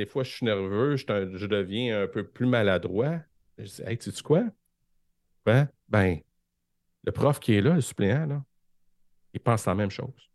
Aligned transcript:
Des 0.00 0.06
fois, 0.06 0.24
je 0.24 0.30
suis 0.30 0.46
nerveux, 0.46 0.96
je, 0.96 1.04
deviens 1.46 2.04
un 2.04 2.06
peu 2.06 2.26
plus 2.26 2.46
maladroit. 2.46 3.18
Je 3.58 3.64
dis, 3.64 3.82
hey, 3.84 3.98
tu 3.98 4.10
sais 4.10 4.22
quoi? 4.22 4.44
Ben, 5.44 5.68
ben, 5.90 6.20
le 7.04 7.12
prof 7.12 7.38
qui 7.38 7.52
est 7.52 7.60
là, 7.60 7.74
le 7.74 7.82
suppléant, 7.82 8.24
là, 8.24 8.42
il 9.34 9.40
pense 9.40 9.66
la 9.66 9.74
même 9.74 9.90
chose. 9.90 10.30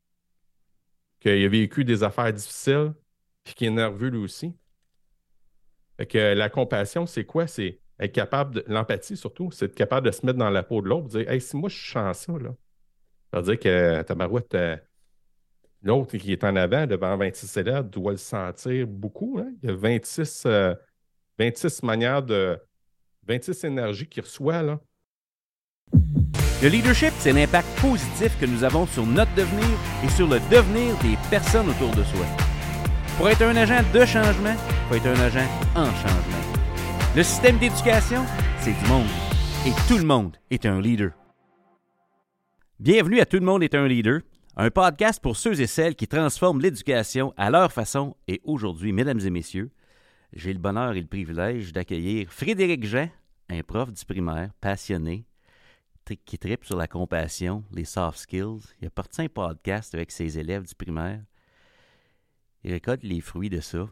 Qu'il 1.20 1.43
a 1.43 1.49
vécu 1.49 1.83
des 1.83 2.04
affaires 2.04 2.31
difficiles, 2.31 2.93
puis 3.43 3.55
qu'il 3.55 3.67
est 3.70 3.71
nerveux 3.71 4.09
lui 4.09 4.20
aussi. 4.20 4.55
Fait 5.97 6.05
que 6.05 6.36
la 6.36 6.50
compassion, 6.50 7.07
c'est 7.07 7.25
quoi? 7.25 7.47
C'est 7.47 7.79
être 8.00 8.13
capable 8.13 8.54
de. 8.54 8.66
L'empathie, 8.68 9.18
surtout, 9.18 9.50
c'est 9.50 9.66
être 9.66 9.73
capable 9.73 10.05
de 10.05 10.11
se 10.11 10.23
mettre 10.27 10.38
dans 10.38 10.52
la 10.52 10.61
peau 10.61 10.79
de 10.84 10.89
l'autre, 10.89 11.07
dire 11.07 11.27
Hey, 11.27 11.41
si 11.41 11.57
moi 11.57 11.70
je 11.70 11.75
suis 11.75 11.86
chanceux, 11.86 12.38
là, 12.38 12.55
ça 13.34 13.41
veut 13.41 13.45
dire 13.45 13.59
que 13.59 14.04
ta 14.04 14.13
barouette, 14.13 14.54
euh, 14.54 14.77
l'autre 15.86 16.17
qui 16.17 16.33
est 16.33 16.43
en 16.43 16.55
avant 16.55 16.86
devant 16.86 17.15
26 17.15 17.57
élèves 17.57 17.89
doit 17.89 18.11
le 18.11 18.18
sentir 18.18 18.88
beaucoup. 18.88 19.39
Hein? 19.39 19.54
Il 19.63 19.70
y 19.70 19.71
a 19.71 19.75
26, 19.75 20.47
26 21.39 21.79
euh, 21.83 21.87
manières 21.87 22.23
de. 22.23 22.60
26 23.27 23.64
énergies 23.64 24.07
qu'il 24.07 24.21
reçoit. 24.21 24.61
Le 26.61 26.69
leadership, 26.69 27.11
c'est 27.18 27.33
l'impact 27.33 27.68
positif 27.82 28.39
que 28.39 28.46
nous 28.46 28.63
avons 28.63 28.86
sur 28.86 29.05
notre 29.05 29.33
devenir 29.33 29.65
et 30.04 30.10
sur 30.10 30.27
le 30.27 30.39
devenir 30.51 30.96
des 31.00 31.18
personnes 31.32 31.68
autour 31.69 31.89
de 31.96 32.03
soi. 32.03 32.25
Pour 33.17 33.30
être 33.30 33.41
un 33.41 33.55
agent 33.55 33.81
de 33.94 34.05
changement, 34.05 34.53
il 34.53 34.88
faut 34.88 34.95
être 34.95 35.08
un 35.08 35.23
agent 35.23 35.47
en 35.75 35.86
changement. 35.86 36.66
Le 37.16 37.23
système 37.23 37.58
d'éducation, 37.58 38.23
c'est 38.59 38.73
du 38.73 38.86
monde. 38.88 39.08
Et 39.66 39.72
tout 39.88 39.97
le 39.97 40.05
monde 40.05 40.38
est 40.52 40.67
un 40.67 40.80
leader. 40.80 41.11
Bienvenue 42.80 43.22
à 43.22 43.25
Tout 43.25 43.38
le 43.38 43.45
monde 43.45 43.63
est 43.63 43.73
un 43.73 43.88
leader, 43.88 44.19
un 44.58 44.69
podcast 44.72 45.22
pour 45.22 45.36
ceux 45.36 45.59
et 45.59 45.67
celles 45.67 45.95
qui 45.95 46.08
transforment 46.08 46.61
l'éducation 46.61 47.33
à 47.36 47.50
leur 47.50 47.72
façon. 47.72 48.16
Et 48.27 48.41
aujourd'hui, 48.45 48.94
mesdames 48.94 49.19
et 49.19 49.30
messieurs, 49.30 49.72
j'ai 50.33 50.53
le 50.53 50.59
bonheur 50.59 50.94
et 50.94 51.02
le 51.02 51.08
privilège 51.08 51.73
d'accueillir 51.73 52.31
Frédéric 52.31 52.86
Jean, 52.86 53.09
un 53.49 53.61
prof 53.63 53.91
du 53.91 54.05
primaire 54.05 54.52
passionné, 54.61 55.25
qui 56.25 56.38
tripe 56.38 56.63
sur 56.63 56.77
la 56.77 56.88
compassion, 56.88 57.63
les 57.71 57.85
soft 57.85 58.19
skills. 58.19 58.61
Il 58.80 58.88
a 58.88 58.91
parti 58.91 59.23
un 59.23 59.27
podcast 59.27 59.93
avec 59.93 60.11
ses 60.11 60.38
élèves 60.38 60.67
du 60.67 60.75
primaire. 60.75 61.21
Il 62.63 62.71
récolte 62.71 63.03
les 63.03 63.21
fruits 63.21 63.49
de 63.49 63.59
ça. 63.59 63.89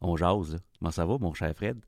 On 0.00 0.16
jase. 0.16 0.58
Comment 0.78 0.90
ça 0.90 1.06
va, 1.06 1.16
mon 1.18 1.32
cher 1.32 1.54
Fred? 1.54 1.80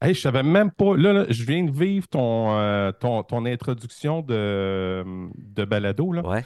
Hey, 0.00 0.14
je 0.14 0.20
savais 0.20 0.42
même 0.42 0.70
pas. 0.70 0.96
Là, 0.96 1.24
je 1.28 1.44
viens 1.44 1.64
de 1.64 1.70
vivre 1.70 2.06
ton, 2.08 2.56
euh, 2.58 2.92
ton, 2.92 3.46
introduction 3.46 4.20
de, 4.22 5.04
de 5.36 5.64
balado. 5.64 6.12
Là. 6.12 6.22
Ouais. 6.26 6.44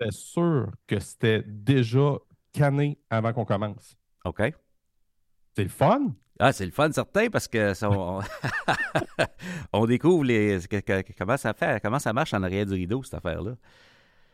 J'étais 0.00 0.12
sûr 0.12 0.70
que 0.86 0.98
c'était 0.98 1.42
déjà 1.46 2.14
canné 2.52 2.98
avant 3.10 3.32
qu'on 3.32 3.44
commence. 3.44 3.96
OK. 4.24 4.42
C'est 5.56 5.64
le 5.64 5.68
fun? 5.68 6.12
Ah, 6.38 6.52
c'est 6.52 6.66
le 6.66 6.70
fun, 6.70 6.90
certain, 6.92 7.28
parce 7.30 7.48
que 7.48 7.72
on, 9.72 9.86
découvre 9.86 10.22
les, 10.24 10.60
comment, 11.18 11.36
ça 11.36 11.52
fait, 11.52 11.82
comment 11.82 11.98
ça 11.98 12.12
marche 12.12 12.32
en 12.32 12.42
arrière 12.44 12.64
du 12.64 12.74
rideau, 12.74 13.02
cette 13.02 13.14
affaire-là. 13.14 13.56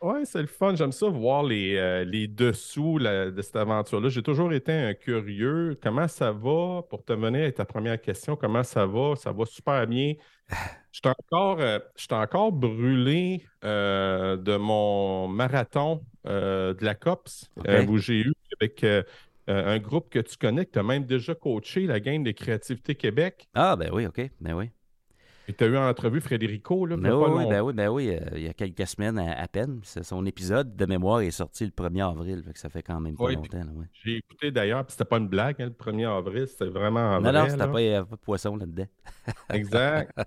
Oui, 0.05 0.27
c'est 0.27 0.43
le 0.43 0.47
fun. 0.47 0.75
J'aime 0.77 0.93
ça 0.93 1.09
voir 1.09 1.43
les, 1.43 1.77
euh, 1.77 2.05
les 2.05 2.29
dessous 2.29 2.99
de 2.99 3.41
cette 3.41 3.57
aventure-là. 3.57 4.11
J'ai 4.11 4.23
toujours 4.23 4.53
été 4.53 4.71
un 4.71 4.93
curieux. 4.93 5.79
Comment 5.83 6.09
ça 6.09 6.31
va? 6.31 6.83
Pour 6.91 7.03
te 7.07 7.15
mener 7.15 7.47
à 7.47 7.53
ta 7.53 7.65
première 7.65 7.99
question, 7.99 8.37
comment 8.37 8.63
ça 8.63 8.85
va? 8.85 9.17
Ça 9.17 9.33
va 9.33 9.47
super 9.47 9.87
bien. 9.87 10.13
Je 10.93 11.01
suis 11.03 11.09
encore, 11.09 11.59
euh, 11.61 11.79
encore 12.11 12.53
brûlé 12.53 13.47
euh, 13.65 14.37
de 14.37 14.59
mon 14.59 15.27
marathon 15.27 16.03
de 16.27 16.85
la 16.85 16.95
COPS 16.95 17.51
où 17.89 17.97
j'ai 17.97 18.21
eu 18.21 18.33
avec 18.61 18.85
un 19.47 19.79
groupe 19.79 20.11
que 20.11 20.19
tu 20.19 20.37
connais, 20.37 20.67
que 20.67 20.73
tu 20.73 20.79
as 20.81 20.83
même 20.83 21.07
déjà 21.07 21.35
coaché, 21.35 21.87
la 21.87 21.99
game 22.01 22.23
de 22.23 22.33
Créativité 22.33 22.95
Québec. 22.95 23.49
Ah, 23.55 23.75
ben 23.75 23.89
oui, 23.91 24.05
OK. 24.05 24.21
Ben 24.39 24.53
oui. 24.53 24.71
Et 25.47 25.53
tu 25.53 25.65
as 25.65 25.67
eu 25.67 25.77
en 25.77 25.89
entrevue 25.89 26.21
Frédérico, 26.21 26.87
là, 26.87 26.97
ben 26.97 27.13
oui, 27.13 27.47
ben 27.49 27.61
oui, 27.61 27.73
ben 27.75 27.89
oui, 27.89 28.11
euh, 28.11 28.21
il 28.35 28.45
y 28.45 28.49
a 28.49 28.55
quelques 28.55 28.87
semaines 28.87 29.19
à, 29.19 29.47
peine. 29.47 29.81
Son 29.85 30.25
épisode 30.25 30.75
de 30.75 30.87
mémoire 30.87 31.21
est 31.21 31.31
sorti 31.31 31.65
le 31.65 31.71
1er 31.71 32.11
avril, 32.11 32.43
fait 32.47 32.53
que 32.55 32.59
ça 32.59 32.71
fait 32.71 32.83
quand 32.83 32.99
même 32.99 33.17
pas 33.17 33.31
longtemps. 33.31 33.63
J'ai 33.93 34.17
écouté 34.17 34.51
d'ailleurs, 34.51 34.85
puis 34.87 34.93
c'était 34.93 35.05
pas 35.05 35.19
une 35.19 35.29
blague, 35.29 35.57
hein, 35.61 35.67
le 35.67 35.93
1er 35.93 36.17
avril, 36.17 36.47
c'était 36.49 36.71
vraiment 36.71 37.21
Non, 37.21 37.33
non, 37.33 37.45
c'était 37.49 37.59
pas, 37.59 37.67
pas 37.67 38.17
de 38.17 38.21
poisson 38.23 38.57
là-dedans. 38.57 38.87
exact. 39.53 40.19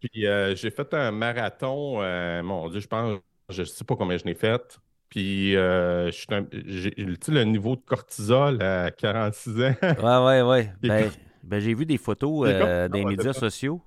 Puis, 0.00 0.26
euh, 0.26 0.54
j'ai 0.54 0.70
fait 0.70 0.94
un 0.94 1.10
marathon, 1.10 2.00
euh, 2.00 2.42
mon 2.42 2.70
Dieu, 2.70 2.80
je 2.80 2.88
pense, 2.88 3.20
je 3.50 3.64
sais 3.64 3.84
pas 3.84 3.96
combien 3.96 4.16
je 4.16 4.24
l'ai 4.24 4.34
fait. 4.34 4.80
Puis, 5.10 5.52
j'ai 5.52 6.94
le 6.96 7.42
niveau 7.44 7.76
de 7.76 7.82
cortisol 7.82 8.62
à 8.62 8.90
46 8.90 9.50
ans. 9.50 9.74
ouais, 9.82 10.40
ouais, 10.40 10.42
ouais. 10.42 10.72
Ben, 10.82 11.10
ben, 11.42 11.60
j'ai 11.60 11.74
vu 11.74 11.84
des 11.84 11.98
photos 11.98 12.48
des 12.90 13.04
médias 13.04 13.34
sociaux 13.34 13.82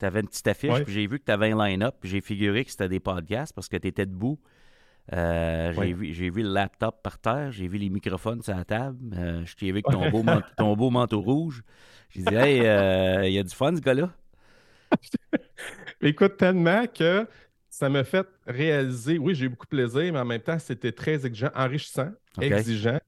tu 0.00 0.06
avais 0.06 0.20
une 0.20 0.28
petite 0.28 0.48
affiche, 0.48 0.82
puis 0.84 0.92
j'ai 0.92 1.06
vu 1.06 1.18
que 1.18 1.24
tu 1.24 1.32
avais 1.32 1.52
un 1.52 1.64
line-up, 1.64 1.94
puis 2.00 2.08
j'ai 2.08 2.20
figuré 2.20 2.64
que 2.64 2.70
c'était 2.70 2.88
des 2.88 3.00
podcasts 3.00 3.52
parce 3.54 3.68
que 3.68 3.76
tu 3.76 3.86
étais 3.86 4.06
debout. 4.06 4.38
Euh, 5.12 5.72
j'ai, 6.12 6.30
vu, 6.30 6.42
le 6.42 6.50
laptop 6.50 7.02
par 7.02 7.18
terre, 7.18 7.50
j'ai 7.50 7.66
vu 7.66 7.78
les 7.78 7.88
microphones 7.88 8.42
sur 8.42 8.54
la 8.54 8.64
table, 8.64 8.98
euh, 9.16 9.44
je 9.44 9.56
t'ai 9.56 9.66
vu 9.66 9.72
avec 9.72 9.86
ton 9.86 10.08
beau, 10.08 10.22
manteau, 10.22 10.46
ton 10.56 10.76
beau 10.76 10.90
manteau 10.90 11.20
rouge. 11.20 11.62
J'ai 12.10 12.22
dit, 12.22 12.34
hey, 12.34 12.60
euh, 12.60 13.26
il 13.26 13.32
y 13.32 13.38
a 13.38 13.42
du 13.42 13.54
fun, 13.54 13.74
ce 13.74 13.80
gars-là. 13.80 14.10
Écoute, 16.00 16.36
tellement 16.36 16.86
que 16.86 17.26
ça 17.68 17.88
m'a 17.88 18.04
fait 18.04 18.26
réaliser, 18.46 19.18
oui, 19.18 19.34
j'ai 19.34 19.46
eu 19.46 19.48
beaucoup 19.48 19.66
de 19.66 19.70
plaisir, 19.70 20.12
mais 20.12 20.18
en 20.18 20.24
même 20.24 20.40
temps, 20.40 20.58
c'était 20.58 20.92
très 20.92 21.26
exigeant, 21.26 21.50
enrichissant, 21.54 22.10
exigeant. 22.40 23.00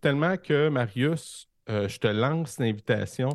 tellement 0.00 0.36
que 0.36 0.68
Marius 0.68 1.48
euh, 1.70 1.88
je 1.88 1.98
te 1.98 2.06
lance 2.06 2.58
l'invitation 2.58 3.30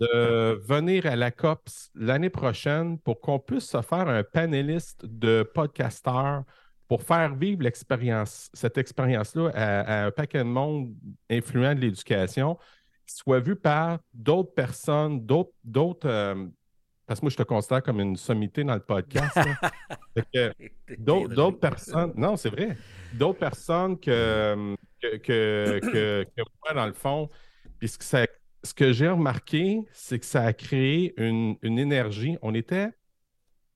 de 0.00 0.54
venir 0.66 1.06
à 1.06 1.14
la 1.14 1.30
COPS 1.30 1.90
l'année 1.94 2.30
prochaine 2.30 2.98
pour 2.98 3.20
qu'on 3.20 3.38
puisse 3.38 3.68
se 3.68 3.80
faire 3.82 4.08
un 4.08 4.22
panéliste 4.24 5.06
de 5.06 5.42
podcasteurs 5.42 6.44
pour 6.88 7.02
faire 7.02 7.34
vivre 7.34 7.62
l'expérience, 7.62 8.50
cette 8.52 8.76
expérience-là 8.76 9.50
à, 9.54 10.04
un 10.06 10.10
paquet 10.10 10.38
de 10.38 10.44
monde 10.44 10.94
influent 11.30 11.74
de 11.74 11.80
l'éducation, 11.80 12.58
soit 13.06 13.40
vu 13.40 13.56
par 13.56 13.98
d'autres 14.12 14.52
personnes, 14.52 15.24
d'autres. 15.24 16.08
Euh, 16.08 16.46
parce 17.06 17.20
que 17.20 17.26
moi, 17.26 17.30
je 17.30 17.36
te 17.36 17.42
considère 17.42 17.82
comme 17.82 18.00
une 18.00 18.16
sommité 18.16 18.64
dans 18.64 18.74
le 18.74 18.80
podcast. 18.80 19.38
D'autres 20.98 21.58
personnes. 21.58 22.12
Non, 22.16 22.36
c'est 22.36 22.48
vrai. 22.48 22.78
D'autres 23.12 23.40
personnes 23.40 24.00
que, 24.00 24.74
que, 25.18 25.78
que, 25.80 26.24
que, 26.36 26.42
moi, 26.64 26.74
dans 26.74 26.86
le 26.86 26.92
fond, 26.92 27.28
puis 27.78 27.88
ce 27.88 27.98
que, 27.98 28.26
ce 28.62 28.74
que 28.74 28.92
j'ai 28.92 29.08
remarqué, 29.08 29.82
c'est 29.92 30.18
que 30.18 30.26
ça 30.26 30.42
a 30.42 30.52
créé 30.52 31.14
une, 31.16 31.56
énergie. 31.62 32.36
On 32.42 32.54
était 32.54 32.90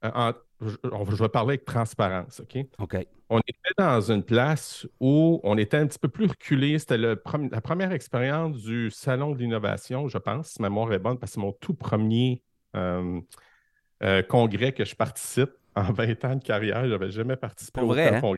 euh, 0.04 0.10
en, 0.14 0.32
je, 0.60 1.22
vais 1.22 1.28
parler 1.28 1.50
avec 1.50 1.64
transparence, 1.64 2.40
OK? 2.40 2.64
OK. 2.78 3.06
On 3.30 3.38
était 3.40 3.74
dans 3.76 4.00
une 4.00 4.22
place 4.22 4.86
où 5.00 5.40
on 5.44 5.58
était 5.58 5.76
un 5.76 5.86
petit 5.86 5.98
peu 5.98 6.08
plus 6.08 6.26
reculé. 6.26 6.78
C'était 6.78 6.96
la 6.96 7.16
première 7.16 7.92
expérience 7.92 8.56
du 8.62 8.90
Salon 8.90 9.32
de 9.32 9.38
l'innovation, 9.38 10.08
je 10.08 10.18
pense, 10.18 10.48
si 10.48 10.62
ma 10.62 10.68
mémoire 10.68 10.92
est 10.92 10.98
bonne, 10.98 11.18
parce 11.18 11.32
que 11.32 11.34
c'est 11.34 11.40
mon 11.40 11.52
tout 11.52 11.74
premier 11.74 12.42
euh, 12.74 13.20
euh, 14.02 14.22
congrès 14.22 14.72
que 14.72 14.84
je 14.84 14.94
participe 14.96 15.50
en 15.74 15.92
20 15.92 16.24
ans 16.24 16.36
de 16.36 16.42
carrière. 16.42 16.84
Je 16.84 16.90
n'avais 16.90 17.10
jamais 17.10 17.36
participé 17.36 17.80
au 17.80 17.86
vrai, 17.88 18.16
hein? 18.16 18.34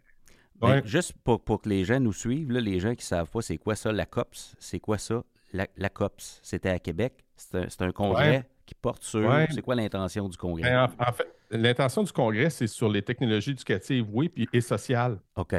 Ben, 0.61 0.83
juste 0.85 1.15
pour, 1.25 1.43
que 1.63 1.69
les 1.69 1.85
gens 1.85 2.01
nous 2.01 2.13
suivent, 2.13 2.51
les 2.53 2.81
gens 2.81 2.91
qui 2.95 3.03
ne 3.03 3.09
savent 3.09 3.31
pas 3.31 3.43
c'est 3.43 3.59
quoi 3.59 3.75
ça, 3.75 3.93
la 3.93 4.07
COPS, 4.07 4.55
c'est 4.59 4.81
quoi 4.81 4.99
ça? 4.99 5.23
la, 5.53 5.89
COPS? 5.89 6.41
C'était 6.43 6.71
à 6.71 6.79
Québec? 6.79 7.25
C'est 7.37 7.83
un, 7.83 7.93
congrès 7.93 8.49
qui 8.67 8.75
porte 8.75 9.03
sur. 9.03 9.31
C'est 9.51 9.63
quoi 9.63 9.75
l'intention 9.75 10.29
du 10.29 10.37
congrès? 10.37 10.71
Ben, 10.71 10.89
en, 10.99 11.13
fait, 11.13 11.27
l'intention 11.51 12.03
du 12.03 12.13
congrès, 12.13 12.51
c'est 12.51 12.67
sur 12.67 12.89
les 12.89 13.03
technologies 13.03 13.53
éducatives, 13.53 14.07
oui, 14.13 14.29
puis, 14.29 14.49
et 14.53 14.61
sociales. 14.61 15.19
OK. 15.37 15.55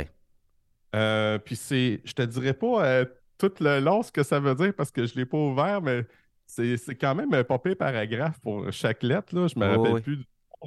Euh, 0.93 1.37
puis 1.39 1.55
c'est, 1.55 2.01
je 2.03 2.13
te 2.13 2.21
dirais 2.21 2.53
pas 2.53 2.85
euh, 2.85 3.05
tout 3.37 3.51
le 3.59 3.79
long 3.79 4.03
ce 4.03 4.11
que 4.11 4.23
ça 4.23 4.39
veut 4.39 4.55
dire 4.55 4.73
parce 4.73 4.91
que 4.91 5.05
je 5.05 5.13
ne 5.13 5.19
l'ai 5.19 5.25
pas 5.25 5.37
ouvert, 5.37 5.81
mais 5.81 6.05
c'est, 6.45 6.77
quand 6.95 7.15
même 7.15 7.33
un 7.33 7.43
papier 7.45 7.75
paragraphe 7.75 8.39
pour 8.41 8.71
chaque 8.71 9.01
lettre. 9.03 9.33
Là. 9.33 9.47
Je 9.47 9.57
me 9.57 9.65
rappelle 9.65 10.01
plus 10.01 10.17
du 10.17 10.25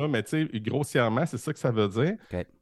mais 0.08 0.22
tu 0.25 0.48
sais, 0.48 0.60
grossièrement, 0.60 1.25
c'est 1.25 1.38
ça 1.38 1.52
que 1.52 1.58
ça 1.58 1.70
veut 1.70 1.88
dire. 1.88 2.14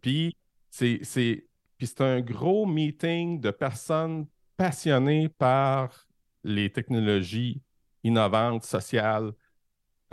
Puis 0.02 0.36
c'est, 0.70 1.00
c'est, 1.02 1.46
puis 1.82 1.88
c'est 1.88 2.02
un 2.02 2.20
gros 2.20 2.64
meeting 2.64 3.40
de 3.40 3.50
personnes 3.50 4.28
passionnées 4.56 5.28
par 5.28 6.06
les 6.44 6.70
technologies 6.70 7.60
innovantes, 8.04 8.62
sociales. 8.62 9.32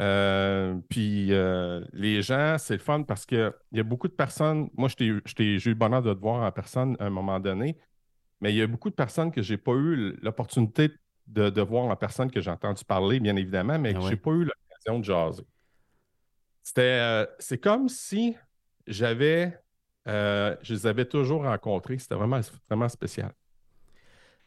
Euh, 0.02 0.80
puis 0.90 1.32
euh, 1.32 1.86
les 1.94 2.24
gens, 2.24 2.56
c'est 2.58 2.74
le 2.74 2.80
fun 2.80 3.04
parce 3.04 3.24
qu'il 3.28 3.54
y 3.72 3.80
a 3.80 3.84
beaucoup 3.84 4.08
de 4.08 4.14
personnes. 4.14 4.72
Moi, 4.76 4.90
j'ai 4.98 5.06
eu 5.06 5.22
le 5.24 5.74
bonheur 5.76 6.02
de 6.02 6.12
te 6.12 6.20
voir 6.20 6.42
en 6.42 6.52
personne 6.52 6.98
à 7.00 7.06
un 7.06 7.12
moment 7.12 7.40
donné, 7.40 7.78
mais 8.42 8.52
il 8.52 8.58
y 8.58 8.64
a 8.64 8.68
beaucoup 8.68 8.90
de 8.90 8.96
personnes 8.96 9.32
que 9.32 9.44
je 9.44 9.54
n'ai 9.54 9.58
pas 9.60 9.74
eu 9.74 10.18
l'opportunité 10.24 10.90
de, 11.28 11.62
voir 11.62 11.86
en 11.86 11.96
personne, 11.96 12.32
que 12.32 12.42
j'ai 12.42 12.50
entendu 12.50 12.84
parler, 12.84 13.20
bien 13.20 13.36
évidemment, 13.36 13.78
mais 13.78 13.94
que 13.94 14.00
ah 14.00 14.06
je 14.06 14.10
n'ai 14.10 14.16
pas 14.16 14.32
eu 14.32 14.46
l'occasion 14.46 14.98
de 14.98 15.06
jaser. 15.06 15.46
C'était, 16.64 16.82
euh, 16.82 17.28
c'est 17.38 17.60
comme 17.60 17.90
si 17.90 18.36
j'avais, 18.88 19.56
je 20.10 20.74
les 20.74 20.88
avais 20.88 21.06
toujours 21.06 21.44
rencontrés. 21.44 21.98
C'était 22.00 22.16
vraiment, 22.16 22.40
vraiment 22.70 22.90
spécial. 22.90 23.34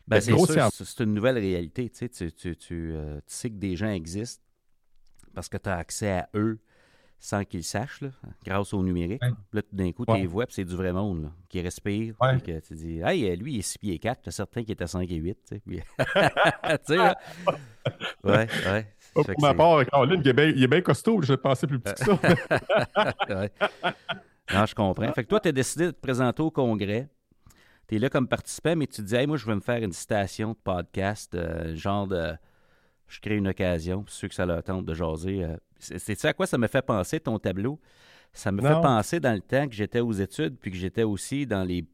Ben, 0.08 0.20
c'est 0.20 1.00
une 1.00 1.14
nouvelle 1.14 1.38
réalité. 1.38 1.88
Tu, 1.90 2.08
sais, 2.10 2.30
tu, 2.30 2.56
tu, 2.56 2.94
sais 3.26 3.50
que 3.50 3.56
des 3.56 3.76
gens 3.76 3.90
existent 3.90 4.42
parce 5.34 5.48
que 5.48 5.56
tu 5.56 5.68
as 5.68 5.76
accès 5.76 6.10
à 6.10 6.28
eux 6.34 6.58
sans 7.18 7.44
qu'ils 7.44 7.62
sachent, 7.62 8.00
là, 8.00 8.08
grâce 8.44 8.74
au 8.74 8.82
numérique. 8.82 9.22
Là, 9.52 9.62
tout 9.62 9.76
d'un 9.76 9.92
coup, 9.92 10.04
tu 10.04 10.12
les 10.14 10.26
vois, 10.26 10.44
puis 10.44 10.56
c'est 10.56 10.64
du 10.64 10.74
vrai 10.74 10.92
monde 10.92 11.22
là, 11.22 11.32
qui 11.48 11.60
respire. 11.60 12.16
Ouais. 12.20 12.40
que 12.40 12.58
tu 12.58 12.74
dis, 12.74 13.00
hey, 13.00 13.36
lui, 13.36 13.54
il 13.54 13.58
est 13.60 13.62
6 13.62 13.78
pieds 13.78 13.98
4, 14.00 14.22
tu 14.22 14.28
as 14.28 14.32
certain 14.32 14.62
qu'il 14.62 14.72
est 14.72 14.82
à 14.82 14.88
5 14.88 15.08
et 15.08 15.14
8. 15.14 15.38
Tu 15.48 15.54
sais, 15.54 15.62
tu 15.68 15.78
sais 16.84 16.96
là. 16.96 17.16
Ouais, 18.22 18.46
ouais. 18.66 18.86
Pour 19.12 19.24
ma 19.40 19.54
part, 19.54 19.84
Caroline, 19.86 20.20
il 20.24 20.28
est 20.28 20.32
bien, 20.32 20.44
il 20.46 20.62
est 20.62 20.68
bien 20.68 20.80
costaud, 20.80 21.20
je 21.20 21.34
pensais 21.34 21.66
plus 21.66 21.80
petit 21.80 22.04
que 22.04 22.14
ça. 22.14 23.48
Non, 24.54 24.66
je 24.66 24.74
comprends. 24.74 25.12
Fait 25.12 25.24
que 25.24 25.28
toi, 25.28 25.40
tu 25.40 25.48
as 25.48 25.52
décidé 25.52 25.86
de 25.86 25.90
te 25.90 26.00
présenter 26.00 26.42
au 26.42 26.50
congrès. 26.50 27.08
Tu 27.88 27.96
es 27.96 27.98
là 27.98 28.08
comme 28.08 28.28
participant, 28.28 28.76
mais 28.76 28.86
tu 28.86 29.02
te 29.02 29.06
dis, 29.06 29.14
hey, 29.14 29.26
moi, 29.26 29.36
je 29.36 29.46
vais 29.46 29.54
me 29.54 29.60
faire 29.60 29.82
une 29.82 29.92
station 29.92 30.50
de 30.50 30.58
podcast, 30.62 31.34
euh, 31.34 31.74
genre 31.76 32.06
de. 32.06 32.34
Je 33.08 33.20
crée 33.20 33.36
une 33.36 33.48
occasion, 33.48 34.04
pour 34.04 34.12
ceux 34.12 34.28
que 34.28 34.34
ça 34.34 34.46
leur 34.46 34.62
tente 34.62 34.86
de 34.86 34.94
jaser. 34.94 35.44
Euh, 35.44 35.56
c'est 35.78 36.14
ça 36.14 36.28
à 36.28 36.32
quoi 36.32 36.46
ça 36.46 36.56
me 36.56 36.66
fait 36.66 36.82
penser, 36.82 37.20
ton 37.20 37.38
tableau? 37.38 37.78
Ça 38.32 38.50
me 38.50 38.62
fait 38.62 38.80
penser 38.80 39.20
dans 39.20 39.34
le 39.34 39.42
temps 39.42 39.68
que 39.68 39.74
j'étais 39.74 40.00
aux 40.00 40.12
études, 40.12 40.56
puis 40.58 40.70
que 40.70 40.76
j'étais 40.76 41.02
aussi 41.02 41.46
dans 41.46 41.64
les, 41.64 41.84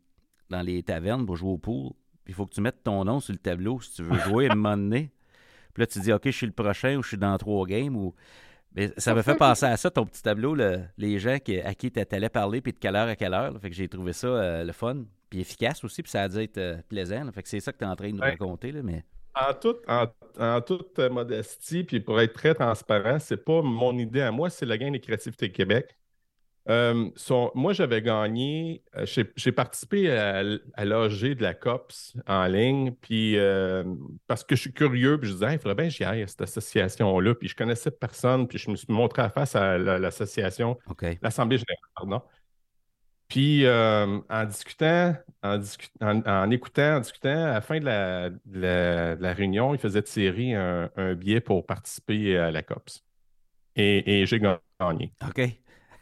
dans 0.51 0.63
les 0.63 0.83
tavernes 0.85 1.27
pour 1.27 1.37
jouer 1.37 1.51
au 1.51 1.59
pool. 1.59 1.91
Puis 2.25 2.33
il 2.33 2.35
faut 2.35 2.47
que 2.47 2.55
tu 2.55 2.61
mettes 2.61 2.85
ton 2.85 3.05
nom 3.05 3.19
sur 3.19 3.33
le 3.33 3.39
tableau 3.39 3.81
si 3.81 3.95
tu 3.95 4.03
veux 4.03 4.19
jouer 4.21 4.49
à 4.49 4.53
un 4.53 4.55
moment 4.55 4.77
donné. 4.77 5.11
Puis 5.75 5.83
là, 5.83 5.87
tu 5.87 5.99
dis, 6.01 6.13
OK, 6.13 6.23
je 6.27 6.31
suis 6.31 6.47
le 6.47 6.53
prochain 6.53 6.97
ou 6.97 7.03
je 7.03 7.09
suis 7.09 7.19
dans 7.19 7.37
trois 7.39 7.67
games. 7.67 7.97
Ou... 7.97 8.15
Mais 8.79 8.93
ça 8.97 9.13
me 9.13 9.23
fait 9.23 9.35
penser 9.35 9.67
à 9.67 9.77
ça, 9.77 9.91
ton 9.91 10.07
petit 10.07 10.23
tableau, 10.23 10.57
les 10.97 11.19
gens 11.19 11.37
à 11.65 11.75
qui 11.75 11.91
tu 11.91 12.01
allais 12.13 12.29
parler, 12.29 12.61
puis 12.61 12.73
de 12.73 12.79
quelle 12.79 12.95
heure 12.95 13.09
à 13.09 13.17
quelle 13.17 13.35
heure. 13.35 13.59
Fait 13.61 13.71
que 13.71 13.75
j'ai 13.75 13.89
trouvé 13.89 14.13
ça 14.13 14.29
euh, 14.29 14.65
le 14.65 14.73
fun, 14.73 15.05
puis 15.29 15.41
efficace 15.41 15.83
aussi, 15.83 16.03
puis 16.03 16.13
ça 16.13 16.23
a 16.23 16.29
dû 16.29 16.39
être 16.39 16.59
euh, 16.59 16.77
plaisant. 16.89 17.31
Fait 17.33 17.43
que 17.43 17.49
c'est 17.49 17.59
ça 17.59 17.73
que 17.73 17.79
tu 17.79 17.85
es 17.85 17.89
en 17.89 17.97
train 17.97 18.11
de 18.11 18.15
nous 18.15 18.21
raconter. 18.21 18.71
Là, 18.71 18.83
mais 18.85 19.05
en, 19.35 20.07
en, 20.39 20.61
toute 20.61 20.99
modestie, 20.99 21.83
puis 21.83 21.99
pour 21.99 22.21
être 22.21 22.33
très 22.33 22.55
transparent, 22.55 23.19
c'est 23.19 23.45
pas 23.45 23.63
mon 23.63 23.99
idée 23.99 24.21
à 24.21 24.31
moi, 24.31 24.49
c'est 24.49 24.67
le 24.67 24.77
gain 24.77 24.93
des 24.93 25.01
créativités 25.01 25.51
Québec. 25.51 25.98
Euh, 26.69 27.11
moi, 27.55 27.73
j'avais 27.73 28.03
gagné, 28.03 28.83
euh, 28.97 29.07
j'ai 29.37 29.53
participé 29.53 30.11
à, 30.11 30.43
l'AG 30.43 31.35
de 31.35 31.43
la 31.43 31.55
COPS 31.55 32.15
en 32.27 32.45
ligne, 32.47 32.93
puis 32.93 33.39
euh, 33.39 33.85
parce 34.27 34.45
que 34.45 34.55
je 34.55 34.61
suis 34.61 34.73
curieux, 34.73 35.19
puis 35.19 35.29
je 35.29 35.35
disais, 35.35 35.55
il 35.55 35.59
faudrait 35.59 35.77
bien 35.77 35.87
que 35.87 35.95
j'y 35.95 36.05
aille 36.05 36.23
à 36.23 36.27
cette 36.27 36.43
association-là, 36.43 37.35
puis 37.35 37.49
je 37.49 37.57
connaissais 37.57 37.91
personne, 37.91 38.47
puis 38.47 38.59
je 38.59 38.71
me 38.71 38.77
suis 38.77 38.93
montré 38.93 39.23
à 39.23 39.31
face 39.31 39.57
à 39.57 39.79
l'association, 39.79 40.79
l'Assemblée 41.23 41.57
générale, 41.57 41.91
pardon. 41.97 42.23
Puis 43.29 43.67
euh, 43.67 44.21
en 44.29 44.45
discutant, 44.45 45.15
en, 45.43 45.61
en, 46.01 46.51
écoutant, 46.51 46.97
en 46.97 47.01
discutant, 47.01 47.45
à 47.45 47.53
la 47.55 47.61
fin 47.61 47.79
de 47.79 47.85
la, 47.85 49.33
réunion, 49.35 49.75
il 49.75 49.81
faisait 49.81 50.03
tirer 50.03 50.55
un, 50.55 50.91
un, 50.97 51.15
billet 51.15 51.41
pour 51.41 51.65
participer 51.67 52.39
à 52.39 52.51
la 52.51 52.63
COPS. 52.63 53.05
Et, 53.77 54.27
j'ai 54.27 54.41
gagné. 54.41 55.13
OK. 55.27 55.41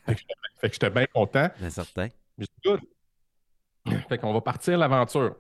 Fait 0.07 0.69
que, 0.69 0.75
j'étais 0.75 0.91
bien 0.91 1.07
content. 1.07 1.49
Bien 1.59 1.71
certain. 1.71 2.09
Fait 4.09 4.19
qu'on 4.19 4.33
va 4.33 4.41
partir 4.41 4.79
l'aventure. 4.79 5.37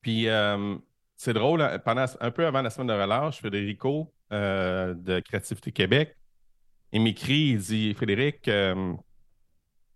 Puis 0.00 0.28
euh, 0.28 0.76
c'est 1.16 1.32
drôle, 1.32 1.64
pendant, 1.84 2.04
un 2.20 2.30
peu 2.30 2.46
avant 2.46 2.62
la 2.62 2.70
semaine 2.70 2.88
de 2.88 2.92
relâche, 2.92 3.38
Frédérico 3.38 4.12
euh, 4.32 4.94
de 4.94 5.20
Créativité 5.20 5.72
Québec, 5.72 6.16
il 6.92 7.02
m'écrit, 7.02 7.50
il 7.50 7.58
dit 7.58 7.94
Frédéric, 7.94 8.48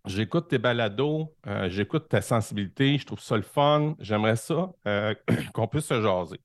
J'écoute 0.07 0.49
tes 0.49 0.59
balados, 0.59 1.35
euh, 1.47 1.69
j'écoute 1.69 2.09
ta 2.09 2.23
sensibilité, 2.23 2.97
je 2.97 3.05
trouve 3.05 3.21
ça 3.21 3.37
le 3.37 3.43
fun. 3.43 3.95
J'aimerais 3.99 4.37
ça 4.37 4.73
euh, 4.87 5.15
qu'on 5.53 5.69
puisse 5.69 5.85
se 5.85 6.01
jaser. 6.01 6.41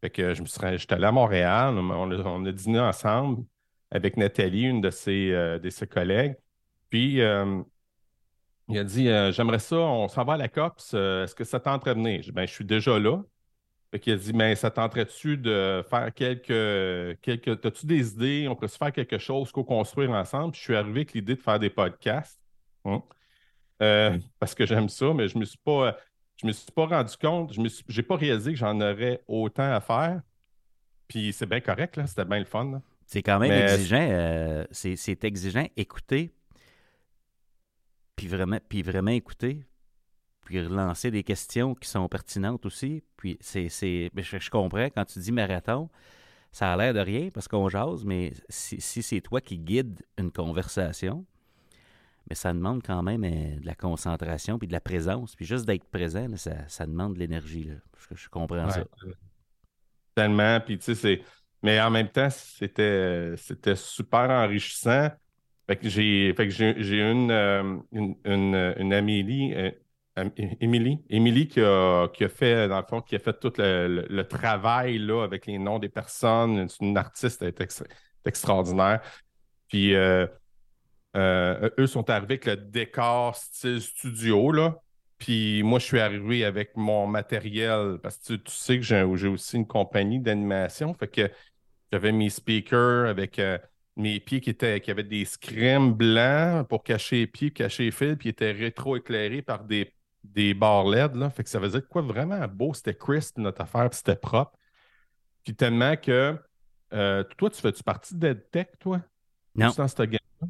Fait 0.00 0.10
que 0.10 0.34
je 0.34 0.42
me 0.42 0.46
suis 0.46 0.60
j'étais 0.78 0.94
allé 0.94 1.06
à 1.06 1.12
Montréal, 1.12 1.76
on 1.76 2.44
a, 2.46 2.52
dîné 2.52 2.78
ensemble 2.78 3.44
avec 3.90 4.16
Nathalie, 4.16 4.64
une 4.64 4.80
de 4.80 4.90
ses, 4.90 5.32
euh, 5.32 5.58
de 5.58 5.68
ses 5.68 5.86
collègues. 5.86 6.36
Puis 6.90 7.16
il 8.68 8.78
a 8.78 8.84
dit 8.84 9.04
J'aimerais 9.32 9.58
ça, 9.58 9.76
on 9.76 10.08
s'en 10.08 10.24
va 10.24 10.34
à 10.34 10.36
la 10.36 10.48
COPS, 10.48 10.94
est-ce 10.94 11.34
que 11.34 11.44
ça 11.44 11.60
tenterait 11.60 11.94
de 11.94 12.00
venir? 12.00 12.22
ben, 12.32 12.46
je 12.46 12.52
suis 12.52 12.64
déjà 12.64 12.98
là. 12.98 13.22
Fait 13.90 14.00
qu'il 14.00 14.12
a 14.12 14.16
dit 14.16 14.32
Mais 14.32 14.54
ça 14.56 14.70
tenterait-tu 14.70 15.36
de 15.36 15.84
faire 15.88 16.12
quelques. 16.12 17.20
quelques 17.20 17.64
As-tu 17.64 17.86
des 17.86 18.12
idées? 18.12 18.46
On 18.48 18.54
pourrait 18.54 18.68
se 18.68 18.76
faire 18.76 18.92
quelque 18.92 19.18
chose, 19.18 19.52
co-construire 19.52 20.10
ensemble? 20.10 20.52
Puis 20.52 20.60
je 20.60 20.64
suis 20.64 20.76
arrivé 20.76 21.00
avec 21.00 21.12
l'idée 21.12 21.36
de 21.36 21.40
faire 21.40 21.58
des 21.58 21.70
podcasts. 21.70 22.40
Hein? 22.84 23.02
Euh, 23.82 24.18
parce 24.38 24.54
que 24.54 24.66
j'aime 24.66 24.88
ça, 24.88 25.12
mais 25.14 25.28
je 25.28 25.38
me 25.38 25.44
suis 25.44 25.58
pas. 25.58 25.96
Je 26.36 26.46
me 26.46 26.52
suis 26.52 26.70
pas 26.70 26.86
rendu 26.86 27.16
compte, 27.16 27.54
je 27.54 27.60
n'ai 27.62 28.02
pas 28.02 28.16
réalisé 28.16 28.52
que 28.52 28.58
j'en 28.58 28.78
aurais 28.78 29.22
autant 29.26 29.72
à 29.72 29.80
faire. 29.80 30.20
Puis 31.08 31.32
c'est 31.32 31.46
bien 31.46 31.60
correct, 31.60 31.96
là, 31.96 32.06
c'était 32.06 32.26
bien 32.26 32.40
le 32.40 32.44
fun. 32.44 32.82
C'est 33.06 33.22
quand 33.22 33.38
même 33.38 33.52
exigeant. 33.52 34.06
Euh, 34.10 34.64
c'est 34.70 35.24
exigeant. 35.24 35.66
Écouter, 35.76 36.34
puis 38.16 38.28
vraiment, 38.28 38.58
puis 38.68 38.82
vraiment 38.82 39.10
écouter, 39.10 39.64
puis 40.44 40.60
relancer 40.60 41.10
des 41.10 41.22
questions 41.22 41.74
qui 41.74 41.88
sont 41.88 42.08
pertinentes 42.08 42.64
aussi. 42.66 43.02
Puis 43.16 43.36
c'est, 43.40 43.68
je, 43.68 44.38
je, 44.38 44.50
comprends 44.50 44.86
quand 44.86 45.04
tu 45.04 45.18
dis 45.18 45.32
marathon, 45.32 45.90
ça 46.52 46.72
a 46.72 46.76
l'air 46.76 46.94
de 46.94 47.00
rien 47.00 47.30
parce 47.30 47.48
qu'on 47.48 47.68
jase, 47.68 48.04
mais 48.04 48.32
si, 48.48 48.80
si 48.80 49.02
c'est 49.02 49.20
toi 49.20 49.40
qui 49.40 49.58
guides 49.58 50.02
une 50.16 50.32
conversation, 50.32 51.26
mais 52.28 52.34
ça 52.34 52.52
demande 52.52 52.82
quand 52.82 53.02
même 53.02 53.24
euh, 53.24 53.60
de 53.60 53.66
la 53.66 53.74
concentration 53.74 54.58
puis 54.58 54.66
de 54.66 54.72
la 54.72 54.80
présence. 54.80 55.36
Puis 55.36 55.44
juste 55.44 55.66
d'être 55.66 55.84
présent, 55.84 56.26
ça, 56.36 56.86
demande 56.86 57.14
de 57.14 57.18
l'énergie. 57.20 57.70
Je, 58.10 58.16
je 58.16 58.28
comprends 58.28 58.68
ça. 58.70 58.84
Tellement. 60.14 60.60
Puis 60.60 60.78
tu 60.78 60.84
sais, 60.84 60.94
c'est. 60.94 61.22
Mais 61.62 61.80
en 61.80 61.90
même 61.90 62.08
temps, 62.08 62.30
c'était, 62.30 63.34
c'était 63.36 63.76
super 63.76 64.30
enrichissant. 64.30 65.10
Fait 65.66 65.76
que 65.76 65.88
j'ai, 65.88 66.32
fait 66.34 66.46
que 66.46 66.52
j'ai, 66.52 67.00
une, 67.00 67.30
euh, 67.30 67.76
une, 67.92 68.14
une, 68.24 68.74
une, 68.78 68.92
Amélie, 68.92 69.54
euh, 69.54 69.70
qui 71.46 71.60
a, 71.60 72.08
qui 72.08 72.24
a 72.24 72.28
fait, 72.28 72.68
dans 72.68 72.78
le 72.78 72.86
fond, 72.88 73.00
qui 73.00 73.16
a 73.16 73.18
fait 73.18 73.38
tout 73.38 73.52
le, 73.58 74.22
travail 74.22 74.98
là, 74.98 75.24
avec 75.24 75.46
les 75.46 75.58
noms 75.58 75.78
des 75.78 75.88
personnes. 75.88 76.68
C'est 76.68 76.84
une 76.84 76.96
artiste, 76.96 77.42
est, 77.42 77.60
extraordinaire. 78.24 79.00
Puis 79.68 79.94
euh, 79.94 80.26
eux 81.16 81.86
sont 81.86 82.08
arrivés 82.10 82.34
avec 82.34 82.46
le 82.46 82.56
décor 82.56 83.34
style 83.34 83.80
studio, 83.80 84.52
là. 84.52 84.80
Puis 85.18 85.62
moi, 85.62 85.78
je 85.78 85.86
suis 85.86 86.00
arrivé 86.00 86.44
avec 86.44 86.76
mon 86.76 87.06
matériel 87.06 87.98
parce 88.02 88.18
que 88.18 88.34
tu, 88.34 88.50
sais 88.52 88.76
que 88.78 88.82
j'ai 88.82 89.02
aussi 89.02 89.56
une 89.56 89.66
compagnie 89.66 90.20
d'animation. 90.20 90.92
Fait 90.94 91.08
que 91.08 91.30
j'avais 91.90 92.12
mes 92.12 92.28
speakers 92.28 93.06
avec 93.08 93.38
euh, 93.38 93.58
mes 93.96 94.20
pieds 94.20 94.40
qui, 94.40 94.50
étaient, 94.50 94.80
qui 94.80 94.90
avaient 94.90 95.02
des 95.02 95.24
scrims 95.24 95.94
blancs 95.94 96.68
pour 96.68 96.84
cacher 96.84 97.16
les 97.16 97.26
pieds, 97.26 97.50
cacher 97.50 97.84
les 97.84 97.90
fils, 97.90 98.16
puis 98.16 98.28
ils 98.28 98.32
étaient 98.32 98.52
rétro-éclairés 98.52 99.42
par 99.42 99.64
des, 99.64 99.92
des 100.22 100.54
barres 100.54 100.86
LED. 100.86 101.14
Là. 101.16 101.30
Fait 101.30 101.42
que 101.42 101.48
ça 101.48 101.60
faisait 101.60 101.82
quoi 101.82 102.02
vraiment 102.02 102.46
beau. 102.48 102.74
C'était 102.74 102.94
crisp 102.94 103.38
notre 103.38 103.62
affaire, 103.62 103.88
puis 103.88 103.96
c'était 103.98 104.16
propre. 104.16 104.52
Puis 105.44 105.54
tellement 105.54 105.96
que 105.96 106.38
euh, 106.92 107.24
toi, 107.36 107.50
tu 107.50 107.60
fais-tu 107.60 107.82
partie 107.82 108.14
d'EdTech, 108.14 108.78
toi? 108.78 109.00
Non. 109.54 109.72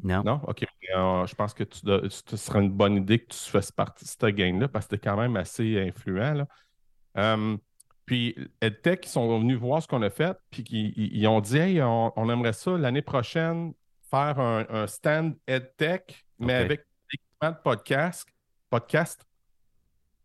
Non. 0.03 0.23
Non? 0.23 0.41
OK. 0.47 0.65
Euh, 0.95 1.25
je 1.25 1.35
pense 1.35 1.53
que 1.53 1.63
tu, 1.63 1.79
ce 2.09 2.37
serait 2.37 2.59
une 2.59 2.71
bonne 2.71 2.97
idée 2.97 3.19
que 3.19 3.33
tu 3.33 3.49
fasses 3.49 3.71
partie 3.71 4.03
de 4.03 4.09
cette 4.09 4.25
gang-là 4.35 4.67
parce 4.67 4.87
que 4.87 4.95
tu 4.95 5.01
quand 5.01 5.17
même 5.17 5.37
assez 5.37 5.79
influent. 5.79 6.33
Là. 6.33 6.47
Euh, 7.17 7.57
puis 8.07 8.35
EdTech, 8.61 9.05
ils 9.05 9.09
sont 9.09 9.37
venus 9.37 9.57
voir 9.57 9.83
ce 9.83 9.87
qu'on 9.87 10.01
a 10.01 10.09
fait, 10.09 10.35
puis 10.49 10.63
ils, 10.95 11.27
ont 11.27 11.41
dit 11.41 11.57
Hey, 11.57 11.81
on, 11.81 12.29
aimerait 12.29 12.53
ça 12.53 12.71
l'année 12.77 13.01
prochaine 13.01 13.73
faire 14.09 14.39
un, 14.39 14.87
stand 14.87 15.35
EdTech, 15.45 16.25
mais 16.39 16.53
avec 16.53 16.85
équipement 17.13 17.51
de 17.51 17.61
podcast. 17.61 18.25
podcast. 18.69 19.27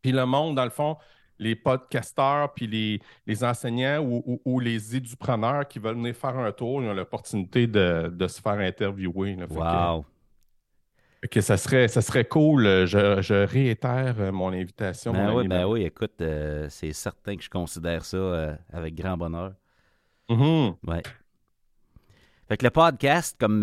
Puis 0.00 0.12
le 0.12 0.24
monde, 0.24 0.54
dans 0.54 0.64
le 0.64 0.70
fond, 0.70 0.96
les 1.40 1.56
podcasteurs, 1.56 2.54
puis 2.54 2.68
les, 2.68 3.00
les 3.26 3.42
enseignants 3.42 3.98
ou, 4.44 4.60
les 4.60 4.94
édupreneurs 4.94 5.66
qui 5.66 5.80
veulent 5.80 5.96
venir 5.96 6.14
faire 6.14 6.38
un 6.38 6.52
tour, 6.52 6.84
ils 6.84 6.88
ont 6.88 6.94
l'opportunité 6.94 7.66
de, 7.66 8.26
se 8.28 8.40
faire 8.40 8.60
interviewer. 8.60 9.36
wow! 9.50 10.04
Que, 11.30 11.40
ça, 11.40 11.56
serait, 11.56 11.86
ça 11.86 12.02
serait 12.02 12.24
cool. 12.24 12.64
Je, 12.86 13.44
réitère 13.44 14.16
euh, 14.18 14.32
mon 14.32 14.48
invitation. 14.52 15.12
Ben, 15.12 15.32
oui, 15.32 15.46
ben 15.46 15.66
oui, 15.66 15.82
écoute, 15.82 16.20
euh, 16.20 16.66
c'est 16.68 16.92
certain 16.92 17.36
que 17.36 17.44
je 17.44 17.50
considère 17.50 18.04
ça 18.04 18.16
euh, 18.16 18.56
avec 18.72 18.96
grand 18.96 19.16
bonheur. 19.16 19.52
Mm-hmm. 20.28 20.74
Ouais. 20.88 21.02
Fait 22.48 22.56
que 22.56 22.64
le 22.64 22.70
podcast, 22.70 23.36
comme 23.38 23.62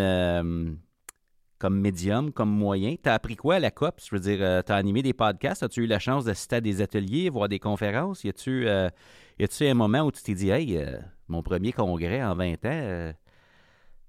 comme 1.59 1.79
médium, 1.79 2.31
comme 2.31 2.49
moyen. 2.49 2.95
Tu 3.01 3.09
as 3.09 3.13
appris 3.13 3.35
quoi 3.35 3.55
à 3.55 3.59
la 3.59 3.69
COP? 3.69 3.99
Je 4.03 4.15
veux 4.15 4.21
dire, 4.21 4.39
euh, 4.41 4.61
tu 4.65 4.71
as 4.71 4.75
animé 4.75 5.03
des 5.03 5.13
podcasts? 5.13 5.61
As-tu 5.61 5.83
eu 5.83 5.87
la 5.87 5.99
chance 5.99 6.23
d'assister 6.23 6.55
à 6.55 6.61
des 6.61 6.81
ateliers, 6.81 7.29
voir 7.29 7.49
des 7.49 7.59
conférences? 7.59 8.23
Y 8.23 8.29
a-tu 8.29 8.67
un 8.67 9.73
moment 9.73 9.99
où 10.01 10.11
tu 10.11 10.23
t'es 10.23 10.33
dit, 10.33 10.49
hey, 10.49 10.81
mon 11.27 11.43
premier 11.43 11.73
congrès 11.73 12.23
en 12.23 12.33
20 12.33 12.65
ans, 12.65 13.13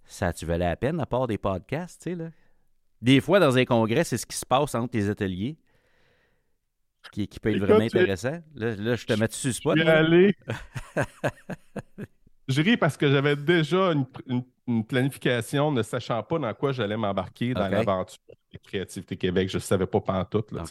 ça 0.04 0.28
a-tu 0.28 0.46
valait 0.46 0.68
la 0.68 0.76
peine 0.76 1.00
à 1.00 1.06
part 1.06 1.26
des 1.26 1.38
podcasts? 1.38 2.02
Tu 2.02 2.10
sais, 2.10 2.16
là? 2.16 2.30
Des 3.02 3.20
fois, 3.20 3.40
dans 3.40 3.56
un 3.56 3.64
congrès, 3.64 4.04
c'est 4.04 4.18
ce 4.18 4.26
qui 4.26 4.36
se 4.36 4.44
passe 4.44 4.74
entre 4.74 4.96
les 4.96 5.08
ateliers. 5.08 5.56
qui, 7.12 7.26
peut 7.26 7.50
être 7.54 7.58
vraiment 7.58 7.84
intéressant. 7.84 8.40
Là, 8.54 8.96
je 8.96 9.06
te 9.06 9.12
mets 9.14 9.28
dessus 9.28 9.52
spot. 9.52 9.78
Je 9.78 10.32
je 12.48 12.62
ris 12.62 12.76
parce 12.76 12.96
que 12.96 13.10
j'avais 13.10 13.36
déjà 13.36 13.92
une, 13.92 14.84
planification 14.84 15.72
ne 15.72 15.82
sachant 15.82 16.22
pas 16.22 16.38
dans 16.38 16.54
quoi 16.54 16.72
j'allais 16.72 16.96
m'embarquer 16.96 17.54
dans 17.54 17.68
l'aventure 17.68 18.20
de 18.52 18.58
Créativité 18.58 19.16
Québec. 19.16 19.48
Je 19.48 19.56
ne 19.56 19.62
savais 19.62 19.86
pas 19.86 20.00
pantoute. 20.00 20.52
Là, 20.52 20.64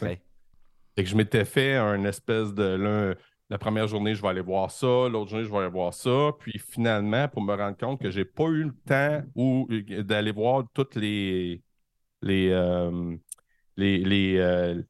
Et 0.96 1.02
que 1.02 1.08
je 1.08 1.16
m'étais 1.16 1.44
fait 1.44 1.74
un 1.74 2.04
espèce 2.04 2.54
de. 2.54 3.16
la 3.50 3.58
première 3.58 3.88
journée, 3.88 4.14
je 4.14 4.22
vais 4.22 4.28
aller 4.28 4.40
voir 4.40 4.70
ça. 4.70 4.86
L'autre 5.08 5.30
journée, 5.30 5.44
je 5.44 5.50
vais 5.50 5.58
aller 5.58 5.68
voir 5.68 5.92
ça. 5.92 6.30
Puis 6.38 6.58
finalement, 6.58 7.26
pour 7.28 7.42
me 7.42 7.54
rendre 7.54 7.76
compte 7.76 8.00
que 8.00 8.10
je 8.10 8.20
n'ai 8.20 8.24
pas 8.24 8.44
eu 8.44 8.64
le 8.64 8.74
temps 8.86 9.22
ou 9.34 9.68
d'aller 10.04 10.32
voir 10.32 10.62
toutes 10.72 10.94
les. 10.94 11.60
Les, 12.22 12.50
euh, 12.50 13.16
les, 13.76 14.36
euh, 14.38 14.80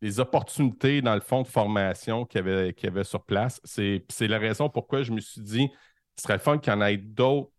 les 0.00 0.20
opportunités, 0.20 1.00
dans 1.02 1.14
le 1.14 1.20
fond, 1.20 1.42
de 1.42 1.48
formation 1.48 2.24
qu'il 2.24 2.38
y 2.38 2.50
avait, 2.50 2.72
qu'il 2.74 2.88
y 2.88 2.92
avait 2.92 3.04
sur 3.04 3.24
place. 3.24 3.60
C'est 3.64 4.28
la 4.28 4.38
raison 4.38 4.68
pourquoi 4.68 5.02
je 5.02 5.12
me 5.12 5.20
suis 5.20 5.40
dit, 5.40 5.70
ce 6.16 6.22
serait 6.22 6.38
fun 6.38 6.58
qu'il 6.58 6.72
y 6.72 6.76
en 6.76 6.82
ait 6.82 6.96
d'autres 6.96 7.50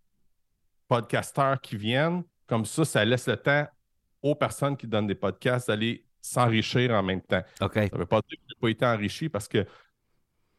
podcasteurs 0.88 1.60
qui 1.60 1.78
viennent. 1.78 2.24
Comme 2.48 2.66
ça, 2.66 2.86
ça 2.86 3.04
laisse 3.04 3.28
le 3.28 3.38
temps 3.38 3.68
aux 4.22 4.36
personnes 4.36 4.78
qui 4.78 4.88
donnent 4.88 5.08
des 5.08 5.16
podcasts 5.16 5.68
d'aller 5.68 6.06
s'enrichir 6.22 6.92
en 6.92 7.04
même 7.04 7.22
temps. 7.22 7.42
Ça 7.60 7.70
ne 7.74 7.98
veut 7.98 8.06
pas 8.06 8.22
dire 8.22 8.38
que 8.38 8.44
je 8.48 8.56
n'ai 8.56 8.60
pas 8.62 8.70
été 8.70 8.86
enrichi 8.86 9.30
parce 9.30 9.48
que 9.48 9.66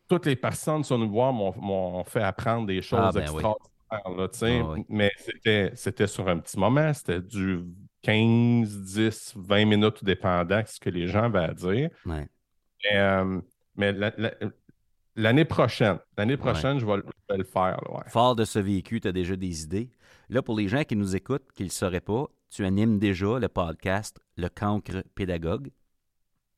toutes 0.08 0.26
les 0.26 0.36
personnes 0.36 0.84
sur 0.84 0.98
nous 0.98 1.10
voir 1.10 1.32
m'ont 1.32 2.04
fait 2.04 2.22
apprendre 2.22 2.66
des 2.66 2.80
choses 2.80 3.00
ah, 3.02 3.10
ben 3.12 3.22
extraordinaires. 3.22 3.72
Ah 3.90 4.74
mais 4.88 5.12
c'était 5.16 6.06
sur 6.06 6.28
un 6.28 6.38
petit 6.38 6.58
moment, 6.58 6.92
c'était 6.92 7.20
du 7.20 7.64
15, 8.06 8.82
10, 8.82 9.32
20 9.34 9.64
minutes, 9.64 10.04
dépendant 10.04 10.60
de 10.60 10.66
ce 10.66 10.78
que 10.78 10.90
les 10.90 11.08
gens 11.08 11.32
à 11.34 11.52
dire. 11.52 11.90
Mais, 12.04 12.28
euh, 12.94 13.40
l'année 15.16 15.44
prochaine, 15.44 15.98
l'année 16.16 16.36
prochaine, 16.36 16.78
je, 16.78 16.86
vais, 16.86 17.02
le 17.36 17.42
faire. 17.42 17.80
Fort 18.06 18.36
de 18.36 18.44
ce 18.44 18.60
vécu, 18.60 19.00
tu 19.00 19.08
as 19.08 19.12
déjà 19.12 19.34
des 19.34 19.64
idées. 19.64 19.90
Là, 20.28 20.40
pour 20.40 20.56
les 20.56 20.68
gens 20.68 20.84
qui 20.84 20.94
nous 20.94 21.16
écoutent, 21.16 21.50
qui 21.52 21.64
ne 21.64 21.68
le 21.68 21.72
sauraient 21.72 22.00
pas, 22.00 22.26
tu 22.48 22.64
animes 22.64 23.00
déjà 23.00 23.40
le 23.40 23.48
podcast 23.48 24.20
Le 24.36 24.48
Cancre 24.48 25.02
Pédagogue. 25.16 25.72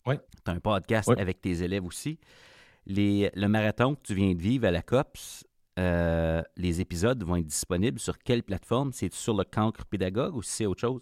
Oui. 0.04 0.16
Tu 0.44 0.50
as 0.50 0.54
un 0.54 0.60
podcast 0.60 1.10
avec 1.16 1.40
tes 1.40 1.62
élèves 1.62 1.86
aussi. 1.86 2.18
Les, 2.84 3.30
le 3.34 3.48
marathon 3.48 3.94
que 3.94 4.02
tu 4.02 4.14
viens 4.14 4.34
de 4.34 4.42
vivre 4.42 4.66
à 4.66 4.70
la 4.70 4.82
COPS, 4.82 5.46
euh, 5.78 6.42
les 6.58 6.82
épisodes 6.82 7.22
vont 7.24 7.36
être 7.36 7.46
disponibles 7.46 7.98
sur 7.98 8.18
quelle 8.18 8.42
plateforme? 8.42 8.92
C'est 8.92 9.14
sur 9.14 9.34
le 9.34 9.44
Cancre 9.44 9.86
Pédagogue 9.86 10.36
ou 10.36 10.42
si 10.42 10.50
c'est 10.50 10.66
autre 10.66 10.80
chose? 10.82 11.00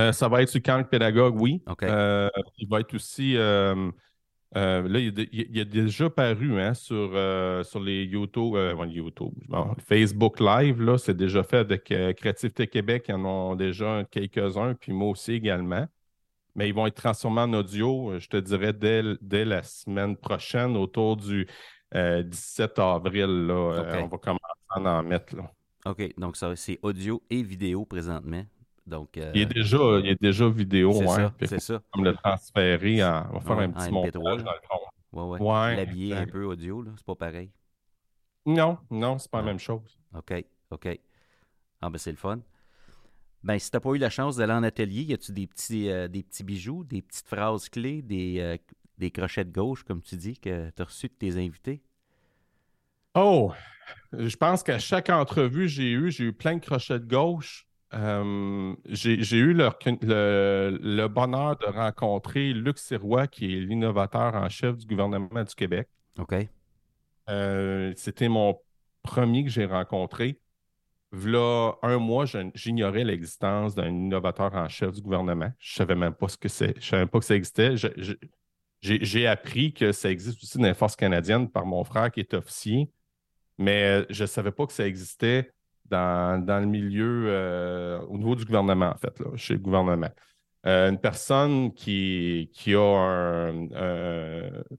Euh, 0.00 0.12
ça 0.12 0.28
va 0.28 0.42
être 0.42 0.48
sur 0.48 0.62
Cancre 0.62 0.88
Pédagogue, 0.88 1.40
oui. 1.40 1.62
Euh, 1.82 2.28
il 2.58 2.68
va 2.68 2.80
être 2.80 2.94
aussi. 2.94 3.34
là, 3.34 3.74
il, 4.54 5.60
a 5.60 5.64
déjà 5.64 6.10
paru 6.10 6.60
hein, 6.60 6.74
sur, 6.74 7.10
sur 7.64 7.80
les 7.80 8.04
YouTube, 8.04 8.56
YouTube 8.86 9.32
Facebook 9.86 10.40
Live. 10.40 10.82
Là, 10.82 10.98
c'est 10.98 11.16
déjà 11.16 11.42
fait 11.42 11.58
avec 11.58 11.84
Créativité 12.16 12.66
Québec. 12.66 13.06
Ils 13.08 13.14
en 13.14 13.24
ont 13.24 13.54
déjà 13.54 14.04
quelques-uns, 14.10 14.74
puis 14.74 14.92
moi 14.92 15.10
aussi 15.10 15.32
également. 15.32 15.86
Mais 16.56 16.68
ils 16.68 16.74
vont 16.74 16.86
être 16.86 16.94
transformés 16.94 17.40
en 17.40 17.52
audio, 17.52 18.16
je 18.18 18.28
te 18.28 18.36
dirais, 18.36 18.72
dès, 18.72 19.02
dès 19.20 19.44
la 19.44 19.64
semaine 19.64 20.16
prochaine, 20.16 20.76
autour 20.76 21.16
du 21.16 21.48
17 21.92 22.78
avril. 22.78 23.46
Là, 23.46 23.54
on 24.02 24.06
va 24.06 24.18
commencer 24.18 24.40
à 24.70 24.80
en 24.80 25.02
mettre. 25.02 25.36
Là. 25.36 25.50
OK, 25.86 26.14
donc 26.16 26.36
ça, 26.36 26.56
c'est 26.56 26.78
audio 26.82 27.22
et 27.28 27.42
vidéo 27.42 27.84
présentement. 27.84 28.44
Donc, 28.86 29.16
il, 29.16 29.40
est 29.40 29.46
déjà, 29.46 29.78
il 30.02 30.08
est 30.08 30.20
déjà 30.20 30.48
vidéo. 30.48 30.92
C'est 30.92 31.06
ouais, 31.06 31.16
ça. 31.16 31.34
C'est 31.40 31.60
ça. 31.60 31.82
Comme 31.92 32.04
le 32.04 32.14
transférer, 32.14 33.02
on 33.02 33.38
va 33.38 33.40
faire 33.40 33.58
un 33.58 33.70
petit 33.70 33.90
montage 33.90 34.42
dans 34.42 34.52
le 34.52 34.60
fond. 34.68 34.80
Ouais, 35.12 35.38
ouais. 35.40 35.76
L'habiller 35.76 36.14
un 36.14 36.26
peu 36.26 36.44
audio, 36.44 36.82
là, 36.82 36.90
c'est 36.96 37.06
pas 37.06 37.14
pareil. 37.14 37.50
Non, 38.46 38.78
non, 38.90 39.18
c'est 39.18 39.30
pas 39.30 39.38
la 39.38 39.44
même 39.44 39.58
chose. 39.58 39.98
OK, 40.14 40.44
OK. 40.70 41.00
Ah, 41.80 41.88
ben 41.88 41.98
c'est 41.98 42.10
le 42.10 42.16
fun. 42.16 42.40
Ben, 43.42 43.58
si 43.58 43.70
tu 43.70 43.76
n'as 43.76 43.80
pas 43.80 43.90
eu 43.90 43.98
la 43.98 44.10
chance 44.10 44.36
d'aller 44.36 44.52
en 44.52 44.62
atelier, 44.62 45.02
y 45.02 45.12
a-tu 45.12 45.32
des 45.32 45.46
petits, 45.46 45.90
euh, 45.90 46.08
des 46.08 46.22
petits 46.22 46.44
bijoux, 46.44 46.82
des 46.84 47.02
petites 47.02 47.26
phrases 47.26 47.68
clés, 47.68 48.02
des, 48.02 48.40
euh, 48.40 48.56
des 48.98 49.10
crochets 49.10 49.44
de 49.44 49.52
gauche, 49.52 49.82
comme 49.82 50.02
tu 50.02 50.16
dis, 50.16 50.38
que 50.38 50.70
tu 50.70 50.82
as 50.82 50.84
reçus 50.84 51.08
de 51.08 51.14
tes 51.14 51.36
invités? 51.36 51.82
Oh, 53.14 53.52
je 54.12 54.34
pense 54.36 54.62
qu'à 54.62 54.78
chaque 54.78 55.10
entrevue 55.10 55.68
j'ai 55.68 55.90
eu, 55.90 56.10
j'ai 56.10 56.24
eu 56.24 56.32
plein 56.32 56.56
de 56.56 56.60
crochets 56.60 56.98
de 56.98 57.06
gauche. 57.06 57.66
Euh, 57.92 58.74
j'ai 58.86 59.36
eu 59.36 59.52
le, 59.52 59.70
le, 60.82 61.06
bonheur 61.06 61.56
de 61.56 61.66
rencontrer 61.66 62.52
Luc 62.52 62.78
Sirois, 62.78 63.26
qui 63.28 63.54
est 63.54 63.60
l'innovateur 63.60 64.34
en 64.34 64.48
chef 64.48 64.76
du 64.76 64.86
gouvernement 64.86 65.44
du 65.44 65.54
Québec. 65.54 65.88
OK. 66.18 66.34
Euh, 67.30 67.92
c'était 67.96 68.28
mon 68.28 68.58
premier 69.02 69.44
que 69.44 69.50
j'ai 69.50 69.66
rencontré. 69.66 70.40
Là, 71.12 71.74
un 71.82 71.98
mois, 71.98 72.24
j'ignorais 72.54 73.04
l'existence 73.04 73.74
d'un 73.76 73.88
innovateur 73.88 74.52
en 74.54 74.68
chef 74.68 74.92
du 74.92 75.00
gouvernement. 75.00 75.52
Je 75.58 75.74
ne 75.74 75.76
savais 75.76 75.94
même 75.94 76.14
pas 76.14 76.28
ce 76.28 76.36
que 76.36 76.48
c'est. 76.48 76.74
Je 76.80 76.86
savais 76.86 77.02
même 77.02 77.08
pas 77.08 77.20
que 77.20 77.24
ça 77.24 77.36
existait. 77.36 77.74
J'ai 78.80 79.26
appris 79.28 79.72
que 79.72 79.92
ça 79.92 80.10
existe 80.10 80.42
aussi 80.42 80.58
dans 80.58 80.64
les 80.64 80.74
forces 80.74 80.96
canadiennes 80.96 81.48
par 81.48 81.66
mon 81.66 81.84
frère 81.84 82.10
qui 82.10 82.20
est 82.20 82.34
officier, 82.34 82.90
mais 83.56 84.04
je 84.10 84.24
ne 84.24 84.26
savais 84.26 84.50
pas 84.50 84.66
que 84.66 84.72
ça 84.72 84.86
existait 84.86 85.52
dans, 85.86 86.60
le 86.60 86.66
milieu, 86.66 87.26
euh, 87.28 88.00
au 88.08 88.18
niveau 88.18 88.34
du 88.34 88.44
gouvernement, 88.44 88.90
en 88.90 88.96
fait, 88.96 89.18
là, 89.20 89.26
chez 89.36 89.54
le 89.54 89.60
gouvernement. 89.60 90.10
Euh, 90.66 90.90
une 90.90 90.98
personne 90.98 91.74
qui, 91.74 92.50
qui 92.54 92.74
a 92.74 92.80
un, 92.80 93.68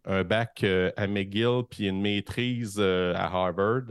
un, 0.06 0.24
bac 0.24 0.64
euh, 0.64 0.92
à 0.98 1.06
McGill 1.06 1.62
puis 1.70 1.88
une 1.88 2.02
maîtrise 2.02 2.80
à 2.80 3.26
Harvard, 3.26 3.84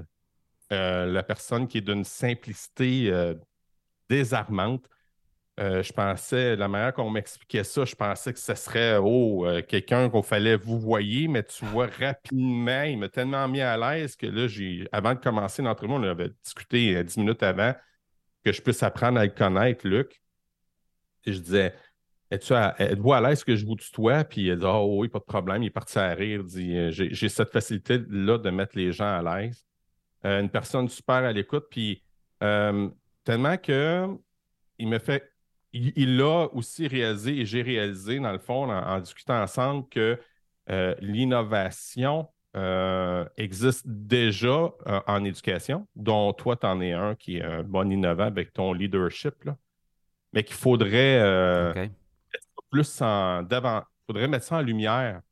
la 0.71 1.23
personne 1.23 1.68
qui 1.68 1.78
est 1.78 1.83
d'une 1.83 2.02
simplicité 2.02 3.12
désarmante, 4.09 4.88
euh, 5.61 5.84
je 5.84 5.92
pensais, 5.92 6.56
la 6.56 6.66
manière 6.66 6.92
qu'on 6.92 7.11
m'expliquait 7.11 7.62
ça, 7.62 7.84
je 7.84 7.94
pensais 7.94 8.32
que 8.32 8.40
ce 8.40 8.56
serait 8.56 8.96
oh, 9.00 9.46
euh, 9.46 9.62
quelqu'un 9.62 10.11
qu'on 10.11 10.23
fallait 10.23 10.56
vous 10.56 10.80
voyez, 10.80 11.28
mais 11.28 11.44
tu 11.44 11.64
vois 11.66 11.87
rapidement, 11.87 12.82
il 12.82 12.99
m'a 12.99 13.08
tellement 13.08 13.46
mis 13.46 13.61
à 13.61 13.76
l'aise 13.76 14.16
que 14.16 14.26
là, 14.26 14.49
j'ai, 14.49 14.88
avant 14.90 15.14
de 15.14 15.20
commencer 15.20 15.62
l'entrevue, 15.62 15.92
on 15.92 16.02
avait 16.02 16.30
discuté 16.42 16.96
euh, 16.96 17.04
dix 17.04 17.18
minutes 17.18 17.44
avant 17.44 17.73
que 18.44 18.52
je 18.52 18.61
puisse 18.61 18.82
apprendre 18.82 19.20
à 19.20 19.25
le 19.25 19.30
connaître, 19.30 19.87
Luc. 19.87 20.20
Et 21.25 21.32
je 21.32 21.38
disais, 21.38 21.73
êtes-vous 22.32 23.12
à, 23.12 23.20
l'aise 23.20 23.44
que 23.44 23.54
je 23.54 23.64
vous 23.64 23.76
tutoie? 23.76 24.25
Puis 24.25 24.49
il 24.49 24.58
dit, 24.58 24.66
oh 24.66 24.96
oui, 24.99 25.08
pas 25.08 25.20
de 25.20 25.25
problème. 25.25 25.62
Il 25.62 25.66
est 25.66 25.70
parti 25.70 25.99
à 26.00 26.12
rire. 26.14 26.40
Il 26.40 26.46
dit, 26.46 26.90
j'ai, 26.90 27.28
cette 27.28 27.50
facilité-là 27.52 28.38
de 28.38 28.50
mettre 28.50 28.76
les 28.76 28.92
gens 28.92 29.20
à 29.20 29.23
l'aise. 29.23 29.64
une 30.25 30.50
personne 30.50 30.88
super 30.88 31.16
à 31.16 31.32
l'écoute. 31.32 31.66
Puis 31.70 32.02
tellement 32.40 33.56
que 33.56 34.08
il 34.78 34.88
me 34.88 34.99
fait 34.99 35.33
il 35.75 36.16
l'a 36.16 36.49
aussi 36.54 36.87
réalisé 36.87 37.40
et 37.40 37.47
j'ai 37.47 37.62
réalisé, 37.62 38.21
dans 38.21 38.33
le 38.33 38.38
fond, 38.38 38.71
en, 38.71 39.00
discutant 39.00 39.43
ensemble, 39.43 39.88
que 39.88 40.21
euh, 40.71 40.95
l'innovation 41.00 42.28
euh, 42.57 43.25
existe 43.37 43.85
déjà 43.87 44.49
euh, 44.87 45.00
en 45.07 45.25
éducation, 45.25 45.87
dont 45.97 46.33
toi, 46.33 46.57
tu 46.57 46.66
en 46.66 46.81
es 46.81 46.93
un 46.93 47.16
qui 47.16 47.38
est 47.38 47.43
un 47.43 47.64
bon 47.64 47.90
innovant 47.90 48.26
avec 48.26 48.52
ton 48.52 48.73
leadership, 48.73 49.35
mais 50.33 50.45
qu'il 50.45 50.57
faudrait 50.57 51.90
plus 52.71 53.02
en 53.02 53.43
faudrait 54.07 54.28
mettre 54.28 54.45
ça 54.45 54.57
en 54.57 54.62
lumière. 54.62 55.23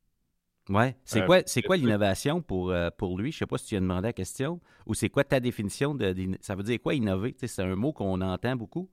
Ouais. 0.69 0.97
C'est 1.05 1.25
quoi, 1.25 1.43
c'est 1.47 1.63
quoi 1.63 1.77
l'innovation 1.77 2.41
pour, 2.41 2.75
pour 2.97 3.19
lui? 3.19 3.31
Je 3.31 3.37
ne 3.37 3.39
sais 3.41 3.47
pas 3.47 3.59
si 3.59 3.67
tu 3.67 3.77
as 3.77 3.81
demandé 3.81 4.09
la 4.09 4.13
question. 4.13 4.61
Ou 4.87 4.95
c'est 4.95 5.09
quoi 5.09 5.23
ta 5.23 5.39
définition 5.39 5.95
de, 5.95 6.15
ça 6.41 6.55
veut 6.55 6.63
dire 6.63 6.81
quoi 6.83 6.95
innover? 6.95 7.35
c'est 7.39 7.63
un 7.63 7.77
mot 7.77 7.93
qu'on 7.93 8.21
entend 8.21 8.57
beaucoup. 8.57 8.89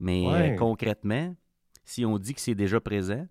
Mais 0.00 0.26
euh, 0.26 0.56
concrètement, 0.56 1.34
si 1.84 2.04
on 2.04 2.18
dit 2.18 2.34
que 2.34 2.40
c'est 2.40 2.54
déjà 2.54 2.80
présent, 2.80 3.26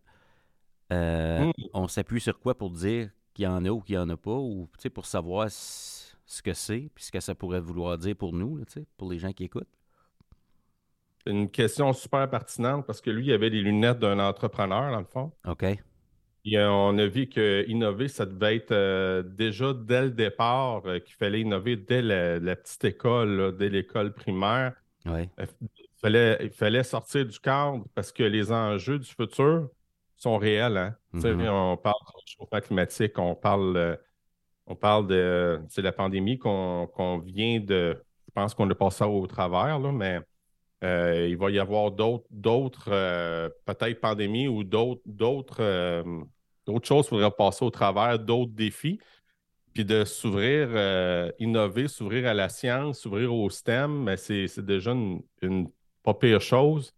euh, 0.91 1.45
hmm. 1.45 1.51
on 1.74 1.88
s'appuie 1.88 2.21
sur 2.21 2.39
quoi 2.39 2.57
pour 2.57 2.71
dire 2.71 3.09
qu'il 3.33 3.45
y 3.45 3.47
en 3.47 3.63
a 3.65 3.69
ou 3.69 3.81
qu'il 3.81 3.95
n'y 3.95 4.01
en 4.01 4.09
a 4.09 4.17
pas, 4.17 4.36
ou 4.36 4.69
pour 4.93 5.05
savoir 5.05 5.50
ce 5.50 6.41
que 6.43 6.53
c'est, 6.53 6.89
puis 6.93 7.05
ce 7.05 7.12
que 7.12 7.19
ça 7.19 7.36
pourrait 7.36 7.59
vouloir 7.59 7.97
dire 7.97 8.15
pour 8.15 8.33
nous, 8.33 8.62
pour 8.97 9.12
les 9.12 9.19
gens 9.19 9.31
qui 9.31 9.45
écoutent? 9.45 9.67
Une 11.25 11.50
question 11.50 11.91
super 11.91 12.29
pertinente 12.29 12.86
parce 12.86 13.01
que 13.01 13.09
lui, 13.09 13.27
il 13.27 13.33
avait 13.33 13.50
les 13.50 13.62
lunettes 13.62 14.00
d'un 14.00 14.19
entrepreneur, 14.19 14.91
dans 14.91 15.00
le 15.00 15.05
fond. 15.05 15.31
OK. 15.45 15.65
Et 16.45 16.57
on 16.57 16.97
a 16.97 17.05
vu 17.05 17.27
que 17.27 17.65
innover, 17.67 18.07
ça 18.07 18.25
devait 18.25 18.55
être 18.55 18.71
euh, 18.71 19.21
déjà 19.21 19.74
dès 19.74 20.03
le 20.03 20.12
départ 20.12 20.83
qu'il 20.83 21.15
fallait 21.15 21.41
innover 21.41 21.75
dès 21.75 22.01
la, 22.01 22.55
petite 22.55 22.86
école, 22.86 23.57
dès 23.57 23.67
l'école 23.67 24.13
primaire. 24.13 24.74
Ouais 25.05 25.29
fallait, 26.01 26.38
il 26.42 26.50
fallait 26.50 26.84
sortir 26.84 27.25
du 27.25 27.39
cadre 27.39 27.84
parce 27.96 28.12
que 28.12 28.24
les 28.24 28.51
enjeux 28.51 29.00
du 29.00 29.10
futur 29.10 29.70
sont 30.16 30.38
réels. 30.38 30.77
Hein? 30.77 30.96
Mm-hmm. 31.13 31.50
On 31.50 31.77
parle 31.77 31.96
du 32.25 32.34
changement 32.34 32.62
climatique, 32.62 33.18
on 33.18 33.36
parle, 33.36 33.77
euh, 33.77 33.96
on 34.66 34.75
parle 34.75 35.08
de 35.08 35.60
la 35.77 35.92
pandémie 35.92 36.38
qu'on 36.38 37.22
vient 37.25 37.60
de. 37.60 38.01
Je 38.27 38.32
pense 38.34 38.54
qu'on 38.54 38.70
a 38.70 38.75
passé 38.75 39.04
au 39.04 39.25
travers, 39.25 39.80
là, 39.80 39.92
mais 39.92 40.20
euh, 40.84 41.27
il 41.27 41.38
va 41.38 41.50
y 41.50 41.58
avoir 41.58 41.92
d'autres, 41.92 42.27
d'autres 42.30 42.89
euh, 42.92 43.50
peut-être 43.66 44.00
pandémies 44.00 44.48
ou 44.48 44.63
d'autres, 44.63 45.01
d'autres 45.06 45.63
d'autres 46.68 46.88
choses, 46.88 47.06
il 47.06 47.10
faudrait 47.10 47.32
passer 47.32 47.66
au 47.66 47.70
travers 47.70 48.20
d'autres 48.20 48.51
défis, 48.51 49.00
puis 49.74 49.86
de 49.86 50.04
s'ouvrir, 50.04 50.68
euh, 50.72 51.32
innover, 51.39 51.88
s'ouvrir 51.88 52.27
à 52.27 52.34
la 52.34 52.50
science, 52.50 53.00
s'ouvrir 53.00 53.34
au 53.34 53.50
STEM, 53.50 54.04
mais 54.04 54.18
c'est 54.18 54.60
déjà 54.60 54.92
une, 54.92 55.22
une, 55.42 55.70
pas 56.07 56.13
pire 56.13 56.39
chose. 56.39 56.93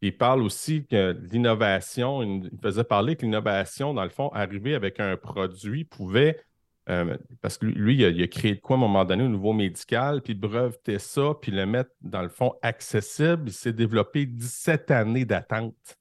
Il 0.00 0.16
parle 0.16 0.42
aussi 0.42 0.86
que 0.86 1.14
l'innovation, 1.30 2.22
il 2.22 2.50
faisait 2.62 2.84
parler 2.84 3.16
que 3.16 3.22
l'innovation, 3.26 3.92
dans 3.92 4.04
le 4.04 4.08
fond, 4.08 4.30
arriver 4.30 4.74
avec 4.74 4.98
un 4.98 5.18
produit 5.18 5.84
pouvait 5.84 6.42
euh, 6.88 7.18
parce 7.42 7.58
que 7.58 7.66
lui, 7.66 7.96
il 7.96 8.22
a, 8.22 8.26
créé 8.26 8.54
de 8.54 8.60
quoi 8.60 8.76
à 8.76 8.78
un 8.78 8.82
moment 8.82 9.04
donné 9.04 9.22
au 9.22 9.28
niveau 9.28 9.52
médical, 9.52 10.22
puis 10.22 10.34
breveter 10.34 10.98
ça, 10.98 11.34
puis 11.40 11.52
le 11.52 11.66
mettre, 11.66 11.90
dans 12.00 12.22
le 12.22 12.30
fond, 12.30 12.54
accessible. 12.62 13.48
Il 13.48 13.52
s'est 13.52 13.74
développé 13.74 14.24
17 14.24 14.90
années 14.90 15.26
d'attente. 15.26 15.98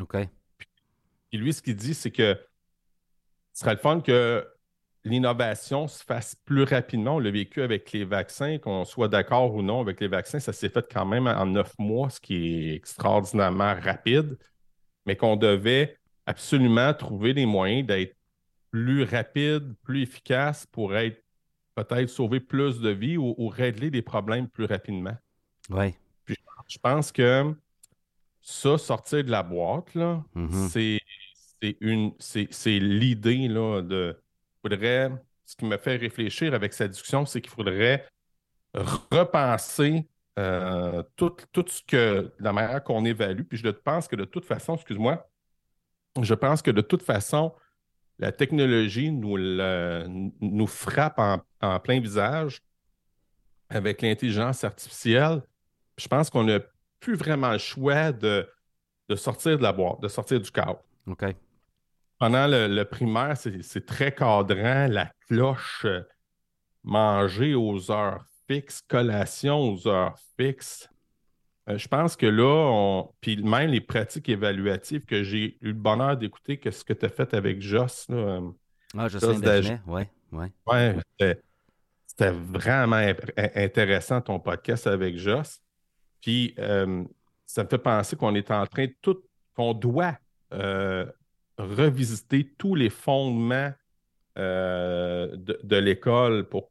OK. 0.00 0.16
Puis 1.30 1.38
lui, 1.38 1.52
ce 1.52 1.62
qu'il 1.62 1.76
dit, 1.76 1.94
c'est 1.94 2.10
que 2.10 2.36
ce 3.52 3.60
serait 3.60 3.74
le 3.74 3.80
fun 3.80 4.00
que 4.00 4.44
l'innovation 5.08 5.88
se 5.88 6.04
fasse 6.04 6.34
plus 6.44 6.64
rapidement. 6.64 7.16
On 7.16 7.18
l'a 7.18 7.30
vécu 7.30 7.62
avec 7.62 7.92
les 7.92 8.04
vaccins, 8.04 8.58
qu'on 8.58 8.84
soit 8.84 9.08
d'accord 9.08 9.54
ou 9.54 9.62
non 9.62 9.80
avec 9.80 10.00
les 10.00 10.08
vaccins, 10.08 10.40
ça 10.40 10.52
s'est 10.52 10.68
fait 10.68 10.86
quand 10.90 11.06
même 11.06 11.26
en 11.26 11.46
neuf 11.46 11.72
mois, 11.78 12.10
ce 12.10 12.20
qui 12.20 12.70
est 12.70 12.74
extraordinairement 12.74 13.74
rapide, 13.80 14.38
mais 15.06 15.16
qu'on 15.16 15.36
devait 15.36 15.96
absolument 16.26 16.92
trouver 16.94 17.34
des 17.34 17.46
moyens 17.46 17.86
d'être 17.86 18.16
plus 18.70 19.04
rapide, 19.04 19.74
plus 19.82 20.02
efficace 20.02 20.66
pour 20.66 20.94
être 20.94 21.22
peut-être 21.74 22.08
sauver 22.08 22.40
plus 22.40 22.80
de 22.80 22.90
vies 22.90 23.16
ou, 23.16 23.48
régler 23.48 23.90
des 23.90 24.02
problèmes 24.02 24.48
plus 24.48 24.64
rapidement. 24.64 25.16
Oui. 25.70 25.94
Puis 26.24 26.36
je 26.68 26.78
pense 26.78 27.12
que 27.12 27.54
ça, 28.42 28.78
sortir 28.78 29.24
de 29.24 29.30
la 29.30 29.42
boîte, 29.42 29.94
là, 29.94 30.24
mm-hmm. 30.34 30.68
c'est 30.68 31.00
une 31.80 32.12
c'est 32.18 32.78
l'idée 32.78 33.48
de 33.48 34.16
Ce 34.64 35.56
qui 35.56 35.64
me 35.64 35.78
fait 35.78 35.96
réfléchir 35.96 36.52
avec 36.52 36.74
cette 36.74 36.90
discussion, 36.90 37.24
c'est 37.24 37.40
qu'il 37.40 37.50
faudrait 37.50 38.06
repenser 38.74 40.06
euh, 40.38 41.02
tout, 41.16 41.34
tout, 41.52 41.64
ce 41.66 41.82
que 41.82 42.32
la 42.38 42.52
manière 42.52 42.84
qu'on 42.84 43.04
évalue. 43.04 43.42
Puis 43.42 43.58
je 43.58 43.68
pense 43.68 44.06
que 44.06 44.14
de 44.14 44.24
toute 44.24 44.44
façon, 44.44 44.76
excuse-moi, 44.76 45.28
je 46.20 46.34
pense 46.34 46.62
que 46.62 46.70
de 46.70 46.80
toute 46.80 47.02
façon, 47.02 47.54
la 48.18 48.32
technologie 48.32 49.10
nous, 49.10 49.38
nous 49.38 50.66
frappe 50.66 51.18
en, 51.18 51.80
plein 51.80 52.00
visage 52.00 52.60
avec 53.68 54.02
l'intelligence 54.02 54.64
artificielle. 54.64 55.42
Je 55.96 56.08
pense 56.08 56.30
qu'on 56.30 56.44
n'a 56.44 56.60
plus 57.00 57.14
vraiment 57.14 57.52
le 57.52 57.58
choix 57.58 58.12
de, 58.12 58.48
de, 59.08 59.16
sortir 59.16 59.56
de 59.58 59.62
la 59.62 59.72
boîte, 59.72 60.00
de 60.00 60.08
sortir 60.08 60.40
du 60.40 60.50
cadre. 60.50 60.82
OK. 61.06 61.24
Pendant 62.18 62.46
le, 62.48 62.82
primaire, 62.84 63.36
c'est 63.36 63.86
très 63.86 64.12
cadrant, 64.12 64.88
la 64.88 65.12
cloche 65.28 65.84
euh, 65.84 66.02
manger 66.82 67.54
aux 67.54 67.90
heures 67.90 68.24
fixes, 68.48 68.82
collation 68.88 69.60
aux 69.60 69.86
heures 69.86 70.16
fixes. 70.36 70.88
Euh, 71.68 71.76
je 71.76 71.86
pense 71.86 72.16
que 72.16 72.26
là, 72.26 72.70
on... 72.72 73.12
puis 73.20 73.42
même 73.42 73.70
les 73.70 73.80
pratiques 73.80 74.28
évaluatives 74.28 75.04
que 75.04 75.22
j'ai 75.22 75.58
eu 75.60 75.68
le 75.68 75.72
bonheur 75.74 76.16
d'écouter, 76.16 76.56
que 76.56 76.70
ce 76.70 76.82
que 76.82 76.94
tu 76.94 77.06
as 77.06 77.10
fait 77.10 77.34
avec 77.34 77.60
Joss. 77.60 78.06
Là, 78.08 78.16
euh, 78.16 78.50
ah, 78.96 79.08
Joss 79.08 79.24
oui, 79.86 80.02
oui. 80.32 80.46
Ouais, 80.66 80.96
c'était 82.06 82.30
vraiment 82.30 83.12
intéressant 83.54 84.20
ton 84.20 84.40
podcast 84.40 84.86
avec 84.86 85.18
Joss. 85.18 85.60
Puis 86.22 86.54
euh, 86.58 87.04
ça 87.44 87.64
me 87.64 87.68
fait 87.68 87.78
penser 87.78 88.16
qu'on 88.16 88.34
est 88.34 88.50
en 88.50 88.66
train 88.66 88.86
de 88.86 88.94
tout, 89.02 89.18
qu'on 89.54 89.74
doit 89.74 90.16
revisiter 91.58 92.52
tous 92.56 92.74
les 92.74 92.90
fondements 92.90 93.72
de, 94.36 95.58
de 95.64 95.76
l'école 95.76 96.48
pour, 96.48 96.70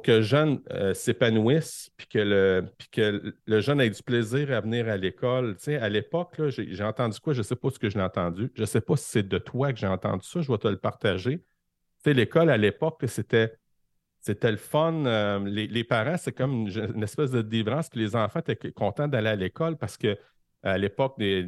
que 0.00 0.12
le 0.12 0.22
jeune 0.22 0.60
euh, 0.70 0.94
s'épanouisse, 0.94 1.90
puis 1.96 2.06
que, 2.06 2.18
le, 2.18 2.64
que 2.90 3.60
jeune 3.60 3.80
ait 3.80 3.90
du 3.90 4.02
plaisir 4.02 4.52
à 4.52 4.60
venir 4.60 4.88
à 4.88 4.96
l'école. 4.96 5.56
Tu 5.56 5.74
à 5.74 5.88
l'époque, 5.88 6.40
j'ai 6.48 6.84
entendu 6.84 7.18
quoi? 7.20 7.32
Je 7.34 7.38
ne 7.38 7.42
sais 7.42 7.56
pas 7.56 7.70
ce 7.70 7.78
que 7.78 7.90
j'ai 7.90 8.00
entendu. 8.00 8.50
Je 8.54 8.62
ne 8.62 8.66
sais 8.66 8.80
pas 8.80 8.96
si 8.96 9.10
c'est 9.10 9.28
de 9.28 9.38
toi 9.38 9.72
que 9.72 9.78
j'ai 9.78 9.88
entendu 9.88 10.24
ça, 10.26 10.40
je 10.40 10.50
vais 10.50 10.58
te 10.58 10.68
le 10.68 10.78
partager. 10.78 11.42
L'école 12.06 12.48
à 12.48 12.56
l'époque, 12.56 13.02
c'était. 13.06 13.54
C'était 14.24 14.52
le 14.52 14.56
fun. 14.56 15.04
Euh, 15.04 15.40
les, 15.44 15.82
parents, 15.82 16.16
c'est 16.16 16.30
comme 16.30 16.68
une, 16.68 17.02
espèce 17.02 17.32
de 17.32 17.42
délivrance. 17.42 17.88
Puis 17.88 17.98
les 17.98 18.14
enfants 18.14 18.38
étaient 18.38 18.70
contents 18.70 19.08
d'aller 19.08 19.30
à 19.30 19.34
l'école 19.34 19.76
parce 19.76 19.96
que 19.96 20.16
à 20.62 20.78
l'époque 20.78 21.18
des, 21.18 21.42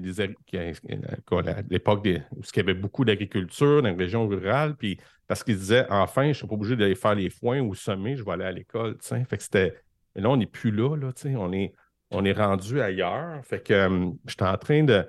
l'époque 1.70 2.03
des, 2.03 2.22
où 2.33 2.40
il 2.40 2.57
y 2.57 2.61
avait 2.61 2.74
beaucoup 2.74 3.05
d'agriculture 3.05 3.83
dans 3.83 3.88
les 3.88 3.94
régions 3.94 4.27
rurales, 4.27 4.74
puis 4.77 4.98
parce 5.27 5.44
qu'ils 5.44 5.57
disaient 5.57 5.87
enfin, 5.88 6.24
je 6.24 6.29
ne 6.29 6.33
suis 6.35 6.46
pas 6.46 6.55
obligé 6.55 6.77
d'aller 6.77 6.94
faire 6.94 7.14
les 7.14 7.31
foins 7.31 7.61
ou 7.61 7.74
semer, 7.74 8.16
je 8.16 8.24
vais 8.24 8.33
aller 8.33 8.44
à 8.44 8.53
l'école. 8.53 8.96
Fait 9.00 9.24
que 9.37 9.42
c'était. 9.42 9.74
Mais 10.14 10.22
là, 10.22 10.31
on 10.31 10.37
n'est 10.37 10.46
plus 10.46 10.70
là, 10.70 10.96
là 10.96 11.12
on 11.38 11.53
est, 11.53 11.72
on 12.11 12.24
est 12.24 12.33
rendu 12.33 12.81
ailleurs. 12.81 13.44
Fait 13.44 13.61
que 13.61 13.72
euh, 13.72 14.11
j'étais 14.27 14.44
en 14.44 14.57
train 14.57 14.83
de. 14.85 15.07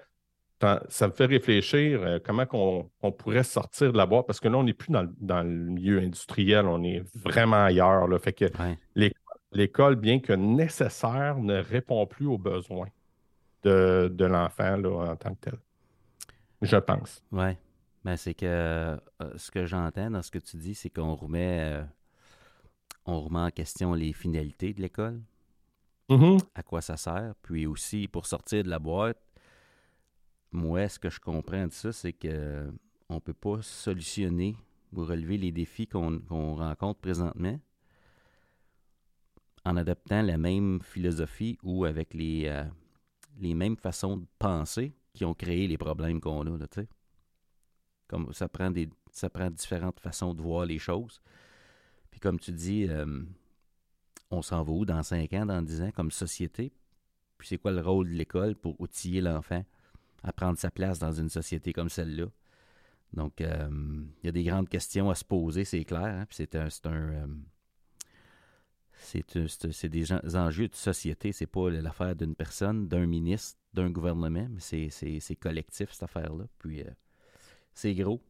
Ça 0.89 1.07
me 1.07 1.11
fait 1.11 1.25
réfléchir 1.25 2.01
euh, 2.01 2.19
comment 2.23 2.89
on, 3.01 3.11
pourrait 3.11 3.43
sortir 3.43 3.91
de 3.91 3.97
la 3.97 4.05
boîte 4.07 4.25
parce 4.25 4.39
que 4.39 4.47
là, 4.47 4.57
on 4.57 4.63
n'est 4.63 4.73
plus 4.73 4.91
dans, 4.91 5.43
le 5.43 5.49
milieu 5.49 5.99
industriel, 5.99 6.65
on 6.65 6.81
est 6.83 7.03
vraiment 7.23 7.65
ailleurs. 7.65 8.07
Là. 8.07 8.17
Fait 8.17 8.33
que 8.33 8.45
l'école, 9.51 9.95
bien 9.95 10.19
que 10.19 10.33
nécessaire, 10.33 11.37
ne 11.37 11.57
répond 11.57 12.07
plus 12.07 12.25
aux 12.25 12.37
besoins 12.37 12.87
de, 13.65 14.25
l'enfant 14.25 14.83
en 14.83 15.15
tant 15.15 15.33
que 15.35 15.49
tel. 15.49 15.59
Je 16.61 16.77
pense. 16.77 17.23
Oui. 17.31 17.51
Ben, 18.03 18.17
c'est 18.17 18.35
que 18.35 18.45
euh, 18.45 18.97
ce 19.35 19.49
que 19.49 19.65
j'entends 19.65 20.11
dans 20.11 20.21
ce 20.21 20.29
que 20.29 20.37
tu 20.37 20.57
dis, 20.57 20.75
c'est 20.75 20.89
qu'on 20.89 21.15
remet, 21.15 21.59
euh, 21.61 21.83
on 23.05 23.19
remet 23.21 23.39
en 23.39 23.49
question 23.49 23.93
les 23.93 24.13
finalités 24.13 24.73
de 24.73 24.81
l'école. 24.81 25.21
Mm-hmm. 26.09 26.39
À 26.53 26.61
quoi 26.61 26.81
ça 26.81 26.97
sert? 26.97 27.33
Puis 27.41 27.65
aussi, 27.65 28.07
pour 28.07 28.27
sortir 28.27 28.63
de 28.63 28.69
la 28.69 28.77
boîte, 28.77 29.19
moi, 30.51 30.87
ce 30.87 30.99
que 30.99 31.09
je 31.09 31.19
comprends 31.19 31.65
de 31.65 31.71
ça, 31.71 31.91
c'est 31.91 32.13
que 32.13 32.71
on 33.09 33.15
ne 33.15 33.19
peut 33.19 33.33
pas 33.33 33.61
solutionner 33.61 34.55
ou 34.93 35.03
relever 35.03 35.37
les 35.37 35.51
défis 35.51 35.87
qu'on 35.87 36.21
rencontre 36.55 36.99
présentement 36.99 37.59
en 39.65 39.77
adoptant 39.77 40.21
la 40.21 40.37
même 40.37 40.79
philosophie 40.81 41.57
ou 41.63 41.85
avec 41.85 42.13
les, 42.13 42.45
euh, 42.45 42.63
les 43.39 43.53
mêmes 43.53 43.77
façons 43.77 44.17
de 44.17 44.25
penser 44.39 44.93
qui 45.13 45.25
ont 45.25 45.33
créé 45.33 45.67
les 45.67 45.77
problèmes 45.77 46.19
qu'on 46.19 46.41
a, 46.41 46.57
là. 46.57 46.67
Comme 48.07 48.31
ça 48.33 48.47
prend 48.47 48.71
différentes 49.49 49.99
façons 49.99 50.33
de 50.33 50.41
voir 50.41 50.65
les 50.65 50.77
choses. 50.77 51.21
Puis 52.11 52.19
comme 52.19 52.39
tu 52.39 52.51
dis, 52.51 52.87
euh, 52.87 53.23
on 54.31 54.41
s'en 54.41 54.63
va 54.63 54.71
où 54.71 54.85
dans 54.85 55.01
5 55.03 55.33
ans, 55.33 55.45
dans 55.45 55.61
10 55.61 55.81
ans, 55.81 55.91
comme 55.91 56.11
société? 56.11 56.71
Puis 57.37 57.47
c'est 57.47 57.57
quoi 57.57 57.71
le 57.71 57.81
rôle 57.81 58.09
de 58.09 58.13
l'école 58.13 58.55
pour 58.55 58.79
outiller 58.79 59.21
l'enfant 59.21 59.65
à 60.23 60.31
prendre 60.31 60.57
sa 60.57 60.71
place 60.71 60.99
dans 60.99 61.11
une 61.11 61.29
société 61.29 61.73
comme 61.73 61.89
celle-là? 61.89 62.27
Donc, 63.13 63.41
euh, 63.41 63.69
il 64.23 64.25
y 64.25 64.29
a 64.29 64.31
des 64.31 64.43
grandes 64.43 64.69
questions 64.69 65.09
à 65.09 65.15
se 65.15 65.23
poser, 65.23 65.63
c'est 65.65 65.83
clair. 65.85 66.05
Hein? 66.05 66.25
Puis 66.27 66.35
c'est 66.37 66.55
un, 66.55 66.67
un 66.85 66.91
euh, 66.91 67.27
c'est 69.05 69.89
des 69.89 70.13
enjeux 70.35 70.67
de 70.67 70.75
société. 70.75 71.31
C'est 71.31 71.45
pas 71.45 71.69
l'affaire 71.69 72.15
d'une 72.15 72.35
personne, 72.35 72.87
d'un 72.87 73.05
ministre, 73.05 73.59
d'un 73.73 73.89
gouvernement, 73.89 74.47
mais 74.49 74.89
c'est 74.89 75.35
collectif, 75.35 75.91
cette 75.91 76.03
affaire-là. 76.03 76.45
Puis 76.59 76.81
euh, 76.81 76.89
c'est 77.73 77.93
gros. 77.93 78.21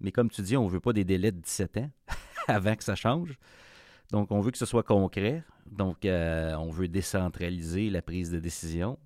Mais 0.00 0.12
comme 0.12 0.30
tu 0.30 0.42
dis, 0.42 0.56
on 0.56 0.66
veut 0.66 0.80
pas 0.80 0.92
des 0.92 1.04
délais 1.04 1.32
de 1.32 1.40
17 1.40 1.76
ans 1.78 1.90
avant 2.48 2.74
que 2.74 2.84
ça 2.84 2.94
change. 2.94 3.38
Donc, 4.10 4.30
on 4.30 4.40
veut 4.40 4.50
que 4.50 4.58
ce 4.58 4.66
soit 4.66 4.82
concret. 4.82 5.42
Donc, 5.66 6.04
euh, 6.04 6.54
on 6.56 6.70
veut 6.70 6.88
décentraliser 6.88 7.90
la 7.90 8.02
prise 8.02 8.30
de 8.30 8.38
décision, 8.38 8.98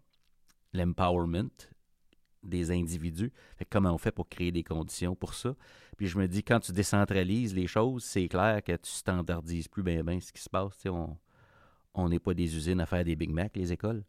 l'empowerment 0.72 1.50
des 2.42 2.70
individus. 2.70 3.32
comment 3.68 3.92
on 3.92 3.98
fait 3.98 4.12
pour 4.12 4.28
créer 4.28 4.52
des 4.52 4.62
conditions 4.62 5.14
pour 5.14 5.34
ça? 5.34 5.54
Puis 5.96 6.06
je 6.06 6.18
me 6.18 6.26
dis, 6.26 6.42
quand 6.42 6.60
tu 6.60 6.72
décentralises 6.72 7.54
les 7.54 7.66
choses, 7.66 8.04
c'est 8.04 8.28
clair 8.28 8.62
que 8.62 8.72
tu 8.72 8.90
standardises 8.90 9.68
plus 9.68 9.82
bien 9.82 10.02
bien 10.02 10.20
ce 10.20 10.32
qui 10.32 10.42
se 10.42 10.48
passe. 10.48 10.74
on 11.94 12.08
n'est 12.08 12.20
pas 12.20 12.34
des 12.34 12.56
usines 12.56 12.80
à 12.80 12.86
faire 12.86 13.04
des 13.04 13.16
Big 13.16 13.30
Mac, 13.30 13.56
les 13.56 13.72
écoles. 13.72 14.04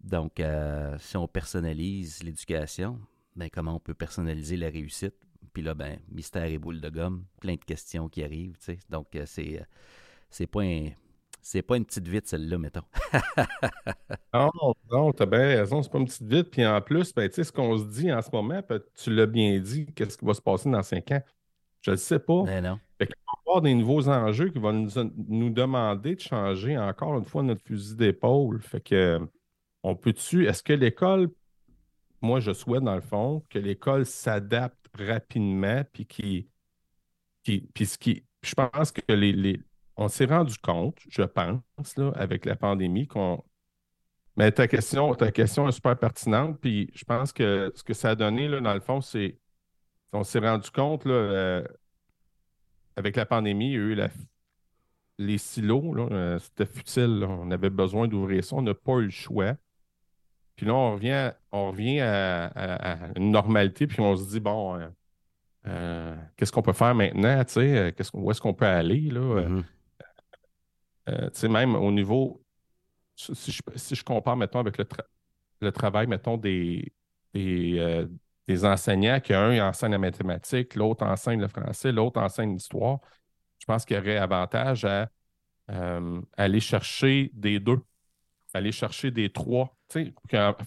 Donc, 0.00 0.40
euh, 0.40 0.96
si 0.98 1.16
on 1.16 1.28
personnalise 1.28 2.22
l'éducation, 2.22 2.98
ben, 3.36 3.50
comment 3.50 3.76
on 3.76 3.80
peut 3.80 3.94
personnaliser 3.94 4.56
la 4.56 4.70
réussite? 4.70 5.14
Puis 5.52 5.62
là, 5.62 5.74
ben, 5.74 5.98
mystère 6.10 6.44
et 6.44 6.58
boule 6.58 6.80
de 6.80 6.88
gomme, 6.88 7.24
plein 7.40 7.54
de 7.54 7.64
questions 7.64 8.08
qui 8.08 8.24
arrivent. 8.24 8.56
Donc, 8.88 9.14
euh, 9.14 9.24
c'est, 9.26 9.60
euh, 9.60 9.64
c'est 10.30 10.46
pas 10.46 10.62
un 10.62 10.88
c'est 11.42 11.62
pas 11.62 11.76
une 11.76 11.84
petite 11.84 12.08
vite, 12.08 12.26
celle-là, 12.26 12.58
mettons. 12.58 12.82
non, 14.34 14.50
non, 14.90 15.12
t'as 15.12 15.26
bien 15.26 15.40
raison, 15.40 15.82
c'est 15.82 15.90
pas 15.90 15.98
une 15.98 16.06
petite 16.06 16.28
vite. 16.28 16.50
Puis 16.50 16.66
en 16.66 16.80
plus, 16.80 17.14
ben, 17.14 17.28
tu 17.28 17.36
sais, 17.36 17.44
ce 17.44 17.52
qu'on 17.52 17.78
se 17.78 17.84
dit 17.84 18.12
en 18.12 18.22
ce 18.22 18.30
moment, 18.32 18.60
tu 18.94 19.14
l'as 19.14 19.26
bien 19.26 19.58
dit, 19.58 19.86
qu'est-ce 19.94 20.18
qui 20.18 20.24
va 20.24 20.34
se 20.34 20.42
passer 20.42 20.70
dans 20.70 20.82
cinq 20.82 21.10
ans? 21.12 21.22
Je 21.82 21.92
ne 21.92 21.96
sais 21.96 22.18
pas. 22.18 22.42
Ben 22.42 22.64
non. 22.64 22.78
Fait 22.98 23.06
va 23.06 23.14
y 23.14 23.48
avoir 23.48 23.62
des 23.62 23.74
nouveaux 23.74 24.08
enjeux 24.08 24.50
qui 24.50 24.58
vont 24.58 24.72
nous, 24.72 25.50
demander 25.50 26.16
de 26.16 26.20
changer 26.20 26.76
encore 26.76 27.16
une 27.16 27.24
fois 27.24 27.42
notre 27.42 27.62
fusil 27.62 27.96
d'épaule. 27.96 28.60
Fait 28.60 28.80
que, 28.80 29.20
on 29.82 29.96
peut-tu, 29.96 30.46
est-ce 30.46 30.62
que 30.62 30.74
l'école, 30.74 31.30
moi 32.20 32.40
je 32.40 32.52
souhaite 32.52 32.82
dans 32.82 32.94
le 32.94 33.00
fond, 33.00 33.42
que 33.48 33.58
l'école 33.58 34.04
s'adapte 34.04 34.90
rapidement, 34.98 35.82
puis 35.90 36.04
qui, 36.04 36.48
qui, 37.42 37.60
puis 37.72 37.86
ce 37.86 37.96
qui, 37.96 38.24
je 38.42 38.54
pense 38.54 38.92
que 38.92 39.00
les, 39.12 39.32
les 39.32 39.60
on 40.00 40.08
s'est 40.08 40.24
rendu 40.24 40.56
compte, 40.58 40.98
je 41.10 41.22
pense, 41.22 41.96
là, 41.98 42.10
avec 42.16 42.46
la 42.46 42.56
pandémie, 42.56 43.06
qu'on. 43.06 43.44
Mais 44.36 44.50
ta 44.50 44.66
question, 44.66 45.14
ta 45.14 45.30
question 45.30 45.68
est 45.68 45.72
super 45.72 45.98
pertinente, 45.98 46.58
puis 46.58 46.90
je 46.94 47.04
pense 47.04 47.32
que 47.34 47.70
ce 47.74 47.82
que 47.82 47.92
ça 47.92 48.10
a 48.10 48.14
donné, 48.14 48.48
là, 48.48 48.60
dans 48.60 48.72
le 48.72 48.80
fond, 48.80 49.02
c'est. 49.02 49.38
On 50.12 50.24
s'est 50.24 50.38
rendu 50.38 50.70
compte, 50.70 51.04
là, 51.04 51.12
euh, 51.12 51.64
avec 52.96 53.14
la 53.14 53.26
pandémie, 53.26 53.66
il 53.66 53.72
y 53.72 53.76
a 53.76 53.78
eu 53.78 54.10
les 55.18 55.38
silos, 55.38 55.94
euh, 55.98 56.38
c'était 56.38 56.66
futile. 56.66 57.24
On 57.28 57.50
avait 57.50 57.70
besoin 57.70 58.08
d'ouvrir 58.08 58.42
ça. 58.42 58.56
On 58.56 58.62
n'a 58.62 58.74
pas 58.74 58.96
eu 58.96 59.04
le 59.04 59.10
choix. 59.10 59.54
Puis 60.56 60.66
là, 60.66 60.74
on 60.74 60.94
revient, 60.94 61.32
on 61.52 61.70
revient 61.70 62.00
à, 62.00 63.12
une 63.16 63.30
normalité, 63.30 63.86
puis 63.86 64.00
on 64.00 64.16
se 64.16 64.28
dit, 64.28 64.40
bon, 64.40 64.80
euh, 65.66 66.16
qu'est-ce 66.36 66.50
qu'on 66.50 66.62
peut 66.62 66.72
faire 66.72 66.94
maintenant? 66.94 67.42
Où 68.14 68.30
est-ce 68.30 68.40
qu'on 68.40 68.54
peut 68.54 68.66
aller? 68.66 69.10
Là? 69.10 69.46
Mm-hmm. 71.10 71.48
même 71.48 71.74
au 71.74 71.90
niveau, 71.90 72.42
si 73.16 73.52
je, 73.52 74.04
compare, 74.04 74.36
mettons, 74.36 74.60
avec 74.60 74.78
le, 75.60 75.72
travail, 75.72 76.06
mettons, 76.06 76.36
des, 76.36 76.92
des, 77.34 78.06
des 78.46 78.64
enseignants, 78.64 79.20
qu'un 79.20 79.68
enseigne 79.68 79.92
la 79.92 79.98
mathématique, 79.98 80.74
l'autre 80.74 81.04
enseigne 81.04 81.40
le 81.40 81.48
français, 81.48 81.92
l'autre 81.92 82.20
enseigne 82.20 82.54
l'histoire 82.54 83.00
je 83.60 83.66
pense 83.66 83.84
qu'il 83.84 83.96
y 83.96 84.00
aurait 84.00 84.16
avantage 84.16 84.84
à 84.84 85.08
euh, 85.70 86.20
aller 86.36 86.60
chercher 86.60 87.30
des 87.34 87.60
deux, 87.60 87.78
aller 88.54 88.72
chercher 88.72 89.10
des 89.10 89.30
trois, 89.30 89.76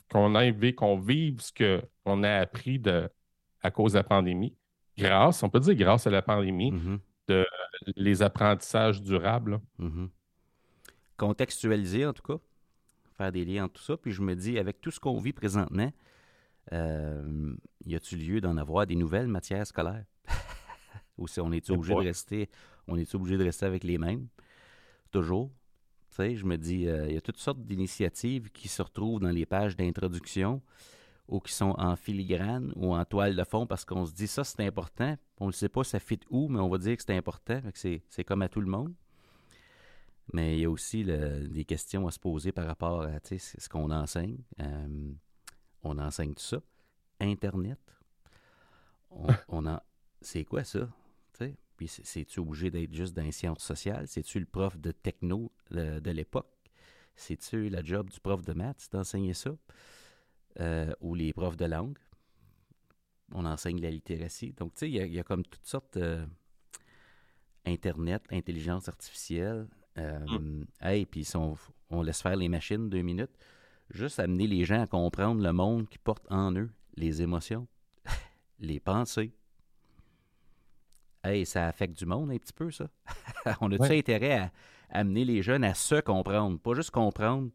qu'on 0.09 0.35
ait 0.39 0.73
qu'on 0.73 0.97
vive 0.97 1.41
ce 1.41 1.51
qu'on 2.05 2.23
a 2.23 2.35
appris 2.35 2.79
de, 2.79 3.09
à 3.61 3.71
cause 3.71 3.93
de 3.93 3.97
la 3.97 4.03
pandémie, 4.03 4.55
grâce, 4.97 5.43
on 5.43 5.49
peut 5.49 5.59
dire 5.59 5.75
grâce 5.75 6.07
à 6.07 6.11
la 6.11 6.21
pandémie, 6.21 6.71
mm-hmm. 6.71 6.99
de 7.27 7.45
les 7.95 8.21
apprentissages 8.21 9.01
durables. 9.01 9.59
Contextualiser, 11.17 12.05
en 12.05 12.13
tout 12.13 12.23
cas, 12.23 12.39
faire 13.17 13.31
des 13.31 13.45
liens 13.45 13.65
entre 13.65 13.75
tout 13.75 13.83
ça. 13.83 13.97
Puis 13.97 14.11
je 14.11 14.21
me 14.21 14.35
dis, 14.35 14.57
avec 14.57 14.81
tout 14.81 14.91
ce 14.91 14.99
qu'on 14.99 15.19
vit 15.19 15.33
présentement, 15.33 15.91
euh, 16.71 17.55
y 17.85 17.95
a-t-il 17.95 18.27
lieu 18.27 18.41
d'en 18.41 18.57
avoir 18.57 18.87
des 18.87 18.95
nouvelles 18.95 19.27
matières 19.27 19.67
scolaires? 19.67 20.05
Ou 21.17 21.27
si 21.27 21.39
on 21.39 21.51
est 21.51 21.69
obligé 21.69 21.93
de 21.93 21.99
rester 21.99 22.49
on 22.87 22.97
est 22.97 23.15
obligé 23.15 23.37
de 23.37 23.43
rester 23.43 23.65
avec 23.65 23.83
les 23.83 23.97
mêmes? 23.97 24.27
Toujours. 25.11 25.51
Tu 26.09 26.17
sais, 26.17 26.35
je 26.35 26.45
me 26.45 26.57
dis, 26.57 26.87
euh, 26.87 27.07
il 27.07 27.13
y 27.13 27.17
a 27.17 27.21
toutes 27.21 27.37
sortes 27.37 27.63
d'initiatives 27.63 28.51
qui 28.51 28.67
se 28.67 28.81
retrouvent 28.81 29.19
dans 29.19 29.31
les 29.31 29.45
pages 29.45 29.75
d'introduction 29.75 30.61
ou 31.27 31.39
qui 31.39 31.53
sont 31.53 31.73
en 31.77 31.95
filigrane 31.95 32.73
ou 32.75 32.93
en 32.93 33.05
toile 33.05 33.35
de 33.35 33.43
fond 33.43 33.65
parce 33.65 33.85
qu'on 33.85 34.05
se 34.05 34.13
dit 34.13 34.27
ça, 34.27 34.43
c'est 34.43 34.65
important. 34.65 35.15
On 35.39 35.47
ne 35.47 35.51
sait 35.51 35.69
pas 35.69 35.83
ça 35.83 35.99
fit 35.99 36.19
où, 36.29 36.49
mais 36.49 36.59
on 36.59 36.69
va 36.69 36.77
dire 36.77 36.97
que 36.97 37.03
c'est 37.03 37.15
important. 37.15 37.61
C'est 37.73 38.23
comme 38.25 38.41
à 38.41 38.49
tout 38.49 38.61
le 38.61 38.67
monde. 38.67 38.93
Mais 40.31 40.57
il 40.57 40.61
y 40.61 40.65
a 40.65 40.69
aussi 40.69 41.03
des 41.03 41.65
questions 41.65 42.07
à 42.07 42.11
se 42.11 42.19
poser 42.19 42.51
par 42.51 42.65
rapport 42.65 43.01
à 43.01 43.19
ce 43.23 43.69
qu'on 43.69 43.91
enseigne. 43.91 44.37
Euh, 44.59 45.11
on 45.81 45.97
enseigne 45.97 46.33
tout 46.33 46.43
ça. 46.43 46.61
Internet. 47.19 47.79
On, 49.11 49.27
on 49.49 49.79
C'est 50.21 50.45
quoi 50.45 50.63
ça? 50.63 50.89
Puis 51.75 51.87
c'est-tu 51.87 52.39
obligé 52.39 52.69
d'être 52.69 52.93
juste 52.93 53.15
dans 53.15 53.23
les 53.23 53.31
sciences 53.31 53.63
sociales? 53.63 54.07
C'est-tu 54.07 54.39
le 54.39 54.45
prof 54.45 54.77
de 54.77 54.91
techno 54.91 55.51
de, 55.71 56.11
l'époque? 56.11 56.47
C'est-tu 57.15 57.69
la 57.69 57.83
job 57.83 58.09
du 58.09 58.19
prof 58.19 58.43
de 58.43 58.53
maths 58.53 58.89
d'enseigner 58.91 59.33
ça? 59.33 59.51
Euh, 60.59 60.93
ou 61.01 61.15
les 61.15 61.33
profs 61.33 61.57
de 61.57 61.65
langue? 61.65 61.97
On 63.31 63.45
enseigne 63.45 63.81
la 63.81 63.89
littératie. 63.89 64.53
Donc, 64.53 64.75
tu 64.75 64.79
sais, 64.81 64.91
il 64.91 65.13
y, 65.13 65.19
a 65.19 65.23
comme 65.23 65.43
toutes 65.43 65.65
sortes 65.65 65.97
euh, 65.97 66.25
Internet, 67.65 68.23
intelligence 68.29 68.87
artificielle. 68.87 69.67
Euh, 69.97 70.19
mm. 70.19 70.65
Hey, 70.81 71.05
puis 71.05 71.27
on, 71.35 71.55
on 71.89 72.01
laisse 72.01 72.21
faire 72.21 72.35
les 72.35 72.49
machines 72.49 72.89
deux 72.89 73.01
minutes. 73.01 73.35
Juste 73.89 74.19
amener 74.19 74.47
les 74.47 74.65
gens 74.65 74.81
à 74.81 74.87
comprendre 74.87 75.41
le 75.41 75.53
monde 75.53 75.87
qui 75.87 75.99
porte 75.99 76.25
en 76.31 76.55
eux 76.55 76.69
les 76.95 77.21
émotions, 77.21 77.67
les 78.59 78.79
pensées, 78.79 79.33
Hey, 81.23 81.45
ça 81.45 81.67
affecte 81.67 81.97
du 81.97 82.05
monde 82.05 82.31
un 82.31 82.37
petit 82.37 82.51
peu, 82.51 82.69
ça. 82.69 82.87
on 83.61 83.71
a-tu 83.71 83.93
intérêt 83.93 84.37
à, 84.37 84.51
amener 84.89 85.23
les 85.23 85.41
jeunes 85.41 85.63
à 85.63 85.73
se 85.73 86.01
comprendre, 86.01 86.59
pas 86.59 86.73
juste 86.73 86.91
comprendre 86.91 87.49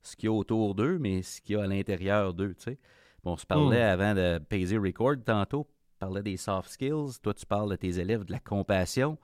ce 0.00 0.16
qu'il 0.16 0.26
y 0.26 0.28
a 0.28 0.32
autour 0.32 0.74
d'eux, 0.74 0.98
mais 0.98 1.22
ce 1.22 1.40
qu'il 1.40 1.56
y 1.56 1.58
a 1.58 1.64
à 1.64 1.66
l'intérieur 1.66 2.32
d'eux, 2.32 2.54
tu 2.54 2.62
sais. 2.62 2.78
Bon, 3.24 3.32
on 3.32 3.36
se 3.36 3.44
parlait 3.44 3.84
hmm. 3.84 4.00
avant 4.00 4.14
de 4.14 4.38
Paisy 4.38 4.78
Record 4.78 5.16
tantôt, 5.26 5.66
on 5.68 5.98
parlait 5.98 6.22
des 6.22 6.36
soft 6.36 6.70
skills. 6.70 7.18
Toi, 7.20 7.34
tu 7.34 7.44
parles 7.44 7.70
de 7.70 7.76
tes 7.76 7.98
élèves 7.98 8.24
de 8.24 8.32
la 8.32 8.38
compassion. 8.38 9.18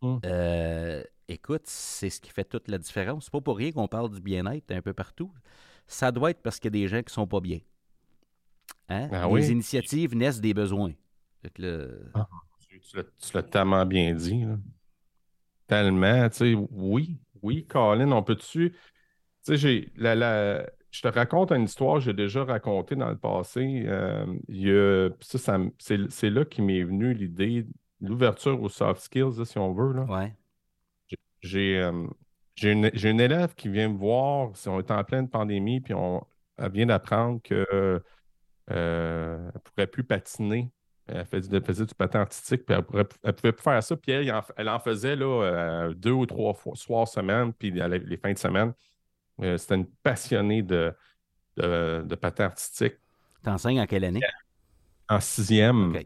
Hmm. 0.00 0.18
Euh, 0.24 1.02
écoute, 1.30 1.62
c'est 1.64 2.10
ce 2.10 2.20
qui 2.20 2.30
fait 2.30 2.44
toute 2.44 2.68
la 2.68 2.78
différence. 2.78 3.24
C'est 3.24 3.32
pas 3.32 3.40
pour 3.40 3.56
rien 3.56 3.72
qu'on 3.72 3.88
parle 3.88 4.10
du 4.10 4.20
bien-être 4.20 4.70
un 4.72 4.82
peu 4.82 4.92
partout. 4.92 5.32
Ça 5.86 6.12
doit 6.12 6.30
être 6.30 6.42
parce 6.42 6.58
qu'il 6.58 6.74
y 6.74 6.78
a 6.78 6.82
des 6.82 6.88
gens 6.88 7.02
qui 7.02 7.12
sont 7.12 7.26
pas 7.26 7.40
bien. 7.40 7.58
Hein? 8.88 9.08
Ah 9.12 9.28
les 9.32 9.50
initiatives 9.50 10.16
naissent 10.16 10.40
des 10.40 10.54
besoins. 10.54 10.92
le... 11.58 12.10
Ah 12.14 12.28
tu 12.80 13.34
l'as 13.34 13.42
tellement 13.42 13.84
bien 13.86 14.14
dit. 14.14 14.44
Tellement, 15.66 16.28
tu 16.28 16.36
sais, 16.36 16.54
oui, 16.70 17.18
oui, 17.42 17.66
Colin, 17.66 18.10
on 18.12 18.22
peut-tu. 18.22 18.74
Tu 19.44 19.58
sais, 19.58 19.88
la, 19.96 20.66
je 20.90 21.02
te 21.02 21.08
raconte 21.08 21.52
une 21.52 21.64
histoire 21.64 21.96
que 21.96 22.04
j'ai 22.04 22.12
déjà 22.12 22.44
racontée 22.44 22.96
dans 22.96 23.10
le 23.10 23.16
passé. 23.16 23.84
Euh, 23.86 25.10
ça, 25.20 25.58
c'est 25.78 26.30
là 26.30 26.44
qui 26.44 26.62
m'est 26.62 26.82
venu 26.82 27.14
l'idée, 27.14 27.66
l'ouverture 28.00 28.60
aux 28.60 28.68
soft 28.68 29.02
skills, 29.02 29.44
si 29.44 29.58
on 29.58 29.72
veut. 29.72 29.92
Là. 29.92 30.04
Ouais. 30.04 30.34
J'ai 31.40 31.78
euh, 31.78 32.06
une, 32.62 32.90
une, 32.92 33.20
élève 33.20 33.54
qui 33.54 33.68
vient 33.68 33.88
me 33.88 33.96
voir, 33.98 34.56
si 34.56 34.68
on 34.68 34.78
est 34.78 34.90
en 34.90 35.02
pleine 35.04 35.28
pandémie, 35.28 35.80
puis 35.80 35.94
on, 35.94 36.26
elle 36.58 36.72
vient 36.72 36.86
d'apprendre 36.86 37.40
qu'elle 37.42 38.02
euh, 38.70 39.50
ne 39.52 39.58
pourrait 39.58 39.86
plus 39.86 40.04
patiner 40.04 40.70
elle 41.12 41.26
faisait, 41.26 41.86
du 41.86 41.94
patin 41.94 42.20
artistique, 42.20 42.64
puis 42.64 42.76
elle, 42.76 42.84
ne 43.24 43.32
pouvait 43.32 43.52
plus 43.52 43.62
faire 43.62 43.82
ça. 43.82 43.96
Puis 43.96 44.12
elle, 44.12 44.68
en, 44.68 44.78
faisait 44.78 45.16
là, 45.16 45.42
euh, 45.42 45.94
deux 45.94 46.12
ou 46.12 46.26
trois 46.26 46.54
fois, 46.54 46.74
soir 46.76 47.08
semaine, 47.08 47.52
puis 47.52 47.70
les 47.70 48.16
fins 48.16 48.32
de 48.32 48.38
semaine. 48.38 48.72
C'était 49.56 49.74
une 49.74 49.86
passionnée 49.86 50.62
de, 50.62 50.94
de, 51.56 52.14
patin 52.14 52.44
artistique. 52.44 52.94
Tu 53.42 53.50
enseignes 53.50 53.80
en 53.80 53.86
quelle 53.86 54.04
année? 54.04 54.20
En 55.08 55.18
sixième, 55.18 55.96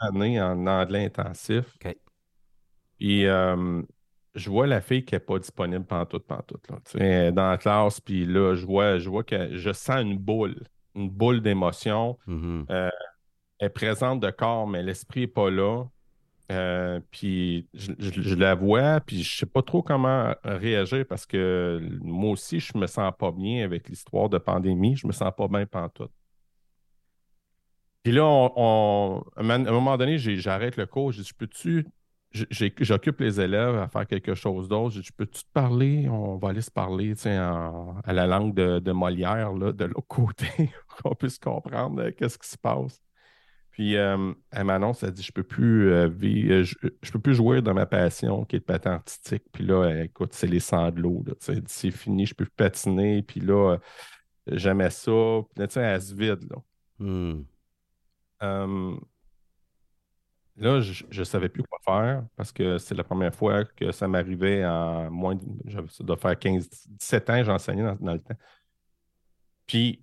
année 0.00 0.40
en 0.42 0.66
anglais 0.66 1.06
intensif. 1.06 1.64
OK. 1.76 1.96
Puis 2.98 3.26
euh, 3.26 3.82
je 4.34 4.50
vois 4.50 4.66
la 4.66 4.80
fille 4.80 5.04
qui 5.04 5.14
n'est 5.14 5.20
pas 5.20 5.38
disponible 5.38 5.84
pendant 5.84 6.06
toute, 6.06 6.26
pendant 6.26 6.42
toute. 6.42 6.66
Là, 6.94 7.30
dans 7.30 7.50
la 7.50 7.58
classe, 7.58 8.00
puis 8.00 8.26
là, 8.26 8.54
je 8.54 8.66
vois, 8.66 8.98
je 8.98 9.08
vois 9.08 9.24
que 9.24 9.56
je 9.56 9.72
sens 9.72 10.02
une 10.02 10.18
boule, 10.18 10.62
une 10.94 11.10
boule 11.10 11.40
d'émotion. 11.40 12.18
Mm-hmm 12.26 12.90
est 13.60 13.70
présente 13.70 14.20
de 14.20 14.30
corps, 14.30 14.66
mais 14.66 14.82
l'esprit 14.82 15.20
n'est 15.20 15.26
pas 15.26 15.50
là. 15.50 15.84
Euh, 16.52 17.00
puis 17.10 17.68
je, 17.72 18.34
la 18.34 18.54
vois, 18.54 19.00
puis 19.00 19.22
je 19.22 19.38
sais 19.38 19.46
pas 19.46 19.62
trop 19.62 19.82
comment 19.82 20.34
réagir 20.44 21.06
parce 21.08 21.24
que 21.24 21.80
moi 22.02 22.32
aussi, 22.32 22.60
je 22.60 22.76
me 22.76 22.86
sens 22.86 23.12
pas 23.18 23.32
bien 23.32 23.64
avec 23.64 23.88
l'histoire 23.88 24.28
de 24.28 24.38
pandémie. 24.38 24.96
Je 24.96 25.06
me 25.06 25.12
sens 25.12 25.32
pas 25.36 25.48
bien 25.48 25.64
pantoute. 25.66 26.12
Puis 28.02 28.12
là, 28.12 28.24
on, 28.26 29.24
à 29.36 29.40
un 29.40 29.58
moment 29.58 29.96
donné, 29.96 30.18
j'arrête 30.18 30.76
le 30.76 30.84
cours. 30.84 31.12
Je 31.12 31.22
dis, 31.22 31.32
peux-tu. 31.32 31.86
J'occupe 32.50 33.20
les 33.20 33.40
élèves 33.40 33.76
à 33.76 33.86
faire 33.88 34.06
quelque 34.06 34.34
chose 34.34 34.68
d'autre. 34.68 34.96
Je 34.96 35.00
dis, 35.00 35.12
peux-tu 35.12 35.44
te 35.44 35.52
parler? 35.52 36.08
On 36.08 36.36
va 36.36 36.48
aller 36.48 36.62
se 36.62 36.70
parler 36.70 37.14
à 37.24 38.12
la 38.12 38.26
langue 38.26 38.54
de, 38.54 38.92
Molière, 38.92 39.52
là, 39.52 39.72
de 39.72 39.84
l'autre 39.84 40.08
côté, 40.08 40.46
pour 40.88 41.02
qu'on 41.02 41.14
puisse 41.14 41.38
comprendre 41.38 42.02
euh, 42.02 42.10
qu'est-ce 42.10 42.38
qui 42.38 42.48
se 42.48 42.58
passe. 42.58 43.04
Puis 43.74 43.96
euh, 43.96 44.32
elle 44.52 44.64
m'annonce, 44.64 45.02
elle 45.02 45.10
dit 45.10 45.24
Je 45.24 45.32
peux 45.32 45.42
plus 45.42 45.90
euh, 45.90 46.08
euh, 46.08 46.62
je, 46.62 47.10
peux 47.10 47.18
plus 47.18 47.34
jouer 47.34 47.60
dans 47.60 47.74
ma 47.74 47.86
passion 47.86 48.44
qui 48.44 48.54
est 48.54 48.60
le 48.60 48.64
patin 48.64 48.92
artistique. 48.92 49.42
Puis 49.50 49.64
là, 49.64 50.04
écoute, 50.04 50.32
c'est 50.32 50.46
les 50.46 50.60
sanglots. 50.60 51.24
C'est 51.66 51.90
fini, 51.90 52.24
je 52.24 52.36
peux 52.36 52.44
plus 52.44 52.54
patiner. 52.54 53.24
Puis 53.24 53.40
là, 53.40 53.78
j'aimais 54.46 54.90
ça. 54.90 55.10
Puis 55.10 55.66
là, 55.66 55.94
elle 55.94 56.02
se 56.02 56.14
vide. 56.14 56.48
Là, 56.48 57.44
hmm. 58.40 58.96
Là 60.56 60.80
je 60.80 61.04
ne 61.10 61.24
savais 61.24 61.48
plus 61.48 61.62
quoi 61.62 61.78
faire 61.84 62.24
parce 62.36 62.52
que 62.52 62.78
c'est 62.78 62.94
la 62.94 63.04
première 63.04 63.34
fois 63.34 63.64
que 63.64 63.90
ça 63.92 64.06
m'arrivait 64.06 64.64
en 64.64 65.10
moins 65.10 65.34
de. 65.34 65.42
Ça 65.88 66.04
doit 66.04 66.16
faire 66.16 66.38
15, 66.38 66.68
17 66.88 67.30
ans, 67.30 67.44
j'enseignais 67.44 67.82
dans, 67.82 67.96
dans 67.96 68.12
le 68.12 68.20
temps. 68.20 68.36
Puis, 69.66 70.02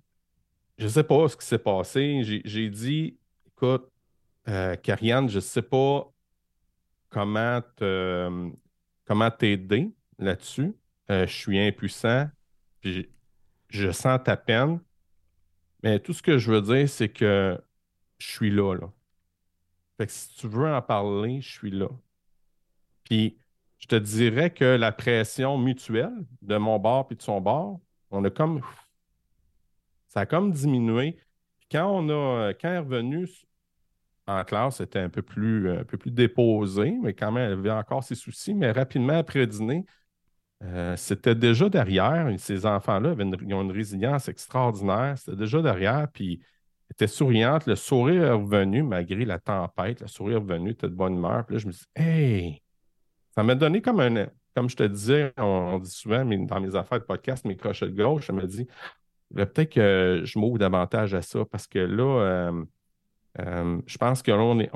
je 0.78 0.84
ne 0.84 0.88
sais 0.88 1.04
pas 1.04 1.28
ce 1.28 1.36
qui 1.36 1.46
s'est 1.46 1.58
passé. 1.58 2.42
J'ai 2.44 2.70
dit 2.70 3.18
Écoute, 3.46 3.88
euh, 4.48 4.76
Karianne, 4.76 5.28
je 5.28 5.36
ne 5.36 5.40
sais 5.40 5.62
pas 5.62 6.12
comment 7.08 7.60
te, 7.76 8.50
comment 9.04 9.30
t'aider 9.30 9.92
là-dessus. 10.18 10.74
Euh, 11.10 11.26
je 11.26 11.32
suis 11.32 11.58
impuissant, 11.60 12.28
puis 12.80 13.08
je 13.68 13.90
sens 13.90 14.20
ta 14.24 14.36
peine. 14.36 14.80
Mais 15.82 15.98
tout 15.98 16.12
ce 16.12 16.22
que 16.22 16.38
je 16.38 16.50
veux 16.50 16.62
dire, 16.62 16.88
c'est 16.88 17.08
que 17.08 17.60
je 18.18 18.26
suis 18.26 18.50
là, 18.50 18.74
là. 18.74 18.92
Fait 19.96 20.06
que 20.06 20.12
si 20.12 20.34
tu 20.34 20.48
veux 20.48 20.72
en 20.72 20.82
parler, 20.82 21.40
je 21.40 21.50
suis 21.50 21.70
là. 21.70 21.88
Puis 23.04 23.38
je 23.78 23.86
te 23.86 23.96
dirais 23.96 24.50
que 24.50 24.64
la 24.64 24.92
pression 24.92 25.58
mutuelle 25.58 26.24
de 26.40 26.56
mon 26.56 26.78
bord 26.78 27.08
et 27.10 27.14
de 27.14 27.22
son 27.22 27.40
bord, 27.40 27.80
on 28.10 28.24
a 28.24 28.30
comme. 28.30 28.60
Ça 30.08 30.20
a 30.20 30.26
comme 30.26 30.52
diminué. 30.52 31.18
Puis 31.58 31.68
quand 31.72 31.88
on 31.90 32.08
a. 32.08 32.52
Quand 32.54 32.68
elle 32.68 32.74
est 32.74 32.78
revenue 32.78 33.28
en 34.26 34.44
classe, 34.44 34.76
c'était 34.76 35.00
un 35.00 35.08
peu 35.08 35.22
plus 35.22 35.70
un 35.70 35.84
peu 35.84 35.98
plus 35.98 36.10
déposé, 36.12 36.92
mais 37.02 37.12
quand 37.12 37.32
même, 37.32 37.46
elle 37.46 37.58
avait 37.58 37.70
encore 37.70 38.04
ses 38.04 38.14
soucis. 38.14 38.54
Mais 38.54 38.70
rapidement 38.72 39.18
après 39.18 39.46
dîner, 39.46 39.84
euh, 40.62 40.96
c'était 40.96 41.34
déjà 41.34 41.68
derrière. 41.68 42.28
Ces 42.38 42.66
enfants-là 42.66 43.14
ils 43.18 43.54
ont 43.54 43.62
une 43.62 43.72
résilience 43.72 44.28
extraordinaire. 44.28 45.18
C'était 45.18 45.36
déjà 45.36 45.60
derrière. 45.60 46.06
Puis 46.12 46.40
était 46.92 47.06
souriante. 47.06 47.66
Le 47.66 47.76
sourire 47.76 48.24
est 48.24 48.32
revenu 48.32 48.82
malgré 48.82 49.24
la 49.24 49.38
tempête. 49.38 50.00
Le 50.00 50.06
sourire 50.06 50.36
est 50.36 50.40
revenu, 50.40 50.70
était 50.70 50.88
de 50.88 50.94
bonne 50.94 51.14
humeur. 51.14 51.44
Puis 51.46 51.56
là, 51.56 51.58
je 51.60 51.66
me 51.66 51.72
dit, 51.72 51.84
hey, 51.96 52.62
ça 53.34 53.42
m'a 53.42 53.54
donné 53.54 53.82
comme 53.82 54.00
un. 54.00 54.26
Comme 54.54 54.68
je 54.68 54.76
te 54.76 54.82
disais, 54.82 55.32
on, 55.38 55.78
dit 55.78 55.90
souvent 55.90 56.26
mais 56.26 56.36
dans 56.36 56.60
mes 56.60 56.76
affaires 56.76 57.00
de 57.00 57.04
podcast, 57.04 57.46
mes 57.46 57.56
crochets 57.56 57.86
de 57.86 57.96
gauche, 57.96 58.26
je 58.26 58.32
me 58.32 58.46
dis, 58.46 58.66
peut-être 59.34 59.72
que 59.72 60.20
je 60.24 60.38
m'ouvre 60.38 60.58
davantage 60.58 61.14
à 61.14 61.22
ça 61.22 61.44
parce 61.46 61.66
que 61.66 61.78
là, 61.78 62.20
euh, 62.20 62.64
euh, 63.40 63.80
je 63.86 63.96
pense 63.96 64.22
que 64.22 64.30
là, 64.30 64.54
est, 64.60 64.70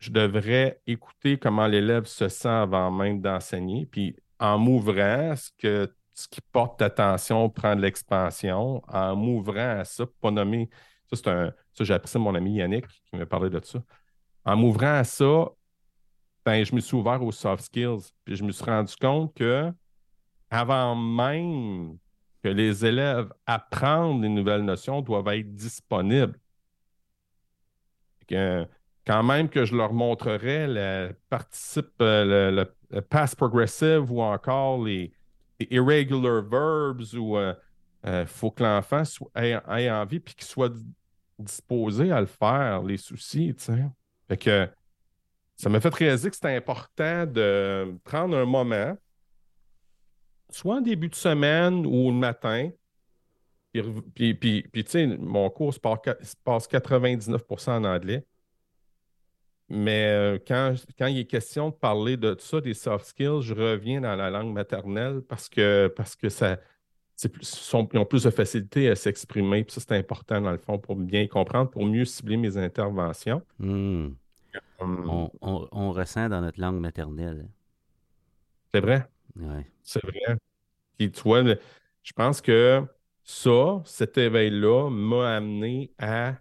je 0.00 0.10
devrais 0.10 0.80
écouter 0.88 1.38
comment 1.38 1.68
l'élève 1.68 2.06
se 2.06 2.28
sent 2.28 2.48
avant 2.48 2.90
même 2.90 3.20
d'enseigner. 3.20 3.86
Puis 3.86 4.16
en 4.40 4.58
m'ouvrant, 4.58 5.36
ce, 5.36 5.50
que, 5.58 5.94
ce 6.14 6.26
qui 6.26 6.40
porte 6.40 6.82
attention 6.82 7.48
prend 7.50 7.76
de 7.76 7.82
l'expansion, 7.82 8.82
en 8.88 9.14
m'ouvrant 9.14 9.78
à 9.78 9.84
ça, 9.84 10.06
pas 10.20 10.32
nommer. 10.32 10.68
Ça, 11.12 11.16
c'est 11.22 11.28
un. 11.28 11.52
Ça, 11.72 11.84
j'ai 11.84 11.94
appris 11.94 12.10
ça 12.10 12.18
mon 12.18 12.34
ami 12.34 12.54
Yannick 12.54 12.86
qui 12.86 13.16
m'a 13.16 13.26
parlé 13.26 13.50
de 13.50 13.60
ça. 13.64 13.82
En 14.44 14.56
m'ouvrant 14.56 14.94
à 14.98 15.04
ça, 15.04 15.48
ben, 16.44 16.64
je 16.64 16.74
me 16.74 16.80
suis 16.80 16.96
ouvert 16.96 17.22
aux 17.22 17.32
soft 17.32 17.64
skills. 17.64 18.12
Puis 18.24 18.36
je 18.36 18.44
me 18.44 18.52
suis 18.52 18.64
rendu 18.64 18.94
compte 18.96 19.34
que 19.34 19.72
avant 20.50 20.96
même 20.96 21.96
que 22.42 22.48
les 22.48 22.84
élèves 22.84 23.32
apprennent 23.46 24.22
les 24.22 24.28
nouvelles 24.28 24.64
notions, 24.64 25.00
doivent 25.02 25.28
être 25.28 25.54
disponibles. 25.54 26.38
quand 28.28 29.22
même 29.24 29.48
que 29.48 29.64
je 29.64 29.74
leur 29.74 29.92
montrerai 29.92 30.66
le 30.68 31.12
participe, 31.28 31.90
euh, 32.00 32.64
le, 32.90 33.00
past 33.02 33.36
progressive 33.36 34.10
ou 34.10 34.22
encore 34.22 34.84
les, 34.84 35.12
irregular 35.70 36.42
verbs 36.42 37.14
où 37.14 37.36
il 37.36 37.40
euh, 37.40 37.54
euh, 38.06 38.26
faut 38.26 38.50
que 38.50 38.62
l'enfant 38.62 39.02
ait, 39.34 39.90
envie 39.90 40.20
puis 40.20 40.34
qu'il 40.34 40.46
soit 40.46 40.72
disposé 41.40 42.12
à 42.12 42.20
le 42.20 42.26
faire, 42.26 42.82
les 42.82 42.96
soucis, 42.96 43.54
tu 43.56 43.64
sais. 43.64 43.84
Fait 44.28 44.36
que 44.36 44.68
ça 45.56 45.68
m'a 45.68 45.80
fait 45.80 45.94
réaliser 45.94 46.30
que 46.30 46.36
c'était 46.36 46.56
important 46.56 47.26
de 47.26 47.94
prendre 48.04 48.36
un 48.36 48.46
moment, 48.46 48.96
soit 50.50 50.76
en 50.76 50.80
début 50.80 51.08
de 51.08 51.14
semaine 51.14 51.86
ou 51.86 52.10
le 52.10 52.16
matin. 52.16 52.70
Puis, 54.14 54.34
puis, 54.34 54.64
tu 54.72 54.84
sais, 54.86 55.06
mon 55.06 55.48
cours 55.50 55.74
se 55.74 55.80
passe 55.80 56.68
99% 56.68 57.70
en 57.70 57.84
anglais. 57.84 58.24
Mais 59.68 60.08
euh, 60.08 60.38
quand, 60.44 60.74
quand 60.98 61.06
il 61.06 61.18
est 61.18 61.26
question 61.26 61.68
de 61.68 61.74
parler 61.74 62.16
de 62.16 62.34
ça, 62.40 62.60
des 62.60 62.74
soft 62.74 63.06
skills, 63.06 63.42
je 63.42 63.54
reviens 63.54 64.00
dans 64.00 64.16
la 64.16 64.28
langue 64.28 64.52
maternelle 64.52 65.22
parce 65.28 65.48
que, 65.48 65.86
parce 65.96 66.16
que 66.16 66.28
ça, 66.28 66.58
ils 67.24 67.76
ont 67.76 68.04
plus 68.04 68.24
de 68.24 68.30
facilité 68.30 68.88
à 68.88 68.96
s'exprimer. 68.96 69.64
Puis 69.64 69.74
ça, 69.74 69.80
c'est 69.80 69.96
important 69.96 70.40
dans 70.40 70.52
le 70.52 70.58
fond 70.58 70.78
pour 70.78 70.96
bien 70.96 71.26
comprendre, 71.26 71.70
pour 71.70 71.84
mieux 71.84 72.04
cibler 72.04 72.36
mes 72.36 72.56
interventions. 72.56 73.42
Hmm. 73.58 74.10
Hum. 74.80 75.28
On, 75.40 75.92
ressent 75.92 76.28
dans 76.28 76.40
notre 76.40 76.60
langue 76.60 76.80
maternelle. 76.80 77.48
C'est 78.72 78.80
vrai? 78.80 79.06
Ouais. 79.36 79.66
C'est 79.82 80.02
vrai. 80.02 80.36
Puis 80.96 81.10
tu 81.10 81.22
vois, 81.22 81.42
je 81.44 82.12
pense 82.14 82.40
que 82.40 82.82
ça, 83.22 83.82
cet 83.84 84.18
éveil-là 84.18 84.90
m'a 84.90 85.36
amené 85.36 85.92
à, 85.98 86.34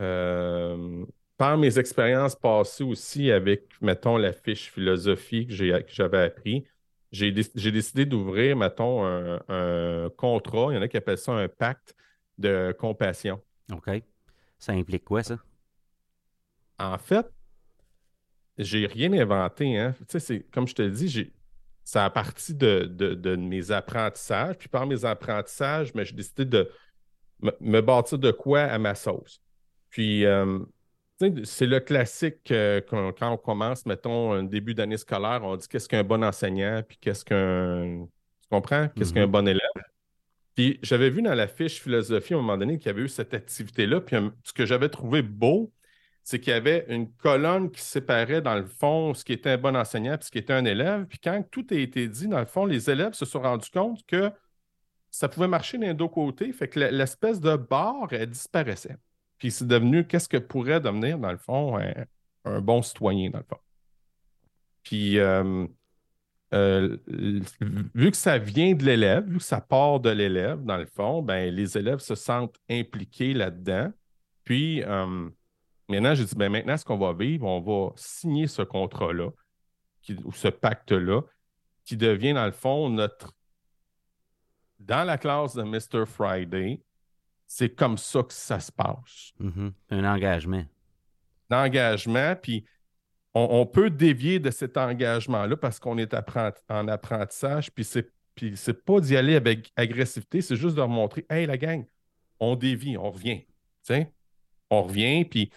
euh, 0.00 1.04
par 1.36 1.56
mes 1.56 1.78
expériences 1.78 2.34
passées 2.34 2.84
aussi 2.84 3.30
avec, 3.30 3.68
mettons, 3.80 4.16
la 4.16 4.32
fiche 4.32 4.72
philosophie 4.72 5.46
que 5.46 5.54
j'avais 5.54 6.22
appris, 6.22 6.66
j'ai 7.14 7.70
décidé 7.70 8.06
d'ouvrir, 8.06 8.56
mettons, 8.56 9.04
un, 9.04 9.40
un, 9.48 10.10
contrat. 10.16 10.68
Il 10.70 10.74
y 10.74 10.78
en 10.78 10.82
a 10.82 10.88
qui 10.88 10.96
appellent 10.96 11.18
ça 11.18 11.32
un 11.32 11.48
pacte 11.48 11.94
de 12.38 12.74
compassion. 12.78 13.40
OK. 13.72 13.88
Ça 14.58 14.72
implique 14.72 15.04
quoi, 15.04 15.22
ça? 15.22 15.38
En 16.78 16.98
fait, 16.98 17.26
j'ai 18.58 18.86
rien 18.86 19.12
inventé. 19.12 19.78
Hein. 19.78 19.94
Tu 20.08 20.18
sais, 20.18 20.46
comme 20.52 20.66
je 20.66 20.74
te 20.74 20.82
dis, 20.82 21.32
ça 21.84 22.04
a 22.04 22.10
parti 22.10 22.54
de, 22.54 23.36
mes 23.36 23.70
apprentissages. 23.70 24.58
Puis 24.58 24.68
par 24.68 24.86
mes 24.86 25.04
apprentissages, 25.04 25.92
j'ai 25.94 26.14
décidé 26.14 26.44
de 26.44 26.70
me, 27.60 27.80
bâtir 27.80 28.18
de 28.18 28.30
quoi 28.32 28.62
à 28.62 28.78
ma 28.78 28.94
sauce. 28.94 29.40
Puis, 29.90 30.24
euh, 30.24 30.58
c'est 31.44 31.66
le 31.66 31.80
classique 31.80 32.50
euh, 32.50 32.80
quand, 32.88 33.32
on 33.32 33.36
commence, 33.36 33.86
mettons, 33.86 34.32
un 34.32 34.42
début 34.42 34.74
d'année 34.74 34.96
scolaire, 34.96 35.40
on 35.44 35.56
dit 35.56 35.68
qu'est-ce 35.68 35.88
qu'un 35.88 36.04
bon 36.04 36.22
enseignant, 36.24 36.82
puis 36.86 36.98
qu'est-ce 37.00 37.24
qu'un. 37.24 38.06
Tu 38.42 38.48
comprends? 38.50 38.88
Qu'est-ce 38.96 39.12
qu'un 39.12 39.26
mm-hmm. 39.26 39.30
bon 39.30 39.48
élève? 39.48 39.84
Puis 40.54 40.78
j'avais 40.82 41.10
vu 41.10 41.22
dans 41.22 41.34
la 41.34 41.48
fiche 41.48 41.80
philosophie 41.80 42.34
à 42.34 42.36
un 42.36 42.40
moment 42.40 42.56
donné 42.56 42.78
qu'il 42.78 42.86
y 42.86 42.90
avait 42.90 43.02
eu 43.02 43.08
cette 43.08 43.34
activité-là. 43.34 44.00
Puis 44.00 44.16
ce 44.44 44.52
que 44.52 44.66
j'avais 44.66 44.88
trouvé 44.88 45.22
beau, 45.22 45.72
c'est 46.22 46.40
qu'il 46.40 46.52
y 46.52 46.56
avait 46.56 46.86
une 46.88 47.12
colonne 47.12 47.70
qui 47.70 47.82
séparait, 47.82 48.40
dans 48.40 48.54
le 48.54 48.64
fond, 48.64 49.14
ce 49.14 49.24
qui 49.24 49.32
était 49.32 49.50
un 49.50 49.58
bon 49.58 49.76
enseignant 49.76 50.14
et 50.14 50.22
ce 50.22 50.30
qui 50.30 50.38
était 50.38 50.52
un 50.52 50.64
élève. 50.64 51.06
Puis 51.06 51.18
quand 51.18 51.42
tout 51.50 51.66
a 51.70 51.74
été 51.74 52.08
dit, 52.08 52.28
dans 52.28 52.40
le 52.40 52.46
fond, 52.46 52.64
les 52.64 52.88
élèves 52.90 53.14
se 53.14 53.24
sont 53.24 53.40
rendus 53.40 53.70
compte 53.70 54.06
que 54.06 54.30
ça 55.10 55.28
pouvait 55.28 55.48
marcher 55.48 55.78
d'un 55.78 55.94
deux 55.94 56.08
côtés. 56.08 56.52
Fait 56.52 56.68
que 56.68 56.80
l'espèce 56.80 57.40
de 57.40 57.56
barre, 57.56 58.08
elle 58.12 58.30
disparaissait. 58.30 58.96
Puis 59.44 59.50
c'est 59.50 59.66
devenu, 59.66 60.06
qu'est-ce 60.06 60.26
que 60.26 60.38
pourrait 60.38 60.80
devenir, 60.80 61.18
dans 61.18 61.30
le 61.30 61.36
fond, 61.36 61.78
un, 62.46 62.60
bon 62.62 62.80
citoyen, 62.80 63.28
dans 63.28 63.40
le 63.40 63.44
fond. 63.44 63.58
Puis, 64.82 65.18
euh, 65.18 65.66
euh, 66.54 66.96
vu 67.94 68.10
que 68.10 68.16
ça 68.16 68.38
vient 68.38 68.72
de 68.72 68.82
l'élève, 68.82 69.28
vu 69.28 69.36
que 69.36 69.44
ça 69.44 69.60
part 69.60 70.00
de 70.00 70.08
l'élève, 70.08 70.64
dans 70.64 70.78
le 70.78 70.86
fond, 70.86 71.20
ben, 71.20 71.54
les 71.54 71.76
élèves 71.76 71.98
se 71.98 72.14
sentent 72.14 72.56
impliqués 72.70 73.34
là-dedans. 73.34 73.92
Puis, 74.44 74.82
euh, 74.82 75.28
Maintenant, 75.90 76.14
j'ai 76.14 76.24
dit, 76.24 76.34
ben 76.34 76.50
maintenant, 76.50 76.78
ce 76.78 76.84
qu'on 76.86 76.96
va 76.96 77.12
vivre, 77.12 77.46
on 77.46 77.60
va 77.60 77.92
signer 77.96 78.46
ce 78.46 78.62
contrat-là, 78.62 79.28
ou 80.24 80.32
ce 80.32 80.48
pacte-là, 80.48 81.20
qui 81.84 81.98
devient, 81.98 82.32
dans 82.32 82.46
le 82.46 82.52
fond, 82.52 82.88
notre. 82.88 83.34
Dans 84.78 85.04
la 85.04 85.18
classe 85.18 85.54
de 85.54 85.64
Mr. 85.64 86.06
Friday, 86.06 86.80
c'est 87.46 87.70
comme 87.70 87.98
ça 87.98 88.22
que 88.22 88.32
ça 88.32 88.60
se 88.60 88.72
passe. 88.72 89.32
Mm-hmm. 89.40 89.72
Un 89.90 90.04
engagement. 90.04 90.64
Un 91.50 91.64
engagement, 91.64 92.34
puis 92.40 92.64
on, 93.34 93.66
peut 93.66 93.90
dévier 93.90 94.38
de 94.38 94.50
cet 94.50 94.76
engagement-là 94.76 95.56
parce 95.56 95.78
qu'on 95.78 95.98
est 95.98 96.14
en 96.68 96.88
apprentissage, 96.88 97.72
puis 97.72 97.84
c'est 97.84 98.10
puis 98.34 98.56
c'est 98.56 98.84
pas 98.84 99.00
d'y 99.00 99.16
aller 99.16 99.36
avec 99.36 99.72
agressivité, 99.76 100.40
c'est 100.40 100.56
juste 100.56 100.74
de 100.74 100.80
leur 100.80 100.88
montrer 100.88 101.24
Hey, 101.30 101.46
la 101.46 101.56
gang, 101.56 101.84
on 102.40 102.56
dévie, 102.56 102.96
on 102.96 103.10
revient. 103.10 103.44
On 104.70 104.82
revient, 104.82 105.24
puis 105.24 105.50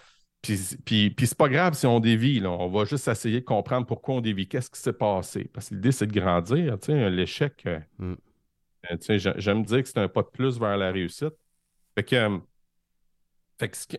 puis, 0.85 1.09
puis, 1.09 1.27
c'est 1.27 1.37
pas 1.37 1.49
grave 1.49 1.73
si 1.73 1.85
on 1.85 1.99
dévie, 1.99 2.41
on 2.45 2.69
va 2.69 2.85
juste 2.85 3.07
essayer 3.07 3.41
de 3.41 3.45
comprendre 3.45 3.85
pourquoi 3.85 4.15
on 4.15 4.21
dévie, 4.21 4.47
qu'est-ce 4.47 4.69
qui 4.69 4.79
s'est 4.79 4.93
passé. 4.93 5.49
Parce 5.51 5.69
que 5.69 5.75
l'idée, 5.75 5.91
c'est 5.91 6.07
de 6.07 6.17
grandir. 6.17 6.77
L'échec, 6.87 7.63
euh, 7.65 7.79
mm. 7.97 8.15
euh, 8.91 9.33
j'aime 9.37 9.63
dire 9.63 9.83
que 9.83 9.89
c'est 9.89 9.97
un 9.97 10.07
pas 10.07 10.21
de 10.21 10.27
plus 10.27 10.59
vers 10.59 10.77
la 10.77 10.91
réussite. 10.91 11.33
Fait 11.97 12.03
que, 12.03 12.15
euh, 12.15 12.37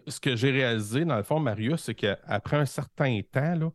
ce 0.07 0.21
que, 0.21 0.37
j'ai 0.37 0.53
réalisé, 0.53 1.05
dans 1.05 1.17
le 1.17 1.25
fond, 1.25 1.41
Marius, 1.41 1.83
c'est 1.83 1.95
qu'après 1.95 2.59
un 2.59 2.65
certain 2.65 3.21
temps, 3.33 3.73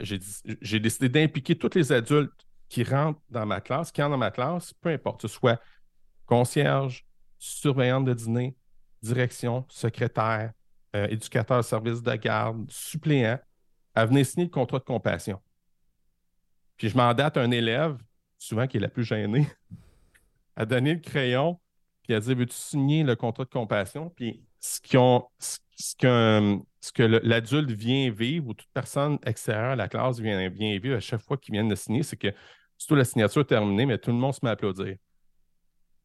j'ai 0.00 0.78
décidé 0.78 1.08
d'impliquer 1.08 1.56
tous 1.56 1.74
les 1.74 1.90
adultes 1.90 2.46
qui 2.68 2.84
rentrent 2.84 3.20
dans 3.28 3.44
ma 3.44 3.60
classe, 3.60 3.90
qui 3.90 4.00
entrent 4.00 4.12
dans 4.12 4.18
ma 4.18 4.30
classe, 4.30 4.72
peu 4.74 4.90
importe, 4.90 5.22
que 5.22 5.28
ce 5.28 5.34
soit 5.34 5.60
concierge, 6.24 7.04
surveillante 7.38 8.04
de 8.04 8.14
dîner, 8.14 8.56
direction, 9.02 9.66
secrétaire, 9.68 10.52
euh, 10.94 11.08
éducateur 11.08 11.64
service 11.64 12.00
de 12.00 12.14
garde, 12.14 12.70
suppléant, 12.70 13.40
à 13.94 14.06
venir 14.06 14.24
signer 14.24 14.46
le 14.46 14.50
contrat 14.50 14.78
de 14.78 14.84
compassion. 14.84 15.40
Puis 16.76 16.88
je 16.88 16.96
mandate 16.96 17.36
un 17.36 17.50
élève, 17.50 17.98
souvent 18.38 18.66
qui 18.68 18.76
est 18.76 18.80
la 18.80 18.88
plus 18.88 19.04
gênée, 19.04 19.46
à 20.56 20.64
donner 20.64 20.94
le 20.94 21.00
crayon, 21.00 21.58
puis 22.02 22.14
à 22.14 22.20
dire 22.20 22.36
Veux-tu 22.36 22.54
signer 22.54 23.02
le 23.02 23.16
contrat 23.16 23.44
de 23.44 23.50
compassion? 23.50 24.10
Puis 24.10 24.42
ce, 24.60 24.78
ce, 25.38 25.96
que, 25.96 26.58
ce 26.80 26.92
que 26.92 27.02
l'adulte 27.02 27.70
vient 27.70 28.10
vivre, 28.10 28.48
ou 28.48 28.54
toute 28.54 28.68
personne 28.72 29.18
extérieure 29.24 29.72
à 29.72 29.76
la 29.76 29.88
classe 29.88 30.20
vient, 30.20 30.48
vient 30.48 30.78
vivre 30.78 30.96
à 30.96 31.00
chaque 31.00 31.20
fois 31.20 31.36
qu'il 31.36 31.52
vient 31.52 31.64
de 31.64 31.74
signer, 31.74 32.02
c'est 32.02 32.16
que 32.16 32.32
surtout 32.78 32.94
la 32.94 33.04
signature 33.04 33.42
est 33.42 33.46
terminée, 33.46 33.86
mais 33.86 33.98
tout 33.98 34.10
le 34.10 34.16
monde 34.16 34.34
se 34.34 34.40
met 34.42 34.50
à 34.50 34.52
applaudir. 34.52 34.96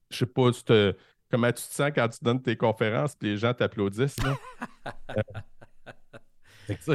Je 0.09 0.17
sais 0.17 0.25
pas, 0.25 0.51
tu 0.51 0.63
te, 0.63 0.95
comment 1.29 1.47
tu 1.47 1.63
te 1.63 1.73
sens 1.73 1.91
quand 1.93 2.07
tu 2.09 2.23
donnes 2.23 2.41
tes 2.41 2.55
conférences 2.55 3.15
et 3.21 3.25
les 3.25 3.37
gens 3.37 3.53
t'applaudissent. 3.53 4.15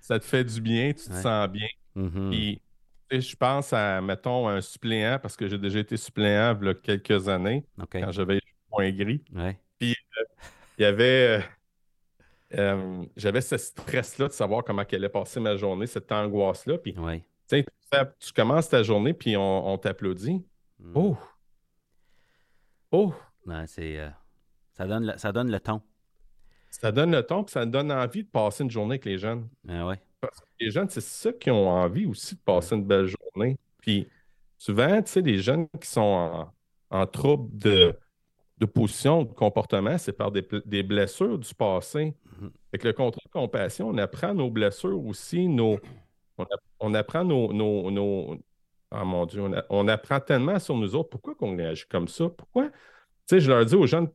ça 0.00 0.18
te 0.18 0.24
fait 0.24 0.44
du 0.44 0.60
bien, 0.60 0.92
tu 0.92 1.08
te 1.08 1.14
sens 1.14 1.48
bien. 1.48 1.68
Mm-hmm. 1.96 2.30
Puis, 2.30 2.62
je 3.10 3.36
pense 3.36 3.72
à, 3.72 4.00
mettons, 4.00 4.48
un 4.48 4.60
suppléant, 4.60 5.18
parce 5.20 5.36
que 5.36 5.48
j'ai 5.48 5.58
déjà 5.58 5.80
été 5.80 5.96
suppléant 5.96 6.56
il 6.60 6.66
y 6.66 6.70
a 6.70 6.74
quelques 6.74 7.28
années, 7.28 7.66
quand 7.90 8.12
j'avais 8.12 8.34
le 8.34 8.40
point 8.70 8.90
gris. 8.90 9.22
Puis, 9.78 9.96
euh, 10.18 10.24
il 10.78 10.82
y 10.82 10.84
avait. 10.84 11.38
Euh, 11.38 11.40
euh, 12.58 13.04
j'avais 13.16 13.40
ce 13.40 13.56
stress-là 13.56 14.28
de 14.28 14.32
savoir 14.32 14.64
comment 14.64 14.82
allait 14.82 15.08
passer 15.08 15.40
ma 15.40 15.56
journée, 15.56 15.86
cette 15.86 16.10
angoisse-là. 16.10 16.78
Puis, 16.78 16.94
tu 17.48 18.32
commences 18.34 18.68
ta 18.68 18.82
journée, 18.82 19.14
puis 19.14 19.36
on, 19.36 19.76
t'applaudit. 19.78 20.44
Mm. 20.78 20.92
Oh! 20.94 21.16
Oh! 22.92 23.14
c'est, 23.66 23.98
ça, 24.74 24.86
donne 24.86 25.14
ça 25.16 25.32
donne 25.32 25.50
le 25.50 25.60
ton. 25.60 25.80
Ça 26.70 26.92
donne 26.92 27.10
le 27.10 27.24
ton, 27.24 27.42
puis 27.44 27.52
ça 27.52 27.66
donne 27.66 27.90
envie 27.90 28.22
de 28.22 28.28
passer 28.28 28.62
une 28.62 28.70
journée 28.70 28.94
avec 28.94 29.04
les 29.04 29.18
jeunes. 29.18 29.48
Ah 29.68 29.86
ouais. 29.86 30.00
Parce 30.20 30.40
que 30.40 30.46
les 30.60 30.70
jeunes, 30.70 30.88
c'est 30.88 31.00
ceux 31.00 31.32
qui 31.32 31.50
ont 31.50 31.68
envie 31.68 32.06
aussi 32.06 32.34
de 32.34 32.40
passer 32.40 32.74
une 32.74 32.84
belle 32.84 33.06
journée. 33.06 33.58
Puis 33.78 34.08
souvent, 34.58 35.00
tu 35.02 35.10
sais, 35.10 35.20
les 35.20 35.38
jeunes 35.38 35.66
qui 35.80 35.88
sont 35.88 36.48
en, 36.90 37.06
trouble 37.06 37.56
de, 37.56 37.94
de 38.58 38.66
position, 38.66 39.22
de 39.24 39.32
comportement, 39.32 39.96
c'est 39.98 40.12
par 40.12 40.30
des, 40.30 40.82
blessures 40.82 41.38
du 41.38 41.54
passé. 41.54 42.14
Mm-hmm. 42.40 42.50
Avec 42.72 42.84
le 42.84 42.92
contrôle 42.92 43.24
de 43.26 43.32
compassion, 43.32 43.88
on 43.88 43.98
apprend 43.98 44.34
nos 44.34 44.50
blessures 44.50 45.04
aussi, 45.04 45.48
nos, 45.48 45.78
on, 46.80 46.94
apprend 46.94 47.24
nos, 47.24 47.52
nos, 47.52 48.38
Oh 48.92 49.04
mon 49.04 49.24
Dieu, 49.24 49.42
on, 49.70 49.88
apprend 49.88 50.18
tellement 50.20 50.58
sur 50.58 50.74
nous 50.74 50.94
autres. 50.96 51.10
Pourquoi 51.10 51.34
qu'on 51.36 51.56
réagit 51.56 51.86
comme 51.88 52.08
ça? 52.08 52.28
Pourquoi? 52.28 52.70
Tu 52.70 52.74
sais, 53.26 53.40
je 53.40 53.48
leur 53.48 53.64
dis 53.64 53.76
aux 53.76 53.86
jeunes, 53.86 54.08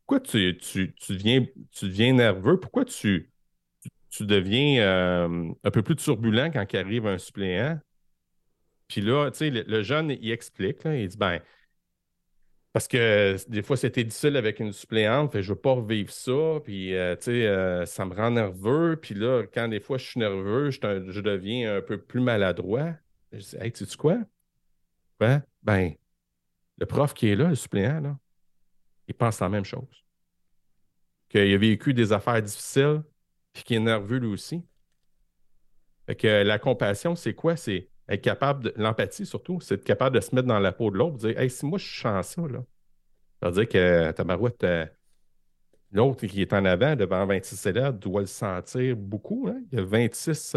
pourquoi 0.00 0.20
tu, 0.20 0.58
tu, 0.58 0.94
tu, 0.94 1.12
deviens, 1.14 1.46
tu 1.70 1.86
deviens 1.86 2.12
nerveux? 2.12 2.60
Pourquoi 2.60 2.84
tu, 2.84 3.32
tu 4.14 4.24
deviens 4.26 4.80
euh, 4.80 5.52
un 5.64 5.70
peu 5.70 5.82
plus 5.82 5.96
turbulent 5.96 6.50
quand 6.52 6.64
il 6.72 6.76
arrive 6.78 7.06
un 7.06 7.18
suppléant? 7.18 7.80
Puis 8.86 9.00
là, 9.00 9.30
tu 9.30 9.38
sais, 9.38 9.50
le, 9.50 9.82
jeune, 9.82 10.10
il 10.10 10.30
explique, 10.30 10.84
il 10.84 11.08
dit, 11.08 11.16
ben, 11.16 11.40
parce 12.72 12.86
que 12.86 13.36
des 13.48 13.62
fois, 13.62 13.76
c'était 13.76 14.04
difficile 14.04 14.36
avec 14.36 14.60
une 14.60 14.72
suppléante, 14.72 15.32
fait, 15.32 15.42
je 15.42 15.52
veux 15.52 15.58
pas 15.58 15.72
revivre 15.72 16.12
ça, 16.12 16.60
puis, 16.62 16.94
euh, 16.94 17.16
euh, 17.26 17.86
ça 17.86 18.04
me 18.04 18.14
rend 18.14 18.30
nerveux, 18.30 18.96
puis 19.00 19.14
là, 19.14 19.44
quand 19.52 19.68
des 19.68 19.80
fois 19.80 19.98
je 19.98 20.06
suis 20.06 20.20
nerveux, 20.20 20.70
je, 20.70 20.80
deviens 21.20 21.78
un 21.78 21.80
peu 21.82 21.98
plus 21.98 22.20
maladroit. 22.20 22.92
Je 23.32 23.38
dis, 23.38 23.56
hey, 23.60 23.72
tu 23.72 23.84
sais 23.84 23.96
quoi? 23.96 24.18
Ben, 25.18 25.94
le 26.78 26.86
prof 26.86 27.14
qui 27.14 27.28
est 27.28 27.36
là, 27.36 27.48
le 27.48 27.54
suppléant, 27.54 28.16
il 29.08 29.14
pense 29.14 29.40
la 29.40 29.48
même 29.48 29.64
chose. 29.64 30.04
Qu'il 31.28 31.52
a 31.52 31.58
vécu 31.58 31.94
des 31.94 32.12
affaires 32.12 32.42
difficiles, 32.42 33.02
puis 33.54 33.62
qu'il 33.62 33.76
est 33.76 33.80
nerveux 33.80 34.18
lui 34.18 34.28
aussi. 34.28 34.62
Fait 36.06 36.16
que 36.16 36.42
la 36.42 36.58
compassion, 36.58 37.16
c'est 37.16 37.34
quoi? 37.34 37.56
C'est 37.56 37.88
être 38.08 38.20
capable 38.20 38.64
de. 38.64 38.74
L'empathie 38.76 39.24
surtout, 39.24 39.60
c'est 39.60 39.76
être 39.76 39.84
capable 39.84 40.16
de 40.16 40.20
se 40.20 40.34
mettre 40.34 40.48
dans 40.48 40.58
la 40.58 40.72
peau 40.72 40.90
de 40.90 40.98
l'autre, 40.98 41.16
dire 41.16 41.38
Hey, 41.38 41.48
si 41.48 41.64
moi 41.64 41.78
je 41.78 42.00
sens 42.00 42.28
ça, 42.28 42.42
là, 42.42 42.62
ça 43.40 43.48
veut 43.48 43.54
dire 43.54 43.68
que 43.68 44.10
ta 44.10 44.24
marouette, 44.24 44.62
euh, 44.64 44.86
l'autre 45.92 46.26
qui 46.26 46.42
est 46.42 46.52
en 46.52 46.64
avant 46.66 46.94
devant 46.96 47.24
26 47.24 47.66
élèves 47.66 47.98
doit 47.98 48.20
le 48.20 48.26
sentir 48.26 48.96
beaucoup. 48.96 49.48
Hein? 49.48 49.62
Il 49.72 49.78
y 49.78 49.80
a 49.80 49.84
26, 49.84 50.56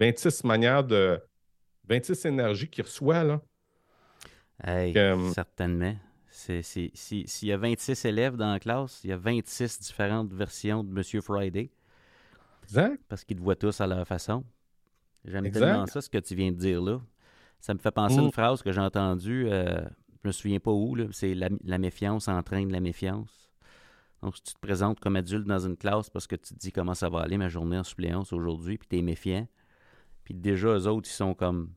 26 0.00 0.44
euh, 0.44 0.48
manières 0.48 0.84
de. 0.84 1.20
26 1.88 2.24
énergies 2.24 2.68
qu'il 2.68 2.82
reçoit, 2.82 3.22
là. 3.22 3.40
Hey, 4.64 4.96
euh, 4.96 5.30
certainement. 5.32 5.94
S'il 6.28 6.90
y 7.42 7.52
a 7.52 7.56
26 7.56 8.04
élèves 8.04 8.36
dans 8.36 8.52
la 8.52 8.58
classe, 8.58 9.00
il 9.04 9.10
y 9.10 9.12
a 9.12 9.16
26 9.16 9.80
différentes 9.80 10.32
versions 10.32 10.82
de 10.82 10.90
Monsieur 10.90 11.20
Friday. 11.20 11.70
Exact. 12.66 13.00
Parce 13.08 13.24
qu'ils 13.24 13.36
te 13.36 13.42
voient 13.42 13.56
tous 13.56 13.80
à 13.80 13.86
leur 13.86 14.06
façon. 14.06 14.44
J'aime 15.24 15.50
tellement 15.50 15.86
ça, 15.86 16.00
ce 16.00 16.10
que 16.10 16.18
tu 16.18 16.34
viens 16.34 16.52
de 16.52 16.56
dire 16.56 16.80
là. 16.82 17.00
Ça 17.60 17.74
me 17.74 17.78
fait 17.78 17.90
penser 17.90 18.18
à 18.18 18.22
une 18.22 18.28
mm. 18.28 18.32
phrase 18.32 18.62
que 18.62 18.70
j'ai 18.70 18.80
entendue, 18.80 19.46
euh, 19.48 19.80
je 20.22 20.28
me 20.28 20.32
souviens 20.32 20.60
pas 20.60 20.70
où, 20.70 20.96
c'est 21.12 21.34
la, 21.34 21.78
méfiance 21.78 22.28
entraîne 22.28 22.70
la 22.70 22.80
méfiance. 22.80 23.50
Donc, 24.22 24.36
si 24.36 24.42
tu 24.42 24.54
te 24.54 24.60
présentes 24.60 25.00
comme 25.00 25.16
adulte 25.16 25.46
dans 25.46 25.58
une 25.58 25.76
classe 25.76 26.10
parce 26.10 26.26
que 26.26 26.36
tu 26.36 26.54
te 26.54 26.58
dis 26.58 26.72
comment 26.72 26.94
ça 26.94 27.08
va 27.08 27.20
aller 27.20 27.38
ma 27.38 27.48
journée 27.48 27.78
en 27.78 27.84
suppléance 27.84 28.32
aujourd'hui, 28.32 28.78
puis 28.78 28.88
tu 28.88 28.98
es 28.98 29.02
méfiant, 29.02 29.48
puis 30.24 30.34
déjà, 30.34 30.68
eux 30.68 30.86
autres, 30.86 31.08
ils 31.08 31.14
sont 31.14 31.34
comme 31.34 31.72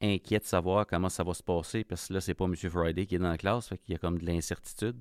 inquiets 0.00 0.38
de 0.38 0.44
savoir 0.44 0.86
comment 0.86 1.08
ça 1.08 1.24
va 1.24 1.34
se 1.34 1.42
passer 1.42 1.84
parce 1.84 2.08
que 2.08 2.14
là, 2.14 2.20
c'est 2.20 2.34
pas 2.34 2.44
M. 2.44 2.54
Friday 2.54 3.06
qui 3.06 3.16
est 3.16 3.18
dans 3.18 3.30
la 3.30 3.38
classe, 3.38 3.68
fait 3.68 3.78
qu'il 3.78 3.92
y 3.92 3.94
a 3.96 3.98
comme 3.98 4.18
de 4.18 4.26
l'incertitude. 4.26 4.96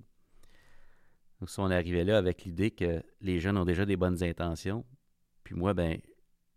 Donc, 1.39 1.49
si 1.49 1.59
on 1.59 1.69
arrivait 1.69 2.03
là 2.03 2.17
avec 2.17 2.45
l'idée 2.45 2.71
que 2.71 3.03
les 3.21 3.39
jeunes 3.39 3.57
ont 3.57 3.65
déjà 3.65 3.85
des 3.85 3.97
bonnes 3.97 4.23
intentions, 4.23 4.85
puis 5.43 5.55
moi, 5.55 5.73
ben, 5.73 5.99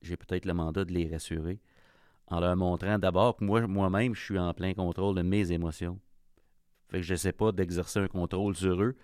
j'ai 0.03 0.16
peut-être 0.16 0.47
le 0.47 0.55
mandat 0.55 0.85
de 0.85 0.93
les 0.93 1.09
rassurer 1.09 1.61
en 2.31 2.40
leur 2.40 2.57
montrant 2.57 2.99
d'abord 2.99 3.37
que 3.37 3.45
moi, 3.45 3.66
moi-même, 3.66 4.14
je 4.14 4.23
suis 4.23 4.38
en 4.38 4.55
plein 4.55 4.73
contrôle 4.73 5.16
de 5.16 5.23
mes 5.23 5.53
émotions. 5.53 6.01
Fait 6.88 6.99
que 6.99 7.03
je 7.03 7.14
sais 7.14 7.33
pas 7.33 7.53
d'exercer 7.53 7.99
un 7.99 8.09
contrôle 8.09 8.57
sur 8.57 8.81
eux 8.83 8.97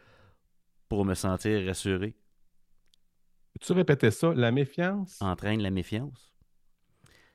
pour 0.89 1.05
me 1.05 1.15
sentir 1.15 1.67
rassuré. 1.67 2.17
Tu 3.61 3.73
répétais 3.73 4.11
ça, 4.11 4.33
la 4.35 4.53
méfiance? 4.53 5.21
Entraîne 5.21 5.61
la 5.61 5.71
méfiance. 5.71 6.35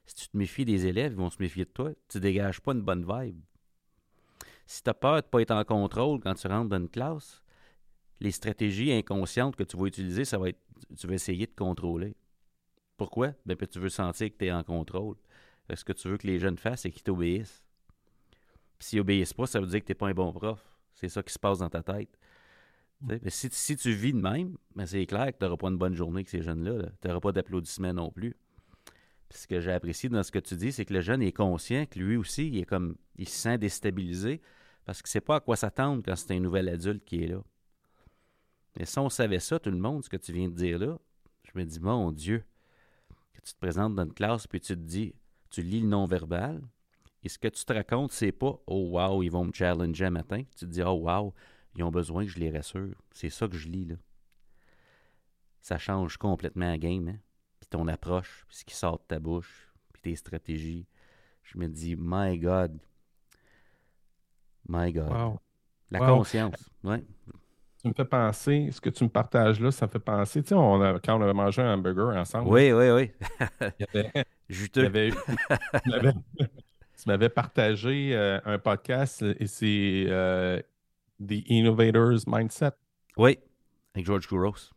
Si 0.06 0.16
tu 0.16 0.28
te 0.30 0.38
méfies 0.38 0.66
des 0.66 0.88
élèves, 0.88 1.14
ils 1.14 1.18
vont 1.18 1.30
se 1.30 1.42
méfier 1.42 1.66
de 1.66 1.70
toi. 1.70 1.92
Tu 2.10 2.20
dégages 2.20 2.62
pas 2.62 2.74
une 2.74 2.82
bonne 2.82 3.06
vibe. 3.06 3.42
Si 4.66 4.84
tu 4.84 4.90
as 4.90 4.94
peur 4.94 5.14
de 5.14 5.18
ne 5.18 5.22
pas 5.30 5.42
être 5.42 5.52
en 5.52 5.64
contrôle 5.64 6.20
quand 6.20 6.34
tu 6.34 6.48
rentres 6.48 6.70
dans 6.70 6.78
une 6.78 6.90
classe, 6.90 7.42
les 8.22 8.32
stratégies 8.32 8.94
inconscientes 8.94 9.56
que 9.56 9.64
tu 9.64 9.76
vas 9.76 9.88
utiliser, 9.88 10.24
ça 10.24 10.38
va 10.38 10.50
être 10.50 10.60
tu 10.98 11.08
vas 11.08 11.14
essayer 11.14 11.46
de 11.46 11.56
contrôler. 11.56 12.16
Pourquoi? 12.98 13.34
Ben, 13.46 13.58
tu 13.58 13.80
veux 13.80 13.90
sentir 13.90 14.30
que 14.30 14.38
tu 14.38 14.46
es 14.46 14.52
en 14.52 14.64
contrôle. 14.64 15.16
Ce 15.74 15.84
que 15.84 15.94
tu 15.94 16.08
veux 16.08 16.18
que 16.18 16.28
les 16.28 16.38
jeunes 16.38 16.58
fassent, 16.58 16.82
c'est 16.82 16.92
qu'ils 16.92 17.04
t'obéissent. 17.04 17.64
s'ils 18.80 19.00
n'obéissent 19.00 19.34
pas, 19.34 19.48
ça 19.48 19.60
veut 19.60 19.68
dire 19.68 19.80
que 19.80 19.86
tu 19.86 19.92
n'es 19.92 19.96
pas 19.96 20.08
un 20.08 20.14
bon 20.14 20.32
prof. 20.32 20.62
C'est 20.94 21.08
ça 21.10 21.24
qui 21.24 21.34
se 21.34 21.40
passe 21.40 21.60
dans 21.60 21.70
ta 21.70 21.82
tête. 21.82 22.18
Si, 23.28 23.76
tu 23.78 23.92
vis 23.94 24.14
de 24.14 24.20
même, 24.20 24.58
ben, 24.76 24.86
c'est 24.86 25.06
clair 25.06 25.28
que 25.28 25.38
tu 25.40 25.46
n'auras 25.46 25.58
pas 25.58 25.70
une 25.70 25.78
bonne 25.78 25.96
journée 25.96 26.18
avec 26.18 26.30
ces 26.30 26.42
jeunes-là. 26.42 26.90
Tu 27.02 27.08
n'auras 27.08 27.20
pas 27.20 27.32
d'applaudissements 27.32 27.94
non 27.94 28.12
plus. 28.12 28.36
ce 29.32 29.48
que 29.48 29.60
j'ai 29.60 29.72
apprécié 29.72 30.10
dans 30.10 30.22
ce 30.22 30.32
que 30.32 30.40
tu 30.40 30.56
dis, 30.56 30.72
c'est 30.72 30.86
que 30.86 30.94
le 30.94 31.02
jeune 31.02 31.22
est 31.22 31.32
conscient 31.32 31.86
que 31.86 31.98
lui 31.98 32.18
aussi, 32.18 32.50
il 32.50 32.60
est 32.60 32.66
comme 32.66 32.98
il 33.16 33.28
se 33.28 33.40
sent 33.40 33.58
déstabilisé 33.58 34.42
parce 34.86 35.02
qu'il 35.02 35.08
ne 35.08 35.12
sait 35.12 35.22
pas 35.22 35.38
à 35.38 35.40
quoi 35.40 35.56
s'attendre 35.56 36.04
quand 36.06 36.16
c'est 36.16 36.36
un 36.36 36.40
nouvel 36.40 36.68
adulte 36.70 37.04
qui 37.06 37.24
est 37.24 37.28
là. 37.28 37.42
Mais 38.78 38.86
si 38.86 39.00
on 39.00 39.10
savait 39.10 39.40
ça, 39.40 39.60
tout 39.60 39.72
le 39.72 39.78
monde, 39.78 40.04
ce 40.04 40.10
que 40.10 40.18
tu 40.18 40.32
viens 40.32 40.48
de 40.48 40.54
dire 40.54 40.80
là, 40.80 40.98
je 41.44 41.52
me 41.60 41.66
dis, 41.66 41.80
mon 41.80 42.12
Dieu, 42.12 42.44
tu 43.44 43.54
te 43.54 43.60
présentes 43.60 43.96
dans 43.96 44.04
une 44.04 44.14
classe 44.14 44.48
puis 44.48 44.60
tu 44.60 44.76
te 44.76 44.80
dis, 44.80 45.16
tu 45.50 45.62
lis 45.62 45.82
le 45.82 45.88
non-verbal, 45.88 46.62
et 47.24 47.30
ce 47.30 47.38
que 47.38 47.48
tu 47.48 47.64
te 47.64 47.74
racontes, 47.74 48.12
c'est 48.12 48.32
pas 48.32 48.60
Oh 48.68 48.90
wow, 48.92 49.22
ils 49.22 49.30
vont 49.30 49.46
me 49.46 49.54
challenger 49.54 50.06
un 50.06 50.12
matin. 50.12 50.44
Tu 50.58 50.66
te 50.66 50.72
dis 50.72 50.82
Oh 50.82 50.94
wow, 50.94 51.34
ils 51.76 51.84
ont 51.84 51.92
besoin 51.92 52.26
que 52.26 52.32
je 52.32 52.40
les 52.40 52.50
rassure. 52.50 52.96
C'est 53.12 53.30
ça 53.30 53.48
que 53.48 53.56
je 53.56 53.68
lis 53.68 53.86
là. 53.86 53.96
Ça 55.62 55.78
change 55.78 56.18
complètement 56.18 56.66
la 56.66 56.80
game, 56.80 57.08
hein? 57.08 57.20
Puis 57.60 57.68
ton 57.70 57.88
approche, 57.88 58.46
puis 58.48 58.58
ce 58.58 58.66
qui 58.66 58.76
sort 58.76 58.98
de 58.98 59.04
ta 59.08 59.20
bouche, 59.20 59.72
puis 59.94 60.02
tes 60.02 60.16
stratégies. 60.16 60.88
Je 61.44 61.60
me 61.60 61.68
dis 61.68 61.96
My 61.96 62.40
God. 62.40 62.80
My 64.68 64.92
God. 64.92 65.38
La 65.92 66.00
conscience. 66.00 66.70
Ouais 66.84 67.04
tu 67.82 67.88
me 67.88 67.94
fais 67.94 68.06
penser, 68.06 68.70
ce 68.72 68.80
que 68.80 68.92
tu 68.92 69.04
me 69.04 69.10
partages 69.10 69.60
là, 69.60 69.72
ça 69.72 69.88
me 69.88 69.92
fait 69.92 70.00
penser, 70.00 70.44
tu 70.44 70.50
sais, 70.50 70.56
on 70.56 71.00
quand 71.00 71.18
on 71.18 71.22
avait 71.22 71.34
mangé 71.34 71.64
un 71.64 71.74
hamburger 71.74 72.16
ensemble. 72.16 72.48
Oui, 72.50 72.72
oui, 72.72 72.92
oui. 72.92 73.12
il 73.60 73.74
y 73.80 73.98
avait, 73.98 74.26
Juteux. 74.50 74.92
tu 76.38 77.08
m'avais 77.08 77.30
partagé 77.30 78.16
euh, 78.16 78.40
un 78.46 78.60
podcast 78.60 79.24
et 79.24 79.48
c'est 79.48 80.06
euh, 80.08 80.62
The 81.20 81.42
Innovators 81.48 82.20
Mindset. 82.28 82.74
Oui, 83.18 83.40
avec 83.96 84.06
George 84.06 84.28
Couros. 84.28 84.72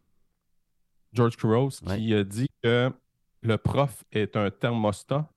George 1.13 1.37
Couros 1.37 1.69
qui 1.69 2.15
a 2.15 2.25
dit 2.25 2.49
que 2.63 2.91
le 3.43 3.59
prof 3.59 4.03
est 4.13 4.35
un 4.37 4.51
thermostat, 4.51 5.29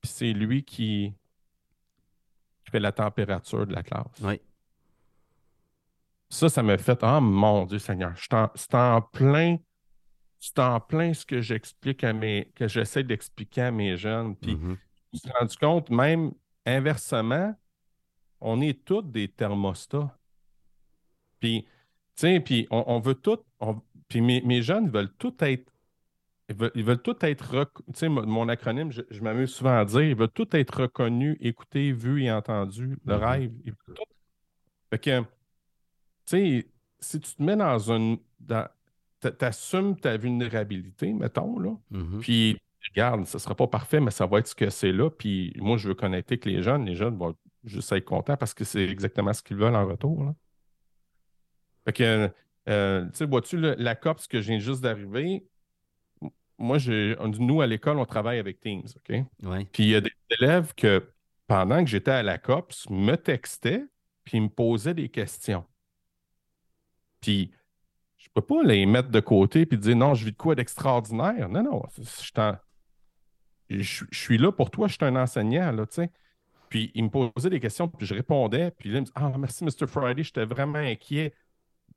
puis 0.00 0.10
c'est 0.10 0.32
lui 0.32 0.62
qui 0.62 1.12
fait 2.70 2.80
la 2.80 2.92
température 2.92 3.66
de 3.66 3.74
la 3.74 3.82
classe. 3.82 4.06
Oui. 4.22 4.40
Ça, 6.32 6.48
ça 6.48 6.62
m'a 6.62 6.78
fait 6.78 6.98
Ah 7.02 7.20
mon 7.20 7.66
Dieu 7.66 7.78
Seigneur, 7.78 8.14
c'est 8.16 8.74
en, 8.74 9.02
plein. 9.02 9.58
C'est 10.40 10.58
en 10.60 10.80
plein 10.80 11.12
ce 11.12 11.26
que 11.26 11.42
j'explique 11.42 12.02
à 12.04 12.14
mes. 12.14 12.50
que 12.54 12.66
j'essaie 12.68 13.04
d'expliquer 13.04 13.60
à 13.60 13.70
mes 13.70 13.98
jeunes. 13.98 14.34
Puis 14.36 14.54
mm-hmm. 14.54 14.76
je 14.76 15.08
me 15.12 15.18
suis 15.18 15.30
rendu 15.38 15.56
compte, 15.58 15.90
même 15.90 16.32
inversement, 16.64 17.54
on 18.40 18.62
est 18.62 18.82
tous 18.82 19.02
des 19.02 19.28
thermostats. 19.28 20.16
Puis, 21.38 21.64
tu 21.64 21.68
sais, 22.14 22.40
puis 22.40 22.66
on, 22.70 22.98
veut 22.98 23.14
tout. 23.14 23.40
puis 24.08 24.22
mes, 24.22 24.62
jeunes 24.62 24.88
veulent 24.88 25.12
tout 25.18 25.34
être 25.40 25.70
ils 26.48 26.84
veulent, 26.84 27.02
tout 27.02 27.16
être. 27.26 27.72
Tu 27.88 27.92
sais, 27.92 28.08
mon 28.08 28.48
acronyme, 28.48 28.90
je, 28.90 29.20
m'amuse 29.20 29.52
souvent 29.52 29.78
à 29.78 29.84
dire, 29.84 30.02
ils 30.02 30.16
veulent 30.16 30.30
tout 30.30 30.56
être 30.56 30.82
reconnus, 30.82 31.36
écoutés, 31.40 31.92
vus 31.92 32.24
et 32.24 32.32
entendus. 32.32 32.98
Le 33.04 33.14
mm-hmm. 33.16 33.18
rêve. 33.18 33.52
Ils 33.66 33.74
Fait 34.90 34.98
que, 34.98 35.24
sais, 36.26 36.66
si 37.00 37.20
tu 37.20 37.34
te 37.34 37.42
mets 37.42 37.56
dans 37.56 37.90
une. 37.90 38.18
assumes 39.40 39.98
ta 39.98 40.16
vulnérabilité, 40.16 41.12
mettons, 41.12 41.58
là. 41.58 41.76
Mm-hmm. 41.92 42.18
Puis, 42.20 42.58
regarde, 42.90 43.26
ce 43.26 43.36
ne 43.36 43.40
sera 43.40 43.54
pas 43.54 43.66
parfait, 43.66 44.00
mais 44.00 44.10
ça 44.10 44.26
va 44.26 44.38
être 44.38 44.48
ce 44.48 44.54
que 44.54 44.70
c'est 44.70 44.92
là. 44.92 45.10
Puis, 45.10 45.52
moi, 45.58 45.76
je 45.76 45.88
veux 45.88 45.94
connecter 45.94 46.34
avec 46.34 46.44
les 46.44 46.62
jeunes. 46.62 46.86
Les 46.86 46.94
jeunes 46.94 47.16
vont 47.16 47.34
juste 47.64 47.92
être 47.92 48.04
contents 48.04 48.36
parce 48.36 48.54
que 48.54 48.64
c'est 48.64 48.84
exactement 48.84 49.32
ce 49.32 49.42
qu'ils 49.42 49.56
veulent 49.56 49.76
en 49.76 49.86
retour. 49.86 50.24
Là. 50.24 50.34
Fait 51.84 51.92
que, 51.92 52.30
euh, 52.68 53.04
tu 53.06 53.10
sais, 53.14 53.26
vois-tu, 53.26 53.58
la 53.58 53.94
COP, 53.94 54.20
ce 54.20 54.28
que 54.28 54.40
je 54.40 54.48
viens 54.48 54.58
juste 54.58 54.82
d'arriver, 54.82 55.44
moi, 56.58 56.78
nous, 57.38 57.60
à 57.60 57.66
l'école, 57.66 57.98
on 57.98 58.04
travaille 58.04 58.38
avec 58.38 58.60
Teams, 58.60 58.84
OK? 58.84 59.24
Puis 59.72 59.82
il 59.82 59.88
y 59.88 59.94
a 59.96 60.00
des 60.00 60.12
élèves 60.40 60.74
que, 60.74 61.12
pendant 61.46 61.82
que 61.82 61.90
j'étais 61.90 62.12
à 62.12 62.22
la 62.22 62.38
COPS, 62.38 62.88
me 62.88 63.16
textaient, 63.16 63.84
puis 64.24 64.38
ils 64.38 64.42
me 64.42 64.48
posaient 64.48 64.94
des 64.94 65.08
questions. 65.08 65.64
Puis, 67.22 67.50
je 68.18 68.28
peux 68.34 68.42
pas 68.42 68.62
les 68.62 68.84
mettre 68.84 69.08
de 69.08 69.20
côté 69.20 69.64
puis 69.64 69.78
dire 69.78 69.96
non, 69.96 70.12
je 70.12 70.26
vis 70.26 70.32
de 70.32 70.36
quoi 70.36 70.54
d'extraordinaire. 70.54 71.48
Non, 71.48 71.62
non, 71.62 71.82
je, 73.70 73.78
je, 73.80 74.04
suis 74.12 74.36
là 74.36 74.52
pour 74.52 74.70
toi, 74.70 74.88
je 74.88 74.94
suis 74.94 75.04
un 75.04 75.16
enseignant, 75.16 75.72
là, 75.72 75.86
tu 75.86 75.94
sais. 75.94 76.10
Puis, 76.68 76.90
il 76.94 77.04
me 77.04 77.10
posait 77.10 77.50
des 77.50 77.60
questions, 77.60 77.88
puis 77.88 78.06
je 78.06 78.14
répondais, 78.14 78.70
puis 78.70 78.90
là, 78.90 78.98
il 78.98 79.00
me 79.02 79.06
dit 79.06 79.12
Ah, 79.14 79.32
merci, 79.38 79.64
Mr. 79.64 79.86
Friday, 79.86 80.22
j'étais 80.22 80.44
vraiment 80.44 80.78
inquiet. 80.78 81.34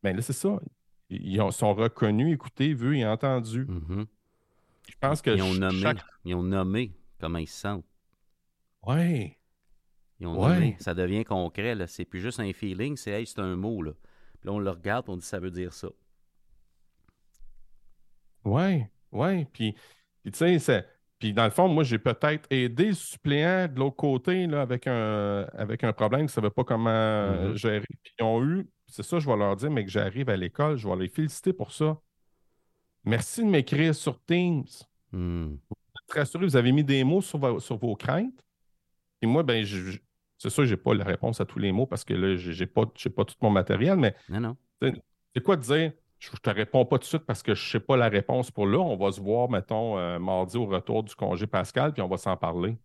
Bien 0.04 0.14
là, 0.14 0.22
c'est 0.22 0.34
ça. 0.34 0.60
Ils 1.10 1.42
sont 1.52 1.74
reconnus, 1.74 2.34
écoutés, 2.34 2.74
vus 2.74 2.98
et 2.98 3.06
entendus. 3.06 3.66
Mm-hmm. 3.66 4.06
Je 4.90 4.96
pense 5.00 5.22
que 5.22 5.32
ils 5.32 5.42
ont, 5.42 5.54
nommé, 5.54 5.94
ils 6.26 6.36
ont 6.36 6.44
nommé 6.44 6.94
comment 7.20 7.38
ils 7.38 7.48
se 7.48 7.60
sentent. 7.60 7.86
Oui. 8.84 9.36
Ils 10.20 10.28
ont 10.28 10.48
nommé. 10.48 10.76
Ça 10.80 10.94
devient 10.94 11.24
concret. 11.24 11.76
Là. 11.76 11.88
C'est 11.88 12.06
plus 12.06 12.22
juste 12.22 12.40
un 12.40 12.52
feeling, 12.54 12.96
c'est 12.96 13.12
hey, 13.12 13.26
c'est 13.26 13.40
un 13.40 13.56
mot. 13.56 13.82
Là. 13.82 13.92
Là, 14.46 14.52
on 14.54 14.60
le 14.60 14.70
regarde, 14.70 15.10
on 15.10 15.18
dit 15.18 15.26
ça 15.26 15.40
veut 15.40 15.52
dire 15.52 15.74
ça. 15.74 15.90
Oui, 18.44 18.84
oui. 19.12 19.46
Puis, 19.46 19.76
puis 20.24 20.32
tu 20.32 20.60
sais, 20.60 20.88
puis 21.20 21.34
dans 21.34 21.46
le 21.46 21.50
fond, 21.50 21.68
moi, 21.68 21.84
j'ai 21.84 21.98
peut-être 21.98 22.46
aidé 22.52 22.88
le 22.88 22.94
suppléant 22.94 23.68
de 23.68 23.80
l'autre 23.80 23.96
côté 23.96 24.46
là, 24.48 24.62
avec, 24.62 24.86
un, 24.88 25.48
avec 25.54 25.84
un 25.84 25.94
problème 25.94 26.22
qui 26.22 26.26
ne 26.26 26.32
savait 26.32 26.50
pas 26.52 26.64
comment 26.64 26.90
mm-hmm. 26.90 27.56
gérer. 27.56 27.86
Puis 28.04 28.14
ils 28.20 28.24
ont 28.24 28.44
eu, 28.44 28.70
c'est 28.88 29.04
ça, 29.04 29.20
je 29.20 29.28
vais 29.28 29.36
leur 29.36 29.56
dire, 29.56 29.72
mais 29.72 29.84
que 29.84 29.92
j'arrive 29.92 30.30
à 30.30 30.38
l'école, 30.38 30.78
je 30.78 30.88
vais 30.88 30.96
les 30.96 31.10
féliciter 31.10 31.54
pour 31.54 31.72
ça. 31.72 32.00
Merci 33.04 33.44
de 33.44 33.50
m'écrire 33.50 33.94
sur 33.94 34.20
Teams. 34.26 34.66
Hmm. 35.12 35.56
Vous 35.70 35.76
êtes 36.10 36.18
rassuré, 36.18 36.46
vous 36.46 36.56
avez 36.56 36.72
mis 36.72 36.84
des 36.84 37.04
mots 37.04 37.22
sur, 37.22 37.38
vos, 37.40 37.96
craintes. 37.96 38.44
Et 39.22 39.28
moi, 39.28 39.44
ben, 39.44 39.64
c'est 40.50 40.54
sûr, 40.54 40.66
je 40.66 40.76
n'ai 40.76 40.78
pas 40.78 40.94
la 40.94 41.04
réponse 41.04 41.42
à 41.42 41.46
tous 41.46 41.60
les 41.60 41.72
mots 41.72 41.88
parce 41.88 42.04
que 42.04 42.14
là, 42.14 42.36
je 42.36 42.52
n'ai 42.52 42.68
pas, 42.68 42.86
pas 42.86 43.26
tout 43.26 43.36
mon 43.42 43.50
matériel, 43.50 43.98
mais 43.98 44.16
c'est 44.80 45.44
quoi 45.44 45.56
de 45.56 45.62
dire? 45.62 45.92
Je 46.20 46.30
ne 46.32 46.38
te 46.38 46.50
réponds 46.50 46.86
pas 46.86 46.98
tout 46.98 47.04
de 47.04 47.08
suite 47.08 47.26
parce 47.26 47.44
que 47.44 47.56
je 47.56 47.66
ne 47.66 47.70
sais 47.72 47.80
pas 47.80 47.98
la 47.98 48.10
réponse 48.10 48.52
pour 48.52 48.68
là. 48.68 48.80
On 48.80 48.96
va 48.96 49.12
se 49.12 49.20
voir, 49.20 49.50
mettons, 49.50 49.98
euh, 49.98 50.18
mardi 50.18 50.58
au 50.58 50.66
retour 50.66 51.04
du 51.04 51.14
congé 51.14 51.46
Pascal, 51.46 51.94
puis 51.94 52.02
on 52.02 52.08
va 52.08 52.18
s'en 52.18 52.38
parler. 52.38 52.78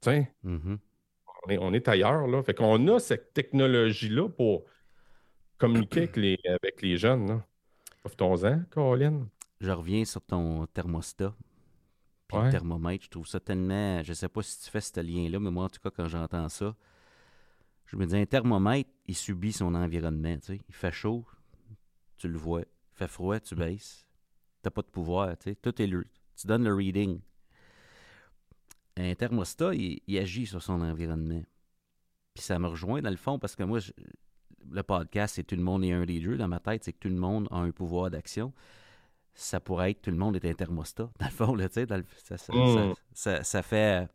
Tiens, 0.00 0.26
mm-hmm. 0.44 0.78
on, 1.46 1.50
est, 1.50 1.58
on, 1.58 1.72
est, 1.72 1.88
ailleurs, 1.88 2.26
là. 2.26 2.42
Fait 2.42 2.54
qu'on 2.54 2.86
a 2.88 2.98
cette 2.98 3.32
technologie-là 3.32 4.28
pour 4.28 4.64
communiquer 5.56 6.00
avec 6.00 6.16
les, 6.16 6.38
avec 6.44 6.82
les 6.82 6.96
jeunes. 6.96 7.28
Là. 7.28 7.46
Profitons-en, 8.02 8.64
Caroline. 8.70 9.28
Je 9.60 9.70
reviens 9.70 10.04
sur 10.04 10.20
ton 10.20 10.66
thermostat. 10.66 11.34
Puis 12.34 12.44
le 12.46 12.50
thermomètre, 12.50 13.04
je 13.04 13.10
trouve 13.10 13.26
ça 13.26 13.40
tellement. 13.40 14.02
Je 14.02 14.12
sais 14.12 14.28
pas 14.28 14.42
si 14.42 14.60
tu 14.60 14.70
fais 14.70 14.80
ce 14.80 15.00
lien-là, 15.00 15.38
mais 15.38 15.50
moi, 15.50 15.64
en 15.64 15.68
tout 15.68 15.80
cas, 15.80 15.90
quand 15.90 16.08
j'entends 16.08 16.48
ça, 16.48 16.74
je 17.86 17.96
me 17.96 18.06
dis, 18.06 18.16
un 18.16 18.26
thermomètre, 18.26 18.90
il 19.06 19.14
subit 19.14 19.52
son 19.52 19.74
environnement. 19.74 20.36
Il 20.48 20.74
fait 20.74 20.92
chaud, 20.92 21.24
tu 22.16 22.28
le 22.28 22.38
vois. 22.38 22.62
Il 22.62 22.96
fait 22.96 23.08
froid, 23.08 23.38
tu 23.40 23.54
baisses. 23.54 24.06
Tu 24.62 24.66
n'as 24.66 24.70
pas 24.70 24.82
de 24.82 24.88
pouvoir. 24.88 25.36
Tout 25.62 25.82
est 25.82 25.86
le... 25.86 26.04
Tu 26.36 26.46
donnes 26.46 26.64
le 26.64 26.74
reading. 26.74 27.20
Un 28.96 29.14
thermostat, 29.14 29.74
il, 29.74 30.18
agit 30.18 30.46
sur 30.46 30.62
son 30.62 30.80
environnement. 30.80 31.42
Puis 32.32 32.42
ça 32.42 32.58
me 32.58 32.66
rejoint 32.68 33.02
dans 33.02 33.10
le 33.10 33.16
fond 33.16 33.38
parce 33.38 33.54
que 33.54 33.62
moi, 33.62 33.80
le 34.70 34.82
podcast, 34.82 35.36
c'est 35.36 35.44
tout 35.44 35.56
le 35.56 35.62
monde 35.62 35.84
est 35.84 35.92
un 35.92 36.04
leader. 36.04 36.36
Dans 36.36 36.48
ma 36.48 36.60
tête, 36.60 36.84
c'est 36.84 36.92
que 36.92 36.98
tout 36.98 37.08
le 37.08 37.16
monde 37.16 37.48
a 37.50 37.56
un 37.56 37.70
pouvoir 37.70 38.10
d'action. 38.10 38.52
Ça 39.34 39.60
pourrait 39.60 39.90
être 39.90 40.02
tout 40.02 40.10
le 40.10 40.16
monde 40.16 40.36
est 40.36 40.48
un 40.48 40.54
thermostat. 40.54 41.10
Dans 41.18 41.26
le 41.26 41.32
fond, 41.32 41.54
là, 41.54 41.68
dans 41.68 41.96
le, 41.96 42.04
ça, 42.18 42.38
ça, 42.38 42.52
mm. 42.52 42.94
ça, 43.42 43.62
fait. 43.62 44.08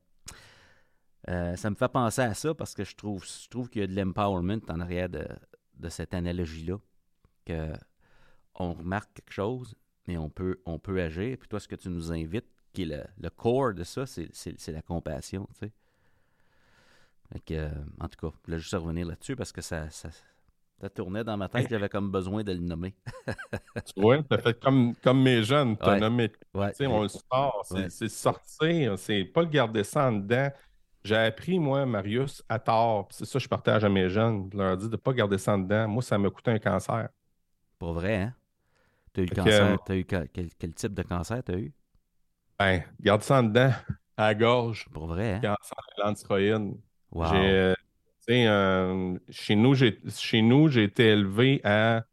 Euh, 1.27 1.55
ça 1.55 1.69
me 1.69 1.75
fait 1.75 1.89
penser 1.89 2.21
à 2.21 2.33
ça 2.33 2.53
parce 2.53 2.73
que 2.73 2.83
je 2.83 2.95
trouve, 2.95 3.25
je 3.25 3.49
trouve 3.49 3.69
qu'il 3.69 3.81
y 3.81 3.83
a 3.83 3.87
de 3.87 3.95
l'empowerment 3.95 4.61
en 4.69 4.79
arrière 4.79 5.09
de, 5.09 5.27
de 5.75 5.89
cette 5.89 6.13
analogie-là. 6.13 6.77
Que 7.45 7.73
on 8.55 8.73
remarque 8.73 9.13
quelque 9.13 9.33
chose, 9.33 9.75
mais 10.07 10.17
on 10.17 10.29
peut, 10.29 10.61
on 10.65 10.79
peut 10.79 11.01
agir. 11.01 11.37
Puis 11.37 11.47
toi, 11.47 11.59
ce 11.59 11.67
que 11.67 11.75
tu 11.75 11.89
nous 11.89 12.11
invites, 12.11 12.47
qui 12.73 12.83
est 12.83 12.85
le, 12.85 13.03
le 13.17 13.29
core 13.29 13.73
de 13.73 13.83
ça, 13.83 14.05
c'est 14.05 14.67
la 14.67 14.81
compassion. 14.81 15.47
Tu 15.53 15.67
sais. 15.67 15.71
Euh, 17.51 17.69
en 17.99 18.07
tout 18.07 18.17
cas, 18.19 18.35
je 18.35 18.45
voulais 18.45 18.59
juste 18.59 18.73
revenir 18.73 19.07
là-dessus 19.07 19.35
parce 19.35 19.51
que 19.51 19.61
ça, 19.61 19.89
ça 19.89 20.09
tournait 20.87 21.23
dans 21.23 21.35
ma 21.35 21.49
tête, 21.49 21.67
j'avais 21.69 21.89
comme 21.89 22.09
besoin 22.09 22.43
de 22.43 22.53
le 22.53 22.59
nommer. 22.59 22.95
tu 23.85 23.99
vois, 23.99 24.23
t'as 24.23 24.37
fait 24.37 24.57
comme, 24.59 24.95
comme 25.03 25.21
mes 25.21 25.43
jeunes, 25.43 25.75
t'as 25.75 25.93
ouais. 25.93 25.99
nommé. 25.99 26.31
Ouais. 26.53 26.71
On 26.87 27.01
le 27.01 27.09
sort, 27.09 27.65
c'est 27.89 28.09
sortir, 28.09 28.97
c'est 28.97 29.25
pas 29.25 29.41
le 29.41 29.49
garder 29.49 29.83
ça 29.83 30.07
en 30.07 30.13
dedans. 30.13 30.49
J'ai 31.03 31.15
appris, 31.15 31.59
moi, 31.59 31.85
Marius, 31.85 32.43
à 32.49 32.59
tort. 32.59 33.07
C'est 33.11 33.25
ça 33.25 33.39
que 33.39 33.43
je 33.43 33.49
partage 33.49 33.83
à 33.83 33.89
mes 33.89 34.09
jeunes. 34.09 34.49
Je 34.51 34.57
leur 34.57 34.77
dis 34.77 34.85
de 34.85 34.91
ne 34.91 34.97
pas 34.97 35.13
garder 35.13 35.37
ça 35.37 35.53
en 35.53 35.59
dedans. 35.59 35.87
Moi, 35.87 36.03
ça 36.03 36.17
m'a 36.17 36.29
coûté 36.29 36.51
un 36.51 36.59
cancer. 36.59 37.09
Pas 37.79 37.91
vrai, 37.91 38.15
hein? 38.15 38.33
Tu 39.13 39.21
as 39.21 39.23
eu 39.23 39.27
le 39.27 39.35
cancer. 39.35 39.77
As 39.87 39.95
eu 39.95 40.05
quel, 40.05 40.73
type 40.73 40.93
de 40.93 41.01
cancer 41.01 41.43
tu 41.43 41.51
as 41.53 41.57
eu? 41.57 41.73
Ben, 42.59 42.83
garde 42.99 43.21
ça 43.23 43.39
en 43.39 43.43
dedans, 43.43 43.71
à 44.17 44.27
la 44.27 44.35
gorge. 44.35 44.87
Pour 44.91 45.07
vrai, 45.07 45.35
hein? 45.35 45.55
Cancer 45.97 46.27
de. 46.59 46.77
Wow. 47.11 47.25
J'ai 47.31 47.73
euh, 48.29 49.17
chez 49.29 49.55
nous, 49.55 49.73
j'ai 49.75 50.83
été 50.83 51.07
élevé 51.07 51.61
à 51.63 52.03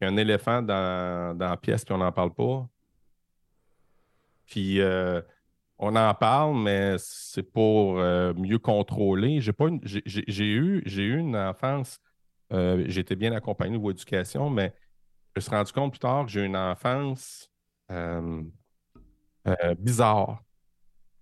un 0.00 0.16
éléphant 0.16 0.62
dans, 0.62 1.36
dans 1.36 1.48
la 1.48 1.56
pièce, 1.56 1.84
puis 1.84 1.94
on 1.94 1.98
n'en 1.98 2.12
parle 2.12 2.34
pas. 2.34 2.68
Puis 4.46 4.80
euh, 4.80 5.20
on 5.78 5.96
en 5.96 6.14
parle, 6.14 6.56
mais 6.56 6.96
c'est 6.98 7.42
pour 7.42 7.98
euh, 7.98 8.32
mieux 8.34 8.58
contrôler. 8.58 9.40
J'ai 9.40 10.44
eu, 10.44 10.82
eu 10.86 11.18
une 11.18 11.36
enfance. 11.36 11.98
J'étais 12.50 13.16
bien 13.16 13.32
accompagné 13.32 13.78
de 13.78 13.90
éducation, 13.90 14.50
mais 14.50 14.72
je 15.34 15.40
me 15.40 15.40
suis 15.40 15.50
rendu 15.50 15.72
compte 15.72 15.92
plus 15.92 15.98
tard 15.98 16.26
que 16.26 16.30
j'ai 16.30 16.42
eu 16.42 16.46
une 16.46 16.56
enfance 16.56 17.50
bizarre. 19.78 20.44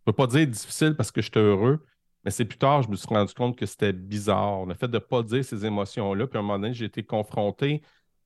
Je 0.04 0.10
ne 0.10 0.12
peux 0.12 0.12
pas 0.12 0.26
dire 0.26 0.46
difficile 0.46 0.96
parce 0.96 1.10
que 1.10 1.22
j'étais 1.22 1.40
heureux, 1.40 1.86
mais 2.24 2.30
c'est 2.30 2.44
plus 2.44 2.58
tard, 2.58 2.82
je 2.82 2.88
me 2.88 2.96
suis 2.96 3.08
rendu 3.08 3.34
compte 3.34 3.56
que 3.56 3.66
c'était 3.66 3.92
bizarre. 3.92 4.64
Le 4.66 4.74
fait 4.74 4.88
de 4.88 4.94
ne 4.94 4.98
pas 4.98 5.22
dire 5.22 5.44
ces 5.44 5.66
émotions-là. 5.66 6.26
Puis 6.26 6.36
à 6.36 6.40
un 6.40 6.42
moment 6.42 6.58
donné, 6.58 6.72
j'ai 6.72 6.84
été 6.84 7.02
confronté 7.02 7.82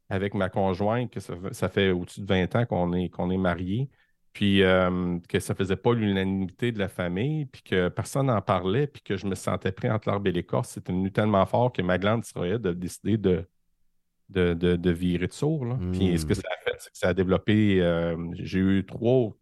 avec 0.09 0.35
ma 0.35 0.49
conjointe, 0.49 1.11
que 1.11 1.21
ça, 1.21 1.69
fait 1.69 1.91
au-dessus 1.91 2.21
de 2.21 2.27
20 2.27 2.55
ans 2.57 2.67
qu'on 2.67 2.93
est, 2.93 3.09
qu'on 3.09 3.31
est 3.31 3.37
mariés, 3.37 3.89
puis 4.33 4.63
euh, 4.63 5.19
que 5.29 5.41
ça 5.41 5.53
ne 5.53 5.57
faisait 5.57 5.77
pas 5.77 5.95
l'unanimité 5.95 6.71
de 6.71 6.79
la 6.79 6.89
famille, 6.89 7.47
puis 7.47 7.63
que 7.63 7.89
personne 7.89 8.27
n'en 8.27 8.41
parlait, 8.41 8.87
puis 8.87 9.03
que 9.03 9.17
je 9.17 9.27
me 9.27 9.35
sentais 9.35 9.73
pris 9.73 9.91
entre 9.91 10.09
l'arbre 10.09 10.29
et 10.29 10.33
l'écorce. 10.33 10.71
C'était 10.71 10.93
venu 10.93 11.11
tellement 11.11 11.45
fort 11.47 11.73
que 11.73 11.83
ma 11.83 11.99
glande 11.99 12.23
thyroïde 12.23 12.65
a 12.67 12.75
décidé 12.75 13.17
de, 13.17 13.49
de, 14.29 14.55
de, 14.55 14.91
virer 14.91 15.27
de 15.27 15.33
sourd. 15.33 15.77
Puis 15.93 16.19
ce 16.19 16.27
que 16.27 16.35
hmm. 16.35 16.37
ça 16.37 16.49
a 16.51 16.71
fait, 16.71 16.77
c'est 16.79 16.91
que 16.91 16.99
ça 16.99 17.09
a 17.09 17.15
développé. 17.15 17.83
Euh, 17.83 18.17
j'ai 18.35 18.61
eu 18.61 18.87
trois, 18.87 19.33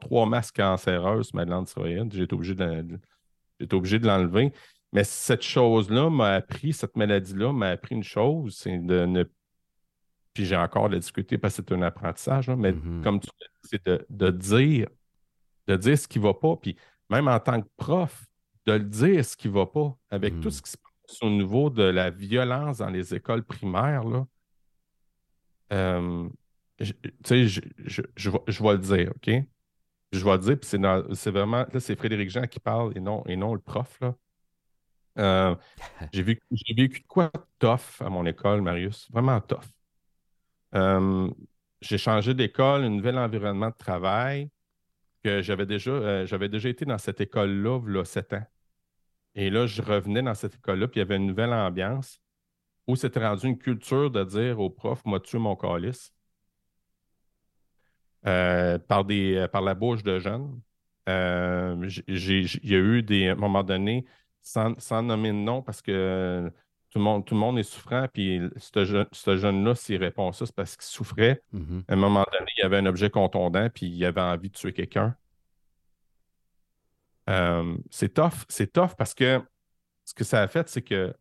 trois 0.00 0.26
masses 0.26 0.50
cancéreuses, 0.50 1.32
ma 1.34 1.44
glande 1.44 1.66
thyroïde. 1.66 2.12
J'ai 2.12 2.22
été 2.24 2.34
obligé 2.34 2.54
de, 2.54 2.98
J'étais 3.62 3.74
obligé 3.74 3.98
de 3.98 4.06
l'enlever. 4.06 4.52
Mais 4.92 5.04
cette 5.04 5.42
chose-là 5.42 6.10
m'a 6.10 6.34
appris, 6.34 6.72
cette 6.72 6.96
maladie-là 6.96 7.52
m'a 7.52 7.68
appris 7.68 7.94
une 7.94 8.02
chose, 8.02 8.56
c'est 8.56 8.76
de 8.76 9.06
ne. 9.06 9.24
Puis 10.34 10.44
j'ai 10.44 10.56
encore 10.56 10.88
la 10.88 10.98
difficulté 10.98 11.38
parce 11.38 11.56
que 11.56 11.62
c'est 11.66 11.74
un 11.74 11.82
apprentissage, 11.82 12.48
mais 12.50 12.72
mm-hmm. 12.72 13.02
comme 13.02 13.20
tu 13.20 13.28
dis, 13.28 13.46
c'est 13.70 13.86
de, 13.86 14.30
dire, 14.30 14.88
de 15.68 15.76
dire 15.76 15.98
ce 15.98 16.08
qui 16.08 16.18
ne 16.18 16.24
va 16.24 16.34
pas. 16.34 16.56
Puis 16.56 16.76
même 17.08 17.28
en 17.28 17.38
tant 17.38 17.60
que 17.62 17.68
prof, 17.76 18.26
de 18.66 18.72
le 18.72 18.80
dire 18.80 19.24
ce 19.24 19.36
qui 19.36 19.48
ne 19.48 19.54
va 19.54 19.66
pas, 19.66 19.96
avec 20.10 20.40
tout 20.40 20.48
mm. 20.48 20.52
ce 20.52 20.62
qui 20.62 20.70
se 20.70 20.76
passe 20.76 21.22
au 21.22 21.30
niveau 21.30 21.70
de 21.70 21.82
la 21.82 22.10
violence 22.10 22.78
dans 22.78 22.90
les 22.90 23.14
écoles 23.14 23.44
primaires, 23.44 24.04
là. 24.04 24.26
Euh, 25.72 26.28
tu 26.78 26.94
sais, 27.24 27.46
je, 27.46 27.60
je, 27.78 28.02
je, 28.16 28.62
vais 28.62 28.72
le 28.72 28.78
dire, 28.78 29.12
OK? 29.14 29.30
Je 30.12 30.24
vais 30.24 30.32
le 30.32 30.38
dire, 30.38 30.60
puis 30.60 30.68
c'est, 30.68 31.30
vraiment, 31.30 31.66
là, 31.72 31.80
c'est 31.80 31.96
Frédéric 31.96 32.30
Jean 32.30 32.46
qui 32.46 32.60
parle 32.60 32.96
et 32.96 33.00
non, 33.00 33.24
et 33.26 33.36
non 33.36 33.54
le 33.54 33.60
prof, 33.60 33.98
là. 34.00 34.14
Euh, 35.18 35.54
j'ai, 36.12 36.22
vécu, 36.22 36.42
j'ai 36.52 36.74
vécu 36.74 37.00
de 37.00 37.06
quoi 37.06 37.30
tough 37.58 38.00
à 38.00 38.08
mon 38.10 38.24
école, 38.26 38.62
Marius, 38.62 39.10
vraiment 39.12 39.40
tough. 39.40 39.64
Euh, 40.74 41.30
j'ai 41.80 41.98
changé 41.98 42.34
d'école, 42.34 42.84
un 42.84 42.90
nouvel 42.90 43.18
environnement 43.18 43.68
de 43.70 43.76
travail, 43.76 44.50
que 45.24 45.42
j'avais 45.42 45.66
déjà, 45.66 45.90
euh, 45.90 46.26
j'avais 46.26 46.48
déjà 46.48 46.68
été 46.68 46.84
dans 46.84 46.98
cette 46.98 47.20
école-là, 47.20 47.80
a 48.00 48.04
sept 48.04 48.32
ans. 48.34 48.46
Et 49.34 49.50
là, 49.50 49.66
je 49.66 49.82
revenais 49.82 50.22
dans 50.22 50.34
cette 50.34 50.56
école-là, 50.56 50.88
puis 50.88 50.98
il 51.00 51.02
y 51.02 51.06
avait 51.06 51.16
une 51.16 51.26
nouvelle 51.26 51.52
ambiance. 51.52 52.20
où 52.88 52.96
c'était 52.96 53.26
rendu 53.26 53.48
une 53.48 53.58
culture 53.58 54.10
de 54.10 54.24
dire 54.24 54.60
au 54.60 54.70
prof, 54.70 55.02
moi 55.06 55.20
tué 55.20 55.38
mon 55.38 55.56
calice. 55.56 56.12
Euh, 58.24 58.78
par, 58.78 59.04
des, 59.04 59.48
par 59.50 59.62
la 59.62 59.74
bouche 59.74 60.04
de 60.04 60.20
jeunes. 60.20 60.60
Euh, 61.08 61.88
il 62.06 62.70
y 62.70 62.74
a 62.74 62.78
eu 62.78 63.02
des, 63.02 63.28
à 63.28 63.32
un 63.32 63.34
moment 63.34 63.64
donné, 63.64 64.04
sans, 64.42 65.02
nommer 65.02 65.30
de 65.30 65.34
nom, 65.34 65.60
parce 65.60 65.82
que 65.82 66.52
tout 66.90 66.98
le 67.00 67.04
monde, 67.04 67.24
tout 67.24 67.34
le 67.34 67.40
monde 67.40 67.58
est 67.58 67.64
souffrant, 67.64 68.06
puis 68.12 68.40
ce, 68.58 68.84
jeune-là, 69.36 69.74
s'il 69.74 69.96
répond 69.96 70.30
ça, 70.30 70.46
c'est 70.46 70.54
parce 70.54 70.76
qu'il 70.76 70.84
souffrait. 70.84 71.42
Mm-hmm. 71.52 71.82
À 71.88 71.92
un 71.94 71.96
moment 71.96 72.24
donné, 72.32 72.46
il 72.58 72.60
y 72.60 72.64
avait 72.64 72.76
un 72.76 72.86
objet 72.86 73.10
contondant, 73.10 73.68
puis 73.74 73.86
il 73.86 74.04
avait 74.04 74.20
envie 74.20 74.50
de 74.50 74.54
tuer 74.54 74.72
quelqu'un. 74.72 75.16
Euh, 77.28 77.76
c'est 77.90 78.14
tough, 78.14 78.44
c'est 78.48 78.72
tough 78.72 78.94
parce 78.96 79.14
que 79.14 79.40
ce 80.04 80.14
que 80.14 80.22
ça 80.22 80.42
a 80.42 80.48
fait, 80.48 80.68
c'est 80.68 80.82
que 80.82 81.12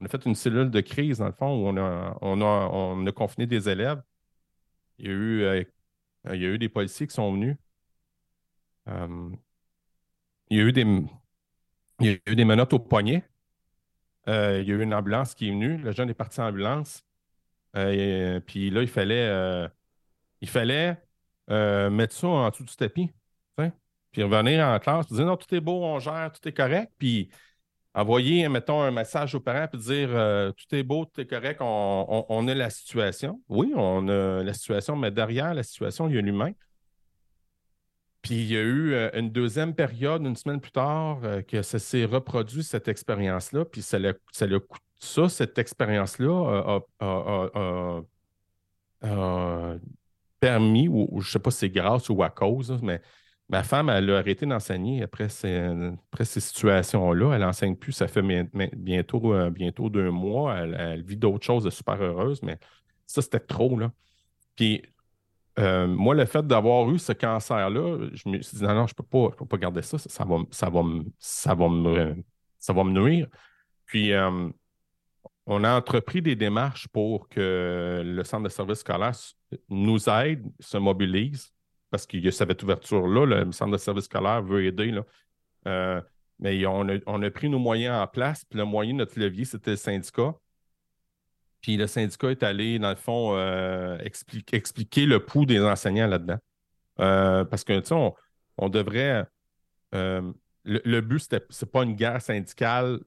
on 0.00 0.04
a 0.04 0.08
fait 0.08 0.24
une 0.26 0.34
cellule 0.34 0.70
de 0.70 0.80
crise, 0.80 1.18
dans 1.18 1.26
le 1.26 1.32
fond, 1.32 1.62
où 1.62 1.68
on 1.68 1.76
a, 1.78 2.18
on 2.20 2.40
a, 2.42 2.44
on 2.44 3.06
a 3.06 3.12
confiné 3.12 3.46
des 3.46 3.68
élèves. 3.68 4.02
Il 4.98 5.06
y 5.06 5.08
a 5.08 5.12
eu, 5.12 5.66
euh, 6.28 6.36
il 6.36 6.42
y 6.42 6.46
a 6.46 6.48
eu 6.48 6.58
des 6.58 6.68
policiers 6.68 7.06
qui 7.06 7.14
sont 7.14 7.32
venus. 7.32 7.56
Euh, 8.88 9.30
il 10.50 10.58
y 10.58 10.60
a 10.60 10.64
eu 10.64 10.72
des, 10.72 10.82
il 12.00 12.06
y 12.06 12.10
a 12.10 12.18
eu 12.26 12.36
des 12.36 12.44
menottes 12.44 12.72
au 12.72 12.78
poignet. 12.78 13.24
il 14.26 14.32
y 14.32 14.72
a 14.72 14.74
eu 14.74 14.82
une 14.82 14.94
ambulance 14.94 15.34
qui 15.34 15.48
est 15.48 15.52
venue. 15.52 15.78
Le 15.78 15.92
jeune 15.92 16.10
est 16.10 16.14
parti 16.14 16.40
en 16.40 16.48
ambulance. 16.48 17.04
puis 17.74 18.70
là, 18.70 18.82
il 18.82 18.88
fallait, 18.88 19.68
il 20.40 20.48
fallait 20.48 20.96
mettre 21.48 22.14
ça 22.14 22.28
en 22.28 22.50
dessous 22.50 22.64
du 22.64 22.76
tapis 22.76 23.10
puis 24.12 24.22
revenir 24.22 24.66
en 24.66 24.78
classe, 24.78 25.12
dire 25.12 25.26
non, 25.26 25.36
tout 25.36 25.54
est 25.54 25.60
beau, 25.60 25.84
on 25.84 25.98
gère, 25.98 26.32
tout 26.32 26.46
est 26.48 26.52
correct, 26.52 26.92
puis 26.98 27.30
envoyer, 27.94 28.48
mettons, 28.48 28.82
un 28.82 28.90
message 28.90 29.34
aux 29.34 29.40
parents, 29.40 29.66
puis 29.66 29.80
dire 29.80 30.08
euh, 30.12 30.52
tout 30.52 30.74
est 30.74 30.82
beau, 30.82 31.04
tout 31.04 31.20
est 31.20 31.26
correct, 31.26 31.60
on, 31.60 32.48
a 32.48 32.54
la 32.54 32.70
situation. 32.70 33.40
Oui, 33.48 33.72
on 33.74 34.08
a 34.08 34.42
la 34.42 34.54
situation, 34.54 34.96
mais 34.96 35.10
derrière 35.10 35.54
la 35.54 35.62
situation, 35.62 36.08
il 36.08 36.14
y 36.14 36.18
a 36.18 36.20
l'humain. 36.20 36.52
Puis 38.22 38.34
il 38.34 38.52
y 38.52 38.56
a 38.56 38.60
eu 38.60 38.92
euh, 38.92 39.10
une 39.14 39.30
deuxième 39.30 39.74
période, 39.74 40.22
une 40.24 40.36
semaine 40.36 40.60
plus 40.60 40.72
tard, 40.72 41.20
euh, 41.24 41.42
que 41.42 41.62
ça 41.62 41.78
s'est 41.78 42.04
reproduit, 42.04 42.62
cette 42.62 42.86
expérience-là. 42.86 43.64
Puis 43.64 43.82
ça, 43.82 43.98
ça, 44.30 44.46
ça 44.98 45.28
cette 45.28 45.58
expérience-là 45.58 46.80
a, 47.00 48.02
permis, 50.38 50.88
ou, 50.88 51.20
je 51.20 51.28
ne 51.28 51.32
sais 51.32 51.38
pas 51.38 51.50
si 51.50 51.58
c'est 51.58 51.70
grâce 51.70 52.08
ou 52.08 52.22
à 52.22 52.30
cause, 52.30 52.78
mais 52.82 53.00
Ma 53.50 53.64
femme, 53.64 53.88
elle 53.88 54.08
a 54.10 54.18
arrêté 54.18 54.46
d'enseigner 54.46 55.02
après 55.02 55.28
ces, 55.28 55.68
ces 56.22 56.40
situations-là. 56.40 57.34
Elle 57.34 57.40
n'enseigne 57.40 57.74
plus, 57.74 57.90
ça 57.90 58.06
fait 58.06 58.22
bientôt, 58.76 59.34
euh, 59.34 59.50
bientôt 59.50 59.90
deux 59.90 60.10
mois. 60.12 60.56
Elle, 60.56 61.02
vit 61.02 61.16
d'autres 61.16 61.44
choses 61.44 61.64
de 61.64 61.70
super 61.70 62.00
heureuse, 62.00 62.44
mais 62.44 62.58
ça, 63.06 63.20
c'était 63.22 63.40
trop. 63.40 63.76
Là. 63.76 63.90
Puis, 64.54 64.82
euh, 65.58 65.88
moi, 65.88 66.14
le 66.14 66.26
fait 66.26 66.46
d'avoir 66.46 66.88
eu 66.92 67.00
ce 67.00 67.12
cancer-là, 67.12 68.10
je 68.12 68.28
me 68.28 68.40
suis 68.40 68.58
dit, 68.58 68.62
non, 68.62 68.74
non, 68.74 68.86
je 68.86 68.94
ne 68.96 69.02
peux, 69.02 69.46
pas, 69.46 69.58
garder 69.58 69.82
ça. 69.82 69.98
Ça, 69.98 70.24
va, 70.24 70.36
ça, 70.52 70.70
va, 70.70 70.82
ça, 71.18 71.54
me 72.72 72.90
nuire. 72.92 73.26
Puis, 73.84 74.12
euh, 74.12 74.48
on 75.46 75.64
a 75.64 75.76
entrepris 75.76 76.22
des 76.22 76.36
démarches 76.36 76.86
pour 76.86 77.28
que 77.28 78.00
le 78.04 78.22
centre 78.22 78.44
de 78.44 78.48
services 78.48 78.78
scolaires 78.78 79.16
nous 79.68 80.08
aide, 80.08 80.46
se 80.60 80.78
mobilise 80.78 81.52
parce 81.90 82.06
qu'il 82.06 82.24
y 82.24 82.28
a 82.28 82.32
cette 82.32 82.62
ouverture-là. 82.62 83.26
Le 83.26 83.52
centre 83.52 83.72
de 83.72 83.76
service 83.76 84.04
scolaire 84.04 84.42
veut 84.42 84.64
aider. 84.64 84.90
Là. 84.90 85.04
Euh, 85.66 86.00
mais 86.38 86.64
on 86.66 86.88
a, 86.88 87.30
pris 87.30 87.48
nos 87.48 87.58
moyens 87.58 88.00
en 88.00 88.06
place. 88.06 88.44
Puis 88.44 88.58
le 88.58 88.64
moyen 88.64 88.92
de 88.92 88.98
notre 88.98 89.18
levier, 89.18 89.44
c'était 89.44 89.72
le 89.72 89.76
syndicat. 89.76 90.34
Puis 91.60 91.76
le 91.76 91.86
syndicat 91.86 92.30
est 92.30 92.42
allé, 92.42 92.78
dans 92.78 92.88
le 92.88 92.96
fond, 92.96 93.36
euh, 93.36 93.98
expliquer, 93.98 95.04
le 95.04 95.18
pouls 95.18 95.44
des 95.44 95.60
enseignants 95.60 96.06
là-dedans. 96.06 96.38
Euh, 97.00 97.44
parce 97.44 97.64
que, 97.64 97.78
tu 97.80 97.88
sais, 97.88 98.12
on, 98.56 98.68
devrait. 98.68 99.26
Le, 99.92 101.00
but, 101.00 101.18
ce 101.18 101.36
n'est 101.36 101.70
pas 101.70 101.82
une 101.82 101.94
guerre 101.94 102.22
syndicale 102.22 103.00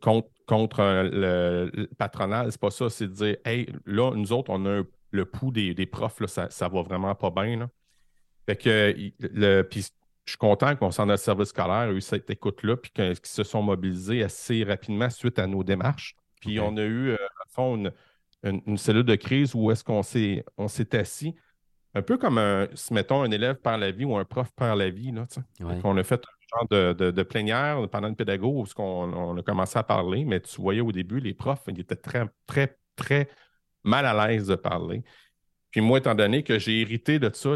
contre, 0.00 0.28
contre 0.46 0.82
le, 0.82 1.88
patronal. 1.96 2.52
C'est 2.52 2.60
pas 2.60 2.70
ça. 2.70 2.90
C'est 2.90 3.08
de 3.08 3.12
dire, 3.12 3.36
hey, 3.44 3.72
là, 3.86 4.12
nous 4.14 4.32
autres, 4.32 4.50
on 4.50 4.64
a 4.66 4.82
le 5.10 5.24
pouls 5.24 5.50
des, 5.50 5.86
profs, 5.86 6.20
là, 6.20 6.26
ça, 6.28 6.50
ça 6.50 6.68
va 6.68 6.82
vraiment 6.82 7.14
pas 7.14 7.30
bien. 7.30 7.68
Fait 8.48 8.56
que 8.56 8.94
le, 9.20 9.60
puis 9.60 9.82
je 10.24 10.30
suis 10.30 10.38
content 10.38 10.74
qu'on 10.74 10.90
s'en 10.90 11.06
a 11.10 11.12
le 11.12 11.18
service 11.18 11.50
scolaire 11.50 11.90
eu 11.90 12.00
cette 12.00 12.30
écoute-là, 12.30 12.78
puis 12.78 12.90
qu'ils 12.90 13.14
se 13.22 13.44
sont 13.44 13.62
mobilisés 13.62 14.22
assez 14.22 14.64
rapidement 14.64 15.10
suite 15.10 15.38
à 15.38 15.46
nos 15.46 15.62
démarches. 15.62 16.16
Puis 16.40 16.58
on 16.58 16.74
a 16.78 16.82
eu, 16.82 17.10
euh, 17.10 17.16
fond, 17.50 17.92
une, 18.42 18.78
cellule 18.78 19.04
de 19.04 19.16
crise 19.16 19.54
où 19.54 19.70
est-ce 19.70 19.84
qu'on 19.84 20.02
s'est, 20.02 20.46
on 20.56 20.66
s'est 20.66 20.96
assis, 20.96 21.34
un 21.94 22.00
peu 22.00 22.16
comme 22.16 22.38
un, 22.38 22.68
si 22.72 22.94
mettons 22.94 23.22
un 23.22 23.30
élève 23.30 23.56
par 23.56 23.76
la 23.76 23.90
vie 23.90 24.06
ou 24.06 24.16
un 24.16 24.24
prof 24.24 24.50
par 24.56 24.76
la 24.76 24.88
vie. 24.88 25.12
Là, 25.12 25.26
On 25.84 25.98
a 25.98 26.02
fait 26.02 26.22
un 26.24 26.58
genre 26.58 26.94
de, 26.94 27.10
de, 27.10 27.22
plénière 27.22 27.86
pendant 27.90 28.08
une 28.08 28.16
pédago 28.16 28.48
où 28.48 28.66
on, 28.78 29.12
on, 29.12 29.36
a 29.36 29.42
commencé 29.42 29.78
à 29.78 29.82
parler, 29.82 30.24
mais 30.24 30.40
tu 30.40 30.58
voyais 30.58 30.80
au 30.80 30.92
début, 30.92 31.20
les 31.20 31.34
profs, 31.34 31.64
ils 31.68 31.80
étaient 31.80 31.96
très, 31.96 32.24
très, 32.46 32.78
très 32.96 33.28
mal 33.84 34.06
à 34.06 34.26
l'aise 34.26 34.46
de 34.46 34.54
parler. 34.54 35.04
Puis 35.78 35.86
moi, 35.86 35.98
étant 35.98 36.16
donné 36.16 36.42
que 36.42 36.58
j'ai 36.58 36.80
hérité 36.80 37.20
de 37.20 37.30
ça, 37.32 37.50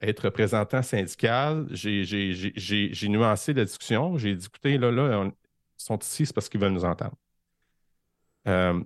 être 0.00 0.24
représentant 0.24 0.82
syndical, 0.82 1.68
j'ai 1.70 3.08
nuancé 3.08 3.52
la 3.52 3.64
discussion. 3.64 4.18
J'ai 4.18 4.34
dit, 4.34 4.44
écoutez, 4.44 4.76
là, 4.76 4.90
là, 4.90 5.24
ils 5.24 5.32
sont 5.76 5.96
ici, 5.98 6.26
c'est 6.26 6.32
parce 6.32 6.48
qu'ils 6.48 6.60
veulent 6.60 6.72
nous 6.72 6.84
entendre. 6.84 7.14
Euh, 8.48 8.82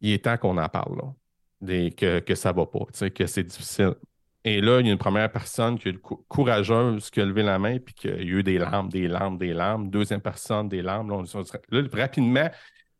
il 0.00 0.12
est 0.12 0.24
temps 0.24 0.38
qu'on 0.38 0.56
en 0.56 0.68
parle, 0.70 0.96
là, 0.96 1.90
que, 2.22 2.34
ça 2.34 2.52
ne 2.52 2.56
va 2.56 2.64
pas, 2.64 2.86
que 3.10 3.26
c'est 3.26 3.42
difficile. 3.42 3.94
Et 4.42 4.62
là, 4.62 4.80
il 4.80 4.86
y 4.86 4.88
a 4.88 4.92
une 4.92 4.98
première 4.98 5.30
personne 5.30 5.78
qui 5.78 5.90
est 5.90 5.98
courageuse 5.98 7.10
qui 7.10 7.20
a 7.20 7.26
levé 7.26 7.42
la 7.42 7.58
main 7.58 7.78
puis 7.78 7.92
qui 7.92 8.08
a 8.08 8.16
eu 8.16 8.42
des 8.42 8.56
larmes, 8.56 8.88
des 8.88 9.06
larmes, 9.06 9.36
des 9.36 9.52
larmes. 9.52 9.90
Deuxième 9.90 10.22
personne, 10.22 10.70
des 10.70 10.80
larmes. 10.80 11.10
là 11.10 11.82
rapidement, 11.92 12.48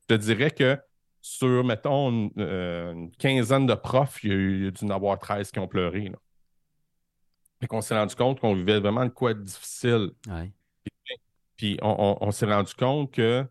je 0.03 0.14
te 0.14 0.20
dirais 0.20 0.51
que 0.51 0.79
sur, 1.27 1.64
mettons, 1.64 2.31
euh, 2.37 2.93
une, 2.93 3.11
quinzaine 3.12 3.64
de 3.64 3.72
profs, 3.72 4.22
il 4.22 4.31
y 4.31 4.33
a 4.33 4.37
eu 4.37 4.72
dû 4.72 4.85
en 4.85 4.91
avoir 4.91 5.18
13 5.18 5.51
qui 5.51 5.59
ont 5.59 5.66
pleuré. 5.66 6.12
Et 7.62 7.66
qu'on 7.66 7.81
s'est 7.81 7.97
rendu 7.97 8.14
compte 8.14 8.41
qu'on 8.41 8.55
vivait 8.55 8.79
vraiment 8.79 9.07
de 9.07 9.11
quoi 9.11 9.33
de 9.33 9.41
difficile. 9.41 10.11
Puis, 11.57 11.79
on, 11.81 12.31
s'est 12.31 12.45
rendu 12.45 12.75
compte 12.75 13.11
que 13.11 13.43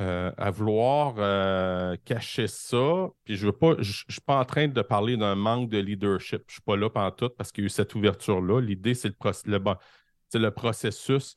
euh, 0.00 0.30
à 0.36 0.52
vouloir 0.52 1.16
euh, 1.18 1.96
cacher 2.04 2.46
ça, 2.46 3.08
puis 3.24 3.34
je 3.34 3.46
ne 3.46 3.50
pas, 3.50 3.74
je, 3.80 4.04
suis 4.08 4.20
pas 4.24 4.38
en 4.38 4.44
train 4.44 4.68
de 4.68 4.82
parler 4.82 5.16
d'un 5.16 5.34
manque 5.34 5.70
de 5.70 5.78
leadership. 5.78 6.42
Je 6.46 6.50
ne 6.50 6.52
suis 6.52 6.62
pas 6.62 6.76
là 6.76 6.88
pendant 6.88 7.10
tout 7.10 7.30
parce 7.30 7.50
qu'il 7.50 7.62
y 7.62 7.64
a 7.64 7.66
eu 7.66 7.70
cette 7.70 7.96
ouverture-là. 7.96 8.60
L'idée, 8.60 8.94
c'est 8.94 9.08
le, 9.08 9.58
le, 9.58 10.38
le 10.38 10.50
processus. 10.52 11.34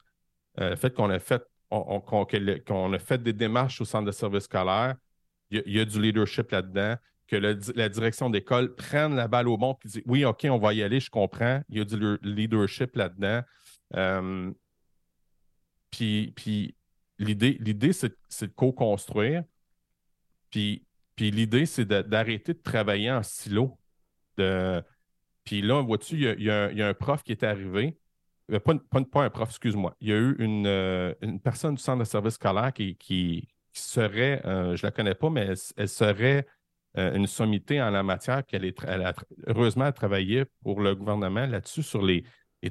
le 0.57 0.76
fait 0.76 0.93
qu'on 0.93 1.09
a 1.09 1.18
fait 1.18 1.41
qu'on 1.70 2.93
a 2.93 2.99
fait 2.99 3.22
des 3.22 3.34
démarches 3.34 3.82
au 3.82 3.86
centre 3.86 4.05
de 4.05 4.11
service 4.11 4.43
scolaire, 4.43 4.95
il 5.66 5.74
y, 5.74 5.80
a 5.80 5.86
du 5.86 6.01
leadership 6.01 6.51
là-dedans, 6.51 6.95
que 7.28 7.36
la 7.36 7.89
direction 7.89 8.30
d'école 8.30 8.76
prenne 8.76 9.16
la 9.16 9.28
balle 9.28 9.47
au 9.47 9.58
bon 9.58 9.74
et 9.74 9.88
dise 9.88 10.03
Oui, 10.06 10.26
OK, 10.26 10.45
on 10.49 10.58
va 10.58 10.74
y 10.74 10.84
aller, 10.84 10.99
je 10.99 11.10
comprends. 11.10 11.62
Il 11.70 11.78
y 11.78 11.82
a 11.82 11.86
du 11.86 12.18
leadership 12.22 12.95
là-dedans. 12.95 13.41
Puis, 15.91 16.34
puis 16.36 16.76
l'idée, 17.20 17.93
c'est, 17.93 18.10
de 18.41 18.53
co-construire. 18.53 19.43
Puis, 20.49 20.86
puis 21.16 21.32
l'idée, 21.32 21.66
c'est 21.66 21.86
d'arrêter 21.86 22.53
de, 22.53 22.60
travailler 22.60 23.12
en 23.12 23.24
silo. 23.24 23.78
De... 24.38 24.84
Puis 25.43 25.62
là, 25.62 25.82
vois-tu, 25.82 26.16
il 26.16 26.43
y, 26.43 26.49
a, 26.49 26.88
un 26.88 26.93
prof 26.93 27.24
qui 27.24 27.32
est 27.32 27.43
arrivé. 27.43 27.97
Euh, 28.51 28.60
pas, 28.60 28.76
pas, 29.12 29.24
un 29.24 29.30
prof, 29.30 29.49
excuse-moi. 29.49 29.95
Il 30.01 30.10
y 30.10 30.14
a 30.14 30.18
eu 30.18 30.36
une, 30.39 30.68
euh, 30.68 31.14
une, 31.22 31.39
personne 31.39 31.76
du 31.76 31.82
centre 31.82 31.99
de 31.99 32.03
service 32.03 32.36
scolaire 32.36 32.74
qui, 32.74 33.47
qui 33.76 33.84
serait, 33.84 34.41
euh, 34.45 34.76
je 34.76 34.86
ne 34.86 34.88
la 34.88 34.91
connais 34.91 35.15
pas, 35.15 35.30
mais 35.30 35.53
elle, 35.76 35.89
serait 35.89 36.47
euh, 36.97 37.13
une 37.13 37.28
sommité 37.28 37.82
en 37.82 37.91
la 37.91 38.03
matière 38.03 38.45
qu'elle 38.45 38.63
est, 38.63 38.78
elle 38.88 39.03
a, 39.03 39.13
heureusement 39.47 39.91
travaillé 39.91 40.45
pour 40.63 40.80
le 40.80 40.95
gouvernement 40.95 41.45
là-dessus 41.45 41.84
sur 41.84 42.01
les, 42.01 42.23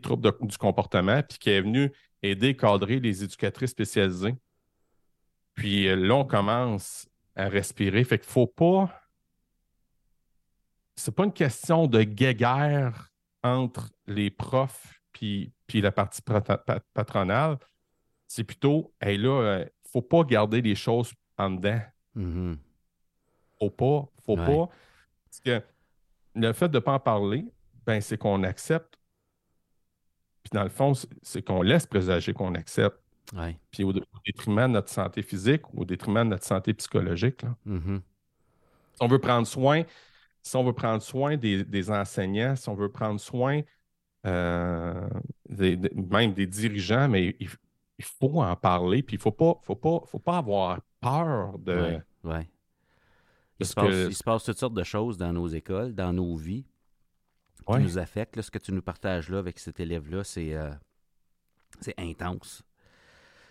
troubles 0.03 0.33
du 0.41 0.59
comportement, 0.59 1.23
puis 1.23 1.39
qui 1.39 1.51
est 1.51 1.61
venue 1.61 1.93
aider, 2.21 2.57
cadrer 2.57 2.99
les 2.99 3.23
éducatrices 3.23 3.71
spécialisées. 3.71 4.35
Puis 5.55 5.87
euh, 5.87 5.95
là, 5.95 6.17
on 6.17 6.25
commence 6.25 7.07
à 7.37 7.49
respirer. 7.49 8.03
Fait 8.03 8.19
qu'il 8.19 8.27
ne 8.27 8.33
faut 8.33 8.47
pas. 8.49 8.91
C'est 10.97 11.15
pas 11.15 11.25
une 11.25 11.33
question 11.33 11.87
de 11.87 12.03
guéguerre 12.03 13.11
entre 13.45 13.91
les 14.07 14.31
profs 14.31 15.01
puis 15.13 15.53
la 15.75 15.93
partie 15.93 16.23
patronale. 16.93 17.59
C'est 18.27 18.43
plutôt, 18.43 18.93
hey, 19.01 19.17
là, 19.17 19.65
faut 19.95 20.03
pas 20.03 20.25
garder 20.25 20.61
les 20.61 20.75
choses 20.75 21.15
en 21.39 21.51
dedans. 21.51 21.81
Mm-hmm. 22.17 22.57
Faut 23.61 23.71
pas, 23.71 24.09
faut 24.27 24.37
pas. 24.37 24.69
Parce 25.25 25.41
que 25.45 25.63
le 26.35 26.53
fait 26.53 26.69
de 26.69 26.79
ne 26.79 26.81
pas 26.81 26.95
en 26.95 26.99
parler, 26.99 27.47
ben, 27.87 28.01
c'est 28.01 28.19
qu'on 28.19 28.43
accepte. 28.43 28.99
Puis 30.43 30.51
dans 30.53 30.65
le 30.65 30.69
fond, 30.69 30.95
c'est 31.23 31.43
qu'on 31.43 31.63
laisse 31.63 31.87
présager 31.87 32.35
qu'on 32.35 32.57
accepte. 32.57 32.99
Puis 33.71 33.85
au, 33.85 33.93
détriment 34.27 34.67
de 34.67 34.73
notre 34.73 34.91
santé 34.91 35.23
physique, 35.23 35.63
au 35.73 35.85
détriment 35.85 36.25
de 36.25 36.31
notre 36.31 36.45
santé 36.45 36.75
psychologique. 36.75 37.45
Mm-hmm. 37.67 38.01
on 39.01 39.07
veut 39.07 39.21
prendre 39.21 39.47
soin, 39.47 39.85
si 40.43 40.57
on 40.57 40.65
veut 40.65 40.73
prendre 40.73 41.03
soin 41.03 41.37
des, 41.37 41.91
enseignants, 41.91 42.57
si 42.57 42.69
on 42.69 42.75
veut 42.75 42.91
prendre 42.91 43.21
soin 43.21 43.63
euh, 44.27 45.09
même 45.49 46.35
des 46.35 46.47
dirigeants, 46.47 47.09
mais 47.09 47.37
il, 47.39 47.49
faut 48.03 48.43
en 48.43 48.57
parler, 48.57 49.03
puis 49.03 49.17
il 49.17 49.19
ne 49.19 49.23
faut 49.23 49.33
pas, 49.33 49.59
faut 49.63 49.77
pas, 49.77 50.01
faut 50.07 50.19
pas 50.19 50.39
avoir 50.39 50.81
peur 51.01 51.59
de. 51.59 52.01
Ouais, 52.25 52.49
Il, 53.61 53.67
se 53.67 53.75
passe, 53.75 53.95
il, 54.09 54.15
se 54.15 54.25
passe, 54.25 54.45
toutes 54.45 54.59
sortes 54.59 54.75
de 54.75 54.83
choses 54.83 55.19
dans 55.19 55.33
nos 55.33 55.47
écoles, 55.47 55.95
dans 55.95 56.13
nos 56.13 56.37
vies, 56.37 56.67
qui 57.67 57.79
nous 57.79 57.99
affectent. 57.99 58.41
ce 58.41 58.51
que 58.51 58.59
tu 58.59 58.73
nous 58.73 58.83
partages 58.83 59.29
là 59.29 59.39
avec 59.39 59.59
cet 59.59 59.81
élève-là, 59.81 60.25
c'est 60.25 60.55
euh, 60.55 60.73
intense. 61.99 62.63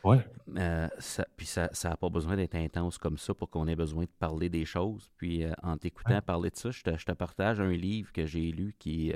Oui. 0.04 0.18
Euh, 0.58 0.90
puis 1.38 1.46
ça 1.46 1.70
n'a 1.84 1.96
pas 1.96 2.10
besoin 2.10 2.36
d'être 2.36 2.56
intense 2.56 2.98
comme 2.98 3.18
ça 3.18 3.34
pour 3.34 3.50
qu'on 3.50 3.68
ait 3.68 3.76
besoin 3.76 4.04
de 4.04 4.12
parler 4.20 4.50
des 4.50 4.66
choses. 4.66 5.10
Puis 5.16 5.46
euh, 5.46 5.54
en 5.62 5.78
t'écoutant 5.78 6.22
parler 6.22 6.50
de 6.50 6.58
ça, 6.58 6.72
je 6.72 6.84
te, 6.84 7.12
partage 7.14 7.62
un 7.62 7.72
livre 7.72 8.12
que 8.12 8.26
j'ai 8.26 8.52
lu 8.52 8.76
qui. 8.78 9.14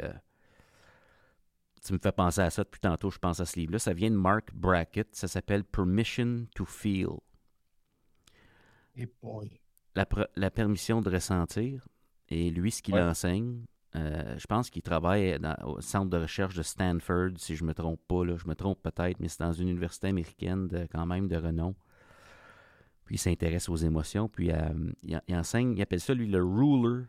Tu 1.83 1.93
me 1.93 1.99
fais 1.99 2.11
penser 2.11 2.41
à 2.41 2.49
ça 2.49 2.63
depuis 2.63 2.79
tantôt, 2.79 3.09
je 3.09 3.19
pense 3.19 3.39
à 3.39 3.45
ce 3.45 3.59
livre-là. 3.59 3.79
Ça 3.79 3.93
vient 3.93 4.11
de 4.11 4.15
Mark 4.15 4.53
Brackett. 4.53 5.15
Ça 5.15 5.27
s'appelle 5.27 5.63
Permission 5.63 6.45
to 6.55 6.65
Feel. 6.65 7.17
Et 8.95 9.07
boy. 9.21 9.59
La, 9.95 10.07
la, 10.35 10.51
permission 10.51 11.01
de 11.01 11.09
ressentir. 11.09 11.87
Et 12.29 12.49
lui, 12.49 12.71
ce 12.71 12.81
qu'il 12.81 12.95
enseigne, 12.95 13.65
euh, 13.95 14.37
je 14.37 14.45
pense 14.47 14.69
qu'il 14.69 14.81
travaille 14.81 15.39
au 15.63 15.81
centre 15.81 16.09
de 16.09 16.17
recherche 16.17 16.55
de 16.55 16.61
Stanford, 16.61 17.31
si 17.37 17.55
je 17.55 17.63
ne 17.63 17.69
me 17.69 17.73
trompe 17.73 17.99
pas. 18.07 18.25
Là. 18.25 18.35
Je 18.37 18.47
me 18.47 18.55
trompe 18.55 18.81
peut-être, 18.81 19.19
mais 19.19 19.27
c'est 19.27 19.39
dans 19.39 19.53
une 19.53 19.69
université 19.69 20.07
américaine 20.07 20.67
de, 20.67 20.87
quand 20.91 21.05
même 21.05 21.27
de 21.27 21.37
renom. 21.37 21.75
Puis 23.05 23.15
il 23.15 23.19
s'intéresse 23.19 23.69
aux 23.69 23.77
émotions. 23.77 24.27
Puis 24.27 24.51
euh, 24.51 24.91
il, 25.03 25.35
enseigne, 25.35 25.73
il 25.77 25.81
appelle 25.81 26.01
ça, 26.01 26.13
lui, 26.13 26.27
le 26.27 26.43
Ruler 26.43 27.05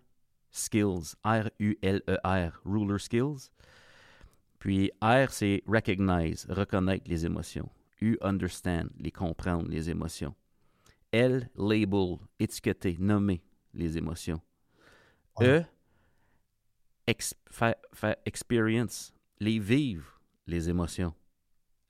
Skills. 0.50 1.14
R-U-L-E-R. 1.24 2.22
E 2.24 2.52
ruler 2.64 2.98
Skills. 2.98 3.50
Puis 4.59 4.90
R, 5.00 5.30
c'est 5.30 5.62
recognize, 5.66 6.46
reconnaître 6.48 7.09
les 7.09 7.24
émotions. 7.26 7.70
U, 8.00 8.16
understand, 8.20 8.88
les 8.98 9.11
comprendre, 9.11 9.68
les 9.68 9.90
émotions. 9.90 10.34
L, 11.12 11.48
label, 11.56 12.18
étiqueter, 12.38 12.96
nommer 12.98 13.42
les 13.74 13.96
émotions. 13.96 14.40
E, 15.40 15.62
faire, 17.50 18.16
experience, 18.26 19.14
les 19.40 19.59
vivre, 19.59 20.20
les 20.46 20.68
émotions. 20.68 21.14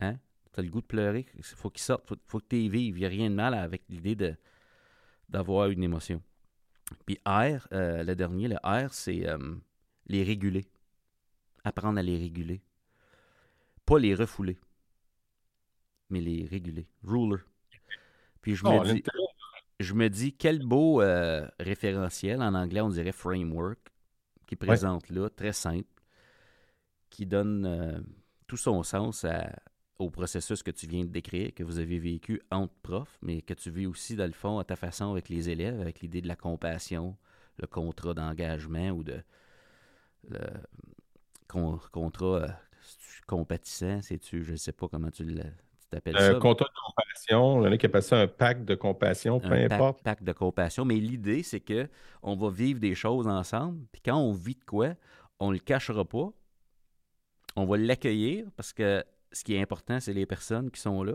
Hein? 0.01 0.19
Tu 0.53 0.61
as 0.61 0.63
le 0.63 0.71
goût 0.71 0.81
de 0.81 0.87
pleurer, 0.87 1.27
il 1.35 1.43
faut 1.43 1.71
qu'il 1.71 1.83
sorte, 1.83 2.05
il 2.11 2.17
faut, 2.27 2.39
que 2.41 2.47
tu 2.49 2.57
les 2.57 2.69
vives. 2.69 2.97
Il 2.97 3.01
n'y 3.01 3.07
a 3.07 3.09
rien 3.09 3.31
de 3.31 3.35
mal 3.35 3.55
avec 3.55 3.83
l'idée 3.89 4.15
de, 4.15 4.37
d'avoir 5.29 5.69
une 5.69 5.83
émotion. 5.83 6.23
Puis 7.07 7.19
R, 7.27 7.67
euh, 7.73 8.03
le 8.03 8.15
dernier, 8.15 8.49
le 8.49 8.57
R, 8.57 8.93
c'est 8.93 9.27
euh, 9.27 9.39
les 10.07 10.23
réguler. 10.23 10.67
Apprendre 11.69 11.99
à 11.99 12.03
les 12.03 12.17
réguler. 12.17 12.63
Pas 13.85 13.99
les 13.99 14.15
refouler, 14.15 14.59
mais 16.11 16.21
les 16.21 16.47
réguler. 16.47 16.87
Ruler. 17.03 17.43
Puis 18.41 18.55
je 18.55 18.65
me 18.65 18.85
dis, 18.85 19.03
je 19.81 19.95
me 19.95 20.09
dis, 20.09 20.33
quel 20.33 20.61
beau 20.61 21.01
euh, 21.03 21.47
référentiel. 21.61 22.43
En 22.43 22.55
anglais, 22.55 22.81
on 22.81 22.89
dirait 22.89 23.13
framework 23.13 23.79
qui 24.47 24.57
présente 24.57 25.11
là, 25.11 25.29
très 25.29 25.53
simple, 25.53 26.03
qui 27.11 27.27
donne 27.27 27.67
euh, 27.67 28.01
tout 28.47 28.57
son 28.57 28.83
sens 28.83 29.27
au 29.99 30.11
processus 30.11 30.63
que 30.63 30.71
tu 30.71 30.87
viens 30.87 31.05
de 31.05 31.11
décrire, 31.11 31.53
que 31.55 31.63
vous 31.63 31.79
avez 31.79 31.99
vécu 31.99 32.41
entre 32.51 32.75
profs, 32.83 33.19
mais 33.21 33.43
que 33.43 33.53
tu 33.55 33.71
vis 33.71 33.87
aussi, 33.87 34.17
dans 34.17 34.27
le 34.27 34.33
fond, 34.33 34.59
à 34.59 34.65
ta 34.65 34.77
façon 34.77 35.11
avec 35.11 35.29
les 35.29 35.51
élèves, 35.51 35.81
avec 35.81 36.01
l'idée 36.01 36.23
de 36.23 36.29
la 36.29 36.37
compassion, 36.37 37.17
le 37.59 37.67
contrat 37.67 38.15
d'engagement 38.15 38.91
ou 38.91 39.03
de 39.03 39.23
le 40.29 40.41
contrat 41.49 42.37
euh, 42.37 42.49
compatissant, 43.27 44.01
c'est-tu, 44.03 44.45
je 44.45 44.53
ne 44.53 44.57
sais 44.57 44.73
pas 44.73 44.89
comment 44.89 45.11
tu 45.11 45.25
t'appelles 45.91 46.17
ça. 46.17 46.31
Un 46.31 46.39
contrat 46.39 46.67
de 46.67 46.81
compassion, 46.87 47.63
il 47.63 47.65
y 47.65 47.69
en 47.69 47.73
a 47.73 47.77
qui 47.77 47.87
appellent 47.87 48.03
ça 48.03 48.21
un 48.21 48.27
pacte 48.27 48.65
de 48.65 48.75
compassion, 48.75 49.41
peu 49.41 49.53
importe. 49.53 50.03
Pacte 50.03 50.23
de 50.23 50.33
compassion, 50.33 50.85
mais 50.85 50.97
l'idée, 50.97 51.43
c'est 51.43 51.61
que 51.61 51.89
on 52.23 52.37
va 52.37 52.51
vivre 52.51 52.81
des 52.81 52.95
choses 52.95 53.27
ensemble, 53.27 53.85
puis 53.93 54.03
quand 54.05 54.17
on 54.17 54.33
vit 54.33 54.55
de 54.55 54.65
quoi, 54.65 54.95
on 55.41 55.49
ne 55.49 55.55
le 55.55 55.59
cachera 55.59 56.05
pas, 56.05 56.31
on 57.57 57.65
va 57.65 57.77
l'accueillir, 57.77 58.47
parce 58.57 58.73
que 58.73 59.05
ce 59.33 59.45
qui 59.45 59.55
est 59.55 59.61
important, 59.61 60.01
c'est 60.01 60.13
les 60.13 60.27
personnes 60.27 60.71
qui 60.71 60.81
sont 60.81 61.03
là. 61.03 61.15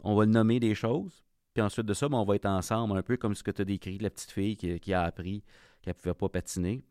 On 0.00 0.14
va 0.14 0.26
nommer 0.26 0.60
des 0.60 0.74
choses, 0.74 1.24
puis 1.54 1.62
ensuite 1.62 1.86
de 1.86 1.94
ça, 1.94 2.08
ben, 2.08 2.18
on 2.18 2.24
va 2.24 2.36
être 2.36 2.46
ensemble, 2.46 2.96
un 2.96 3.02
peu 3.02 3.16
comme 3.16 3.34
ce 3.34 3.42
que 3.42 3.50
tu 3.50 3.62
as 3.62 3.64
décrit, 3.64 3.98
la 3.98 4.10
petite 4.10 4.30
fille 4.30 4.56
qui, 4.56 4.92
a 4.92 5.02
appris 5.02 5.42
qu'elle 5.80 5.94
ne 5.94 6.00
pouvait 6.00 6.14
pas 6.14 6.28
patiner, 6.28 6.84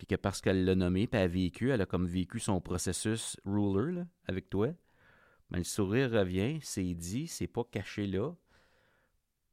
puis 0.00 0.06
que 0.06 0.14
parce 0.14 0.40
qu'elle 0.40 0.64
l'a 0.64 0.74
nommé, 0.74 1.06
puis 1.06 1.20
elle 1.20 1.26
a 1.26 1.28
vécu, 1.28 1.70
elle 1.70 1.82
a 1.82 1.84
comme 1.84 2.06
vécu 2.06 2.40
son 2.40 2.58
processus 2.58 3.38
ruler 3.44 4.04
avec 4.24 4.48
toi, 4.48 4.68
mais 5.50 5.58
le 5.58 5.64
sourire 5.64 6.10
revient, 6.10 6.58
c'est 6.62 6.94
dit, 6.94 7.28
c'est 7.28 7.46
pas 7.46 7.64
caché 7.70 8.06
là. 8.06 8.32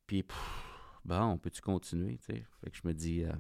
Puis, 0.06 0.24
bon, 1.04 1.22
on 1.22 1.38
peut-tu 1.38 1.60
continuer? 1.60 2.16
Fait 2.22 2.45
que 2.72 2.78
je 2.78 2.88
me 2.88 2.93
dis. 2.93 3.26
Euh, 3.26 3.34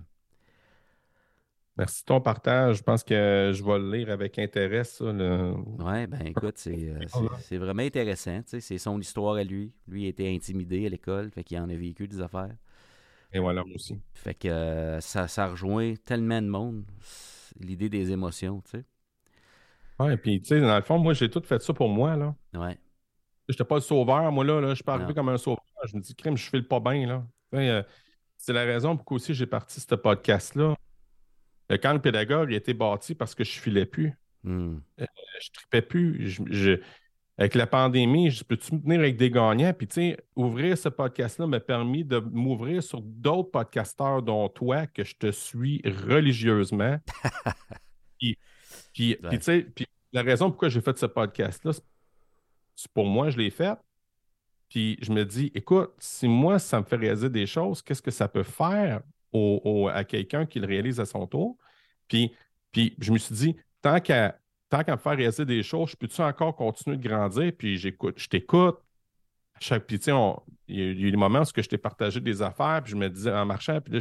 Merci 1.77 2.01
de 2.01 2.07
ton 2.07 2.19
partage. 2.19 2.79
Je 2.79 2.83
pense 2.83 3.05
que 3.05 3.53
je 3.55 3.63
vais 3.63 3.79
le 3.79 3.89
lire 3.89 4.09
avec 4.09 4.37
intérêt, 4.37 4.83
ça. 4.83 5.05
Oui, 5.05 6.07
ben 6.07 6.25
écoute, 6.25 6.61
euh, 6.67 6.99
c'est 7.39 7.57
vraiment 7.57 7.83
intéressant. 7.83 8.41
C'est 8.45 8.77
son 8.79 8.99
histoire 8.99 9.35
à 9.35 9.45
lui. 9.45 9.71
Lui 9.87 10.07
a 10.07 10.09
été 10.09 10.35
intimidé 10.35 10.87
à 10.87 10.89
l'école, 10.89 11.31
fait 11.31 11.45
qu'il 11.45 11.57
en 11.57 11.69
a 11.69 11.75
vécu 11.75 12.05
des 12.05 12.19
affaires. 12.19 12.57
Et 13.33 13.39
voilà, 13.39 13.63
moi 13.63 13.75
aussi. 13.75 13.99
Fait 14.13 14.33
que 14.33 14.47
euh, 14.47 15.01
ça, 15.01 15.27
ça 15.27 15.47
rejoint 15.47 15.95
tellement 16.05 16.41
de 16.41 16.47
monde, 16.47 16.85
l'idée 17.59 17.89
des 17.89 18.11
émotions, 18.11 18.61
tu 18.61 18.71
sais. 18.71 18.85
Ouais, 19.99 20.15
puis 20.17 20.41
tu 20.41 20.49
sais, 20.49 20.61
dans 20.61 20.75
le 20.75 20.83
fond, 20.83 20.99
moi, 20.99 21.13
j'ai 21.13 21.29
tout 21.29 21.41
fait 21.43 21.61
ça 21.61 21.73
pour 21.73 21.89
moi, 21.89 22.15
là. 22.15 22.35
Ouais. 22.53 22.77
J'étais 23.49 23.63
pas 23.63 23.75
le 23.75 23.81
sauveur, 23.81 24.31
moi, 24.31 24.43
là, 24.43 24.61
là 24.61 24.69
je 24.69 24.75
suis 24.75 24.83
pas 24.83 24.95
arrivé 24.95 25.13
comme 25.13 25.29
un 25.29 25.37
sauveur. 25.37 25.63
Je 25.85 25.95
me 25.95 26.01
dis, 26.01 26.15
crime, 26.15 26.37
je 26.37 26.49
file 26.49 26.67
pas 26.67 26.79
bien, 26.79 27.07
là. 27.07 27.27
Euh, 27.53 27.83
c'est 28.37 28.53
la 28.53 28.63
raison 28.63 28.97
pour 28.97 29.11
aussi 29.13 29.33
j'ai 29.33 29.45
parti 29.45 29.79
ce 29.79 29.95
podcast-là. 29.95 30.75
Quand 31.69 31.93
le 31.93 32.01
pédagogue 32.01 32.53
a 32.53 32.55
été 32.55 32.73
bâti 32.73 33.15
parce 33.15 33.35
que 33.35 33.43
je 33.43 33.59
filais 33.59 33.85
plus. 33.85 34.13
Hmm. 34.43 34.77
Euh, 35.01 35.05
je 35.41 35.49
tripais 35.51 35.81
plus. 35.81 36.29
Je, 36.29 36.79
avec 37.37 37.53
la 37.53 37.67
pandémie, 37.67 38.31
je 38.31 38.43
peux-tu 38.43 38.73
me 38.73 38.81
tenir 38.81 38.99
avec 38.99 39.15
des 39.15 39.29
gagnants? 39.29 39.71
Puis, 39.73 39.87
tu 39.87 39.93
sais, 39.93 40.17
ouvrir 40.35 40.75
ce 40.77 40.89
podcast-là 40.89 41.45
m'a 41.45 41.59
permis 41.59 42.03
de 42.03 42.17
m'ouvrir 42.19 42.81
sur 42.81 42.99
d'autres 43.01 43.51
podcasteurs, 43.51 44.23
dont 44.23 44.49
toi, 44.49 44.87
que 44.87 45.03
je 45.03 45.15
te 45.15 45.31
suis 45.31 45.81
religieusement. 45.85 46.97
puis, 48.19 48.37
puis, 48.91 49.17
tu 49.21 49.41
sais, 49.41 49.67
la 50.11 50.23
raison 50.23 50.49
pourquoi 50.49 50.69
j'ai 50.69 50.81
fait 50.81 50.97
ce 50.97 51.05
podcast-là, 51.05 51.73
c'est 52.75 52.91
pour 52.91 53.05
moi, 53.05 53.29
je 53.29 53.37
l'ai 53.37 53.51
fait. 53.51 53.77
Puis 54.69 54.97
je 55.01 55.11
me 55.11 55.23
dis, 55.23 55.51
écoute, 55.53 55.91
si 55.99 56.27
moi, 56.27 56.57
ça 56.57 56.79
me 56.79 56.85
fait 56.85 56.95
réaliser 56.95 57.29
des 57.29 57.45
choses, 57.45 57.81
qu'est-ce 57.83 58.01
que 58.01 58.11
ça 58.11 58.27
peut 58.27 58.43
faire 58.43 59.01
à 59.93 60.03
quelqu'un 60.03 60.47
qui 60.47 60.59
le 60.59 60.65
réalise 60.65 60.99
à 60.99 61.05
son 61.05 61.27
tour? 61.27 61.57
Puis, 62.07 62.33
puis 62.71 62.95
je 62.99 63.11
me 63.11 63.17
suis 63.19 63.35
dit, 63.35 63.55
tant 63.81 63.99
qu'à 63.99 64.39
tant 64.69 64.83
qu'à 64.83 64.93
me 64.93 64.97
faire 64.97 65.15
réaliser 65.15 65.45
des 65.45 65.63
choses, 65.63 65.91
je 65.91 65.95
peux-tu 65.95 66.21
encore 66.21 66.55
continuer 66.55 66.97
de 66.97 67.07
grandir? 67.07 67.51
Puis 67.57 67.77
j'écoute, 67.77 68.15
je 68.17 68.27
t'écoute, 68.27 68.79
chaque, 69.59 69.85
puis, 69.85 69.99
il 70.67 70.79
y, 70.79 70.81
a 70.81 70.85
eu 70.85 71.11
des 71.11 71.17
moments 71.17 71.41
où 71.41 71.45
je 71.45 71.61
t'ai 71.61 71.77
partagé 71.77 72.19
des 72.19 72.41
affaires, 72.41 72.81
puis 72.83 72.91
je 72.91 72.97
me 72.97 73.09
disais 73.09 73.31
en 73.31 73.45
marchant, 73.45 73.79
puis 73.81 73.93
là, 73.93 73.99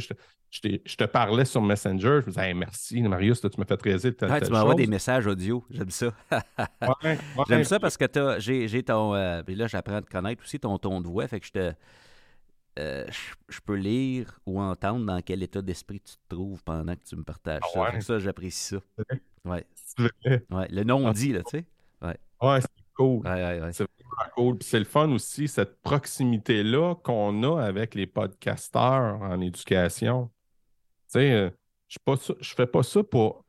je 0.49 0.95
te, 0.95 1.03
parlais 1.05 1.45
sur 1.45 1.61
Messenger, 1.61 2.19
je 2.21 2.27
me 2.27 2.31
disais, 2.31 2.53
merci, 2.53 3.01
Marius, 3.01 3.41
tu 3.41 3.47
m'as 3.57 3.65
fait 3.65 3.81
réaliser 3.81 4.13
Tu 4.15 4.25
m'envoies 4.51 4.75
des 4.75 4.87
messages 4.87 5.27
audio, 5.27 5.63
j'aime 5.69 5.89
ça. 5.89 6.13
j'aime 7.47 7.63
ça 7.63 7.79
parce 7.79 7.97
que 7.97 8.05
j'ai 8.39 8.83
ton. 8.83 9.15
Euh, 9.15 9.43
puis 9.43 9.55
là, 9.55 9.67
j'apprends 9.67 9.95
à 9.95 10.01
te 10.01 10.09
connaître 10.09 10.43
aussi 10.43 10.59
ton 10.59 10.77
ton 10.77 11.01
de 11.01 11.07
voix, 11.07 11.27
fait 11.27 11.39
que 11.39 11.47
je 11.47 11.51
te. 11.51 11.73
Euh, 12.79 13.07
je, 13.49 13.59
peux 13.59 13.73
lire 13.73 14.39
ou 14.45 14.61
entendre 14.61 15.03
dans 15.03 15.19
quel 15.23 15.41
état 15.41 15.63
d'esprit 15.63 15.99
tu 15.99 16.13
te 16.13 16.35
trouves 16.35 16.63
pendant 16.63 16.93
que 16.93 17.03
tu 17.03 17.15
me 17.15 17.23
partages 17.23 17.61
ah 17.75 17.91
ça. 17.93 18.01
ça, 18.01 18.19
j'apprécie 18.19 18.75
ça. 18.75 18.77
Ouais. 19.47 19.65
ouais. 20.51 20.67
Le 20.69 20.83
nom 20.83 21.11
dit, 21.11 21.33
là, 21.33 21.41
tu 21.43 21.57
sais. 21.57 21.65
Ouais. 22.01 22.17
Ouais, 22.41 22.61
c'est 22.61 22.67
cool. 22.95 23.25
Ouais, 23.25 23.61
ouais, 23.61 23.73
c'est 23.73 23.87
cool. 24.35 24.57
c'est 24.61 24.79
le 24.79 24.85
fun 24.85 25.09
aussi, 25.11 25.47
cette 25.47 25.81
proximité-là 25.81 26.95
qu'on 26.95 27.43
a 27.43 27.63
avec 27.63 27.95
les 27.95 28.07
podcasteurs 28.07 29.21
en 29.21 29.41
éducation. 29.41 30.29
Tu 31.07 31.19
sais, 31.19 31.31
euh, 31.31 31.49
je 31.87 31.97
ne 32.09 32.43
fais 32.43 32.67
pas 32.67 32.83
ça 32.83 33.03
pour. 33.03 33.43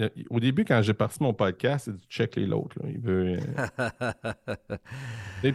Euh, 0.00 0.08
au 0.30 0.38
début, 0.38 0.64
quand 0.64 0.80
j'ai 0.80 0.94
parti 0.94 1.22
mon 1.22 1.34
podcast, 1.34 1.86
c'est 1.86 1.96
du 1.96 2.06
check 2.06 2.36
les 2.36 2.46
l'autre. 2.46 2.76
Il 2.84 3.00
veut. 3.00 3.36
Euh, 3.36 4.72
il 5.42 5.52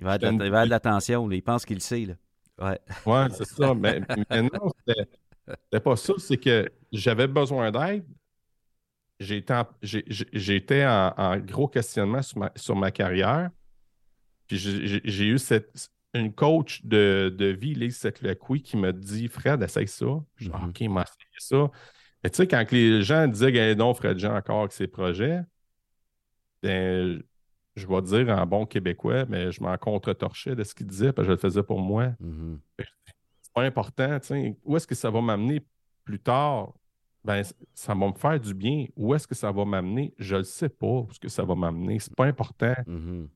va 0.00 0.12
avoir 0.12 0.64
de 0.64 0.70
l'attention. 0.70 1.30
Il 1.30 1.42
pense 1.42 1.64
qu'il 1.64 1.76
le 1.76 1.80
sait. 1.80 2.04
Là. 2.04 2.14
Ouais, 2.58 2.80
ouais 3.06 3.26
c'est 3.30 3.46
ça. 3.46 3.74
Mais, 3.74 4.00
mais 4.30 4.42
non, 4.42 4.70
c'était 4.86 5.80
pas 5.80 5.96
ça. 5.96 6.14
C'est 6.18 6.36
que 6.36 6.68
j'avais 6.92 7.28
besoin 7.28 7.70
d'aide 7.70 8.04
j'étais 9.20 10.84
en, 10.84 11.14
en, 11.16 11.36
gros 11.38 11.68
questionnement 11.68 12.22
sur 12.22 12.38
ma, 12.38 12.52
sur 12.56 12.76
ma 12.76 12.90
carrière. 12.90 13.50
Puis 14.46 14.58
j'ai 14.58 15.26
eu 15.26 15.38
cette, 15.38 15.90
une 16.14 16.32
coach 16.32 16.84
de, 16.84 17.34
de 17.36 17.46
vie, 17.46 17.74
Lise 17.74 17.98
Seclecui, 17.98 18.62
qui 18.62 18.76
m'a 18.76 18.92
dit 18.92 19.28
Fred, 19.28 19.62
essaye 19.62 19.88
ça. 19.88 20.06
Je 20.36 20.50
dis 20.50 20.56
Mhm. 20.56 20.68
OK, 20.68 20.80
m'a 20.82 21.02
essayé 21.02 21.38
ça. 21.38 21.70
Mais 22.22 22.30
tu 22.30 22.36
sais, 22.36 22.46
quand 22.48 22.70
les 22.72 23.02
gens 23.02 23.26
disaient 23.26 23.52
Gagne 23.52 23.74
donc 23.74 23.96
Fred 23.96 24.18
Jean 24.18 24.36
encore 24.36 24.60
avec 24.60 24.72
ses 24.72 24.86
projets, 24.86 25.40
ben, 26.62 27.22
je 27.76 27.86
vais 27.86 28.02
dire 28.02 28.28
en 28.30 28.46
bon 28.46 28.66
québécois, 28.66 29.26
mais 29.28 29.52
je 29.52 29.62
m'en 29.62 29.76
contre-torchais 29.76 30.54
de 30.56 30.64
ce 30.64 30.74
qu'il 30.74 30.86
disait, 30.86 31.12
parce 31.12 31.26
que 31.26 31.32
je 31.32 31.36
le 31.36 31.38
faisais 31.40 31.62
pour 31.62 31.80
moi. 31.80 32.12
Mhm. 32.20 32.60
C'est 33.42 33.52
pas 33.52 33.62
important, 33.62 34.18
tu 34.20 34.26
sais. 34.28 34.56
Où 34.64 34.76
est-ce 34.76 34.86
que 34.86 34.94
ça 34.94 35.10
va 35.10 35.20
m'amener 35.20 35.64
plus 36.04 36.18
tard? 36.20 36.72
Ben, 37.26 37.42
ça 37.74 37.94
va 37.94 38.06
me 38.08 38.12
faire 38.14 38.38
du 38.40 38.54
bien. 38.54 38.86
Où 38.96 39.14
est-ce 39.14 39.26
que 39.26 39.34
ça 39.34 39.50
va 39.52 39.64
m'amener? 39.64 40.14
Je 40.18 40.36
ne 40.36 40.42
sais 40.44 40.68
pas 40.68 40.86
où 40.86 41.08
est-ce 41.10 41.18
que 41.20 41.28
ça 41.28 41.42
va 41.44 41.54
m'amener. 41.54 41.98
C'est 41.98 42.14
pas 42.14 42.26
important. 42.26 42.74
Mhm. 42.86 43.28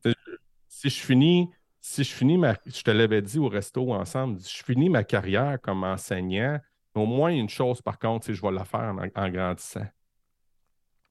Si 0.69 0.89
je 0.89 1.01
finis, 1.01 1.49
si 1.81 2.05
je 2.05 2.13
finis 2.15 2.39
ma. 2.39 2.55
Je 2.67 2.83
te 2.83 2.91
l'avais 2.91 3.21
dit 3.21 3.39
au 3.39 3.49
resto 3.49 3.93
ensemble, 3.93 4.39
si 4.41 4.59
je 4.59 4.65
finis 4.65 4.89
ma 4.89 5.03
carrière 5.05 5.61
comme 5.61 5.83
enseignant, 5.85 6.59
au 6.95 7.05
moins 7.07 7.31
une 7.31 7.49
chose, 7.49 7.83
par 7.83 7.99
contre, 7.99 8.33
je 8.33 8.41
vais 8.41 8.53
la 8.53 8.65
faire 8.65 8.95
en, 8.97 9.23
en 9.23 9.29
grandissant. 9.31 9.87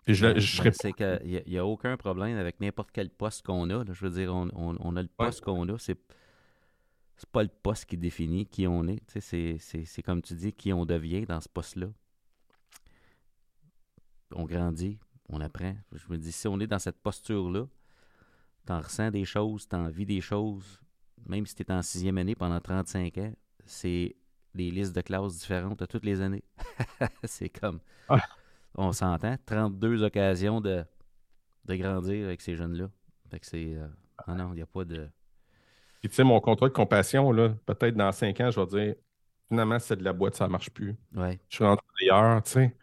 Puis 0.05 0.15
je, 0.15 0.25
Ben, 0.27 0.39
je 0.39 0.57
serai 0.57 0.69
ben, 0.69 0.75
c'est 0.81 0.93
qu'il 0.93 1.43
n'y 1.47 1.57
a, 1.57 1.65
aucun 1.65 1.97
problème 1.97 2.37
avec 2.37 2.59
n'importe 2.61 2.89
quel 2.91 3.09
poste 3.09 3.45
qu'on 3.45 3.69
a. 3.69 3.83
là. 3.83 3.91
Je 3.93 4.05
veux 4.05 4.11
dire, 4.11 4.33
on, 4.33 4.47
on- 4.55 4.77
on 4.79 4.95
a 4.95 5.01
le 5.03 5.09
Ouais. 5.19 5.25
poste 5.25 5.41
qu'on 5.43 5.67
a. 5.69 5.77
C'est 5.77 5.99
c'est 7.17 7.29
pas 7.29 7.43
le 7.43 7.49
poste 7.49 7.83
qui 7.85 7.97
définit 7.97 8.45
qui 8.45 8.65
on 8.65 8.87
est. 8.87 9.01
C'est 9.19 10.01
comme 10.03 10.21
tu 10.21 10.33
dis, 10.35 10.53
qui 10.53 10.71
on 10.71 10.85
devient 10.85 11.25
dans 11.25 11.41
ce 11.41 11.49
poste-là. 11.49 11.87
On 14.35 14.45
grandit, 14.45 14.99
on 15.29 15.41
apprend. 15.41 15.75
Je 15.91 16.03
me 16.09 16.17
dis, 16.17 16.31
si 16.31 16.47
on 16.47 16.59
est 16.59 16.67
dans 16.67 16.79
cette 16.79 16.99
posture-là, 17.01 17.65
t'en 18.65 18.79
ressens 18.81 19.11
des 19.11 19.25
choses, 19.25 19.67
t'en 19.67 19.87
vis 19.89 20.05
des 20.05 20.21
choses, 20.21 20.79
même 21.25 21.45
si 21.45 21.55
tu 21.55 21.63
es 21.63 21.71
en 21.71 21.81
sixième 21.81 22.17
année 22.17 22.35
pendant 22.35 22.59
35 22.59 23.17
ans, 23.17 23.33
c'est 23.65 24.15
des 24.55 24.71
listes 24.71 24.95
de 24.95 25.01
classes 25.01 25.37
différentes 25.37 25.81
à 25.81 25.87
toutes 25.87 26.05
les 26.05 26.21
années. 26.21 26.43
c'est 27.23 27.49
comme, 27.49 27.79
Ah. 28.07 28.19
on 28.75 28.91
s'entend, 28.91 29.35
32 29.45 30.03
occasions 30.03 30.61
de, 30.61 30.83
de 31.65 31.75
grandir 31.75 32.25
avec 32.27 32.41
ces 32.41 32.55
jeunes-là. 32.55 32.89
Fait 33.29 33.39
que 33.39 33.45
c'est, 33.45 33.75
euh, 33.75 33.87
non, 34.27 34.35
non, 34.35 34.49
il 34.53 34.55
n'y 34.57 34.61
a 34.61 34.65
pas 34.67 34.85
de... 34.85 35.07
Puis, 35.99 36.09
tu 36.09 36.15
sais, 36.15 36.23
mon 36.23 36.39
contrat 36.39 36.67
de 36.69 36.73
compassion, 36.73 37.31
là, 37.31 37.49
peut-être 37.65 37.95
dans 37.95 38.11
cinq 38.11 38.39
ans, 38.41 38.49
je 38.51 38.59
vais 38.59 38.65
dire 38.67 38.95
finalement, 39.49 39.79
c'est 39.79 39.97
de 39.97 40.03
la 40.03 40.13
boîte, 40.13 40.35
ça 40.35 40.45
ne 40.45 40.51
marche 40.51 40.69
plus. 40.69 40.95
Ouais. 41.13 41.39
Je 41.49 41.55
suis 41.55 41.65
rentré 41.65 41.85
ailleurs, 42.01 42.41
tu 42.43 42.51
sais. 42.51 42.75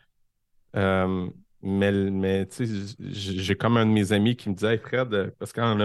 Euh, 0.77 1.29
mais, 1.63 1.91
mais 1.93 2.47
tu 2.47 2.67
sais, 2.67 2.97
j'ai 3.01 3.57
comme 3.57 3.77
un 3.77 3.87
de 3.87 3.91
mes 3.91 4.13
amis 4.13 4.37
qui 4.37 4.49
me 4.51 4.55
disait, 4.55 4.75
Hey, 4.75 4.79
Fred, 4.79 5.13
euh, 5.15 5.31
parce 5.39 5.53
qu'une 5.53 5.79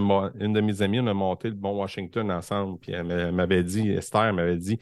de 0.53 0.61
mes 0.61 0.81
amies, 0.81 0.99
on 0.99 1.07
a 1.07 1.13
monté 1.13 1.49
le 1.49 1.55
Mont 1.55 1.79
Washington 1.79 2.29
ensemble, 2.31 2.79
puis 2.79 2.91
elle 2.91 3.05
m'a- 3.05 3.31
m'avait 3.31 3.63
dit, 3.63 3.89
Esther 3.89 4.33
m'avait 4.33 4.57
dit, 4.57 4.79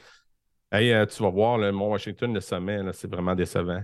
Hey, 0.72 0.92
euh, 0.92 1.06
tu 1.06 1.24
vas 1.24 1.30
voir, 1.30 1.58
le 1.58 1.72
Mont 1.72 1.90
Washington, 1.92 2.34
le 2.34 2.42
sommet, 2.42 2.82
c'est 2.94 3.10
vraiment 3.10 3.36
décevant. 3.36 3.82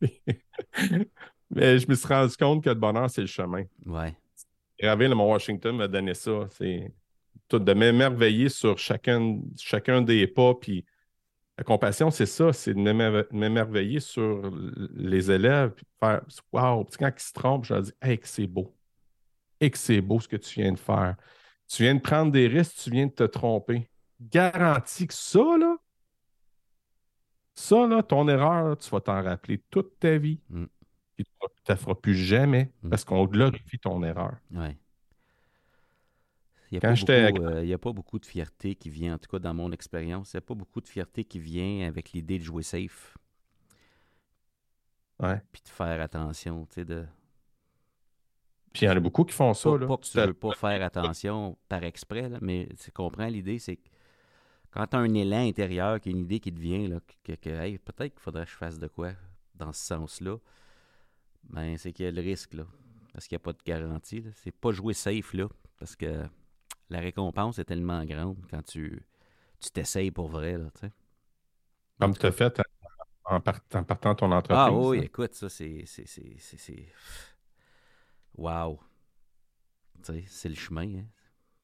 mais 1.50 1.78
je 1.78 1.88
me 1.88 1.94
suis 1.94 2.08
rendu 2.08 2.36
compte 2.36 2.64
que 2.64 2.70
le 2.70 2.74
bonheur, 2.74 3.08
c'est 3.10 3.20
le 3.20 3.26
chemin. 3.26 3.64
Ouais. 3.86 4.14
Graver 4.80 5.08
le 5.08 5.14
Mont 5.14 5.30
Washington 5.30 5.76
m'a 5.76 5.88
donné 5.88 6.14
ça. 6.14 6.46
C'est 6.50 6.92
tout 7.48 7.58
de 7.58 7.72
m'émerveiller 7.72 8.48
sur 8.48 8.78
chacun, 8.78 9.38
chacun 9.58 10.02
des 10.02 10.26
pas. 10.26 10.54
Puis 10.54 10.84
la 11.62 11.64
compassion, 11.64 12.10
c'est 12.10 12.26
ça, 12.26 12.52
c'est 12.52 12.74
de 12.74 12.80
m'émer- 12.80 13.24
m'émerveiller 13.30 14.00
sur 14.00 14.50
les 14.94 15.30
élèves. 15.30 15.70
Puis 15.74 15.84
de 15.84 16.06
faire 16.06 16.22
Waouh! 16.52 16.84
Quand 16.98 17.08
ils 17.16 17.22
se 17.22 17.32
trompent, 17.32 17.64
je 17.64 17.74
leur 17.74 17.82
dis 17.84 17.92
Hey, 18.02 18.18
que 18.18 18.26
c'est 18.26 18.48
beau. 18.48 18.74
Et 19.60 19.70
que 19.70 19.78
c'est 19.78 20.00
beau 20.00 20.18
ce 20.18 20.26
que 20.26 20.36
tu 20.36 20.60
viens 20.60 20.72
de 20.72 20.78
faire. 20.78 21.14
Tu 21.68 21.84
viens 21.84 21.94
de 21.94 22.00
prendre 22.00 22.32
des 22.32 22.48
risques, 22.48 22.76
tu 22.82 22.90
viens 22.90 23.06
de 23.06 23.12
te 23.12 23.22
tromper. 23.22 23.88
Garantis 24.20 25.06
que 25.06 25.14
ça, 25.14 25.56
là, 25.58 25.76
ça, 27.54 27.86
là, 27.86 28.02
ton 28.02 28.28
erreur, 28.28 28.70
là, 28.70 28.76
tu 28.76 28.90
vas 28.90 29.00
t'en 29.00 29.22
rappeler 29.22 29.62
toute 29.70 29.98
ta 29.98 30.18
vie. 30.18 30.40
Mm. 30.48 30.64
Puis 31.16 31.24
tu 31.24 31.30
ne 31.42 31.48
la 31.68 31.76
feras 31.76 31.94
plus 31.94 32.14
jamais 32.16 32.72
Mm. 32.82 32.88
parce 32.90 33.04
qu'on 33.04 33.24
glorifie 33.26 33.78
ton 33.78 34.02
erreur. 34.02 34.34
Ouais. 34.50 34.76
Il 36.72 36.78
n'y 36.78 36.86
a, 36.86 37.50
euh, 37.50 37.74
a 37.74 37.78
pas 37.78 37.92
beaucoup 37.92 38.18
de 38.18 38.24
fierté 38.24 38.74
qui 38.74 38.88
vient, 38.88 39.14
en 39.14 39.18
tout 39.18 39.28
cas 39.30 39.38
dans 39.38 39.52
mon 39.52 39.70
expérience, 39.72 40.32
il 40.32 40.36
n'y 40.36 40.38
a 40.38 40.40
pas 40.42 40.54
beaucoup 40.54 40.80
de 40.80 40.88
fierté 40.88 41.22
qui 41.22 41.38
vient 41.38 41.86
avec 41.86 42.12
l'idée 42.12 42.38
de 42.38 42.44
jouer 42.44 42.62
safe. 42.62 43.16
Ouais. 45.20 45.40
Puis 45.52 45.60
de 45.62 45.68
faire 45.68 46.00
attention, 46.00 46.64
tu 46.66 46.76
sais, 46.76 46.84
de... 46.86 47.04
Puis 48.72 48.86
il 48.86 48.88
y 48.88 48.88
en 48.88 48.96
a 48.96 49.00
beaucoup 49.00 49.24
qui 49.24 49.34
font 49.34 49.52
ça. 49.52 49.70
Pas, 49.70 49.78
là. 49.78 49.86
pas 49.86 49.96
que 49.98 50.04
tu 50.04 50.10
C'est- 50.12 50.26
veux 50.26 50.32
pas 50.32 50.54
faire 50.54 50.82
attention 50.82 51.58
par 51.68 51.84
exprès, 51.84 52.30
là, 52.30 52.38
mais 52.40 52.66
tu 52.82 52.90
comprends 52.90 53.26
l'idée, 53.26 53.58
c'est 53.58 53.76
que 53.76 53.88
quand 54.70 54.86
tu 54.86 54.96
as 54.96 55.00
un 55.00 55.12
élan 55.12 55.46
intérieur, 55.46 56.00
qu'il 56.00 56.12
y 56.12 56.14
a 56.14 56.18
une 56.18 56.24
idée 56.24 56.40
qui 56.40 56.50
te 56.54 56.58
vient, 56.58 56.88
là, 56.88 57.00
que, 57.22 57.34
que, 57.34 57.50
hey, 57.50 57.76
peut-être 57.76 58.14
qu'il 58.14 58.22
faudrait 58.22 58.46
que 58.46 58.50
je 58.50 58.56
fasse 58.56 58.78
de 58.78 58.88
quoi 58.88 59.12
dans 59.54 59.74
ce 59.74 59.84
sens-là, 59.84 60.38
ben 61.44 61.76
c'est 61.76 61.92
qu'il 61.92 62.06
y 62.06 62.08
a 62.08 62.12
le 62.12 62.22
risque, 62.22 62.54
là. 62.54 62.64
Parce 63.12 63.28
qu'il 63.28 63.36
n'y 63.36 63.42
a 63.42 63.44
pas 63.44 63.52
de 63.52 63.58
garantie. 63.66 64.22
là. 64.22 64.30
C'est 64.36 64.50
pas 64.56 64.72
jouer 64.72 64.94
safe, 64.94 65.34
là. 65.34 65.48
Parce 65.78 65.94
que 65.94 66.24
la 66.92 67.00
récompense 67.00 67.58
est 67.58 67.64
tellement 67.64 68.04
grande 68.04 68.38
quand 68.50 68.62
tu 68.62 69.02
tu 69.60 69.70
t'essayes 69.72 70.10
pour 70.12 70.28
vrai, 70.28 70.58
là, 70.58 70.70
tu 70.74 70.80
sais. 70.82 70.92
Comme 71.98 72.14
tu 72.16 72.26
as 72.26 72.32
fait 72.32 72.60
en, 73.24 73.40
part- 73.40 73.60
en 73.74 73.84
partant 73.84 74.14
ton 74.14 74.32
entreprise. 74.32 74.58
Ah 74.58 74.72
oui, 74.72 74.98
hein. 74.98 75.02
écoute, 75.04 75.34
ça, 75.34 75.48
c'est. 75.48 75.84
Wow! 78.36 78.80
Tu 80.02 80.12
sais, 80.12 80.24
c'est 80.28 80.48
le 80.48 80.54
chemin, 80.54 80.98
hein. 80.98 81.06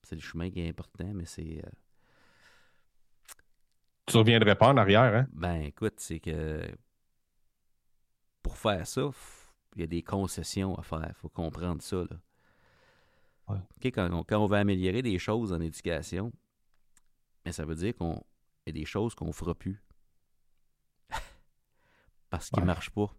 C'est 0.03 0.15
le 0.17 0.23
chemin 0.23 0.51
qui 0.51 0.61
est 0.61 0.69
important, 0.69 1.13
mais 1.15 1.27
c'est. 1.27 1.63
euh, 1.65 1.71
Tu 4.07 4.17
ne 4.17 4.23
reviendrais 4.23 4.57
pas 4.57 4.69
en 4.71 4.77
arrière, 4.77 5.15
hein? 5.15 5.27
Ben, 5.33 5.63
écoute, 5.63 5.95
c'est 6.01 6.21
que. 6.21 6.69
Pour 8.43 8.57
faire 8.59 8.85
ça, 8.85 9.11
il 9.77 9.81
y 9.83 9.85
a 9.85 9.87
des 9.87 10.03
concessions 10.03 10.75
à 10.77 10.83
faire. 10.83 11.07
Il 11.09 11.15
faut 11.15 11.29
comprendre 11.29 11.83
ça, 11.83 11.99
là. 11.99 12.19
Ouais. 13.49 13.91
Quand, 13.93 14.09
on, 14.13 14.25
quand 14.25 14.39
on 14.39 14.47
veut 14.47 14.57
améliorer 14.59 15.03
des 15.03 15.19
choses 15.19 15.53
en 15.53 15.61
éducation, 15.61 16.33
mais 17.45 17.53
ça 17.53 17.65
veut 17.65 17.75
dire 17.77 17.95
qu'on 17.95 18.23
y 18.67 18.71
a 18.71 18.73
des 18.73 18.85
choses 18.85 19.15
qu'on 19.15 19.33
fera 19.33 19.55
plus. 19.55 19.83
Parce 22.31 22.51
qu'ils 22.51 22.59
ne 22.59 22.63
Ouais. 22.63 22.67
marchent 22.67 22.91
pas. 22.91 23.11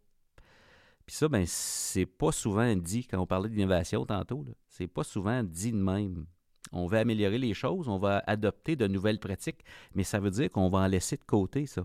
Puis 1.06 1.16
ça, 1.16 1.28
ben, 1.28 1.44
c'est 1.48 2.06
pas 2.06 2.32
souvent 2.32 2.76
dit, 2.76 3.08
quand 3.08 3.18
on 3.20 3.26
parlait 3.26 3.50
d'innovation 3.50 4.06
tantôt, 4.06 4.46
c'est 4.68 4.88
pas 4.88 5.04
souvent 5.04 5.44
dit 5.44 5.72
de 5.72 5.78
même. 5.78 6.28
On 6.72 6.86
va 6.86 7.00
améliorer 7.00 7.40
les 7.40 7.56
choses, 7.56 7.88
on 7.88 7.98
va 7.98 8.24
adopter 8.28 8.76
de 8.76 8.86
nouvelles 8.86 9.20
pratiques, 9.20 9.64
mais 9.96 10.04
ça 10.04 10.20
veut 10.20 10.30
dire 10.30 10.52
qu'on 10.52 10.70
va 10.70 10.80
en 10.80 10.88
laisser 10.88 11.18
de 11.18 11.24
côté, 11.24 11.66
ça. 11.66 11.84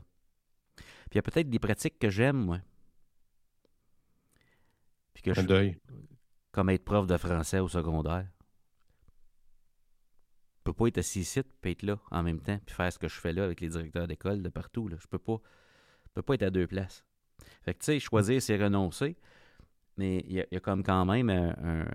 Puis 0.76 1.12
il 1.12 1.16
y 1.16 1.18
a 1.20 1.22
peut-être 1.22 1.48
des 1.48 1.58
pratiques 1.58 1.98
que 1.98 2.10
j'aime, 2.10 2.36
moi. 2.36 2.60
Puis 5.14 5.22
que 5.22 5.32
je, 5.32 5.40
deuil. 5.40 5.78
comme 6.52 6.68
être 6.68 6.84
prof 6.84 7.06
de 7.06 7.16
français 7.16 7.60
au 7.60 7.68
secondaire. 7.68 8.26
Je 10.66 10.70
peux 10.70 10.72
pas 10.72 10.86
être 10.86 10.96
assis 10.98 11.20
ici 11.20 11.42
puis 11.60 11.72
être 11.72 11.82
là 11.82 11.98
en 12.10 12.22
même 12.22 12.40
temps 12.40 12.58
puis 12.64 12.74
faire 12.74 12.90
ce 12.90 12.98
que 12.98 13.06
je 13.06 13.20
fais 13.20 13.34
là 13.34 13.44
avec 13.44 13.60
les 13.60 13.68
directeurs 13.68 14.06
d'école 14.08 14.42
de 14.42 14.48
partout. 14.48 14.88
Là. 14.88 14.96
Je 14.98 15.06
peux 15.06 15.18
pas. 15.18 15.38
Je 16.06 16.12
peux 16.14 16.22
pas 16.22 16.34
être 16.34 16.42
à 16.44 16.50
deux 16.50 16.66
places. 16.66 17.04
Fait 17.64 17.74
que 17.74 17.80
tu 17.80 17.84
sais, 17.86 18.00
choisir, 18.00 18.40
c'est 18.40 18.56
renoncer. 18.56 19.16
Mais 19.98 20.24
il 20.26 20.32
y, 20.32 20.40
a- 20.40 20.46
il 20.50 20.54
y 20.54 20.56
a 20.56 20.60
comme 20.60 20.82
quand 20.82 21.04
même 21.04 21.28
un- 21.28 21.54
un- 21.62 21.86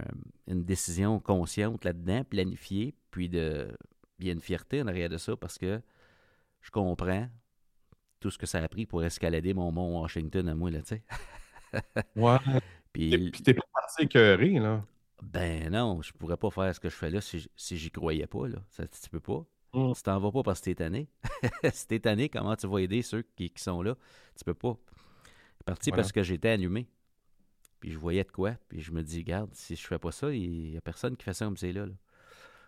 une 0.47 0.63
décision 0.65 1.19
consciente 1.19 1.83
là-dedans, 1.83 2.23
planifiée, 2.23 2.93
puis 3.09 3.27
de. 3.27 3.75
Il 4.19 4.27
y 4.27 4.29
a 4.29 4.33
une 4.33 4.41
fierté 4.41 4.81
en 4.83 4.87
arrière 4.87 5.09
de 5.09 5.17
ça 5.17 5.35
parce 5.35 5.57
que 5.57 5.81
je 6.61 6.69
comprends 6.71 7.27
tout 8.19 8.29
ce 8.29 8.37
que 8.37 8.45
ça 8.45 8.61
a 8.63 8.67
pris 8.67 8.85
pour 8.85 9.03
escalader 9.03 9.53
mon 9.55 9.71
mont 9.71 10.01
Washington 10.01 10.47
à 10.47 10.53
moi, 10.53 10.69
là, 10.69 10.81
tu 10.81 10.89
sais. 10.95 11.03
Ouais. 12.15 12.37
Puis 12.93 13.31
t'es 13.43 13.53
pas 13.55 13.63
parti 13.73 14.03
écœuré, 14.03 14.59
là. 14.59 14.85
Ben 15.21 15.69
non, 15.69 16.01
je 16.01 16.13
pourrais 16.13 16.37
pas 16.37 16.49
faire 16.49 16.73
ce 16.73 16.79
que 16.79 16.89
je 16.89 16.95
fais 16.95 17.09
là 17.09 17.21
si, 17.21 17.49
si 17.55 17.77
j'y 17.77 17.91
croyais 17.91 18.27
pas. 18.27 18.47
Là. 18.47 18.59
Ça, 18.69 18.87
tu 18.87 19.09
peux 19.09 19.19
pas. 19.19 19.45
Mm. 19.73 19.93
Tu 19.93 20.01
t'en 20.03 20.19
vas 20.19 20.31
pas 20.31 20.43
parce 20.43 20.59
que 20.59 20.65
t'es 20.65 20.75
tanné. 20.75 21.09
si 21.73 21.87
t'es 21.87 21.99
tanné, 21.99 22.29
comment 22.29 22.55
tu 22.55 22.67
vas 22.67 22.79
aider 22.79 23.01
ceux 23.01 23.21
qui, 23.35 23.49
qui 23.49 23.61
sont 23.61 23.81
là? 23.81 23.95
Tu 24.37 24.43
peux 24.43 24.53
pas. 24.53 24.77
C'est 25.57 25.65
parti 25.65 25.89
Voilà. 25.89 26.03
parce 26.03 26.11
que 26.11 26.23
j'étais 26.23 26.49
allumé. 26.49 26.87
Puis 27.79 27.91
je 27.91 27.97
voyais 27.97 28.23
de 28.23 28.31
quoi. 28.31 28.55
Puis 28.67 28.81
je 28.81 28.91
me 28.91 29.03
dis, 29.03 29.23
garde, 29.23 29.53
si 29.53 29.75
je 29.75 29.85
fais 29.87 29.99
pas 29.99 30.11
ça, 30.11 30.31
il 30.33 30.71
y 30.71 30.77
a 30.77 30.81
personne 30.81 31.15
qui 31.15 31.23
fait 31.23 31.33
ça 31.33 31.45
comme 31.45 31.57
c'est 31.57 31.71
là, 31.71 31.85
là. 31.85 31.93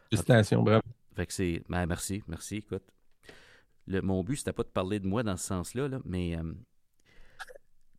Félicitations, 0.10 0.64
bravo. 0.64 0.82
Fait 1.16 1.26
que 1.26 1.34
c'est. 1.34 1.64
Ben 1.70 1.86
merci, 1.86 2.24
merci, 2.28 2.58
écoute. 2.58 2.84
Le, 3.88 4.02
mon 4.02 4.24
but, 4.24 4.38
c'était 4.38 4.54
pas 4.54 4.64
de 4.64 4.70
parler 4.70 5.00
de 5.00 5.08
moi 5.08 5.24
dans 5.24 5.38
ce 5.38 5.46
sens-là, 5.48 5.88
là, 5.88 6.00
mais 6.06 6.38
euh, 6.38 6.54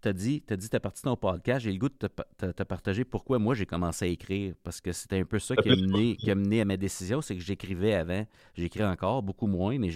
t'as 0.03 0.13
dit, 0.13 0.43
t'as 0.43 0.57
dit, 0.57 0.69
t'as 0.69 0.81
parti 0.81 1.01
ton 1.03 1.17
podcast, 1.17 1.65
j'ai 1.65 1.73
le 1.73 1.79
goût 1.79 1.89
de 1.89 1.95
te, 1.95 2.07
pa- 2.07 2.27
te- 2.37 2.53
te 2.53 2.63
partager 2.65 3.05
pourquoi 3.05 3.39
moi 3.39 3.55
j'ai 3.55 3.67
commencé 3.67 4.05
à 4.05 4.09
écrire, 4.09 4.55
parce 4.63 4.81
que 4.81 4.93
c'était 4.93 5.19
un 5.19 5.25
peu 5.25 5.39
ça 5.39 5.57
qui 5.57 5.71
a 5.71 5.77
mené, 5.77 6.17
qui 6.17 6.31
a 6.31 6.35
mené 6.35 6.61
à 6.61 6.65
ma 6.67 6.77
décision, 6.77 7.23
c'est 7.23 7.35
que 7.37 7.43
j'écrivais 7.43 7.95
avant, 7.95 8.27
j'écris 8.55 8.85
encore, 8.85 9.23
beaucoup 9.23 9.47
moins, 9.47 9.79
mais 9.79 9.91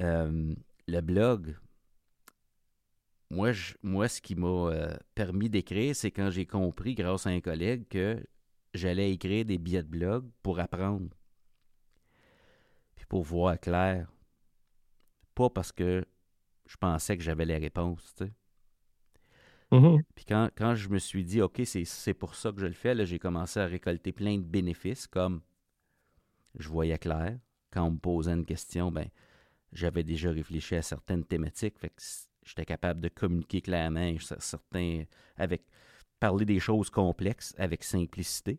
euh, 0.00 0.54
le 0.88 1.00
blog, 1.00 1.56
moi, 3.30 3.52
je- 3.52 3.74
moi 3.82 4.08
ce 4.08 4.20
qui 4.20 4.34
m'a 4.34 4.46
euh, 4.48 4.96
permis 5.14 5.50
d'écrire, 5.50 5.94
c'est 5.94 6.10
quand 6.10 6.30
j'ai 6.30 6.46
compris, 6.46 6.94
grâce 6.94 7.26
à 7.26 7.30
un 7.30 7.40
collègue, 7.40 7.86
que 7.88 8.24
j'allais 8.74 9.12
écrire 9.12 9.44
des 9.44 9.58
billets 9.58 9.82
de 9.82 9.88
blog 9.88 10.24
pour 10.42 10.58
apprendre. 10.60 11.08
Puis 12.94 13.06
pour 13.06 13.22
voir 13.24 13.58
clair. 13.60 14.10
Pas 15.34 15.50
parce 15.50 15.72
que 15.72 16.04
je 16.66 16.76
pensais 16.76 17.16
que 17.16 17.22
j'avais 17.22 17.44
les 17.44 17.58
réponses, 17.58 18.14
tu 18.16 18.24
sais. 18.24 18.32
Mm-hmm. 19.72 20.02
Puis 20.14 20.24
quand, 20.24 20.48
quand, 20.56 20.74
je 20.74 20.88
me 20.88 20.98
suis 20.98 21.24
dit, 21.24 21.42
OK, 21.42 21.60
c'est 21.64 22.14
pour 22.14 22.34
ça 22.34 22.52
que 22.52 22.60
je 22.60 22.66
le 22.66 22.72
fais, 22.72 23.04
j'ai 23.04 23.18
commencé 23.18 23.58
à 23.60 23.66
récolter 23.66 24.12
plein 24.12 24.38
de 24.38 24.44
bénéfices, 24.44 25.06
comme 25.06 25.40
je 26.58 26.68
voyais 26.68 26.98
clair. 26.98 27.38
Quand 27.72 27.84
on 27.84 27.90
me 27.90 27.98
posait 27.98 28.32
une 28.32 28.46
question, 28.46 28.92
ben 28.92 29.08
j'avais 29.72 30.04
déjà 30.04 30.30
réfléchi 30.30 30.76
à 30.76 30.82
certaines 30.82 31.24
thématiques, 31.24 31.78
fait 31.78 31.90
que 31.90 32.02
j'étais 32.44 32.64
capable 32.64 33.00
de 33.00 33.08
communiquer 33.08 33.60
clairement, 33.60 34.14
certains, 34.38 35.04
avec 35.36 35.62
parler 36.20 36.44
des 36.44 36.60
choses 36.60 36.88
complexes 36.88 37.54
avec 37.58 37.84
simplicité 37.84 38.58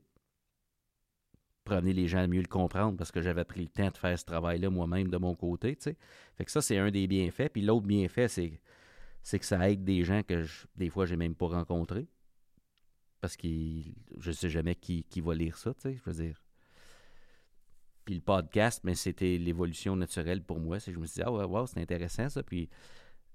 pour 1.63 1.75
amener 1.75 1.93
les 1.93 2.07
gens 2.07 2.19
à 2.19 2.27
mieux 2.27 2.41
le 2.41 2.47
comprendre 2.47 2.97
parce 2.97 3.11
que 3.11 3.21
j'avais 3.21 3.43
pris 3.43 3.61
le 3.61 3.67
temps 3.67 3.89
de 3.89 3.97
faire 3.97 4.17
ce 4.17 4.25
travail-là 4.25 4.69
moi-même 4.69 5.09
de 5.09 5.17
mon 5.17 5.35
côté. 5.35 5.77
Fait 5.81 6.45
que 6.45 6.51
ça, 6.51 6.61
c'est 6.61 6.77
un 6.77 6.91
des 6.91 7.07
bienfaits. 7.07 7.49
Puis 7.51 7.61
l'autre 7.61 7.85
bienfait, 7.85 8.27
c'est, 8.27 8.61
c'est 9.27 9.39
que 9.39 9.45
ça 9.45 9.69
aide 9.69 9.83
des 9.83 10.05
gens 10.05 10.23
que 10.23 10.45
des 10.77 10.89
fois, 10.89 11.05
j'ai 11.05 11.17
même 11.17 11.35
pas 11.35 11.47
rencontrés. 11.47 12.07
Parce 13.19 13.35
que 13.35 13.49
je 14.19 14.31
sais 14.31 14.49
jamais 14.49 14.73
qui, 14.73 15.03
qui 15.03 15.19
va 15.19 15.35
lire 15.35 15.57
ça, 15.57 15.73
tu 15.73 15.81
sais, 15.81 15.95
je 15.97 16.09
veux 16.09 16.23
dire. 16.23 16.41
Puis 18.05 18.15
le 18.15 18.21
podcast, 18.21 18.79
mais 18.85 18.95
c'était 18.95 19.37
l'évolution 19.37 19.97
naturelle 19.97 20.41
pour 20.41 20.61
moi. 20.61 20.79
C'est 20.79 20.93
je 20.93 20.97
me 20.97 21.05
suis 21.05 21.15
dit, 21.15 21.23
ah 21.25 21.31
ouais, 21.33 21.43
wow, 21.43 21.67
c'est 21.67 21.81
intéressant 21.81 22.29
ça. 22.29 22.41
Puis 22.41 22.69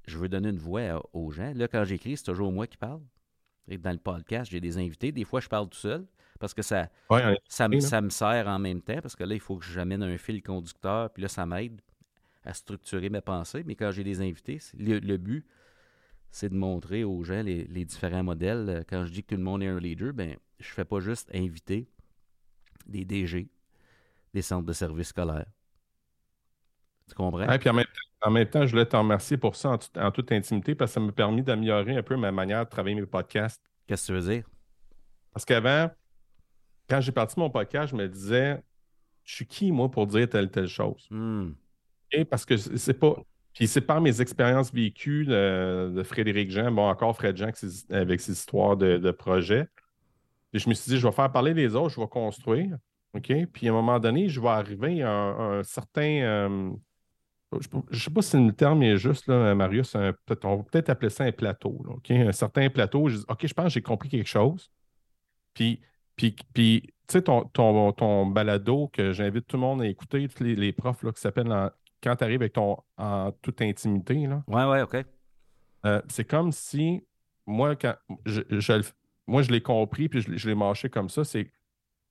je 0.07 0.16
veux 0.16 0.30
donner 0.30 0.49
une 0.49 0.57
voix 0.57 1.07
aux 1.12 1.30
gens. 1.30 1.53
Là, 1.55 1.68
quand 1.68 1.84
j'écris, 1.84 2.16
c'est 2.16 2.24
toujours 2.24 2.53
moi 2.53 2.66
qui 2.66 2.78
parle. 2.78 3.03
Et 3.68 3.76
dans 3.76 3.93
le 3.93 3.99
podcast, 3.99 4.51
j'ai 4.51 4.61
des 4.61 4.78
invités. 4.78 5.12
Des 5.12 5.24
fois, 5.24 5.40
je 5.40 5.49
parle 5.49 5.68
tout 5.68 5.76
seul 5.76 6.07
parce 6.40 6.55
que 6.55 6.62
ça, 6.62 6.88
ça, 7.49 7.68
me, 7.68 7.80
ça, 7.80 8.01
me 8.01 8.09
sert 8.09 8.49
en 8.49 8.59
même 8.59 8.80
temps, 8.80 9.03
parce 9.03 9.14
que 9.14 9.24
là, 9.24 9.34
il 9.34 9.40
faut 9.40 9.59
que 9.59 9.66
j'amène 9.66 10.03
un 10.03 10.16
fil 10.16 10.43
conducteur, 10.43 11.11
puis 11.11 11.22
là, 11.22 11.28
ça 11.28 11.45
m'aide 11.45 11.82
à 12.45 12.55
structurer 12.55 13.11
mes 13.11 13.20
pensées. 13.20 13.62
Mais 13.66 13.74
quand 13.74 13.90
j'ai 13.90 14.05
des 14.05 14.22
invités, 14.22 14.59
le, 14.78 15.18
but, 15.18 15.47
c'est 16.32 16.48
de 16.48 16.54
montrer 16.54 17.04
aux 17.04 17.22
gens 17.22 17.42
les, 17.42 17.84
différents 17.84 18.24
modèles. 18.24 18.84
Quand 18.88 19.04
je 19.04 19.12
dis 19.12 19.22
que 19.22 19.28
tout 19.28 19.36
le 19.36 19.44
monde 19.44 19.62
est 19.62 19.68
un 19.68 19.78
leader, 19.78 20.12
ben 20.12 20.36
je 20.58 20.68
fais 20.72 20.84
pas 20.84 20.98
juste 20.98 21.30
inviter 21.34 21.86
des 22.86 23.04
DG, 23.04 23.48
des 24.32 24.42
centres 24.42 24.66
de 24.66 24.72
services 24.72 25.08
scolaires. 25.08 25.46
Tu 27.08 27.14
comprends? 27.14 27.50
Et 27.50 27.58
puis 27.58 27.68
en 27.68 28.30
même, 28.30 28.48
temps, 28.48 28.64
je 28.64 28.70
voulais 28.70 28.86
te 28.86 28.96
remercier 28.96 29.36
pour 29.36 29.56
ça 29.56 29.70
en, 29.70 30.00
en 30.00 30.10
toute 30.10 30.32
intimité 30.32 30.74
parce 30.74 30.92
que 30.92 30.94
ça 30.94 31.00
m'a 31.00 31.12
permis 31.12 31.42
d'améliorer 31.42 31.96
un 31.96 32.02
peu 32.02 32.16
ma 32.16 32.32
manière 32.32 32.64
de 32.64 32.70
travailler 32.70 32.96
mes 32.96 33.06
podcasts. 33.06 33.62
Qu'est-ce 33.86 34.06
que 34.06 34.18
tu 34.18 34.18
veux 34.18 34.34
dire? 34.34 34.48
Parce 35.32 35.44
qu'avant, 35.44 35.90
quand 36.88 37.00
j'ai 37.00 37.12
parti 37.12 37.38
mon 37.38 37.50
podcast, 37.50 37.90
je 37.90 37.96
me 37.96 38.08
disais, 38.08 38.62
je 39.24 39.34
suis 39.34 39.46
qui, 39.46 39.70
moi, 39.70 39.90
pour 39.90 40.06
dire 40.06 40.28
telle, 40.28 40.50
telle 40.50 40.68
chose? 40.68 41.06
Hmm. 41.10 41.52
Et 42.10 42.24
parce 42.24 42.46
que 42.46 42.56
c'est 42.56 42.98
pas. 42.98 43.16
Puis 43.55 43.66
c'est 43.68 43.82
par 43.82 44.00
mes 44.00 44.20
expériences 44.20 44.72
vécues 44.72 45.24
de, 45.26 46.03
Frédéric 46.05 46.50
Jean, 46.50 46.70
bon, 46.70 46.88
encore 46.88 47.14
Fred 47.14 47.36
Jean 47.36 47.50
avec 47.90 48.20
ses 48.20 48.32
histoires 48.32 48.76
de, 48.76 48.96
de 48.96 49.11
projets. 49.11 49.66
Et 50.53 50.59
je 50.59 50.68
me 50.68 50.74
suis 50.74 50.90
dit, 50.90 50.98
je 50.98 51.07
vais 51.07 51.12
faire 51.12 51.30
parler 51.30 51.55
les 51.55 51.74
autres, 51.74 51.94
je 51.94 52.00
vais 52.00 52.09
construire. 52.09 52.76
OK? 53.14 53.32
Puis 53.53 53.68
à 53.68 53.70
un 53.70 53.74
moment 53.74 53.98
donné, 53.98 54.28
je 54.28 54.40
vais 54.40 54.48
arriver 54.48 55.03
à 55.03 55.11
un, 55.11 55.62
certain. 55.62 56.03
Euh, 56.03 56.70
je 57.61 57.68
ne 57.76 57.98
sais 57.98 58.11
pas 58.11 58.22
si 58.22 58.42
le 58.42 58.53
terme 58.53 58.82
est 58.82 58.96
juste, 58.96 59.26
là, 59.26 59.55
Marius, 59.55 59.94
on 59.94 60.00
va 60.00 60.62
peut-être 60.62 60.88
appeler 60.88 61.11
ça 61.11 61.24
un 61.24 61.32
plateau. 61.32 61.84
OK? 61.86 62.11
Un 62.11 62.32
certain 62.32 62.70
plateau. 62.70 63.09
Je 63.09 63.18
dis, 63.18 63.24
OK, 63.28 63.46
je 63.46 63.53
pense 63.53 63.66
que 63.66 63.72
j'ai 63.72 63.82
compris 63.82 64.09
quelque 64.09 64.28
chose. 64.28 64.70
Puis 65.53 65.80
puis, 66.16 66.36
puis 66.55 66.82
tu 66.82 66.92
sais, 67.09 67.22
ton, 67.22 67.44
ton, 67.44 67.92
ton, 67.92 68.26
balado 68.26 68.88
que 68.92 69.12
j'invite 69.12 69.46
tout 69.46 69.57
le 69.57 69.62
monde 69.62 69.82
à 69.82 69.86
écouter, 69.86 70.28
tous 70.28 70.44
les, 70.44 70.72
profs 70.72 71.03
là, 71.03 71.12
qui 71.12 71.20
s'appellent 71.20 71.70
Quand 72.03 72.16
tu 72.16 72.24
arrives 72.24 72.40
avec 72.40 72.55
ton 72.55 72.76
en 72.96 73.32
toute 73.42 73.62
intimité. 73.62 74.26
Là, 74.26 74.42
ouais, 74.48 74.64
ouais, 74.64 74.82
OK. 74.82 74.96
Euh, 75.84 76.00
c'est 76.09 76.24
comme 76.24 76.53
si 76.53 77.05
moi, 77.46 77.76
quand 77.76 77.94
je, 78.24 78.42
moi, 79.26 79.42
je 79.42 79.50
l'ai 79.50 79.61
compris, 79.61 80.09
puis 80.09 80.20
je, 80.20 80.48
l'ai 80.48 80.55
mâché 80.55 80.88
comme 80.88 81.09
ça. 81.09 81.24
C'est 81.24 81.50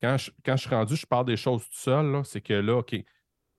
quand 0.01 0.17
je, 0.17 0.31
quand 0.43 0.55
je 0.55 0.61
suis 0.61 0.75
rendu, 0.75 0.95
je 0.95 1.05
parle 1.05 1.25
des 1.25 1.37
choses 1.37 1.63
tout 1.63 1.77
seul, 1.77 2.21
c'est 2.25 2.41
que 2.41 2.53
là, 2.53 2.77
OK, 2.77 2.95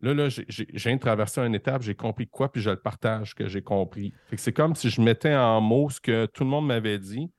là, 0.01 0.15
là, 0.15 0.29
j'ai, 0.29 0.45
j'ai, 0.49 0.99
traverser 0.99 1.41
une 1.41 1.55
étape, 1.55 1.83
j'ai 1.83 1.95
compris 1.95 2.27
quoi, 2.27 2.51
puis 2.51 2.61
je 2.61 2.71
le 2.71 2.77
partage 2.77 3.35
que 3.35 3.47
j'ai 3.47 3.63
compris. 3.63 4.13
c'est 4.37 4.53
comme 4.53 4.75
si 4.75 4.91
je 4.91 5.01
mettais 5.01 5.35
en 5.35 5.61
mots 5.61 5.91
ce 5.91 6.01
que 6.01 6.27
tout 6.27 6.45
le 6.45 6.51
monde 6.51 6.67
m'avait 6.67 6.99
dit, 6.99 7.31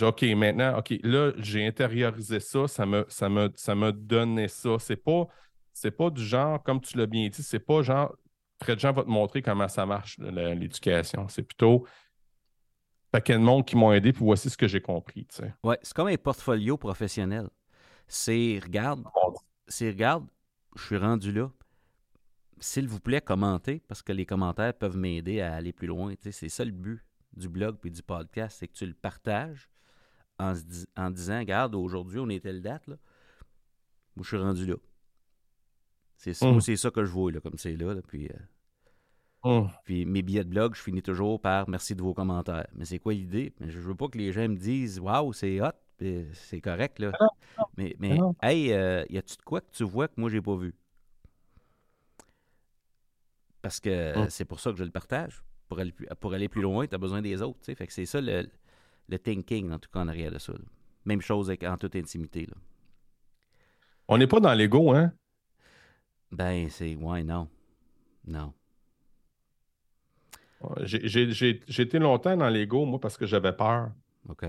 OK, 0.00 0.22
maintenant, 0.22 0.78
OK, 0.78 0.94
là, 1.02 1.32
j'ai 1.36 1.66
intériorisé 1.66 2.40
ça, 2.40 2.66
ça 2.66 2.86
me, 2.86 3.04
ça 3.08 3.28
me, 3.28 3.52
ça 3.54 3.74
me 3.74 3.92
donnait 3.92 4.48
ça. 4.48 4.76
C'est 4.78 4.96
pas, 4.96 5.28
c'est 5.72 5.90
pas 5.90 6.10
du 6.10 6.24
genre, 6.24 6.62
comme 6.62 6.80
tu 6.80 6.96
l'as 6.96 7.06
bien 7.06 7.28
dit, 7.28 7.42
c'est 7.42 7.60
pas 7.60 7.82
genre, 7.82 8.14
de 8.70 8.78
gens 8.78 8.92
vont 8.92 9.02
te 9.02 9.08
montrer 9.08 9.42
comment 9.42 9.68
ça 9.68 9.84
marche, 9.86 10.18
l'éducation. 10.18 11.26
C'est 11.28 11.42
plutôt 11.42 11.86
paquet 13.10 13.34
de 13.34 13.38
monde 13.38 13.66
qui 13.66 13.76
m'ont 13.76 13.92
aidé, 13.92 14.12
puis 14.12 14.24
voici 14.24 14.48
ce 14.48 14.56
que 14.56 14.68
j'ai 14.68 14.80
compris. 14.80 15.26
Tu 15.26 15.36
sais. 15.36 15.54
Ouais, 15.64 15.78
c'est 15.82 15.94
comme 15.94 16.08
un 16.08 16.16
portfolio 16.16 16.76
professionnel. 16.76 17.48
C'est, 18.06 18.60
regarde, 18.62 19.04
c'est, 19.66 19.88
regarde, 19.88 20.26
je 20.76 20.84
suis 20.84 20.96
rendu 20.96 21.32
là. 21.32 21.50
S'il 22.58 22.88
vous 22.88 23.00
plaît, 23.00 23.20
commentez, 23.20 23.82
parce 23.88 24.02
que 24.02 24.12
les 24.12 24.24
commentaires 24.24 24.74
peuvent 24.74 24.96
m'aider 24.96 25.40
à 25.40 25.54
aller 25.54 25.72
plus 25.72 25.88
loin. 25.88 26.14
Tu 26.14 26.22
sais, 26.22 26.32
c'est 26.32 26.48
ça 26.48 26.64
le 26.64 26.70
but 26.70 27.04
du 27.34 27.48
blog 27.48 27.78
puis 27.80 27.90
du 27.90 28.02
podcast, 28.02 28.58
c'est 28.60 28.68
que 28.68 28.74
tu 28.74 28.86
le 28.86 28.94
partages 28.94 29.68
en, 30.38 31.10
disant 31.10 31.38
Regarde, 31.38 31.74
aujourd'hui, 31.74 32.18
on 32.18 32.28
est 32.28 32.40
telle 32.40 32.62
date, 32.62 32.86
là. 32.86 32.96
Moi, 34.16 34.24
je 34.24 34.28
suis 34.28 34.36
rendu 34.36 34.66
là. 34.66 34.74
C'est 36.22 36.34
ça, 36.34 36.52
mm. 36.52 36.60
c'est 36.60 36.76
ça 36.76 36.92
que 36.92 37.04
je 37.04 37.10
vois, 37.10 37.32
là, 37.32 37.40
comme 37.40 37.58
c'est 37.58 37.74
là, 37.74 37.96
Puis, 38.06 38.28
euh, 39.44 39.60
mm. 39.60 39.70
puis 39.84 40.06
mes 40.06 40.22
billets 40.22 40.44
de 40.44 40.50
blog, 40.50 40.76
je 40.76 40.80
finis 40.80 41.02
toujours 41.02 41.40
par 41.40 41.68
merci 41.68 41.96
de 41.96 42.02
vos 42.02 42.14
commentaires. 42.14 42.68
Mais 42.74 42.84
c'est 42.84 43.00
quoi 43.00 43.12
l'idée? 43.12 43.52
Je 43.60 43.80
veux 43.80 43.96
pas 43.96 44.06
que 44.06 44.16
les 44.16 44.30
gens 44.30 44.48
me 44.48 44.54
disent 44.54 45.00
Waouh, 45.00 45.32
c'est 45.32 45.60
hot, 45.60 45.72
c'est 46.34 46.60
correct, 46.60 47.00
là. 47.00 47.10
Mais, 47.76 47.96
mais 47.98 48.20
hey, 48.40 48.72
euh, 48.72 49.04
y 49.10 49.18
a-tu 49.18 49.36
de 49.36 49.42
quoi 49.42 49.60
que 49.62 49.72
tu 49.72 49.82
vois 49.82 50.06
que 50.06 50.14
moi, 50.16 50.30
j'ai 50.30 50.40
pas 50.40 50.54
vu? 50.54 50.72
Parce 53.60 53.80
que 53.80 54.16
mm. 54.16 54.30
c'est 54.30 54.44
pour 54.44 54.60
ça 54.60 54.70
que 54.70 54.78
je 54.78 54.84
le 54.84 54.92
partage. 54.92 55.42
Pour 55.66 55.80
aller, 55.80 55.92
pour 56.20 56.34
aller 56.34 56.48
plus 56.48 56.62
loin, 56.62 56.86
tu 56.86 56.94
as 56.94 56.98
besoin 56.98 57.20
des 57.20 57.42
autres. 57.42 57.58
Fait 57.64 57.84
que 57.84 57.92
c'est 57.92 58.06
ça 58.06 58.20
le, 58.20 58.48
le 59.08 59.18
thinking, 59.18 59.72
en 59.72 59.80
tout 59.80 59.90
cas, 59.92 59.98
en 59.98 60.06
arrière 60.06 60.30
de 60.30 60.38
ça. 60.38 60.52
Même 61.04 61.20
chose 61.20 61.50
avec, 61.50 61.64
en 61.64 61.76
toute 61.76 61.96
intimité. 61.96 62.46
Là. 62.46 62.54
On 64.06 64.18
n'est 64.18 64.28
pas 64.28 64.38
dans 64.38 64.54
l'ego, 64.54 64.92
hein? 64.92 65.12
Ben, 66.32 66.68
c'est. 66.70 66.96
Ouais, 66.96 67.22
non. 67.22 67.48
Non. 68.26 68.52
J'ai 70.82 71.60
été 71.78 71.98
longtemps 71.98 72.36
dans 72.36 72.48
l'ego, 72.48 72.84
moi, 72.86 73.00
parce 73.00 73.16
que 73.16 73.26
j'avais 73.26 73.52
peur. 73.52 73.90
OK. 74.28 74.44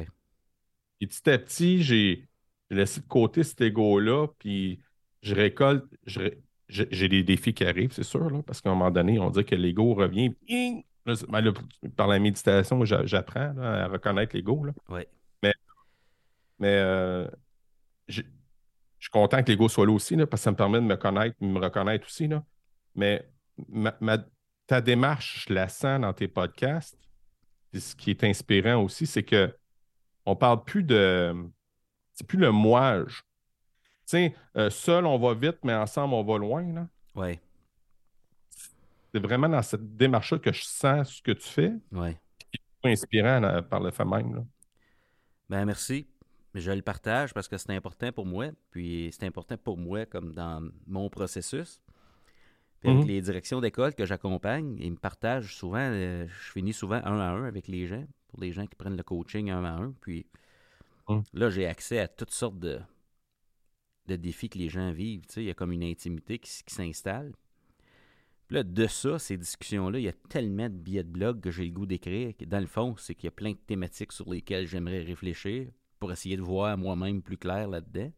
Et 1.01 1.07
petit 1.07 1.29
à 1.29 1.37
petit, 1.37 1.81
j'ai 1.83 2.27
laissé 2.69 3.01
de 3.01 3.07
côté 3.07 3.43
cet 3.43 3.61
ego-là, 3.61 4.27
puis 4.39 4.79
je 5.21 5.35
récolte. 5.35 5.85
J'ai 6.05 7.07
des 7.09 7.23
défis 7.23 7.53
qui 7.53 7.65
arrivent, 7.65 7.91
c'est 7.91 8.03
sûr, 8.03 8.29
là, 8.29 8.41
parce 8.43 8.61
qu'à 8.61 8.69
un 8.69 8.73
moment 8.73 8.91
donné, 8.91 9.19
on 9.19 9.29
dit 9.29 9.43
que 9.43 9.55
l'ego 9.55 9.93
revient. 9.93 10.33
Ben 11.05 11.15
par 11.97 12.07
la 12.07 12.17
méditation, 12.17 12.85
j'apprends 12.85 13.57
à 13.57 13.87
reconnaître 13.87 14.35
l'ego. 14.35 14.65
Oui. 14.87 15.01
Mais, 15.41 15.53
mais 16.59 16.75
euh, 16.77 17.27
je 19.03 19.09
suis 19.09 19.11
content 19.11 19.43
que 19.43 19.51
l'ego 19.51 19.67
soit 19.67 19.85
là 19.85 19.91
aussi, 19.91 20.15
parce 20.15 20.29
que 20.29 20.37
ça 20.37 20.51
me 20.51 20.55
permet 20.55 20.79
de 20.79 20.85
me 20.85 20.95
connaître, 20.95 21.35
de 21.41 21.45
me 21.45 21.59
reconnaître 21.59 22.05
aussi. 22.05 22.29
Là. 22.29 22.41
Mais 22.95 23.27
ta 24.65 24.79
démarche, 24.79 25.45
je 25.45 25.53
la 25.53 25.67
sens 25.67 25.99
dans 25.99 26.13
tes 26.13 26.29
podcasts. 26.29 26.97
ce 27.73 27.95
qui 27.95 28.11
est 28.11 28.23
inspirant 28.23 28.81
aussi, 28.81 29.05
c'est 29.05 29.23
que 29.23 29.53
on 30.25 30.37
parle 30.37 30.63
plus 30.63 30.83
de. 30.83 31.35
C'est 32.13 32.25
plus 32.25 32.37
le 32.39 32.51
moi. 32.51 33.03
Tu 33.05 33.13
sais, 34.05 34.35
euh, 34.55 34.69
seul, 34.69 35.05
on 35.05 35.17
va 35.17 35.33
vite, 35.33 35.57
mais 35.63 35.73
ensemble, 35.73 36.13
on 36.13 36.23
va 36.23 36.37
loin. 36.37 36.87
Oui 37.15 37.39
c'est 39.13 39.21
vraiment 39.21 39.47
dans 39.47 39.61
cette 39.61 39.95
démarche-là 39.95 40.39
que 40.39 40.51
je 40.51 40.63
sens 40.63 41.13
ce 41.13 41.21
que 41.21 41.31
tu 41.31 41.47
fais. 41.47 41.73
Oui. 41.91 42.15
C'est 42.83 42.91
inspirant 42.91 43.61
par 43.69 43.79
le 43.79 43.91
fait 43.91 44.05
même. 44.05 44.45
Ben 45.49 45.65
merci. 45.65 46.07
Je 46.53 46.71
le 46.71 46.81
partage 46.81 47.33
parce 47.33 47.47
que 47.47 47.57
c'est 47.57 47.71
important 47.71 48.11
pour 48.11 48.25
moi. 48.25 48.49
Puis 48.71 49.09
c'est 49.11 49.25
important 49.25 49.57
pour 49.57 49.77
moi 49.77 50.05
comme 50.05 50.33
dans 50.33 50.67
mon 50.87 51.09
processus. 51.09 51.81
Puis 52.79 52.89
avec 52.89 53.03
mhm. 53.03 53.07
les 53.07 53.21
directions 53.21 53.61
d'école 53.61 53.95
que 53.95 54.05
j'accompagne, 54.05 54.77
ils 54.79 54.91
me 54.91 54.97
partagent 54.97 55.55
souvent, 55.55 55.79
euh, 55.79 56.27
je 56.27 56.51
finis 56.51 56.73
souvent 56.73 57.01
un 57.03 57.19
à 57.19 57.29
un 57.29 57.45
avec 57.45 57.67
les 57.67 57.87
gens, 57.87 58.05
pour 58.27 58.41
les 58.41 58.51
gens 58.51 58.67
qui 58.67 58.75
prennent 58.75 58.97
le 58.97 59.03
coaching 59.03 59.49
un 59.49 59.63
à 59.63 59.71
un. 59.71 59.93
Puis 60.01 60.25
mhm. 61.09 61.23
là, 61.33 61.49
j'ai 61.49 61.65
accès 61.65 61.99
à 61.99 62.07
toutes 62.07 62.31
sortes 62.31 62.59
de, 62.59 62.79
de 64.07 64.15
défis 64.15 64.49
que 64.49 64.57
les 64.57 64.69
gens 64.69 64.91
vivent. 64.91 65.23
il 65.37 65.43
y 65.43 65.49
a 65.49 65.53
comme 65.53 65.71
une 65.71 65.83
intimité 65.83 66.39
qui 66.39 66.51
s'installe 66.67 67.31
là, 68.53 68.63
de 68.63 68.87
ça, 68.87 69.19
ces 69.19 69.37
discussions-là, 69.37 69.99
il 69.99 70.03
y 70.03 70.09
a 70.09 70.13
tellement 70.29 70.69
de 70.69 70.75
billets 70.75 71.03
de 71.03 71.09
blog 71.09 71.41
que 71.41 71.51
j'ai 71.51 71.65
le 71.65 71.71
goût 71.71 71.85
d'écrire. 71.85 72.33
Dans 72.45 72.59
le 72.59 72.67
fond, 72.67 72.95
c'est 72.97 73.15
qu'il 73.15 73.25
y 73.25 73.27
a 73.29 73.31
plein 73.31 73.51
de 73.51 73.57
thématiques 73.57 74.11
sur 74.11 74.29
lesquelles 74.29 74.67
j'aimerais 74.67 75.01
réfléchir 75.01 75.67
pour 76.03 76.11
essayer 76.11 76.35
de 76.35 76.41
voir 76.41 76.77
moi-même 76.77 77.21
plus 77.21 77.37
clair 77.37 77.69
là-dedans. 77.69 78.11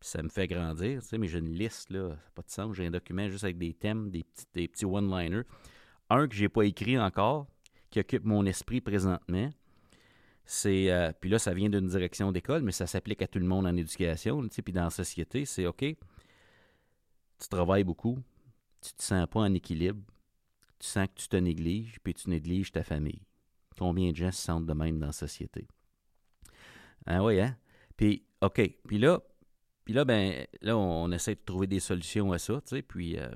ça 0.00 0.22
me 0.22 0.30
fait 0.30 0.48
grandir, 0.48 1.02
tu 1.02 1.08
sais, 1.08 1.18
mais 1.18 1.28
j'ai 1.28 1.38
une 1.38 1.52
liste, 1.52 1.90
là, 1.90 2.16
pas 2.34 2.40
de 2.40 2.48
sens. 2.48 2.74
J'ai 2.74 2.86
un 2.86 2.90
document 2.90 3.28
juste 3.28 3.44
avec 3.44 3.58
des 3.58 3.74
thèmes, 3.74 4.10
des 4.10 4.22
petits, 4.22 4.46
des 4.54 4.68
petits 4.68 4.86
one-liners. 4.86 5.42
Un 6.08 6.26
que 6.26 6.34
j'ai 6.34 6.48
pas 6.48 6.62
écrit 6.62 6.98
encore, 6.98 7.46
qui 7.90 8.00
occupe 8.00 8.24
mon 8.24 8.46
esprit 8.46 8.80
présentement, 8.80 9.50
c'est, 10.46 10.90
euh, 10.90 11.12
puis 11.20 11.28
là, 11.28 11.38
ça 11.38 11.52
vient 11.52 11.68
d'une 11.68 11.88
direction 11.88 12.32
d'école, 12.32 12.62
mais 12.62 12.72
ça 12.72 12.86
s'applique 12.86 13.20
à 13.20 13.26
tout 13.26 13.38
le 13.38 13.44
monde 13.44 13.66
en 13.66 13.76
éducation, 13.76 14.40
tu 14.40 14.54
sais, 14.54 14.62
puis 14.62 14.72
dans 14.72 14.84
la 14.84 14.90
société, 14.90 15.44
c'est 15.44 15.66
OK, 15.66 15.80
tu 15.80 17.48
travailles 17.50 17.84
beaucoup, 17.84 18.18
tu 18.80 18.94
te 18.94 19.02
sens 19.02 19.26
pas 19.28 19.40
en 19.40 19.52
équilibre, 19.52 20.00
tu 20.78 20.86
sens 20.88 21.06
que 21.08 21.20
tu 21.20 21.28
te 21.28 21.36
négliges, 21.36 21.98
puis 22.02 22.14
tu 22.14 22.30
négliges 22.30 22.72
ta 22.72 22.82
famille. 22.82 23.20
Combien 23.78 24.10
de 24.10 24.16
gens 24.16 24.32
se 24.32 24.40
sentent 24.40 24.64
de 24.64 24.72
même 24.72 24.98
dans 24.98 25.08
la 25.08 25.12
société? 25.12 25.68
Ah 27.06 27.22
oui, 27.22 27.40
hein? 27.40 27.56
Puis, 27.96 28.24
OK, 28.40 28.60
puis 28.86 28.98
là, 28.98 29.20
puis 29.84 29.92
là, 29.94 30.04
ben, 30.04 30.46
là, 30.62 30.76
on 30.76 31.10
essaie 31.12 31.34
de 31.34 31.40
trouver 31.44 31.66
des 31.66 31.80
solutions 31.80 32.32
à 32.32 32.38
ça, 32.38 32.54
tu 32.62 32.76
sais, 32.76 32.82
puis 32.82 33.18
euh, 33.18 33.28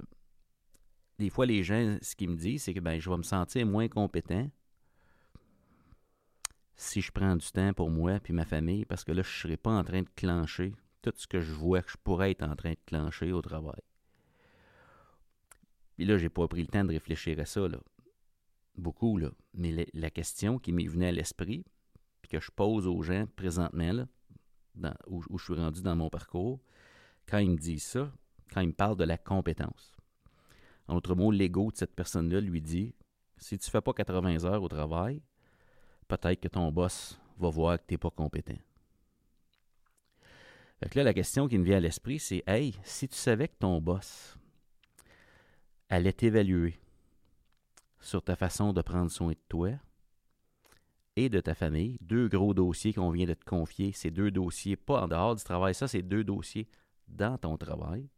des 1.18 1.30
fois, 1.30 1.46
les 1.46 1.62
gens, 1.62 1.98
ce 2.00 2.16
qu'ils 2.16 2.30
me 2.30 2.36
disent, 2.36 2.64
c'est 2.64 2.74
que 2.74 2.80
ben, 2.80 2.98
je 2.98 3.10
vais 3.10 3.16
me 3.16 3.22
sentir 3.22 3.66
moins 3.66 3.88
compétent 3.88 4.48
si 6.76 7.00
je 7.00 7.10
prends 7.10 7.34
du 7.34 7.46
temps 7.50 7.72
pour 7.74 7.90
moi 7.90 8.20
puis 8.20 8.32
ma 8.32 8.44
famille, 8.44 8.84
parce 8.84 9.04
que 9.04 9.12
là, 9.12 9.22
je 9.22 9.28
ne 9.28 9.40
serai 9.40 9.56
pas 9.56 9.72
en 9.72 9.82
train 9.82 10.02
de 10.02 10.08
clencher 10.14 10.74
tout 11.02 11.12
ce 11.16 11.26
que 11.26 11.40
je 11.40 11.52
vois 11.52 11.82
que 11.82 11.90
je 11.90 11.96
pourrais 12.02 12.30
être 12.30 12.44
en 12.44 12.54
train 12.54 12.70
de 12.70 12.78
clencher 12.86 13.32
au 13.32 13.42
travail. 13.42 13.80
Puis 15.96 16.06
là, 16.06 16.16
j'ai 16.16 16.28
pas 16.28 16.46
pris 16.46 16.62
le 16.62 16.68
temps 16.68 16.84
de 16.84 16.92
réfléchir 16.92 17.38
à 17.40 17.44
ça, 17.44 17.66
là. 17.66 17.78
Beaucoup, 18.76 19.18
là. 19.18 19.32
Mais 19.54 19.88
la 19.92 20.10
question 20.10 20.60
qui 20.60 20.72
m'est 20.72 20.86
venue 20.86 21.06
à 21.06 21.10
l'esprit, 21.10 21.64
que 22.28 22.40
je 22.40 22.50
pose 22.50 22.86
aux 22.86 23.02
gens 23.02 23.26
présentement, 23.36 23.92
là, 24.76 24.96
où, 25.06 25.22
je 25.38 25.44
suis 25.44 25.54
rendu 25.54 25.82
dans 25.82 25.96
mon 25.96 26.10
parcours, 26.10 26.60
quand 27.26 27.38
ils 27.38 27.50
me 27.50 27.56
disent 27.56 27.84
ça, 27.84 28.12
quand 28.52 28.60
ils 28.60 28.68
me 28.68 28.72
parlent 28.72 28.96
de 28.96 29.04
la 29.04 29.18
compétence. 29.18 29.96
En 30.86 30.96
autre 30.96 31.14
mot, 31.14 31.30
l'ego 31.30 31.70
de 31.70 31.76
cette 31.76 31.94
personne-là 31.94 32.40
lui 32.40 32.62
dit 32.62 32.94
si 33.36 33.58
tu 33.58 33.68
ne 33.68 33.70
fais 33.70 33.80
pas 33.80 33.92
80 33.92 34.44
heures 34.44 34.62
au 34.62 34.68
travail, 34.68 35.22
peut-être 36.08 36.40
que 36.40 36.48
ton 36.48 36.72
boss 36.72 37.20
va 37.38 37.50
voir 37.50 37.78
que 37.78 37.84
tu 37.86 37.94
n'es 37.94 37.98
pas 37.98 38.10
compétent. 38.10 38.58
Là, 40.80 41.02
la 41.02 41.14
question 41.14 41.48
qui 41.48 41.58
me 41.58 41.64
vient 41.64 41.76
à 41.76 41.80
l'esprit, 41.80 42.18
c'est 42.18 42.42
Hey, 42.46 42.78
si 42.84 43.08
tu 43.08 43.16
savais 43.16 43.48
que 43.48 43.56
ton 43.58 43.80
boss 43.80 44.36
allait 45.88 46.12
t'évaluer 46.12 46.78
sur 48.00 48.22
ta 48.22 48.36
façon 48.36 48.72
de 48.72 48.80
prendre 48.82 49.10
soin 49.10 49.32
de 49.32 49.38
toi 49.48 49.70
et 51.24 51.28
de 51.28 51.40
ta 51.40 51.54
famille, 51.54 51.98
deux 52.00 52.28
gros 52.28 52.54
dossiers 52.54 52.92
qu'on 52.92 53.10
vient 53.10 53.26
de 53.26 53.34
te 53.34 53.44
confier, 53.44 53.92
ces 53.92 54.10
deux 54.10 54.30
dossiers, 54.30 54.76
pas 54.76 55.02
en 55.02 55.08
dehors 55.08 55.34
du 55.34 55.44
travail, 55.44 55.74
ça, 55.74 55.88
c'est 55.88 56.02
deux 56.02 56.24
dossiers 56.24 56.68
dans 57.08 57.38
ton 57.38 57.56
travail 57.56 58.08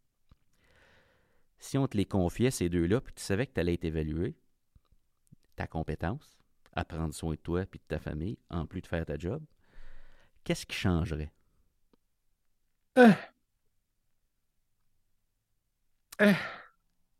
si 1.61 1.77
on 1.77 1.87
te 1.87 1.95
les 1.95 2.05
confiait, 2.05 2.51
ces 2.51 2.69
deux-là, 2.69 2.99
puis 2.99 3.13
tu 3.13 3.21
savais 3.21 3.45
que 3.45 3.53
tu 3.53 3.59
allais 3.59 3.75
être 3.75 3.85
évalué, 3.85 4.35
ta 5.55 5.67
compétence 5.67 6.39
à 6.73 6.83
prendre 6.83 7.13
soin 7.13 7.35
de 7.35 7.39
toi 7.39 7.61
et 7.61 7.65
de 7.65 7.83
ta 7.87 7.99
famille, 7.99 8.37
en 8.49 8.65
plus 8.65 8.81
de 8.81 8.87
faire 8.87 9.05
ta 9.05 9.17
job, 9.17 9.43
qu'est-ce 10.43 10.65
qui 10.65 10.75
changerait? 10.75 11.31
Eh. 12.97 13.11
Eh. 16.19 16.33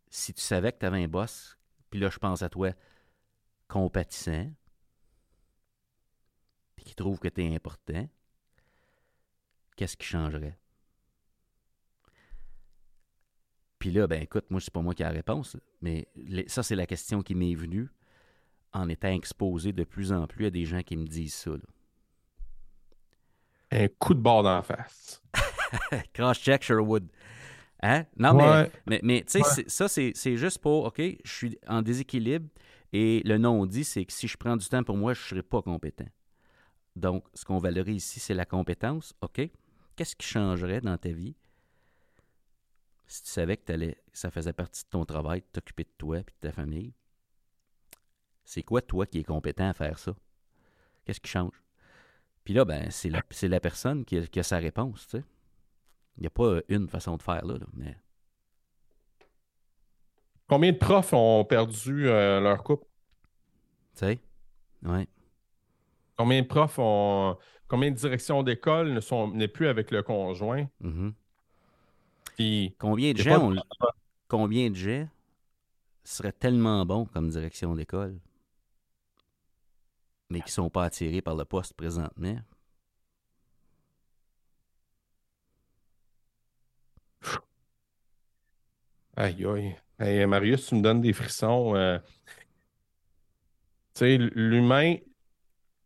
Si 0.09 0.33
tu 0.33 0.41
savais 0.41 0.71
que 0.71 0.79
tu 0.79 0.85
avais 0.85 1.03
un 1.03 1.07
boss, 1.07 1.57
puis 1.89 1.99
là, 1.99 2.09
je 2.09 2.17
pense 2.17 2.41
à 2.41 2.49
toi, 2.49 2.71
compatissant, 3.67 4.51
qui 6.83 6.95
trouve 6.95 7.19
que 7.19 7.27
tu 7.27 7.43
es 7.43 7.55
important, 7.55 8.07
qu'est-ce 9.75 9.97
qui 9.97 10.05
changerait? 10.05 10.57
Puis 13.79 13.91
là, 13.91 14.05
ben 14.05 14.21
écoute, 14.21 14.45
moi, 14.49 14.61
c'est 14.61 14.71
pas 14.71 14.81
moi 14.81 14.93
qui 14.93 15.01
ai 15.01 15.05
la 15.05 15.11
réponse, 15.11 15.57
mais 15.81 16.07
ça, 16.47 16.61
c'est 16.61 16.75
la 16.75 16.85
question 16.85 17.23
qui 17.23 17.33
m'est 17.33 17.55
venue 17.55 17.89
en 18.73 18.87
étant 18.89 19.09
exposé 19.09 19.73
de 19.73 19.83
plus 19.83 20.11
en 20.13 20.27
plus 20.27 20.45
à 20.45 20.49
des 20.49 20.65
gens 20.65 20.81
qui 20.81 20.95
me 20.97 21.07
disent 21.07 21.33
ça. 21.33 21.51
Un 23.71 23.87
coup 23.87 24.13
de 24.13 24.19
bord 24.19 24.43
dans 24.43 24.55
la 24.55 24.61
face. 24.61 25.21
Cross-check 26.13 26.61
Sherwood. 26.61 27.07
Hein? 27.81 28.05
Non, 28.17 28.35
mais, 28.85 28.99
mais, 29.01 29.23
tu 29.23 29.41
sais, 29.41 29.63
ça, 29.67 29.87
c'est 29.87 30.37
juste 30.37 30.59
pour, 30.59 30.85
OK, 30.85 30.99
je 30.99 31.31
suis 31.31 31.57
en 31.67 31.81
déséquilibre 31.81 32.47
et 32.93 33.21
le 33.25 33.37
nom 33.37 33.65
dit, 33.65 33.83
c'est 33.83 34.05
que 34.05 34.13
si 34.13 34.27
je 34.27 34.37
prends 34.37 34.57
du 34.57 34.67
temps 34.67 34.83
pour 34.83 34.97
moi, 34.97 35.13
je 35.13 35.21
ne 35.21 35.25
serai 35.25 35.43
pas 35.43 35.61
compétent. 35.61 36.07
Donc, 36.95 37.25
ce 37.33 37.45
qu'on 37.45 37.57
valorise 37.57 38.05
ici, 38.05 38.19
c'est 38.19 38.33
la 38.33 38.45
compétence. 38.45 39.13
OK, 39.21 39.41
qu'est-ce 39.95 40.15
qui 40.15 40.27
changerait 40.27 40.81
dans 40.81 40.97
ta 40.97 41.09
vie 41.09 41.35
si 43.11 43.23
tu 43.23 43.29
savais 43.29 43.57
que, 43.57 43.95
ça 44.13 44.31
faisait 44.31 44.53
partie 44.53 44.85
de 44.85 44.89
ton 44.89 45.03
travail 45.03 45.41
de 45.41 45.45
t'occuper 45.51 45.83
de 45.83 45.91
toi 45.97 46.19
et 46.19 46.23
de 46.23 46.31
ta 46.39 46.53
famille, 46.53 46.93
c'est 48.45 48.63
quoi 48.63 48.81
toi 48.81 49.05
qui 49.05 49.19
es 49.19 49.23
compétent 49.25 49.67
à 49.67 49.73
faire 49.73 49.99
ça? 49.99 50.15
Qu'est-ce 51.03 51.19
qui 51.19 51.29
change? 51.29 51.61
Puis 52.45 52.53
là, 52.53 52.63
ben, 52.63 52.89
c'est 52.89 53.09
la, 53.09 53.21
la, 53.43 53.59
personne 53.59 54.05
qui 54.05 54.17
a, 54.17 54.43
sa 54.43 54.59
réponse, 54.59 55.07
tu 55.07 55.17
sais. 55.17 55.23
Il 56.17 56.21
n'y 56.21 56.27
a 56.27 56.29
pas 56.29 56.59
une 56.69 56.87
façon 56.87 57.17
de 57.17 57.21
faire 57.21 57.45
là, 57.45 57.55
mais. 57.73 57.97
Combien 60.47 60.71
de 60.71 60.77
profs 60.77 61.13
ont 61.13 61.43
perdu 61.43 62.07
euh, 62.07 62.39
leur 62.39 62.63
couple? 62.63 62.85
Tu 63.93 63.99
sais? 63.99 64.19
Oui. 64.83 65.07
Combien 66.17 66.41
de 66.41 66.47
profs 66.47 66.79
ont. 66.79 67.37
Combien 67.67 67.89
de 67.89 67.95
directions 67.95 68.43
d'école 68.43 68.91
ne 68.93 68.99
sont 68.99 69.29
n'est 69.29 69.47
plus 69.47 69.67
avec 69.67 69.91
le 69.91 70.03
conjoint? 70.03 70.67
Mm-hmm 70.83 71.13
combien 72.77 73.13
de 73.13 73.17
gens 73.17 73.53
combien 74.27 74.69
de 74.69 74.75
gens 74.75 75.07
seraient 76.03 76.31
tellement 76.31 76.85
bons 76.85 77.05
comme 77.05 77.29
direction 77.29 77.75
d'école, 77.75 78.19
mais 80.29 80.39
qui 80.39 80.47
ne 80.47 80.51
sont 80.51 80.69
pas 80.69 80.85
attirés 80.85 81.21
par 81.21 81.35
le 81.35 81.45
poste 81.45 81.73
présentement? 81.73 82.37
Aïe, 89.17 89.45
aïe. 89.99 90.25
Marius, 90.25 90.67
tu 90.67 90.75
me 90.75 90.81
donnes 90.81 91.01
des 91.01 91.13
frissons. 91.13 91.75
Euh. 91.75 91.99
Tu 93.93 93.99
sais, 93.99 94.17
l'humain, 94.17 94.95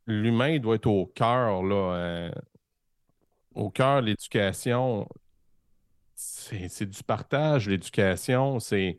l'humain 0.08 0.60
doit 0.60 0.76
être 0.76 0.88
au 0.88 1.06
cœur, 1.08 1.64
là. 1.64 1.96
Euh, 1.96 2.32
au 3.54 3.70
cœur 3.70 4.02
l'éducation 4.02 5.08
c'est 6.16 6.86
du 6.90 7.04
partage, 7.04 7.68
l'éducation. 7.68 8.60
C'est. 8.60 8.98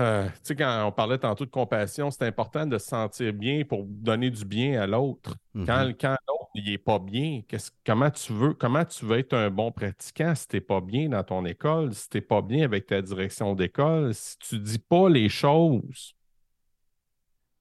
Euh, 0.00 0.26
tu 0.28 0.34
sais, 0.42 0.56
quand 0.56 0.86
on 0.86 0.92
parlait 0.92 1.18
tantôt 1.18 1.44
de 1.44 1.50
compassion, 1.50 2.10
c'est 2.10 2.24
important 2.24 2.66
de 2.66 2.78
se 2.78 2.86
sentir 2.86 3.34
bien 3.34 3.64
pour 3.64 3.84
donner 3.84 4.30
du 4.30 4.46
bien 4.46 4.80
à 4.80 4.86
l'autre. 4.86 5.36
Quand, 5.54 5.60
mm-hmm. 5.60 5.96
quand 6.00 6.16
l'autre 6.26 6.50
n'est 6.54 6.78
pas 6.78 6.98
bien, 6.98 7.42
comment 7.84 8.10
tu 8.10 8.32
veux 8.32 8.54
comment 8.54 8.84
tu 8.86 9.04
veux 9.04 9.18
être 9.18 9.34
un 9.34 9.50
bon 9.50 9.70
pratiquant 9.72 10.34
si 10.34 10.48
tu 10.48 10.56
n'es 10.56 10.60
pas 10.62 10.80
bien 10.80 11.10
dans 11.10 11.22
ton 11.22 11.44
école, 11.44 11.94
si 11.94 12.08
tu 12.08 12.16
n'es 12.16 12.22
pas 12.22 12.40
bien 12.40 12.64
avec 12.64 12.86
ta 12.86 13.02
direction 13.02 13.54
d'école, 13.54 14.14
si 14.14 14.38
tu 14.38 14.54
ne 14.54 14.60
dis 14.60 14.78
pas 14.78 15.10
les 15.10 15.28
choses, 15.28 16.14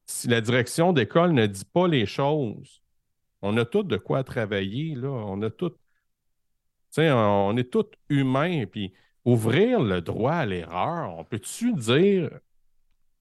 si 0.10 0.28
la 0.28 0.42
direction 0.42 0.92
d'école 0.92 1.34
ne 1.34 1.46
dit 1.46 1.66
pas 1.66 1.88
les 1.88 2.06
choses, 2.08 2.82
on 3.42 3.56
a 3.58 3.66
tout 3.66 3.84
de 3.84 3.98
quoi 3.98 4.24
travailler, 4.24 4.96
là. 4.96 5.10
On 5.10 5.42
a 5.42 5.50
tout 5.50 5.74
on 6.98 7.56
est 7.56 7.72
tous 7.72 7.86
humains, 8.10 8.66
puis 8.66 8.94
ouvrir 9.24 9.80
le 9.80 10.02
droit 10.02 10.34
à 10.34 10.46
l'erreur, 10.48 11.16
on 11.16 11.24
peut-tu 11.24 11.74
dire, 11.74 12.32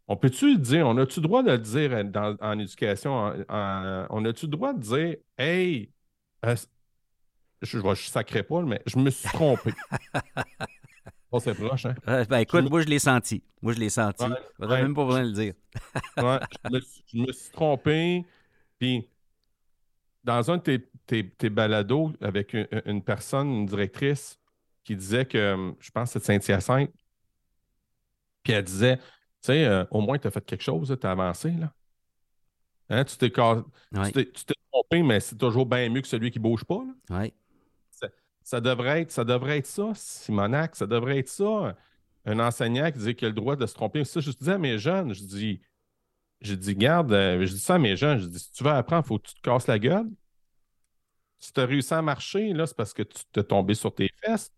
on 0.08 0.16
peut-tu 0.16 0.56
dire, 0.58 0.86
on 0.86 0.96
a-tu 0.96 1.20
le 1.20 1.24
droit 1.24 1.42
de 1.42 1.52
le 1.52 1.58
dire 1.58 1.92
en 2.40 2.58
éducation, 2.58 3.44
on 3.50 4.24
a-tu 4.24 4.46
le 4.46 4.50
droit 4.50 4.72
de 4.72 4.80
dire, 4.80 5.16
hey, 5.36 5.92
euh, 6.46 6.56
je 7.60 7.78
ne 7.78 7.94
sacrerai 7.94 8.42
pas, 8.44 8.62
mais 8.62 8.80
je 8.86 8.98
me 8.98 9.10
suis 9.10 9.28
trompé. 9.28 9.72
Oh, 11.30 11.40
c'est 11.40 11.54
proche, 11.54 11.86
hein? 11.86 11.94
ben, 12.28 12.38
écoute, 12.38 12.70
moi, 12.70 12.80
je 12.80 12.86
l'ai 12.86 12.98
senti. 12.98 13.42
Moi, 13.60 13.74
je 13.74 13.80
l'ai 13.80 13.90
senti. 13.90 14.24
Je 14.58 14.64
ne 14.64 14.68
même 14.68 14.94
pas 14.94 15.04
besoin 15.04 15.22
de 15.22 15.28
le 15.28 15.32
dire. 15.32 15.54
ouais, 16.16 16.38
je, 16.64 17.18
me, 17.18 17.32
suis 17.32 17.50
trompé. 17.52 18.24
Puis, 18.78 19.06
dans 20.24 20.50
un 20.50 20.56
de 20.56 20.80
tes, 21.06 21.50
balados 21.50 22.12
avec 22.20 22.56
une, 22.86 23.02
personne, 23.02 23.48
une 23.48 23.66
directrice, 23.66 24.38
qui 24.84 24.96
disait 24.96 25.26
que, 25.26 25.52
hum, 25.52 25.76
je 25.80 25.90
pense 25.90 26.14
que 26.14 26.18
c'est 26.18 26.40
Saint-Hyacinthe, 26.40 26.90
puis 28.42 28.54
elle 28.54 28.64
disait, 28.64 28.96
tu 28.96 29.02
sais, 29.42 29.64
euh, 29.66 29.84
au 29.90 30.00
moins, 30.00 30.18
tu 30.18 30.26
as 30.26 30.30
fait 30.30 30.44
quelque 30.44 30.62
chose, 30.62 30.96
tu 30.98 31.06
as 31.06 31.10
avancé, 31.10 31.50
là. 31.50 31.74
Hein, 32.90 33.04
tu 33.04 33.18
t'es 33.18 33.30
trompé, 33.30 35.02
mais 35.02 35.20
c'est 35.20 35.36
toujours 35.36 35.66
bien 35.66 35.90
mieux 35.90 36.00
que 36.00 36.08
celui 36.08 36.30
qui 36.30 36.38
ne 36.38 36.44
bouge 36.44 36.64
pas. 36.64 36.82
Oui. 37.10 37.34
Ça, 38.48 38.62
devrait 38.62 39.02
être, 39.02 39.12
ça 39.12 39.24
devrait 39.24 39.62
ça, 39.62 39.92
Simonac, 39.94 40.74
ça 40.74 40.86
devrait 40.86 41.18
être 41.18 41.28
ça. 41.28 41.76
Un 42.24 42.40
enseignant 42.40 42.90
qui 42.90 42.96
disait 42.96 43.14
qu'il 43.14 43.26
a 43.26 43.28
le 43.28 43.34
droit 43.34 43.56
de 43.56 43.66
se 43.66 43.74
tromper. 43.74 44.04
Ça, 44.04 44.20
je 44.20 44.30
disais 44.30 44.52
à 44.52 44.58
mes 44.58 44.78
jeunes, 44.78 45.12
je 45.12 45.22
dis, 45.22 45.60
je 46.40 46.54
dis, 46.54 46.74
garde, 46.74 47.12
euh, 47.12 47.44
je 47.44 47.52
dis 47.52 47.60
ça 47.60 47.74
à 47.74 47.78
mes 47.78 47.94
jeunes, 47.94 48.20
je 48.20 48.26
dis, 48.26 48.38
si 48.38 48.50
tu 48.52 48.64
veux 48.64 48.70
apprendre, 48.70 49.04
il 49.04 49.08
faut 49.08 49.18
que 49.18 49.28
tu 49.28 49.34
te 49.34 49.42
casses 49.42 49.66
la 49.66 49.78
gueule. 49.78 50.08
Si 51.38 51.52
tu 51.52 51.60
as 51.60 51.66
réussi 51.66 51.92
à 51.92 52.00
marcher, 52.00 52.54
c'est 52.66 52.76
parce 52.76 52.94
que 52.94 53.02
tu 53.02 53.22
t'es 53.32 53.44
tombé 53.44 53.74
sur 53.74 53.94
tes 53.94 54.08
fesses. 54.24 54.50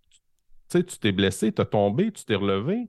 Tu 0.70 0.84
tu 0.84 0.98
t'es 0.98 1.10
blessé, 1.10 1.52
tu 1.52 1.60
as 1.60 1.64
tombé, 1.64 2.12
tu 2.12 2.24
t'es 2.24 2.36
relevé. 2.36 2.88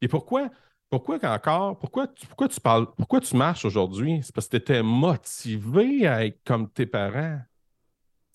Et 0.00 0.08
pourquoi? 0.08 0.50
Pourquoi 0.88 1.18
encore? 1.24 1.78
Pourquoi 1.78 2.06
pourquoi 2.26 2.48
tu 2.48 2.58
parles? 2.58 2.86
Pourquoi 2.96 3.20
tu 3.20 3.36
marches 3.36 3.66
aujourd'hui? 3.66 4.20
C'est 4.22 4.34
parce 4.34 4.46
que 4.48 4.56
tu 4.56 4.62
étais 4.62 4.82
motivé 4.82 6.06
à 6.06 6.24
être 6.24 6.42
comme 6.44 6.70
tes 6.70 6.86
parents. 6.86 7.38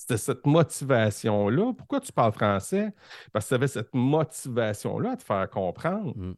C'était 0.03 0.17
cette 0.17 0.45
motivation-là. 0.45 1.71
Pourquoi 1.77 2.01
tu 2.01 2.11
parles 2.11 2.33
français? 2.33 2.93
Parce 3.31 3.45
que 3.45 3.49
tu 3.49 3.55
avais 3.55 3.69
cette 3.69 3.93
motivation-là 3.93 5.11
à 5.11 5.15
te 5.15 5.23
faire 5.23 5.49
comprendre. 5.49 6.13
Mm. 6.13 6.35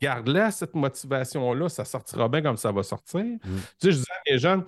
Garde-la, 0.00 0.50
cette 0.50 0.74
motivation-là, 0.74 1.68
ça 1.68 1.84
sortira 1.84 2.28
bien 2.28 2.42
comme 2.42 2.56
ça 2.56 2.72
va 2.72 2.82
sortir. 2.82 3.22
Mm. 3.22 3.38
Tu 3.38 3.46
sais, 3.78 3.92
je 3.92 3.96
disais 3.98 4.10
à 4.10 4.32
mes 4.32 4.38
jeunes, 4.38 4.64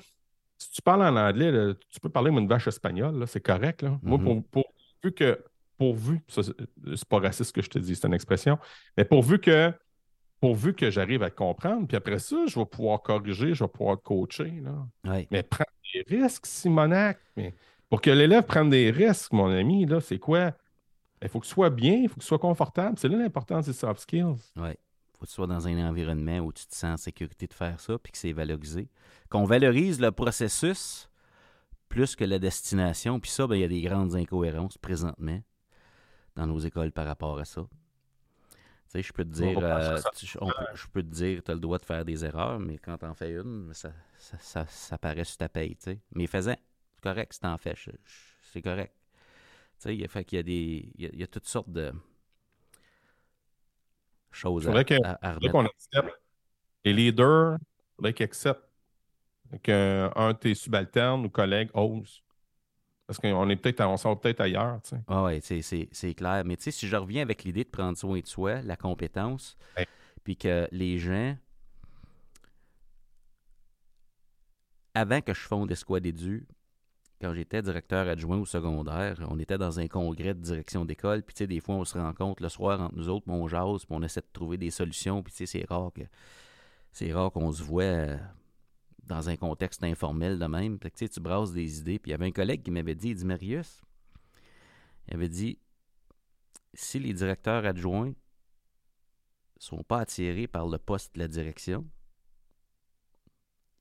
si 0.57 0.71
tu 0.71 0.83
parles 0.83 1.03
en 1.03 1.17
anglais, 1.17 1.75
tu 1.89 1.99
peux 1.99 2.09
parler 2.09 2.31
comme 2.31 2.39
une 2.39 2.49
vache 2.49 2.69
espagnole, 2.69 3.27
c'est 3.27 3.41
correct. 3.41 3.85
Moi, 4.05 4.19
mm-hmm. 4.19 4.43
pour, 4.53 4.73
vu 5.03 5.11
que, 5.11 5.43
pourvu, 5.77 6.21
c'est 6.29 7.09
pas 7.09 7.19
raciste 7.19 7.49
ce 7.49 7.53
que 7.53 7.63
je 7.63 7.71
te 7.71 7.81
dis, 7.81 7.97
c'est 7.97 8.07
une 8.07 8.15
expression, 8.15 8.57
mais 8.97 9.05
pourvu 9.05 9.41
que 9.41 9.73
pourvu 10.39 10.75
que 10.75 10.93
j'arrive 10.93 11.25
à 11.25 11.31
comprendre, 11.31 11.89
puis 11.89 11.97
après 11.97 12.21
ça, 12.21 12.37
je 12.47 12.57
vais 12.57 12.67
pouvoir 12.67 13.03
corriger, 13.03 13.53
je 13.53 13.65
vais 13.65 13.69
pouvoir 13.69 14.01
coacher. 14.01 14.63
Là. 14.63 15.25
Mais 15.33 15.43
prendre 15.43 15.71
des 15.93 16.05
risques, 16.07 16.47
Simonac. 16.47 17.19
Mais 17.37 17.53
pour 17.89 18.01
que 18.01 18.11
l'élève 18.11 18.45
prenne 18.45 18.71
des 18.71 18.91
risques, 18.91 19.33
mon 19.33 19.51
ami, 19.51 19.87
là, 19.87 20.01
c'est 20.01 20.19
quoi? 20.19 20.53
Il 21.23 21.29
faut 21.29 21.41
que 21.41 21.47
ce 21.47 21.53
soit 21.53 21.71
bien, 21.71 21.95
il 21.95 22.09
faut 22.09 22.17
que 22.17 22.23
ce 22.23 22.29
soit 22.29 22.39
confortable. 22.39 22.99
C'est 22.99 23.09
là 23.09 23.17
l'importance 23.17 23.67
des 23.67 23.73
soft 23.73 24.01
skills. 24.01 24.37
Oui. 24.57 24.71
Il 24.71 25.19
faut 25.19 25.25
que 25.25 25.31
tu 25.31 25.35
sois 25.35 25.47
dans 25.47 25.67
un 25.67 25.89
environnement 25.89 26.39
où 26.41 26.53
tu 26.53 26.67
te 26.67 26.75
sens 26.75 27.01
en 27.01 27.03
sécurité 27.03 27.47
de 27.47 27.55
faire 27.55 27.81
ça, 27.81 27.99
puis 27.99 28.13
que 28.13 28.19
c'est 28.19 28.33
valorisé. 28.33 28.89
Qu'on 29.31 29.45
valorise 29.45 30.01
le 30.01 30.13
processus 30.13 31.09
plus 31.89 32.17
que 32.17 32.25
la 32.25 32.39
destination. 32.39 33.21
Puis 33.21 33.31
ça, 33.31 33.47
ben, 33.47 33.57
il 33.57 33.61
y 33.61 33.65
a 33.65 33.69
des 33.69 33.81
grandes 33.81 34.15
incohérences 34.15 34.77
présentement 34.79 35.41
dans 36.35 36.47
nos 36.47 36.59
écoles 36.59 36.93
par 36.93 37.07
rapport 37.07 37.39
à 37.39 37.45
ça. 37.45 37.63
Tu 38.53 38.57
sais, 38.89 39.03
je 39.03 39.13
peux 39.13 39.25
te 39.25 39.31
dire, 39.31 39.59
euh, 39.61 39.99
je 40.75 40.87
peux 40.93 41.03
te 41.03 41.09
dire, 41.09 41.43
tu 41.43 41.51
as 41.51 41.55
le 41.55 41.61
droit 41.61 41.79
de 41.79 41.85
faire 41.85 42.05
des 42.05 42.25
erreurs, 42.25 42.61
mais 42.61 42.79
quand 42.79 42.99
tu 42.99 43.07
en 43.07 43.15
fais 43.15 43.33
une, 43.33 43.73
ça, 43.73 43.91
ça, 44.19 44.67
ça, 44.69 44.99
paraît 44.99 45.25
sur 45.25 45.39
ta 45.39 45.49
paye, 45.49 45.77
tu 45.77 45.93
sais. 45.93 46.01
Mais 46.15 46.27
faisant, 46.27 46.55
c'est 46.97 47.03
correct 47.03 47.33
si 47.33 47.41
t'en 47.41 47.59
fais, 47.59 47.75
c'est 48.43 48.63
correct. 48.63 48.95
Tu 49.79 49.83
sais, 49.83 49.97
il 49.97 50.09
fait 50.09 50.25
qu'il 50.25 50.37
y 50.37 50.41
a 50.41 50.43
des, 50.43 50.91
il 50.97 51.21
y 51.21 51.23
a, 51.23 51.27
toutes 51.27 51.47
sortes 51.47 51.71
de 51.71 51.93
choses 54.31 54.67
à, 54.69 54.85
que, 54.85 54.95
à, 55.05 55.35
remettre. 55.35 55.75
Les 56.85 56.93
leaders, 56.95 57.59
il 57.61 57.97
faudrait 57.97 58.15
qu'ils 58.15 58.25
acceptent 58.25 58.69
qu'un 59.63 60.33
de 60.33 60.39
tes 60.39 60.55
subalternes 60.55 61.27
ou 61.27 61.29
collègues 61.29 61.71
ose. 61.75 62.23
Parce 63.07 63.19
qu'on 63.19 63.49
est 63.51 63.57
peut-être, 63.57 63.83
on 63.83 63.97
sort 63.97 64.19
peut-être 64.19 64.41
ailleurs. 64.41 64.81
Tu 64.83 64.91
sais. 64.91 65.03
Ah 65.07 65.25
oui, 65.25 65.41
c'est 65.43 66.15
clair. 66.15 66.43
Mais 66.45 66.57
tu 66.57 66.65
sais, 66.65 66.71
si 66.71 66.89
je 66.89 66.97
reviens 66.97 67.23
avec 67.23 67.45
l'idée 67.45 67.65
de 67.65 67.69
prendre 67.69 67.97
soin 67.97 68.19
de 68.19 68.27
soi, 68.27 68.63
la 68.63 68.77
compétence, 68.77 69.57
puis 70.25 70.37
que 70.37 70.67
les 70.73 70.99
gens, 70.99 71.37
avant 74.95 75.21
que 75.21 75.35
je 75.35 75.41
fonde 75.41 75.71
Esquad 75.71 76.05
Édu, 76.05 76.49
quand 77.21 77.35
j'étais 77.35 77.63
directeur 77.63 78.07
adjoint 78.09 78.39
au 78.39 78.45
secondaire, 78.45 79.17
on 79.29 79.39
était 79.39 79.59
dans 79.59 79.81
un 79.81 79.89
congrès 79.89 80.35
de 80.35 80.41
direction 80.41 80.85
d'école, 80.85 81.23
puis 81.23 81.35
tu 81.35 81.39
sais, 81.39 81.47
des 81.47 81.61
fois, 81.61 81.77
on 81.77 81.85
se 81.85 81.97
rencontre 81.97 82.43
le 82.43 82.49
soir 82.49 82.81
entre 82.81 82.97
nous 82.97 83.09
autres, 83.09 83.27
on 83.29 83.49
jase, 83.49 83.85
puis 83.85 83.97
on 83.97 84.03
essaie 84.03 84.21
de 84.21 84.27
trouver 84.33 84.59
des 84.59 84.71
solutions, 84.71 85.23
puis 85.23 85.33
tu 85.33 85.47
sais, 85.47 85.61
c'est 85.61 85.67
rare 85.69 85.93
que 85.95 86.03
c'est 86.93 87.13
rare 87.13 87.31
qu'on 87.31 87.53
se 87.53 87.63
voit 87.63 87.83
euh, 87.83 88.17
dans 89.07 89.29
un 89.29 89.37
contexte 89.37 89.85
informel 89.85 90.39
de 90.39 90.47
même. 90.47 90.79
tu, 90.79 90.91
sais, 90.95 91.09
tu 91.09 91.21
brasses 91.21 91.53
des 91.53 91.81
idées. 91.81 91.99
Puis 91.99 92.11
il 92.11 92.13
y 92.13 92.15
avait 92.15 92.27
un 92.27 92.33
collègue 92.33 92.63
qui 92.63 92.71
m'avait 92.71 92.95
dit, 92.95 93.11
il 93.11 93.17
dit, 93.17 93.25
Marius, 93.27 93.83
il 95.09 95.15
avait 95.15 95.29
dit, 95.29 95.59
si 96.73 96.99
les 96.99 97.13
directeurs 97.13 97.65
adjoints 97.65 98.13
sont 99.59 99.83
pas 99.83 100.01
attirés 100.01 100.47
par 100.47 100.67
le 100.67 100.79
poste 100.79 101.15
de 101.15 101.21
la 101.21 101.29
direction, 101.29 101.87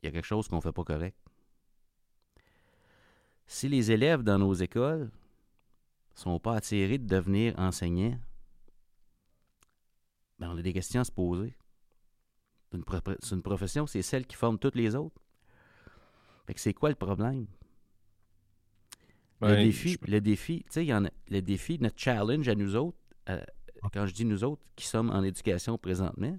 il 0.02 0.08
y 0.08 0.10
a 0.10 0.12
quelque 0.12 0.26
chose 0.26 0.48
qu'on 0.48 0.62
fait 0.62 0.72
pas 0.72 0.84
correct. 0.84 1.18
Si 3.48 3.70
les 3.70 3.92
élèves 3.92 4.24
dans 4.24 4.40
nos 4.40 4.54
écoles 4.54 5.12
sont 6.16 6.40
pas 6.40 6.56
attirés 6.56 6.98
de 6.98 7.08
devenir 7.08 7.58
enseignants, 7.60 8.18
ben 10.40 10.50
on 10.52 10.58
a 10.58 10.62
des 10.62 10.74
questions 10.74 11.02
à 11.02 11.04
se 11.04 11.12
poser. 11.12 11.56
C'est 12.72 12.78
une, 13.36 13.42
profession, 13.42 13.88
c'est 13.88 14.02
celle 14.02 14.26
qui 14.26 14.36
forme 14.36 14.60
toutes 14.60 14.76
les 14.76 14.96
autres. 14.96 15.22
Fait 16.46 16.54
que 16.54 16.60
c'est 16.60 16.74
quoi 16.74 16.90
le 16.90 16.96
problème? 16.96 17.48
le 19.42 19.48
ben, 19.48 19.66
défi, 19.66 19.98
le 20.08 20.22
défi, 20.22 20.64
tu 20.72 20.86
sais, 20.86 21.12
le 21.30 21.42
défi, 21.42 21.78
notre 21.80 22.00
challenge 22.00 22.48
à 22.48 22.56
nous 22.56 22.76
autres, 22.76 22.98
euh, 23.30 23.42
quand 23.94 24.06
je 24.06 24.14
dis 24.14 24.26
nous 24.26 24.44
autres 24.44 24.62
qui 24.76 24.86
sommes 24.86 25.10
en 25.10 25.24
éducation 25.24 25.78
présentement, 25.78 26.38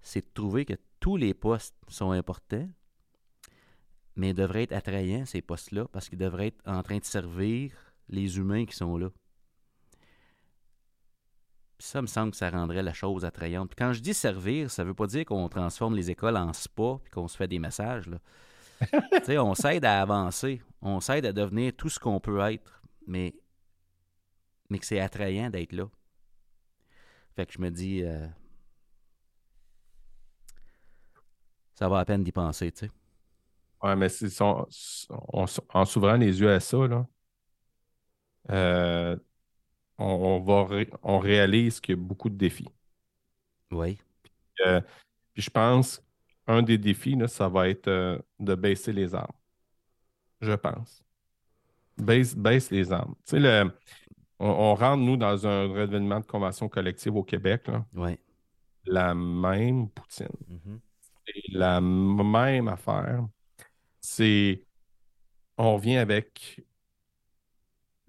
c'est 0.00 0.20
de 0.20 0.30
trouver 0.32 0.64
que 0.64 0.74
tous 1.00 1.16
les 1.16 1.34
postes 1.34 1.74
sont 1.88 2.10
importants, 2.10 2.68
mais 4.16 4.32
devraient 4.34 4.62
être 4.64 4.72
attrayants, 4.72 5.26
ces 5.26 5.42
postes-là, 5.42 5.86
parce 5.92 6.08
qu'ils 6.08 6.18
devraient 6.18 6.48
être 6.48 6.62
en 6.66 6.82
train 6.82 6.98
de 6.98 7.04
servir 7.04 7.72
les 8.08 8.38
humains 8.38 8.64
qui 8.66 8.76
sont 8.76 8.96
là 8.96 9.10
ça 11.84 12.00
me 12.00 12.06
semble 12.06 12.30
que 12.30 12.36
ça 12.36 12.50
rendrait 12.50 12.82
la 12.82 12.92
chose 12.92 13.24
attrayante. 13.24 13.68
Puis 13.68 13.76
quand 13.76 13.92
je 13.92 14.00
dis 14.00 14.14
servir, 14.14 14.70
ça 14.70 14.82
ne 14.82 14.88
veut 14.88 14.94
pas 14.94 15.06
dire 15.06 15.24
qu'on 15.24 15.48
transforme 15.48 15.94
les 15.94 16.10
écoles 16.10 16.36
en 16.36 16.52
spa 16.52 16.98
puis 17.02 17.10
qu'on 17.10 17.28
se 17.28 17.36
fait 17.36 17.48
des 17.48 17.58
messages. 17.58 18.08
Là. 18.08 18.18
on 19.42 19.54
s'aide 19.54 19.84
à 19.84 20.00
avancer. 20.00 20.62
On 20.80 21.00
s'aide 21.00 21.26
à 21.26 21.32
devenir 21.32 21.74
tout 21.76 21.88
ce 21.88 21.98
qu'on 21.98 22.20
peut 22.20 22.40
être. 22.40 22.82
Mais, 23.06 23.34
mais 24.70 24.78
que 24.78 24.86
c'est 24.86 25.00
attrayant 25.00 25.50
d'être 25.50 25.72
là. 25.72 25.88
Fait 27.36 27.46
que 27.46 27.52
je 27.52 27.58
me 27.58 27.70
dis. 27.70 28.02
Euh, 28.02 28.26
ça 31.74 31.88
va 31.88 31.98
à 31.98 32.04
peine 32.04 32.22
d'y 32.22 32.32
penser, 32.32 32.70
tu 32.72 32.86
sais. 32.86 32.90
Ouais, 33.84 33.96
mais 33.96 34.08
si 34.08 34.26
en 34.40 35.84
s'ouvrant 35.84 36.16
les 36.16 36.40
yeux 36.40 36.50
à 36.50 36.58
ça, 36.58 36.86
là, 36.86 37.06
euh, 38.50 39.14
on, 39.98 40.40
va 40.40 40.84
on 41.02 41.18
réalise 41.18 41.80
qu'il 41.80 41.94
y 41.94 41.98
a 41.98 42.00
beaucoup 42.00 42.30
de 42.30 42.36
défis. 42.36 42.70
Oui. 43.70 43.98
Euh, 44.64 44.80
puis, 45.34 45.42
je 45.42 45.50
pense 45.50 46.02
un 46.46 46.62
des 46.62 46.78
défis, 46.78 47.18
ça 47.28 47.48
va 47.50 47.68
être 47.68 47.88
euh, 47.88 48.18
de 48.38 48.54
baisser 48.54 48.94
les 48.94 49.14
armes. 49.14 49.36
Je 50.40 50.52
pense. 50.52 51.04
Baisse, 51.98 52.34
baisse 52.34 52.70
les 52.70 52.90
armes. 52.90 53.14
Tu 53.26 53.38
sais, 53.42 53.64
on, 54.38 54.74
rentre, 54.74 55.02
nous, 55.02 55.18
dans 55.18 55.46
un 55.46 55.70
règlement 55.74 56.20
de 56.20 56.26
convention 56.26 56.70
collective 56.70 57.16
au 57.16 57.22
Québec. 57.22 57.66
Oui. 57.94 58.18
La 58.86 59.14
même 59.14 59.90
poutine. 59.90 60.28
Mm-hmm. 60.50 60.78
la 61.52 61.80
même 61.82 62.68
affaire. 62.68 63.26
C'est. 64.04 64.62
On 65.56 65.76
revient 65.76 65.96
avec 65.96 66.60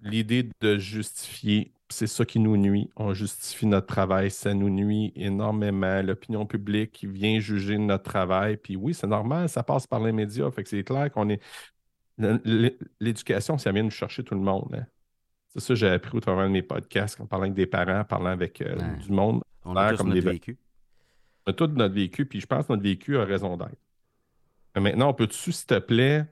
l'idée 0.00 0.50
de 0.60 0.78
justifier 0.78 1.72
c'est 1.88 2.06
ça 2.06 2.24
qui 2.24 2.40
nous 2.40 2.56
nuit. 2.56 2.90
On 2.96 3.14
justifie 3.14 3.66
notre 3.66 3.86
travail, 3.86 4.30
ça 4.30 4.52
nous 4.54 4.70
nuit 4.70 5.12
énormément. 5.14 6.02
L'opinion 6.02 6.44
publique 6.44 7.06
vient 7.08 7.38
juger 7.38 7.78
notre 7.78 8.04
travail. 8.04 8.56
Puis 8.56 8.76
oui, 8.76 8.92
c'est 8.92 9.06
normal, 9.06 9.48
ça 9.48 9.62
passe 9.62 9.86
par 9.86 10.00
les 10.00 10.12
médias. 10.12 10.50
Fait 10.50 10.64
que 10.64 10.68
c'est 10.68 10.82
clair 10.82 11.10
qu'on 11.12 11.28
est. 11.28 11.40
L'éducation, 12.98 13.56
ça 13.56 13.72
vient 13.72 13.84
nous 13.84 13.90
chercher 13.90 14.24
tout 14.24 14.34
le 14.34 14.40
monde. 14.40 14.74
Hein. 14.74 14.86
C'est 15.48 15.60
ça 15.60 15.68
que 15.68 15.74
j'ai 15.76 15.88
appris 15.88 16.16
au 16.16 16.20
travers 16.20 16.46
de 16.46 16.52
mes 16.52 16.62
podcasts, 16.62 17.20
en 17.20 17.26
parlant 17.26 17.44
avec 17.44 17.54
des 17.54 17.66
parents, 17.66 18.00
en 18.00 18.04
parlant 18.04 18.30
avec 18.30 18.60
euh, 18.62 18.76
du 18.96 19.12
monde. 19.12 19.42
On 19.64 19.76
a 19.76 19.92
tous 19.92 19.98
comme 19.98 20.08
notre 20.08 20.28
vécu. 20.28 20.58
On 21.46 21.50
a 21.50 21.52
tout 21.52 21.68
notre 21.68 21.94
vécu, 21.94 22.26
puis 22.26 22.40
je 22.40 22.46
pense 22.46 22.66
que 22.66 22.72
notre 22.72 22.82
vécu 22.82 23.16
a 23.16 23.24
raison 23.24 23.56
d'être. 23.56 23.85
Maintenant, 24.76 25.10
on 25.10 25.14
peut-tu, 25.14 25.52
s'il 25.52 25.66
te 25.66 25.78
plaît, 25.78 26.26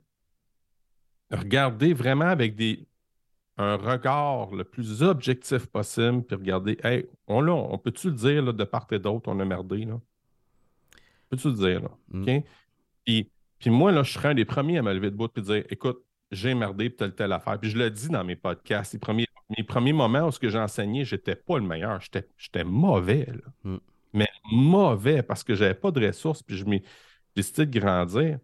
regarder 1.30 1.94
vraiment 1.94 2.26
avec 2.26 2.54
des, 2.56 2.86
un 3.56 3.76
regard 3.76 4.54
le 4.54 4.64
plus 4.64 5.02
objectif 5.02 5.66
possible, 5.66 6.22
puis 6.22 6.36
regarder, 6.36 6.78
hey, 6.84 7.06
on, 7.26 7.46
on 7.48 7.78
peut-tu 7.78 8.08
le 8.08 8.14
dire 8.14 8.54
de 8.54 8.64
part 8.64 8.86
et 8.90 8.98
d'autre, 8.98 9.30
on 9.30 9.38
a 9.40 9.44
merdé, 9.44 9.84
là? 9.84 10.00
Peux-tu 11.30 11.48
le 11.48 11.54
dire, 11.54 11.82
là? 11.82 11.90
Mm. 12.08 12.42
Puis, 13.04 13.30
puis, 13.58 13.70
moi, 13.70 13.92
là, 13.92 14.02
je 14.02 14.12
serais 14.12 14.28
un 14.30 14.34
des 14.34 14.44
premiers 14.44 14.78
à 14.78 14.82
me 14.82 14.92
lever 14.92 15.10
de 15.10 15.16
bout 15.16 15.30
et 15.38 15.40
dire, 15.40 15.64
écoute, 15.70 16.04
j'ai 16.30 16.54
merdé 16.54 16.94
telle, 16.94 17.14
telle 17.14 17.32
affaire. 17.32 17.58
Puis 17.58 17.70
je 17.70 17.78
le 17.78 17.90
dis 17.90 18.08
dans 18.08 18.24
mes 18.24 18.36
podcasts, 18.36 18.92
les 18.92 18.98
premiers, 18.98 19.26
mes 19.56 19.62
premiers 19.62 19.92
moments 19.92 20.26
où 20.26 20.32
ce 20.32 20.38
que 20.38 20.48
j'ai 20.48 20.58
enseigné, 20.58 21.04
j'étais 21.04 21.36
pas 21.36 21.58
le 21.58 21.64
meilleur, 21.64 22.00
j'étais 22.00 22.64
mauvais, 22.64 23.26
là. 23.26 23.70
Mm. 23.70 23.78
Mais 24.12 24.28
mauvais 24.52 25.22
parce 25.22 25.42
que 25.42 25.54
j'avais 25.54 25.74
pas 25.74 25.90
de 25.90 26.06
ressources, 26.06 26.42
puis 26.42 26.56
je 26.56 26.64
décidé 27.34 27.66
de 27.66 27.80
grandir 27.80 28.38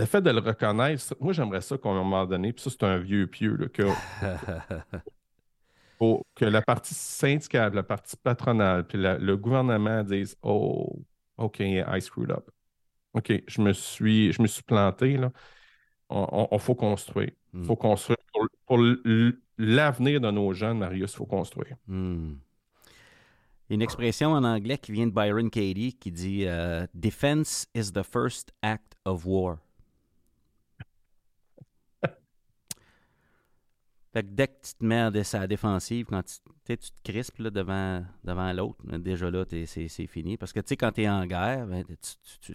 le 0.00 0.06
fait 0.06 0.22
de 0.22 0.30
le 0.30 0.40
reconnaître, 0.40 1.14
moi 1.20 1.32
j'aimerais 1.32 1.60
ça 1.60 1.76
qu'à 1.76 1.90
un 1.90 1.94
moment 1.94 2.26
donné, 2.26 2.52
puis 2.52 2.62
ça 2.62 2.70
c'est 2.70 2.84
un 2.84 2.98
vieux 2.98 3.26
pieux, 3.26 3.56
que, 3.72 3.82
que 6.34 6.44
la 6.44 6.62
partie 6.62 6.94
syndicale, 6.94 7.74
la 7.74 7.82
partie 7.82 8.16
patronale, 8.16 8.86
puis 8.86 8.98
le 8.98 9.36
gouvernement 9.36 10.02
disent 10.02 10.36
Oh, 10.42 11.04
OK, 11.36 11.60
I 11.60 12.00
screwed 12.00 12.30
up. 12.30 12.50
OK, 13.12 13.32
je 13.46 13.60
me 13.60 13.72
suis, 13.72 14.32
je 14.32 14.40
me 14.40 14.46
suis 14.46 14.62
planté. 14.62 15.16
Là. 15.16 15.32
on, 16.08 16.58
faut 16.58 16.74
construire. 16.74 17.32
Il 17.52 17.60
hmm. 17.60 17.64
faut 17.64 17.76
construire. 17.76 18.18
Pour, 18.66 18.78
l'avenir 19.58 20.20
de 20.20 20.30
nos 20.30 20.52
jeunes, 20.54 20.78
Marius, 20.78 21.12
il 21.12 21.16
faut 21.16 21.26
construire. 21.26 21.76
Hmm. 21.86 22.34
Une 23.70 23.82
expression 23.82 24.32
en 24.32 24.42
anglais 24.42 24.78
qui 24.78 24.90
vient 24.90 25.06
de 25.06 25.12
Byron 25.12 25.48
Katie 25.48 25.92
qui 25.92 26.10
dit 26.10 26.44
euh, 26.44 26.88
Defense 26.92 27.68
is 27.72 27.92
the 27.92 28.02
first 28.02 28.52
act 28.62 28.96
of 29.04 29.24
war. 29.24 29.58
Fait 34.12 34.24
que 34.24 34.28
dès 34.28 34.48
que 34.48 34.60
tu 34.60 34.74
te 34.74 34.84
mets 34.84 34.98
à 34.98 35.10
la 35.10 35.46
défensive, 35.46 36.06
quand 36.06 36.24
tu, 36.24 36.40
tu 36.76 36.90
te 36.90 37.12
crispes 37.12 37.42
devant, 37.42 38.04
devant 38.24 38.52
l'autre, 38.52 38.84
déjà 38.98 39.30
là, 39.30 39.44
c'est 39.66 40.06
fini. 40.08 40.36
Parce 40.36 40.52
que 40.52 40.58
tu 40.58 40.70
sais, 40.70 40.76
quand 40.76 40.90
tu 40.90 41.02
es 41.02 41.08
en 41.08 41.24
guerre, 41.26 41.68
ben, 41.68 41.84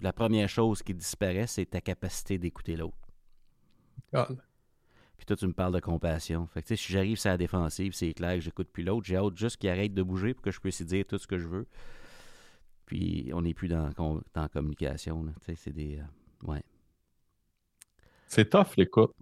la 0.02 0.12
première 0.12 0.50
chose 0.50 0.82
qui 0.82 0.92
disparaît, 0.92 1.46
c'est 1.46 1.64
ta 1.64 1.80
capacité 1.80 2.36
d'écouter 2.36 2.76
l'autre. 2.76 2.98
Puis 5.16 5.26
toi, 5.26 5.36
tu 5.36 5.46
me 5.46 5.52
parles 5.52 5.72
de 5.72 5.80
compassion. 5.80 6.46
Fait 6.46 6.62
que 6.62 6.74
si 6.74 6.92
j'arrive 6.92 7.18
sur 7.18 7.30
la 7.30 7.38
défensive, 7.38 7.92
c'est 7.94 8.12
clair 8.12 8.34
que 8.34 8.40
j'écoute 8.40 8.68
plus 8.68 8.82
l'autre. 8.82 9.06
J'ai 9.06 9.16
hâte 9.16 9.36
juste 9.36 9.56
qu'il 9.56 9.70
arrête 9.70 9.94
de 9.94 10.02
bouger 10.02 10.34
pour 10.34 10.42
que 10.42 10.50
je 10.50 10.60
puisse 10.60 10.82
dire 10.82 11.04
tout 11.06 11.18
ce 11.18 11.26
que 11.26 11.38
je 11.38 11.46
veux. 11.46 11.66
Puis 12.84 13.30
on 13.32 13.42
n'est 13.42 13.54
plus 13.54 13.68
dans, 13.68 13.90
dans 13.96 14.48
communication. 14.48 15.26
C'est 15.40 15.72
des. 15.72 15.98
Euh, 15.98 16.52
ouais. 16.52 16.62
C'est 18.26 18.50
tough 18.50 18.76
l'écoute. 18.76 19.14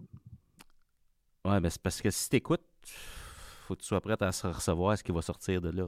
Ouais, 1.45 1.59
mais 1.59 1.69
c'est 1.69 1.81
parce 1.81 2.01
que 2.01 2.09
si 2.09 2.29
t'écoutes, 2.29 2.65
faut 3.65 3.75
que 3.75 3.81
tu 3.81 3.87
sois 3.87 4.01
prêt 4.01 4.17
à 4.19 4.29
recevoir 4.29 4.97
ce 4.97 5.03
qui 5.03 5.11
va 5.11 5.21
sortir 5.21 5.61
de 5.61 5.69
là. 5.69 5.87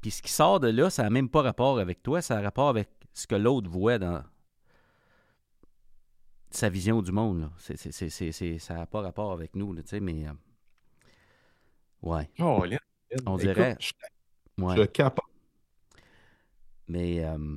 Puis 0.00 0.10
ce 0.10 0.22
qui 0.22 0.30
sort 0.30 0.60
de 0.60 0.68
là, 0.68 0.90
ça 0.90 1.02
n'a 1.02 1.10
même 1.10 1.28
pas 1.28 1.42
rapport 1.42 1.78
avec 1.78 2.02
toi, 2.02 2.22
ça 2.22 2.38
a 2.38 2.40
rapport 2.40 2.68
avec 2.68 2.88
ce 3.12 3.26
que 3.26 3.34
l'autre 3.34 3.68
voit 3.68 3.98
dans 3.98 4.22
sa 6.50 6.68
vision 6.68 7.02
du 7.02 7.12
monde. 7.12 7.50
C'est, 7.58 8.58
ça 8.58 8.74
n'a 8.74 8.86
pas 8.86 9.00
rapport 9.00 9.32
avec 9.32 9.54
nous, 9.54 9.74
tu 9.76 9.82
sais, 9.86 10.00
mais. 10.00 10.26
Euh, 10.26 10.32
ouais. 12.02 12.28
Oh, 12.38 12.64
On 13.26 13.36
dirait. 13.36 13.76
Je, 13.80 13.92
ouais. 14.62 14.86
Mais. 16.88 17.24
Euh, 17.24 17.56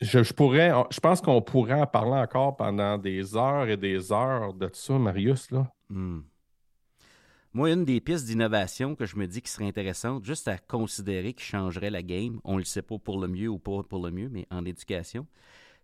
je, 0.00 0.32
pourrais, 0.32 0.72
je 0.90 1.00
pense 1.00 1.20
qu'on 1.20 1.42
pourrait 1.42 1.80
en 1.80 1.86
parler 1.86 2.20
encore 2.20 2.56
pendant 2.56 2.98
des 2.98 3.36
heures 3.36 3.68
et 3.68 3.76
des 3.76 4.12
heures 4.12 4.54
de 4.54 4.70
ça, 4.72 4.98
Marius. 4.98 5.50
Là. 5.50 5.72
Hmm. 5.88 6.20
Moi, 7.54 7.72
une 7.72 7.84
des 7.84 8.00
pistes 8.00 8.26
d'innovation 8.26 8.94
que 8.94 9.06
je 9.06 9.16
me 9.16 9.26
dis 9.26 9.40
qui 9.40 9.50
serait 9.50 9.66
intéressante, 9.66 10.24
juste 10.24 10.46
à 10.48 10.58
considérer 10.58 11.32
qui 11.32 11.44
changerait 11.44 11.90
la 11.90 12.02
game, 12.02 12.40
on 12.44 12.54
ne 12.54 12.58
le 12.58 12.64
sait 12.64 12.82
pas 12.82 12.98
pour 12.98 13.18
le 13.18 13.26
mieux 13.26 13.48
ou 13.48 13.58
pas 13.58 13.82
pour 13.82 14.04
le 14.04 14.10
mieux, 14.12 14.28
mais 14.28 14.46
en 14.50 14.64
éducation, 14.64 15.26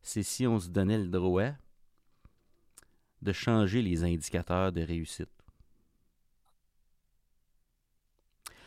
c'est 0.03 0.23
si 0.23 0.47
on 0.47 0.61
se 0.61 0.69
donnait 0.69 0.99
le 0.99 1.09
droit 1.09 1.53
de 3.25 3.33
changer 3.33 3.83
les 3.83 4.05
indicateurs 4.05 4.71
de 4.71 4.83
réussite. 4.83 5.31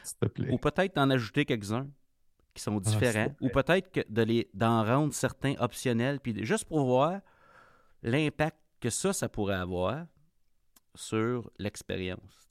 S'il 0.04 0.18
te 0.18 0.26
plaît. 0.26 0.52
Ou 0.52 0.58
peut-être 0.58 0.96
d'en 0.96 1.10
ajouter 1.10 1.46
quelques-uns 1.46 1.88
qui 2.54 2.64
sont 2.64 2.78
ah, 2.78 2.90
différents, 2.90 3.36
ou 3.40 3.50
peut-être 3.50 3.92
que 3.92 4.02
de 4.10 4.22
les, 4.24 4.50
d'en 4.54 4.84
rendre 4.84 5.14
certains 5.14 5.54
optionnels, 5.60 6.20
puis 6.20 6.44
juste 6.44 6.66
pour 6.66 6.86
voir 6.86 7.22
l'impact 8.02 8.58
que 8.80 8.90
ça, 8.90 9.14
ça 9.14 9.30
pourrait 9.30 9.56
avoir 9.56 10.06
sur 10.96 11.52
l'expérience. 11.60 12.50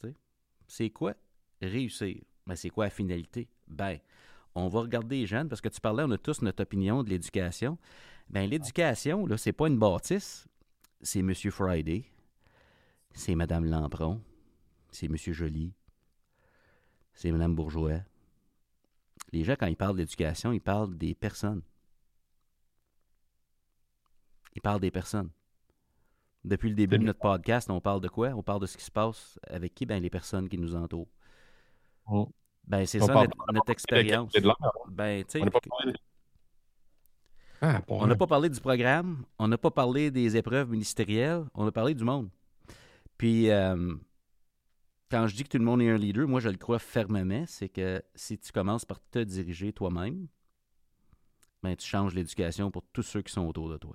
C'est 0.68 0.90
quoi 0.90 1.14
réussir? 1.60 2.22
Ben, 2.46 2.54
c'est 2.54 2.70
quoi 2.70 2.84
la 2.84 2.90
finalité? 2.90 3.48
Ben, 3.66 3.98
on 4.54 4.68
va 4.68 4.80
regarder 4.80 5.20
les 5.20 5.26
jeunes, 5.26 5.48
parce 5.48 5.60
que 5.60 5.68
tu 5.68 5.80
parlais, 5.80 6.04
on 6.04 6.10
a 6.10 6.18
tous 6.18 6.42
notre 6.42 6.62
opinion 6.62 7.02
de 7.02 7.10
l'éducation. 7.10 7.78
Ben, 8.28 8.48
l'éducation, 8.48 9.26
là, 9.26 9.36
c'est 9.36 9.52
pas 9.52 9.68
une 9.68 9.78
bâtisse, 9.78 10.46
c'est 11.00 11.20
M. 11.20 11.34
Friday, 11.34 12.04
c'est 13.12 13.34
Mme 13.34 13.64
Lampron, 13.64 14.20
c'est 14.90 15.06
M. 15.06 15.16
Joly, 15.16 15.72
c'est 17.14 17.30
Mme 17.30 17.54
Bourgeois, 17.54 18.00
les 19.32 19.44
gens, 19.44 19.54
quand 19.58 19.66
ils 19.66 19.76
parlent 19.76 19.96
d'éducation, 19.96 20.52
ils 20.52 20.60
parlent 20.60 20.96
des 20.96 21.14
personnes. 21.14 21.62
Ils 24.54 24.62
parlent 24.62 24.80
des 24.80 24.90
personnes. 24.90 25.30
Depuis 26.44 26.68
le 26.68 26.76
début 26.76 26.98
de 26.98 27.04
notre 27.04 27.18
podcast, 27.18 27.70
on 27.70 27.80
parle 27.80 28.00
de 28.00 28.08
quoi? 28.08 28.28
On 28.30 28.42
parle 28.42 28.60
de 28.60 28.66
ce 28.66 28.76
qui 28.76 28.84
se 28.84 28.90
passe 28.90 29.38
avec 29.48 29.74
qui? 29.74 29.84
Ben, 29.84 30.00
les 30.00 30.10
personnes 30.10 30.48
qui 30.48 30.58
nous 30.58 30.76
entourent. 30.76 31.10
Oh. 32.06 32.30
Ben, 32.64 32.86
c'est 32.86 33.00
ça 33.00 33.12
notre, 33.52 33.70
expérience. 33.70 34.32
Ben, 34.88 35.24
sais. 37.60 37.82
On 37.88 38.06
n'a 38.06 38.16
pas 38.16 38.26
parlé 38.26 38.48
du 38.48 38.60
programme, 38.60 39.24
on 39.38 39.48
n'a 39.48 39.58
pas 39.58 39.70
parlé 39.70 40.10
des 40.10 40.36
épreuves 40.36 40.70
ministérielles, 40.70 41.44
on 41.54 41.66
a 41.66 41.72
parlé 41.72 41.94
du 41.94 42.04
monde. 42.04 42.28
Puis, 43.18 43.50
euh, 43.50 43.94
quand 45.10 45.26
je 45.26 45.36
dis 45.36 45.44
que 45.44 45.48
tout 45.48 45.58
le 45.58 45.64
monde 45.64 45.82
est 45.82 45.90
un 45.90 45.96
leader, 45.96 46.26
moi 46.26 46.40
je 46.40 46.48
le 46.48 46.56
crois 46.56 46.78
fermement, 46.78 47.44
c'est 47.46 47.68
que 47.68 48.02
si 48.14 48.38
tu 48.38 48.52
commences 48.52 48.84
par 48.84 49.00
te 49.10 49.18
diriger 49.18 49.72
toi-même, 49.72 50.26
ben, 51.62 51.74
tu 51.76 51.86
changes 51.86 52.14
l'éducation 52.14 52.70
pour 52.70 52.82
tous 52.92 53.02
ceux 53.02 53.22
qui 53.22 53.32
sont 53.32 53.46
autour 53.46 53.68
de 53.68 53.76
toi. 53.76 53.94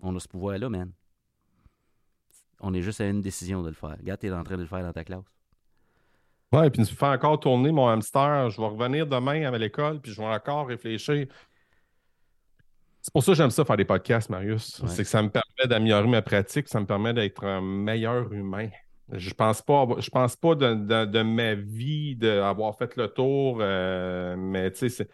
On 0.00 0.14
a 0.16 0.20
ce 0.20 0.28
pouvoir-là, 0.28 0.68
man. 0.68 0.92
On 2.60 2.72
est 2.74 2.82
juste 2.82 3.00
à 3.00 3.08
une 3.08 3.20
décision 3.20 3.62
de 3.62 3.68
le 3.68 3.74
faire. 3.74 3.96
Regarde, 3.98 4.20
tu 4.20 4.26
es 4.26 4.32
en 4.32 4.44
train 4.44 4.56
de 4.56 4.62
le 4.62 4.68
faire 4.68 4.82
dans 4.82 4.92
ta 4.92 5.04
classe. 5.04 5.24
Ouais, 6.52 6.70
puis 6.70 6.84
tu 6.84 6.94
fais 6.94 7.06
encore 7.06 7.40
tourner 7.40 7.72
mon 7.72 7.88
hamster. 7.88 8.50
Je 8.50 8.60
vais 8.60 8.66
revenir 8.66 9.06
demain 9.06 9.52
à 9.52 9.58
l'école, 9.58 10.00
puis 10.00 10.12
je 10.12 10.20
vais 10.20 10.26
encore 10.26 10.68
réfléchir. 10.68 11.26
C'est 13.06 13.12
pour 13.12 13.22
ça 13.22 13.30
que 13.30 13.38
j'aime 13.38 13.50
ça 13.50 13.64
faire 13.64 13.76
des 13.76 13.84
podcasts, 13.84 14.28
Marius. 14.30 14.82
C'est 14.88 15.04
que 15.04 15.08
ça 15.08 15.22
me 15.22 15.30
permet 15.30 15.68
d'améliorer 15.68 16.08
ma 16.08 16.22
pratique, 16.22 16.66
ça 16.66 16.80
me 16.80 16.86
permet 16.86 17.14
d'être 17.14 17.44
un 17.44 17.60
meilleur 17.60 18.32
humain. 18.32 18.68
Je 19.12 19.32
pense 19.32 19.62
pas, 19.62 19.86
je 20.00 20.10
pense 20.10 20.34
pas 20.34 20.56
de, 20.56 21.22
ma 21.22 21.54
vie 21.54 22.16
d'avoir 22.16 22.76
fait 22.76 22.96
le 22.96 23.06
tour, 23.06 23.58
euh, 23.60 24.34
mais 24.36 24.72
tu 24.72 24.90
sais, 24.90 25.08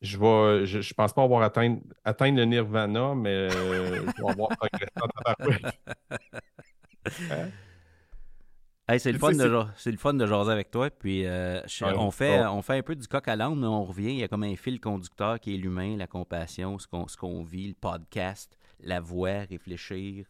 je 0.00 0.18
vais, 0.18 0.66
je, 0.66 0.92
pense 0.94 1.12
pas 1.12 1.22
avoir 1.22 1.42
atteint, 1.42 1.78
atteint 2.02 2.32
le 2.32 2.46
nirvana, 2.46 3.14
mais 3.14 3.30
euh, 3.30 3.48
je 3.48 4.20
vais 4.20 4.30
avoir 4.30 4.48
progressé 4.48 4.90
c'est 8.98 9.12
le, 9.12 9.18
fun 9.18 9.32
de, 9.32 9.64
c'est 9.76 9.90
le 9.90 9.96
fun 9.96 10.14
de 10.14 10.26
jaser 10.26 10.52
avec 10.52 10.70
toi. 10.70 10.90
Puis 10.90 11.26
euh, 11.26 11.60
on, 11.82 12.10
fait, 12.10 12.44
on 12.44 12.62
fait 12.62 12.78
un 12.78 12.82
peu 12.82 12.94
du 12.94 13.06
coq 13.08 13.26
à 13.28 13.36
l'âne, 13.36 13.58
mais 13.58 13.66
on 13.66 13.84
revient. 13.84 14.10
Il 14.10 14.18
y 14.18 14.22
a 14.22 14.28
comme 14.28 14.44
un 14.44 14.56
fil 14.56 14.80
conducteur 14.80 15.40
qui 15.40 15.54
est 15.54 15.58
l'humain, 15.58 15.96
la 15.96 16.06
compassion, 16.06 16.78
ce 16.78 16.86
qu'on, 16.86 17.08
ce 17.08 17.16
qu'on 17.16 17.42
vit, 17.42 17.68
le 17.68 17.74
podcast, 17.74 18.58
la 18.80 19.00
voix, 19.00 19.40
réfléchir. 19.48 20.26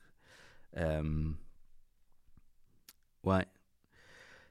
Ouais. 3.24 3.46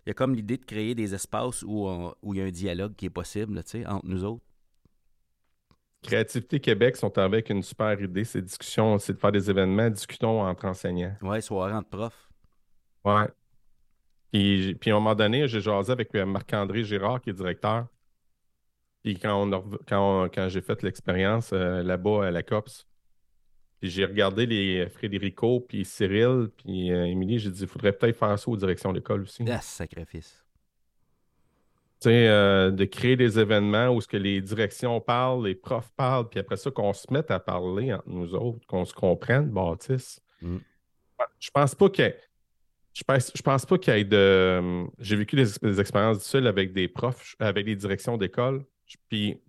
Il 0.05 0.09
y 0.09 0.11
a 0.11 0.13
comme 0.13 0.35
l'idée 0.35 0.57
de 0.57 0.65
créer 0.65 0.95
des 0.95 1.13
espaces 1.13 1.63
où, 1.63 1.87
où 2.21 2.33
il 2.33 2.39
y 2.39 2.41
a 2.41 2.45
un 2.45 2.51
dialogue 2.51 2.95
qui 2.95 3.05
est 3.05 3.09
possible 3.09 3.57
entre 3.57 4.05
nous 4.05 4.23
autres. 4.25 4.43
Créativité 6.03 6.59
Québec 6.59 6.97
sont 6.97 7.17
avec 7.17 7.49
une 7.49 7.63
super 7.63 7.99
idée. 8.01 8.25
Ces 8.25 8.41
discussions, 8.41 8.99
c'est 8.99 9.13
de 9.13 9.19
faire 9.19 9.31
des 9.31 9.49
événements, 9.49 9.89
discutons 9.89 10.41
entre 10.41 10.65
enseignants. 10.65 11.15
Ouais, 11.21 11.39
soirée 11.39 11.73
entre 11.73 11.89
profs. 11.89 12.29
Ouais. 13.05 13.27
Puis, 14.33 14.75
puis 14.75 14.89
à 14.89 14.95
un 14.95 14.97
moment 14.97 15.13
donné, 15.13 15.47
j'ai 15.47 15.61
jasé 15.61 15.91
avec 15.91 16.13
euh, 16.15 16.25
Marc-André 16.25 16.83
Girard, 16.83 17.21
qui 17.21 17.29
est 17.29 17.33
directeur. 17.33 17.85
Puis 19.03 19.19
quand, 19.19 19.47
quand, 19.87 20.27
quand 20.33 20.49
j'ai 20.49 20.61
fait 20.61 20.81
l'expérience 20.81 21.51
euh, 21.53 21.83
là-bas 21.83 22.25
à 22.27 22.31
la 22.31 22.41
COPS, 22.41 22.87
j'ai 23.83 24.05
regardé 24.05 24.47
les 24.47 24.89
Frédérico, 24.89 25.59
puis 25.59 25.85
Cyril, 25.85 26.49
puis 26.57 26.91
euh, 26.91 27.05
Émilie, 27.05 27.37
j'ai 27.37 27.51
dit, 27.51 27.61
il 27.61 27.67
faudrait 27.67 27.91
peut-être 27.91 28.17
faire 28.17 28.39
ça 28.39 28.49
aux 28.49 28.57
directions 28.57 28.91
d'école 28.91 29.21
aussi. 29.21 29.43
Ah, 29.47 29.61
sacrifice. 29.61 30.43
Tu 31.99 32.09
sais, 32.09 32.27
euh, 32.27 32.71
de 32.71 32.85
créer 32.85 33.15
des 33.15 33.37
événements 33.37 33.89
où 33.89 34.01
ce 34.01 34.07
que 34.07 34.17
les 34.17 34.41
directions 34.41 34.99
parlent, 34.99 35.45
les 35.45 35.55
profs 35.55 35.91
parlent, 35.95 36.27
puis 36.27 36.39
après 36.39 36.57
ça, 36.57 36.71
qu'on 36.71 36.93
se 36.93 37.05
mette 37.11 37.29
à 37.29 37.39
parler 37.39 37.93
entre 37.93 38.09
nous 38.09 38.33
autres, 38.33 38.65
qu'on 38.65 38.85
se 38.85 38.93
comprenne, 38.93 39.49
Baptiste. 39.49 40.23
Mm. 40.41 40.57
Je 41.39 41.51
pense 41.51 41.75
pas 41.75 41.89
qu'il 41.89 42.15
je 42.93 43.03
pense, 43.03 43.31
je 43.35 43.41
pense 43.41 43.65
pas 43.65 43.77
qu'il 43.77 43.93
y 43.95 43.99
ait 43.99 44.03
de. 44.03 44.85
J'ai 44.99 45.15
vécu 45.15 45.35
des, 45.35 45.45
des 45.61 45.79
expériences 45.79 46.19
difficiles 46.19 46.47
avec 46.47 46.73
des 46.73 46.87
profs, 46.87 47.35
avec 47.39 47.65
des 47.65 47.75
directions 47.75 48.17
d'école. 48.17 48.65
Puis 49.09 49.41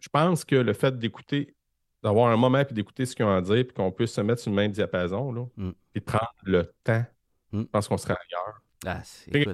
je 0.00 0.08
pense 0.08 0.44
que 0.44 0.56
le 0.56 0.72
fait 0.72 0.98
d'écouter 0.98 1.54
d'avoir 2.02 2.30
un 2.30 2.36
moment 2.36 2.64
puis 2.64 2.74
d'écouter 2.74 3.04
ce 3.04 3.14
qu'ils 3.14 3.26
ont 3.26 3.34
à 3.34 3.42
dire, 3.42 3.64
puis 3.64 3.74
qu'on 3.74 3.92
puisse 3.92 4.12
se 4.12 4.20
mettre 4.20 4.40
sur 4.40 4.50
le 4.50 4.56
même 4.56 4.72
diapason, 4.72 5.32
là, 5.32 5.46
mm. 5.56 5.70
puis 5.92 6.00
prendre 6.00 6.32
le 6.44 6.72
temps. 6.82 7.04
Mm. 7.52 7.60
Je 7.60 7.66
pense 7.66 7.88
qu'on 7.88 7.98
serait 7.98 8.14
ailleurs. 8.14 8.62
Ah, 8.86 9.02
c'est, 9.04 9.46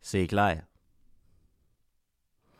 c'est 0.00 0.26
clair. 0.26 0.64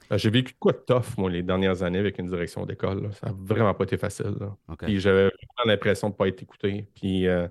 Ben, 0.08 0.16
j'ai 0.16 0.30
vécu 0.30 0.54
quoi 0.58 0.72
de 0.72 0.78
tough, 0.78 1.16
moi, 1.18 1.30
les 1.30 1.42
dernières 1.42 1.82
années 1.82 1.98
avec 1.98 2.18
une 2.18 2.26
direction 2.26 2.64
d'école. 2.64 3.12
Ça 3.14 3.26
n'a 3.26 3.34
vraiment 3.36 3.74
pas 3.74 3.84
été 3.84 3.96
facile. 3.96 4.36
Puis 4.78 5.00
j'avais 5.00 5.24
vraiment 5.24 5.66
l'impression 5.66 6.08
de 6.08 6.14
ne 6.14 6.16
pas 6.16 6.28
être 6.28 6.42
écouté. 6.42 6.88
Puis, 6.94 7.26
euh, 7.26 7.48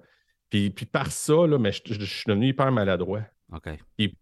puis, 0.50 0.70
puis, 0.70 0.86
par 0.86 1.12
ça, 1.12 1.48
là, 1.48 1.58
mais 1.58 1.72
je, 1.72 2.06
suis 2.06 2.28
devenu 2.28 2.48
hyper 2.48 2.72
maladroit. 2.72 3.24
OK. 3.54 3.70
Puis, 3.98 4.16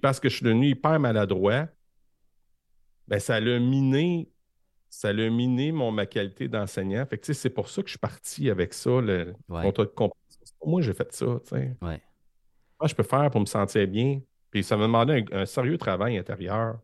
parce 0.00 0.20
que 0.20 0.28
je 0.28 0.36
suis 0.36 0.44
devenu 0.44 0.68
hyper 0.68 0.98
maladroit, 1.00 1.66
ben, 3.08 3.18
ça 3.18 3.40
l'a 3.40 3.58
miné 3.58 4.30
ça 4.90 5.08
a 5.08 5.12
miné 5.12 5.70
mon, 5.70 5.92
ma 5.92 6.04
qualité 6.04 6.48
d'enseignant. 6.48 7.06
Fait 7.06 7.16
que, 7.16 7.32
c'est 7.32 7.50
pour 7.50 7.68
ça 7.68 7.80
que 7.80 7.88
je 7.88 7.92
suis 7.92 7.98
parti 7.98 8.50
avec 8.50 8.74
ça, 8.74 9.00
le 9.00 9.34
contrat 9.48 9.84
de 9.84 9.90
compétition. 9.90 10.56
Moi, 10.66 10.82
j'ai 10.82 10.92
fait 10.92 11.12
ça. 11.12 11.26
Ouais. 11.52 11.76
Moi, 11.80 12.88
je 12.88 12.94
peux 12.94 13.04
faire 13.04 13.30
pour 13.30 13.40
me 13.40 13.46
sentir 13.46 13.86
bien? 13.86 14.20
Puis 14.50 14.64
ça 14.64 14.76
m'a 14.76 14.84
demandé 14.84 15.24
un, 15.30 15.46
sérieux 15.46 15.78
travail 15.78 16.18
intérieur. 16.18 16.80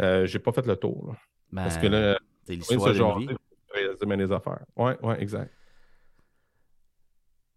Euh, 0.00 0.26
j'ai 0.26 0.38
pas 0.38 0.52
fait 0.52 0.66
le 0.66 0.76
tour. 0.76 1.14
Parce 1.54 1.76
que 1.76 1.86
là, 1.86 2.18
c'est 2.44 2.54
l'histoire 2.54 2.92
de 2.92 3.36
résumer 3.72 4.16
les 4.16 4.32
affaires. 4.32 4.64
Oui, 4.76 4.92
oui, 5.02 5.14
exact. 5.18 5.52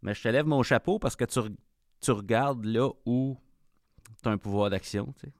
Mais 0.01 0.13
je 0.13 0.21
te 0.21 0.27
lève 0.27 0.45
mon 0.45 0.61
chapeau 0.63 0.99
parce 0.99 1.15
que 1.15 1.25
tu, 1.25 1.39
tu 2.01 2.11
regardes 2.11 2.65
là 2.65 2.89
où 3.05 3.37
tu 4.21 4.29
as 4.29 4.31
un 4.31 4.37
pouvoir 4.37 4.69
d'action. 4.69 5.13
Tu, 5.19 5.27
sais. 5.27 5.33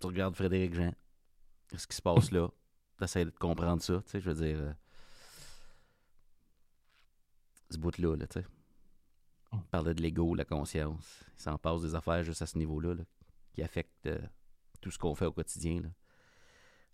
tu 0.00 0.06
regardes 0.06 0.34
Frédéric 0.34 0.74
Jean 0.74 0.92
ce 1.76 1.86
qui 1.86 1.96
se 1.96 2.02
passe 2.02 2.30
là? 2.30 2.48
Tu 2.98 3.04
essaies 3.04 3.24
de 3.24 3.30
comprendre 3.30 3.80
ça, 3.80 4.02
tu 4.02 4.10
sais, 4.10 4.20
je 4.20 4.28
veux 4.28 4.44
dire. 4.44 4.58
Euh, 4.58 4.72
ce 7.70 7.78
bout-là, 7.78 8.16
là, 8.16 8.26
tu 8.26 8.40
sais. 8.40 8.46
On 9.52 9.58
parlait 9.58 9.94
de 9.94 10.02
l'ego, 10.02 10.34
la 10.34 10.44
conscience. 10.44 11.22
Il 11.36 11.40
s'en 11.40 11.58
passe 11.58 11.82
des 11.82 11.94
affaires 11.94 12.24
juste 12.24 12.42
à 12.42 12.46
ce 12.46 12.58
niveau-là, 12.58 12.96
qui 13.52 13.62
affectent 13.62 14.06
euh, 14.06 14.18
tout 14.80 14.90
ce 14.90 14.98
qu'on 14.98 15.14
fait 15.14 15.26
au 15.26 15.32
quotidien. 15.32 15.80
Là. 15.82 15.88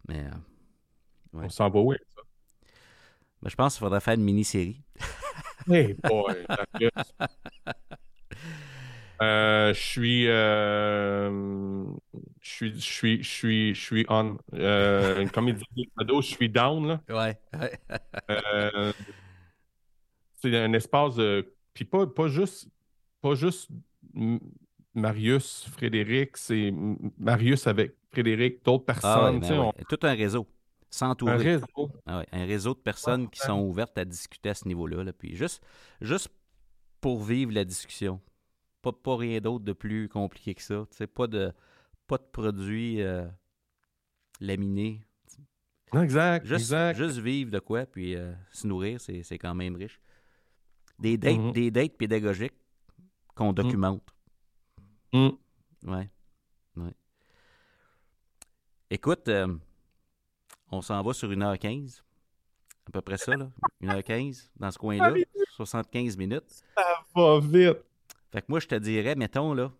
Mais. 0.08 0.24
Euh, 0.24 0.30
On 1.34 1.48
s'en 1.48 1.70
va 1.70 1.80
où 1.80 1.92
ça? 1.92 1.98
Ben, 3.42 3.50
je 3.50 3.56
pense 3.56 3.74
qu'il 3.74 3.80
faudrait 3.80 4.00
faire 4.00 4.14
une 4.14 4.24
mini-série. 4.24 4.82
hey 5.68 5.94
boy! 5.94 6.46
Euh, 9.22 9.72
je 9.72 9.80
suis, 9.80 10.28
euh, 10.28 11.84
je 12.40 12.50
suis, 12.50 12.74
je 12.74 12.80
suis, 12.80 13.22
je 13.22 13.28
suis, 13.28 13.74
je 13.74 13.80
suis 13.80 14.06
on. 14.08 14.36
Euh, 14.54 15.26
comme 15.28 15.48
il 15.48 15.54
dit, 15.54 15.64
je 16.00 16.20
suis 16.20 16.48
down 16.48 16.86
là. 16.88 17.00
Ouais. 17.08 17.38
c'est 20.34 20.56
un 20.56 20.72
espace 20.72 21.14
de, 21.14 21.54
puis 21.74 21.84
pas, 21.84 22.08
pas 22.08 22.26
juste, 22.26 22.68
pas 23.22 23.34
juste 23.36 23.70
Marius, 24.94 25.68
Frédéric, 25.70 26.36
c'est 26.36 26.72
Marius 27.18 27.66
avec 27.66 27.94
Frédéric, 28.12 28.64
d'autres 28.64 28.84
ah 28.88 28.92
personnes. 28.92 29.40
Ben 29.40 29.72
Tout 29.88 29.98
un 30.02 30.14
réseau. 30.14 30.46
S'entourer. 30.90 31.32
Un 31.32 31.36
réseau. 31.36 31.90
Ah 32.06 32.22
un 32.30 32.44
réseau 32.44 32.74
de 32.74 32.78
personnes 32.78 33.28
qui 33.28 33.40
sont 33.40 33.60
ouvertes 33.60 33.98
à 33.98 34.04
discuter 34.04 34.50
à 34.50 34.54
ce 34.54 34.68
niveau-là. 34.68 35.02
Là. 35.02 35.12
Puis 35.12 35.34
juste, 35.34 35.62
juste 36.00 36.28
pour 37.00 37.22
vivre 37.22 37.52
la 37.52 37.64
discussion 37.64 38.20
pas, 38.92 39.16
rien 39.16 39.40
d'autre 39.40 39.64
de 39.64 39.72
plus 39.72 40.08
compliqué 40.08 40.54
que 40.54 40.62
ça. 40.62 40.86
pas 41.14 41.26
de, 41.26 41.52
pas 42.06 42.18
de 42.18 42.26
produits 42.30 43.02
euh, 43.02 43.26
laminés. 44.40 45.00
Exact, 45.94 46.44
juste, 46.44 46.74
Juste 46.94 47.18
vivre 47.18 47.52
de 47.52 47.60
quoi, 47.60 47.86
puis 47.86 48.16
euh, 48.16 48.32
se 48.50 48.66
nourrir, 48.66 49.00
c'est 49.00 49.38
quand 49.38 49.54
même 49.54 49.76
riche. 49.76 50.00
Des 50.98 51.16
dates, 51.16 51.34
mm-hmm. 51.34 51.52
des 51.52 51.70
dates 51.70 51.96
pédagogiques 51.96 52.54
qu'on 53.34 53.52
mm. 53.52 53.54
documente. 53.54 54.13
Mm. 55.14 55.28
Ouais. 55.84 56.10
Écoute, 58.90 59.28
euh, 59.28 59.56
on 60.70 60.82
s'en 60.82 61.02
va 61.02 61.12
sur 61.14 61.28
1h15. 61.30 62.02
À 62.86 62.90
peu 62.90 63.00
près 63.00 63.16
ça, 63.16 63.36
là. 63.36 63.48
1h15 63.80 64.50
dans 64.56 64.70
ce 64.72 64.78
coin-là. 64.78 65.14
75 65.56 66.16
minutes. 66.16 66.64
Ça 66.76 66.84
va 67.14 67.38
vite. 67.40 67.78
Fait 68.32 68.40
que 68.40 68.46
moi, 68.48 68.58
je 68.58 68.66
te 68.66 68.74
dirais, 68.74 69.14
mettons, 69.14 69.54
là, 69.54 69.70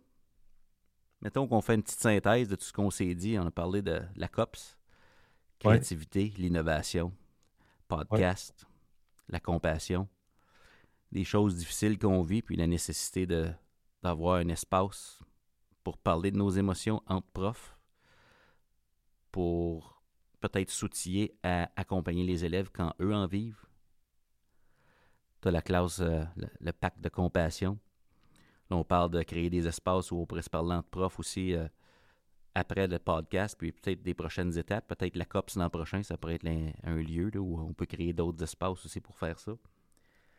mettons 1.20 1.48
qu'on 1.48 1.60
fait 1.60 1.74
une 1.74 1.82
petite 1.82 2.00
synthèse 2.00 2.48
de 2.48 2.54
tout 2.54 2.64
ce 2.64 2.72
qu'on 2.72 2.90
s'est 2.90 3.14
dit. 3.14 3.36
On 3.36 3.46
a 3.46 3.50
parlé 3.50 3.82
de 3.82 4.00
la 4.14 4.28
COPS, 4.28 4.78
créativité, 5.58 6.32
l'innovation, 6.38 7.12
podcast, 7.88 8.66
la 9.28 9.40
compassion, 9.40 10.08
des 11.10 11.24
choses 11.24 11.56
difficiles 11.56 11.98
qu'on 11.98 12.22
vit, 12.22 12.42
puis 12.42 12.56
la 12.56 12.68
nécessité 12.68 13.26
de, 13.26 13.50
d'avoir 14.04 14.36
un 14.36 14.48
espace 14.48 15.23
pour 15.84 15.98
parler 15.98 16.30
de 16.30 16.36
nos 16.36 16.50
émotions 16.50 17.02
entre 17.06 17.28
profs, 17.28 17.78
pour 19.30 20.02
peut-être 20.40 20.70
s'outiller 20.70 21.36
à 21.42 21.70
accompagner 21.76 22.24
les 22.24 22.44
élèves 22.44 22.70
quand 22.72 22.94
eux 23.00 23.14
en 23.14 23.26
vivent. 23.26 23.64
Tu 25.40 25.48
as 25.48 25.50
la 25.50 25.62
classe, 25.62 26.00
euh, 26.00 26.24
le, 26.60 26.72
pacte 26.72 27.00
de 27.00 27.08
compassion 27.08 27.78
on 28.70 28.84
parle 28.84 29.10
de 29.10 29.22
créer 29.22 29.50
des 29.50 29.66
espaces 29.66 30.10
où 30.10 30.16
on 30.16 30.26
pourrait 30.26 30.42
se 30.42 30.50
parler 30.50 30.74
entre 30.74 30.88
profs 30.88 31.18
aussi 31.18 31.54
euh, 31.54 31.68
après 32.54 32.86
le 32.86 32.98
podcast, 32.98 33.56
puis 33.58 33.72
peut-être 33.72 34.02
des 34.02 34.14
prochaines 34.14 34.56
étapes. 34.56 34.86
Peut-être 34.86 35.16
la 35.16 35.24
COPS 35.24 35.56
l'an 35.56 35.70
prochain, 35.70 36.02
ça 36.02 36.16
pourrait 36.16 36.34
être 36.34 36.46
un, 36.84 36.96
lieu 36.96 37.30
où 37.36 37.60
on 37.60 37.72
peut 37.72 37.86
créer 37.86 38.12
d'autres 38.12 38.42
espaces 38.42 38.84
aussi 38.84 39.00
pour 39.00 39.16
faire 39.16 39.38
ça. 39.38 39.52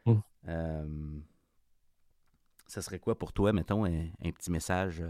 Mm. 0.06 0.14
Euh, 0.48 1.20
ça 2.68 2.82
serait 2.82 3.00
quoi 3.00 3.18
pour 3.18 3.34
toi, 3.34 3.54
mettons, 3.54 3.86
un, 3.86 4.32
petit 4.32 4.52
message, 4.52 5.04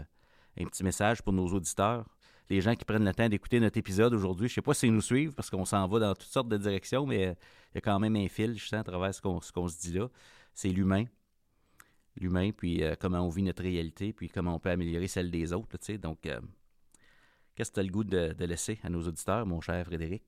un 0.58 0.64
petit 0.64 0.84
message 0.84 1.22
pour 1.22 1.32
nos 1.32 1.46
auditeurs? 1.46 2.04
Les 2.48 2.60
gens 2.60 2.74
qui 2.74 2.84
prennent 2.84 3.04
le 3.04 3.14
temps 3.14 3.28
d'écouter 3.28 3.58
notre 3.58 3.76
épisode 3.76 4.14
aujourd'hui, 4.14 4.48
je 4.48 4.52
ne 4.52 4.54
sais 4.56 4.62
pas 4.62 4.74
s'ils 4.74 4.92
nous 4.92 5.00
suivent 5.00 5.32
parce 5.32 5.50
qu'on 5.50 5.64
s'en 5.64 5.86
va 5.88 5.98
dans 5.98 6.14
toutes 6.14 6.28
sortes 6.28 6.48
de 6.48 6.56
directions, 6.56 7.06
mais 7.06 7.26
euh, 7.26 7.34
il 7.72 7.76
y 7.76 7.78
a 7.78 7.80
quand 7.80 7.98
même 7.98 8.14
un 8.16 8.28
fil, 8.28 8.56
je 8.56 8.64
sens, 8.64 8.80
à 8.80 8.84
travers 8.84 9.14
ce 9.14 9.20
qu'on 9.20 9.40
se 9.40 9.80
dit 9.80 9.92
là. 9.92 10.08
C'est 10.54 10.68
l'humain 10.68 11.06
l'humain, 12.20 12.50
puis 12.50 12.82
euh, 12.82 12.94
comment 12.98 13.20
on 13.20 13.28
vit 13.28 13.42
notre 13.42 13.62
réalité, 13.62 14.12
puis 14.12 14.28
comment 14.28 14.54
on 14.54 14.58
peut 14.58 14.70
améliorer 14.70 15.08
celle 15.08 15.30
des 15.30 15.52
autres. 15.52 15.76
Donc, 15.98 16.26
euh, 16.26 16.40
qu'est-ce 17.54 17.70
que 17.70 17.74
tu 17.74 17.80
as 17.80 17.84
le 17.84 17.90
goût 17.90 18.04
de, 18.04 18.34
laisser 18.44 18.78
à 18.82 18.90
nos 18.90 19.02
auditeurs, 19.06 19.46
mon 19.46 19.60
cher 19.60 19.84
Frédéric? 19.84 20.22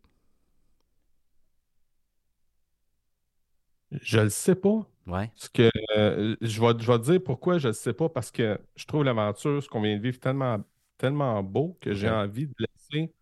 Je 3.91 4.21
le 4.21 4.29
sais 4.29 4.55
pas. 4.55 4.87
Ouais. 5.07 5.29
Parce 5.29 5.49
que 5.49 5.71
euh, 5.97 6.37
je, 6.41 6.61
vais, 6.61 6.79
je 6.79 6.87
vais 6.93 6.99
te 6.99 7.05
dire 7.05 7.23
pourquoi 7.25 7.59
je 7.59 7.69
le 7.69 7.75
sais 7.75 7.95
pas, 7.95 8.09
parce 8.09 8.31
que 8.31 8.61
je 8.77 8.85
trouve 8.85 9.05
l'aventure, 9.05 9.63
ce 9.63 9.69
qu'on 9.69 9.81
vient 9.81 9.97
de 9.97 10.03
vivre, 10.03 10.21
tellement, 10.21 10.63
tellement 10.99 11.43
beau 11.43 11.79
que 11.81 11.95
j'ai 11.95 12.11
envie 12.11 12.47
de 12.47 12.55
laisser 12.59 13.13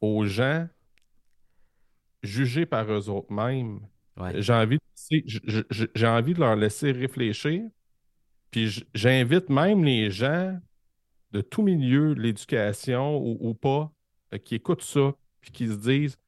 aux 0.00 0.24
gens 0.26 0.68
juger 2.22 2.66
par 2.66 2.90
eux 2.92 3.08
autres 3.08 3.32
mêmes. 3.32 3.80
J'ai 4.34 4.52
envie, 4.52 4.78
j'ai 5.10 6.06
envie 6.06 6.34
de 6.34 6.40
leur 6.40 6.56
laisser 6.56 6.92
réfléchir, 6.92 7.62
puis 8.50 8.84
j'invite 8.94 9.48
même 9.48 9.84
les 9.84 10.10
gens 10.10 10.58
de 11.32 11.40
tout 11.40 11.62
milieu 11.62 12.14
de 12.14 12.20
l'éducation 12.20 13.18
ou, 13.18 13.54
pas 13.54 13.92
euh, 14.32 14.38
qui 14.38 14.56
écoutent 14.56 14.82
ça, 14.82 15.12
puis 15.40 15.52
qui 15.52 15.68
se 15.68 15.74
disent 15.74 16.18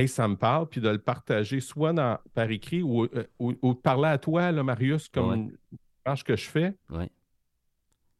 Hey, 0.00 0.08
ça 0.08 0.26
me 0.26 0.36
parle, 0.36 0.66
puis 0.66 0.80
de 0.80 0.88
le 0.88 0.98
partager 0.98 1.60
soit 1.60 1.92
dans, 1.92 2.18
par 2.32 2.50
écrit 2.50 2.80
ou, 2.82 3.04
euh, 3.04 3.24
de 3.38 3.72
parler 3.74 4.08
à 4.08 4.16
toi, 4.16 4.50
là, 4.50 4.62
Marius, 4.62 5.08
comme 5.10 5.52
ce 6.16 6.24
que 6.24 6.36
je 6.36 6.48
fais. 6.48 6.74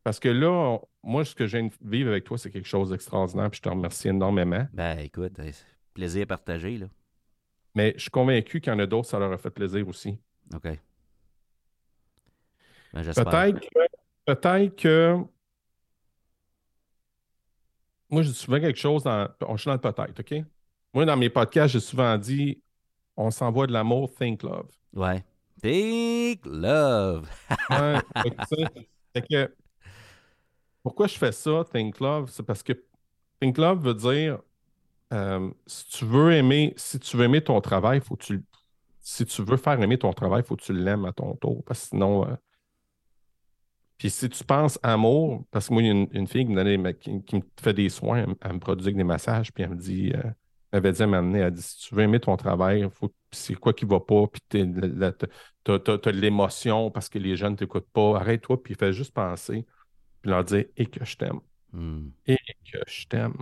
Parce 0.04 0.20
que 0.20 0.28
là, 0.28 0.78
moi, 1.02 1.24
ce 1.24 1.34
que 1.34 1.46
j'ai 1.46 1.62
de 1.62 1.70
vivre 1.82 2.10
avec 2.10 2.24
toi, 2.24 2.36
c'est 2.36 2.50
quelque 2.50 2.68
chose 2.68 2.90
d'extraordinaire, 2.90 3.50
puis 3.50 3.58
je 3.58 3.62
te 3.62 3.68
remercie 3.70 4.08
énormément. 4.08 4.66
Ben, 4.74 4.98
écoute, 4.98 5.40
plaisir 5.94 6.26
partagé, 6.26 6.76
là. 6.76 6.86
Mais 7.74 7.94
je 7.96 8.02
suis 8.02 8.10
convaincu 8.10 8.60
qu'il 8.60 8.70
y 8.70 8.76
en 8.76 8.78
a 8.78 8.86
d'autres, 8.86 9.08
ça 9.08 9.18
leur 9.18 9.32
a 9.32 9.38
fait 9.38 9.50
plaisir 9.50 9.88
aussi. 9.88 10.18
OK. 10.52 10.68
Ben, 12.92 13.02
peut-être 13.02 13.60
que, 13.60 14.34
peut 14.34 14.76
que. 14.76 15.16
Moi, 18.10 18.20
je 18.20 18.28
dis 18.28 18.34
souvent 18.34 18.60
quelque 18.60 18.78
chose 18.78 19.04
dans. 19.04 19.28
On 19.46 19.56
suis 19.56 19.68
dans 19.68 19.74
le 19.74 19.80
peut-être, 19.80 20.20
OK? 20.20 20.44
Moi, 20.92 21.04
dans 21.04 21.16
mes 21.16 21.30
podcasts, 21.30 21.72
j'ai 21.72 21.80
souvent 21.80 22.16
dit 22.18 22.62
on 23.16 23.30
s'envoie 23.30 23.66
de 23.66 23.72
l'amour, 23.72 24.12
think 24.14 24.42
love. 24.42 24.68
Ouais. 24.94 25.24
Think 25.62 26.40
love. 26.46 27.28
ouais. 27.70 27.98
Fait 29.12 29.22
que, 29.28 29.54
pourquoi 30.82 31.06
je 31.06 31.18
fais 31.18 31.32
ça, 31.32 31.64
think 31.72 32.00
love? 32.00 32.30
C'est 32.30 32.42
parce 32.42 32.62
que 32.62 32.72
think 33.40 33.58
love 33.58 33.84
veut 33.84 33.94
dire 33.94 34.38
euh, 35.12 35.50
si 35.66 35.88
tu 35.88 36.04
veux 36.04 36.32
aimer, 36.32 36.72
si 36.76 36.98
tu 36.98 37.16
veux 37.16 37.24
aimer 37.24 37.42
ton 37.42 37.60
travail, 37.60 38.00
faut 38.00 38.16
tu 38.16 38.42
si 39.00 39.24
tu 39.26 39.42
veux 39.42 39.56
faire 39.56 39.80
aimer 39.80 39.98
ton 39.98 40.12
travail, 40.12 40.42
il 40.44 40.46
faut 40.46 40.56
que 40.56 40.62
tu 40.62 40.72
l'aimes 40.72 41.04
à 41.04 41.12
ton 41.12 41.34
tour. 41.34 41.64
Parce 41.64 41.82
que 41.82 41.88
sinon, 41.88 42.28
euh, 42.28 42.34
puis 43.98 44.10
si 44.10 44.28
tu 44.28 44.44
penses 44.44 44.78
amour, 44.82 45.44
parce 45.50 45.68
que 45.68 45.74
moi, 45.74 45.82
il 45.82 45.86
y 45.86 45.90
a 45.90 46.06
une, 46.12 46.26
fille 46.26 46.46
qui 46.46 47.36
me, 47.36 47.42
fait 47.60 47.74
des 47.74 47.88
soins, 47.88 48.24
elle, 48.40 48.52
me 48.52 48.58
produit 48.58 48.94
des 48.94 49.04
massages, 49.04 49.52
puis 49.52 49.64
elle 49.64 49.70
me 49.70 49.76
dit, 49.76 50.12
euh, 50.14 50.22
elle 50.72 50.78
avait 50.78 50.92
dit 50.92 51.02
à 51.02 51.06
m'amener, 51.06 51.40
elle 51.40 51.52
dit, 51.52 51.62
si 51.62 51.78
tu 51.78 51.94
veux 51.94 52.02
aimer 52.02 52.20
ton 52.20 52.36
travail, 52.36 52.88
c'est 53.32 53.54
quoi 53.54 53.72
qui 53.72 53.84
va 53.84 54.00
pas, 54.00 54.26
puis 54.26 54.40
tu 54.48 54.60
as, 54.60 54.62
de 54.62 56.10
l'émotion 56.10 56.90
parce 56.90 57.08
que 57.08 57.18
les 57.18 57.36
jeunes 57.36 57.52
ne 57.52 57.56
t'écoutent 57.56 57.90
pas, 57.92 58.16
arrête-toi, 58.16 58.62
puis 58.62 58.74
fais 58.74 58.92
juste 58.92 59.12
penser, 59.12 59.66
puis 60.22 60.30
leur 60.30 60.44
dire, 60.44 60.64
et 60.76 60.86
que 60.86 61.04
je 61.04 61.16
t'aime. 61.16 61.40
Hmm. 61.72 62.10
Et 62.26 62.36
que 62.72 62.78
je 62.86 63.06
t'aime. 63.06 63.36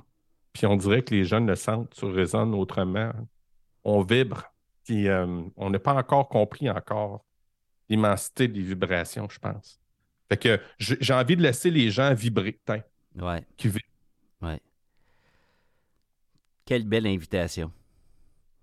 Puis 0.52 0.66
on 0.66 0.76
dirait 0.76 1.02
que 1.02 1.14
les 1.14 1.24
jeunes 1.24 1.46
le 1.46 1.55
sentent, 1.55 1.94
tu 1.94 2.06
résonnes 2.06 2.55
autrement. 2.55 3.12
On 3.84 4.00
vibre, 4.02 4.44
puis 4.84 5.09
euh, 5.09 5.42
on 5.56 5.70
n'a 5.70 5.78
pas 5.78 5.94
encore 5.94 6.28
compris 6.28 6.70
encore 6.70 7.24
l'immensité 7.88 8.48
des 8.48 8.62
vibrations, 8.62 9.28
je 9.30 9.38
pense. 9.38 9.80
Fait 10.28 10.36
que 10.36 10.60
j'ai 10.78 11.14
envie 11.14 11.36
de 11.36 11.42
laisser 11.42 11.70
les 11.70 11.90
gens 11.90 12.12
vibrer, 12.12 12.59
ouais. 13.16 13.42
qui 13.56 13.68
vibrent. 13.68 13.84
Quelle 16.69 16.85
belle 16.85 17.07
invitation. 17.07 17.73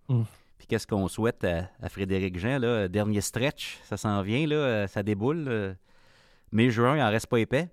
Mm. 0.10 0.22
Puis 0.60 0.68
qu'est-ce 0.68 0.86
qu'on 0.86 1.08
souhaite 1.08 1.44
à, 1.44 1.90
Frédéric 1.90 2.38
Jean, 2.38 2.60
là? 2.60 2.88
Dernier 2.88 3.20
stretch, 3.22 3.80
ça 3.84 3.98
s'en 3.98 4.22
vient, 4.22 4.46
là, 4.46 4.88
ça 4.88 5.02
déboule. 5.02 5.76
Mai-juin, 6.52 6.98
il 6.98 7.02
en 7.02 7.10
reste 7.10 7.26
pas 7.26 7.40
épais. 7.40 7.68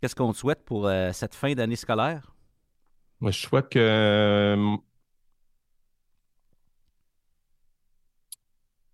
Qu'est-ce 0.00 0.16
qu'on 0.16 0.32
souhaite 0.32 0.64
pour 0.64 0.88
euh, 0.88 1.12
cette 1.12 1.36
fin 1.36 1.54
d'année 1.54 1.76
scolaire? 1.76 2.34
Moi, 3.20 3.30
je 3.30 3.42
souhaite 3.42 3.68
que 3.68 3.78
euh, 3.78 4.76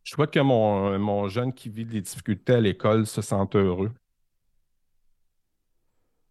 je 0.05 0.13
souhaite 0.13 0.31
que 0.31 0.41
mon, 0.41 0.99
mon 0.99 1.27
jeune 1.29 1.55
qui 1.55 1.71
vit 1.71 1.87
des 1.87 2.03
difficultés 2.03 2.53
à 2.53 2.61
l'école 2.61 3.07
se 3.07 3.23
sente 3.23 3.57
heureux. 3.57 3.93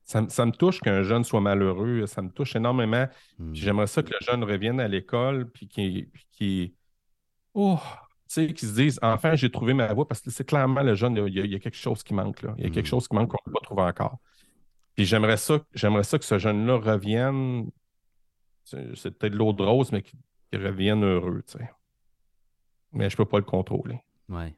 Ça, 0.10 0.22
me 0.24 0.52
touche 0.52 0.80
qu'un 0.80 1.04
jeune 1.04 1.24
soit 1.24 1.40
malheureux, 1.40 2.08
ça 2.08 2.24
me 2.24 2.32
touche 2.32 2.56
énormément. 2.56 3.06
Hmm. 3.38 3.54
J'aimerais 3.54 3.86
ça 3.86 4.02
que 4.02 4.10
le 4.10 4.18
jeune 4.26 4.44
revienne 4.44 4.80
à 4.80 4.88
l'école 4.88 5.48
puis 5.52 5.68
qu'il 5.68 6.74
oh, 7.54 7.78
sais, 8.26 8.52
qui 8.52 8.66
se 8.66 8.74
disent 8.74 9.00
enfin 9.04 9.36
j'ai 9.36 9.52
trouvé 9.52 9.76
ma 9.76 9.94
voie 9.94 10.08
parce 10.08 10.22
que 10.22 10.32
c'est 10.32 10.46
clairement 10.46 10.82
le 10.82 10.96
jeune, 10.96 11.16
il 11.28 11.52
y, 11.52 11.54
a, 11.54 11.60
quelque 11.60 11.78
chose 11.78 12.02
qui 12.02 12.16
manque 12.16 12.42
là. 12.42 12.56
Il 12.58 12.64
y 12.64 12.68
a 12.68 12.72
quelque 12.72 12.88
hmm. 12.88 12.90
chose 12.90 13.08
qui 13.08 13.16
manque 13.16 13.30
qu'on 13.30 13.38
n'a 13.46 13.54
pas 13.54 13.64
trouvé 13.64 13.84
encore. 13.84 14.18
Puis 14.96 15.06
j'aimerais 15.06 15.38
ça, 15.38 15.60
j'aimerais 15.76 16.04
ça 16.04 16.18
que 16.18 16.26
ce 16.26 16.40
jeune-là 16.40 16.78
revienne. 16.78 17.70
C'est 18.64 19.12
peut-être 19.12 19.36
l'eau 19.36 19.54
de 19.54 19.62
rose, 19.62 19.92
mais 19.92 20.02
qu'il 20.02 20.20
revienne 20.54 21.04
heureux, 21.04 21.44
tu 21.46 21.60
sais. 21.60 21.70
Mais 22.94 23.12
je 23.12 23.14
ne 23.14 23.18
peux 23.18 23.26
pas 23.26 23.38
le 23.38 23.44
contrôler. 23.44 24.00
Ouais. 24.28 24.56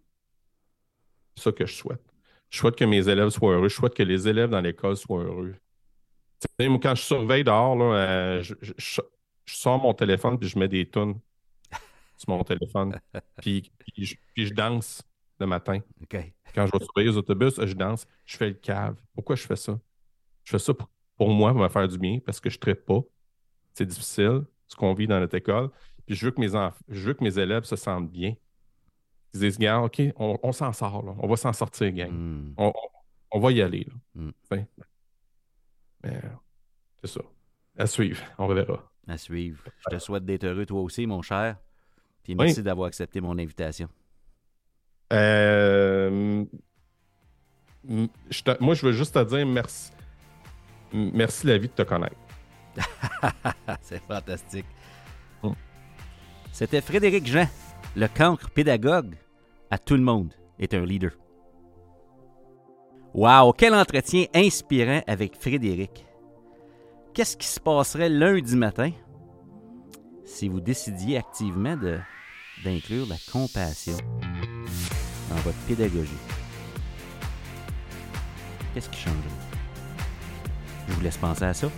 C'est 1.35 1.43
ça 1.43 1.51
que 1.51 1.65
je 1.65 1.73
souhaite. 1.73 2.10
Je 2.51 2.57
souhaite 2.57 2.75
que 2.75 2.83
mes 2.83 3.07
élèves 3.07 3.29
soient 3.29 3.53
heureux. 3.53 3.69
Je 3.69 3.75
souhaite 3.75 3.95
que 3.95 4.03
les 4.03 4.27
élèves 4.27 4.49
dans 4.49 4.59
l'école 4.59 4.97
soient 4.97 5.23
heureux. 5.23 5.55
quand 6.59 6.95
je 6.95 7.01
surveille 7.01 7.45
dehors, 7.45 7.77
là, 7.77 7.95
euh, 7.95 8.43
je, 8.43 9.01
sors 9.45 9.81
mon 9.81 9.93
téléphone 9.93 10.37
puis 10.37 10.49
je 10.49 10.59
mets 10.59 10.67
des 10.67 10.87
tunes 10.87 11.19
sur 12.17 12.29
mon 12.29 12.43
téléphone. 12.43 12.99
puis, 13.37 13.71
je, 13.97 14.53
danse 14.53 15.01
le 15.39 15.47
matin. 15.47 15.79
Quand 16.53 16.67
je 16.67 16.71
vais 16.73 16.83
surveiller 16.83 17.09
les 17.11 17.17
autobus, 17.17 17.53
je 17.57 17.73
danse. 17.73 18.05
Je 18.25 18.35
fais 18.35 18.49
le 18.49 18.55
cave. 18.55 18.97
Pourquoi 19.15 19.37
je 19.37 19.47
fais 19.47 19.55
ça? 19.55 19.79
Je 20.43 20.51
fais 20.51 20.59
ça 20.59 20.73
pour, 21.17 21.29
moi, 21.29 21.53
pour 21.53 21.61
me 21.61 21.69
faire 21.69 21.87
du 21.87 21.97
bien, 21.97 22.19
parce 22.19 22.41
que 22.41 22.49
je 22.49 22.57
ne 22.57 22.59
traite 22.59 22.85
pas. 22.85 22.99
C'est 23.73 23.85
difficile, 23.85 24.43
ce 24.67 24.75
qu'on 24.75 24.93
vit 24.93 25.07
dans 25.07 25.21
notre 25.21 25.35
école. 25.35 25.69
Puis 26.05 26.15
je 26.15 26.25
veux 26.25 26.31
que 26.31 26.41
mes 26.41 26.49
je 26.49 26.99
veux 26.99 27.13
que 27.13 27.23
mes 27.23 27.39
élèves 27.39 27.63
se 27.63 27.77
sentent 27.77 28.11
bien. 28.11 28.35
Ils 29.33 29.39
disent, 29.39 29.57
gars, 29.57 29.79
OK, 29.79 30.01
on, 30.17 30.51
s'en 30.51 30.73
sort, 30.73 31.05
là. 31.05 31.15
on 31.19 31.27
va 31.27 31.35
s'en 31.37 31.53
sortir, 31.53 31.91
gang. 31.91 32.11
Hmm. 32.11 32.53
On, 32.57 33.39
va 33.39 33.51
y 33.51 33.61
aller. 33.61 33.87
Là. 33.87 33.93
Hmm. 34.15 34.31
Mais 36.03 36.21
c'est 37.01 37.07
ça. 37.07 37.21
À 37.77 37.87
suivre, 37.87 38.21
on 38.37 38.47
verra. 38.47 38.91
À 39.07 39.17
suivre. 39.17 39.63
Je 39.77 39.95
te 39.95 39.99
souhaite 39.99 40.25
d'être 40.25 40.43
heureux 40.43 40.65
toi 40.65 40.81
aussi, 40.81 41.07
mon 41.07 41.21
cher. 41.21 41.57
Puis 42.23 42.35
merci 42.35 42.61
d'avoir 42.61 42.87
accepté 42.87 43.21
mon 43.21 43.37
invitation. 43.39 43.89
Euh, 45.13 46.45
moi, 47.83 48.75
je 48.75 48.85
veux 48.85 48.91
juste 48.91 49.13
te 49.13 49.23
dire 49.23 49.45
merci. 49.45 49.91
Merci 50.93 51.47
la 51.47 51.57
vie 51.57 51.67
de 51.67 51.73
te 51.73 51.81
connaître. 51.83 52.15
C'est 53.81 54.01
fantastique. 54.03 54.65
Mm. 55.43 55.51
C'était 56.51 56.81
Frédéric 56.81 57.25
Jean, 57.25 57.47
le 57.95 58.07
cancre 58.07 58.49
pédagogue 58.49 59.15
à 59.69 59.77
tout 59.77 59.95
le 59.95 60.01
monde 60.01 60.33
est 60.59 60.73
un 60.73 60.85
leader. 60.85 61.11
Wow, 63.13 63.51
quel 63.53 63.75
entretien 63.75 64.25
inspirant 64.33 65.01
avec 65.07 65.35
Frédéric. 65.35 66.05
Qu'est-ce 67.13 67.35
qui 67.35 67.47
se 67.47 67.59
passerait 67.59 68.09
lundi 68.09 68.55
matin 68.55 68.91
si 70.23 70.47
vous 70.47 70.61
décidiez 70.61 71.17
activement 71.17 71.75
d'inclure 72.63 73.05
la 73.07 73.17
compassion 73.31 73.97
dans 75.29 75.35
votre 75.37 75.57
pédagogie? 75.67 76.11
Qu'est-ce 78.73 78.89
qui 78.89 78.99
changerait? 78.99 79.19
Je 80.87 80.93
vous 80.93 81.01
laisse 81.01 81.17
penser 81.17 81.43
à 81.43 81.53
ça. 81.53 81.69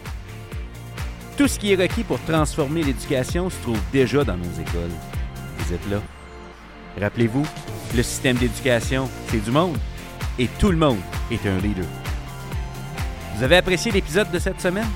Tout 1.35 1.48
ce 1.48 1.57
qui 1.57 1.73
est 1.73 1.76
requis 1.76 2.03
pour 2.03 2.19
transformer 2.26 2.84
l'éducation 2.84 3.49
se 3.49 3.60
trouve 3.64 3.81
déjà 3.91 4.23
dans 4.23 4.38
nos 4.38 4.61
écoles. 4.61 4.91
Vous 5.65 5.73
êtes 5.73 5.90
là. 5.90 6.02
Rappelez-vous, 6.99 7.45
le 7.95 8.03
système 8.03 8.38
d'éducation, 8.38 9.10
c'est 9.27 9.44
du 9.44 9.52
monde 9.52 9.77
et 10.38 10.48
tout 10.60 10.72
le 10.72 10.77
monde 10.77 10.99
est 11.31 11.45
un 11.48 11.57
leader. 11.57 11.85
Vous 13.35 13.44
avez 13.44 13.57
apprécié 13.57 13.91
l'épisode 13.91 14.30
de 14.31 14.40
cette 14.40 14.61
semaine? 14.61 14.88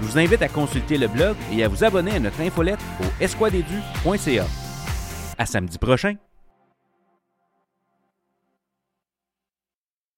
Je 0.00 0.06
vous 0.06 0.18
invite 0.18 0.42
à 0.42 0.48
consulter 0.48 0.98
le 0.98 1.08
blog 1.08 1.36
et 1.52 1.64
à 1.64 1.68
vous 1.68 1.84
abonner 1.84 2.12
à 2.12 2.20
notre 2.20 2.40
infolette 2.40 2.80
au 3.00 3.22
esquadedu.ca. 3.22 4.46
À 5.38 5.46
samedi 5.46 5.78
prochain! 5.78 6.14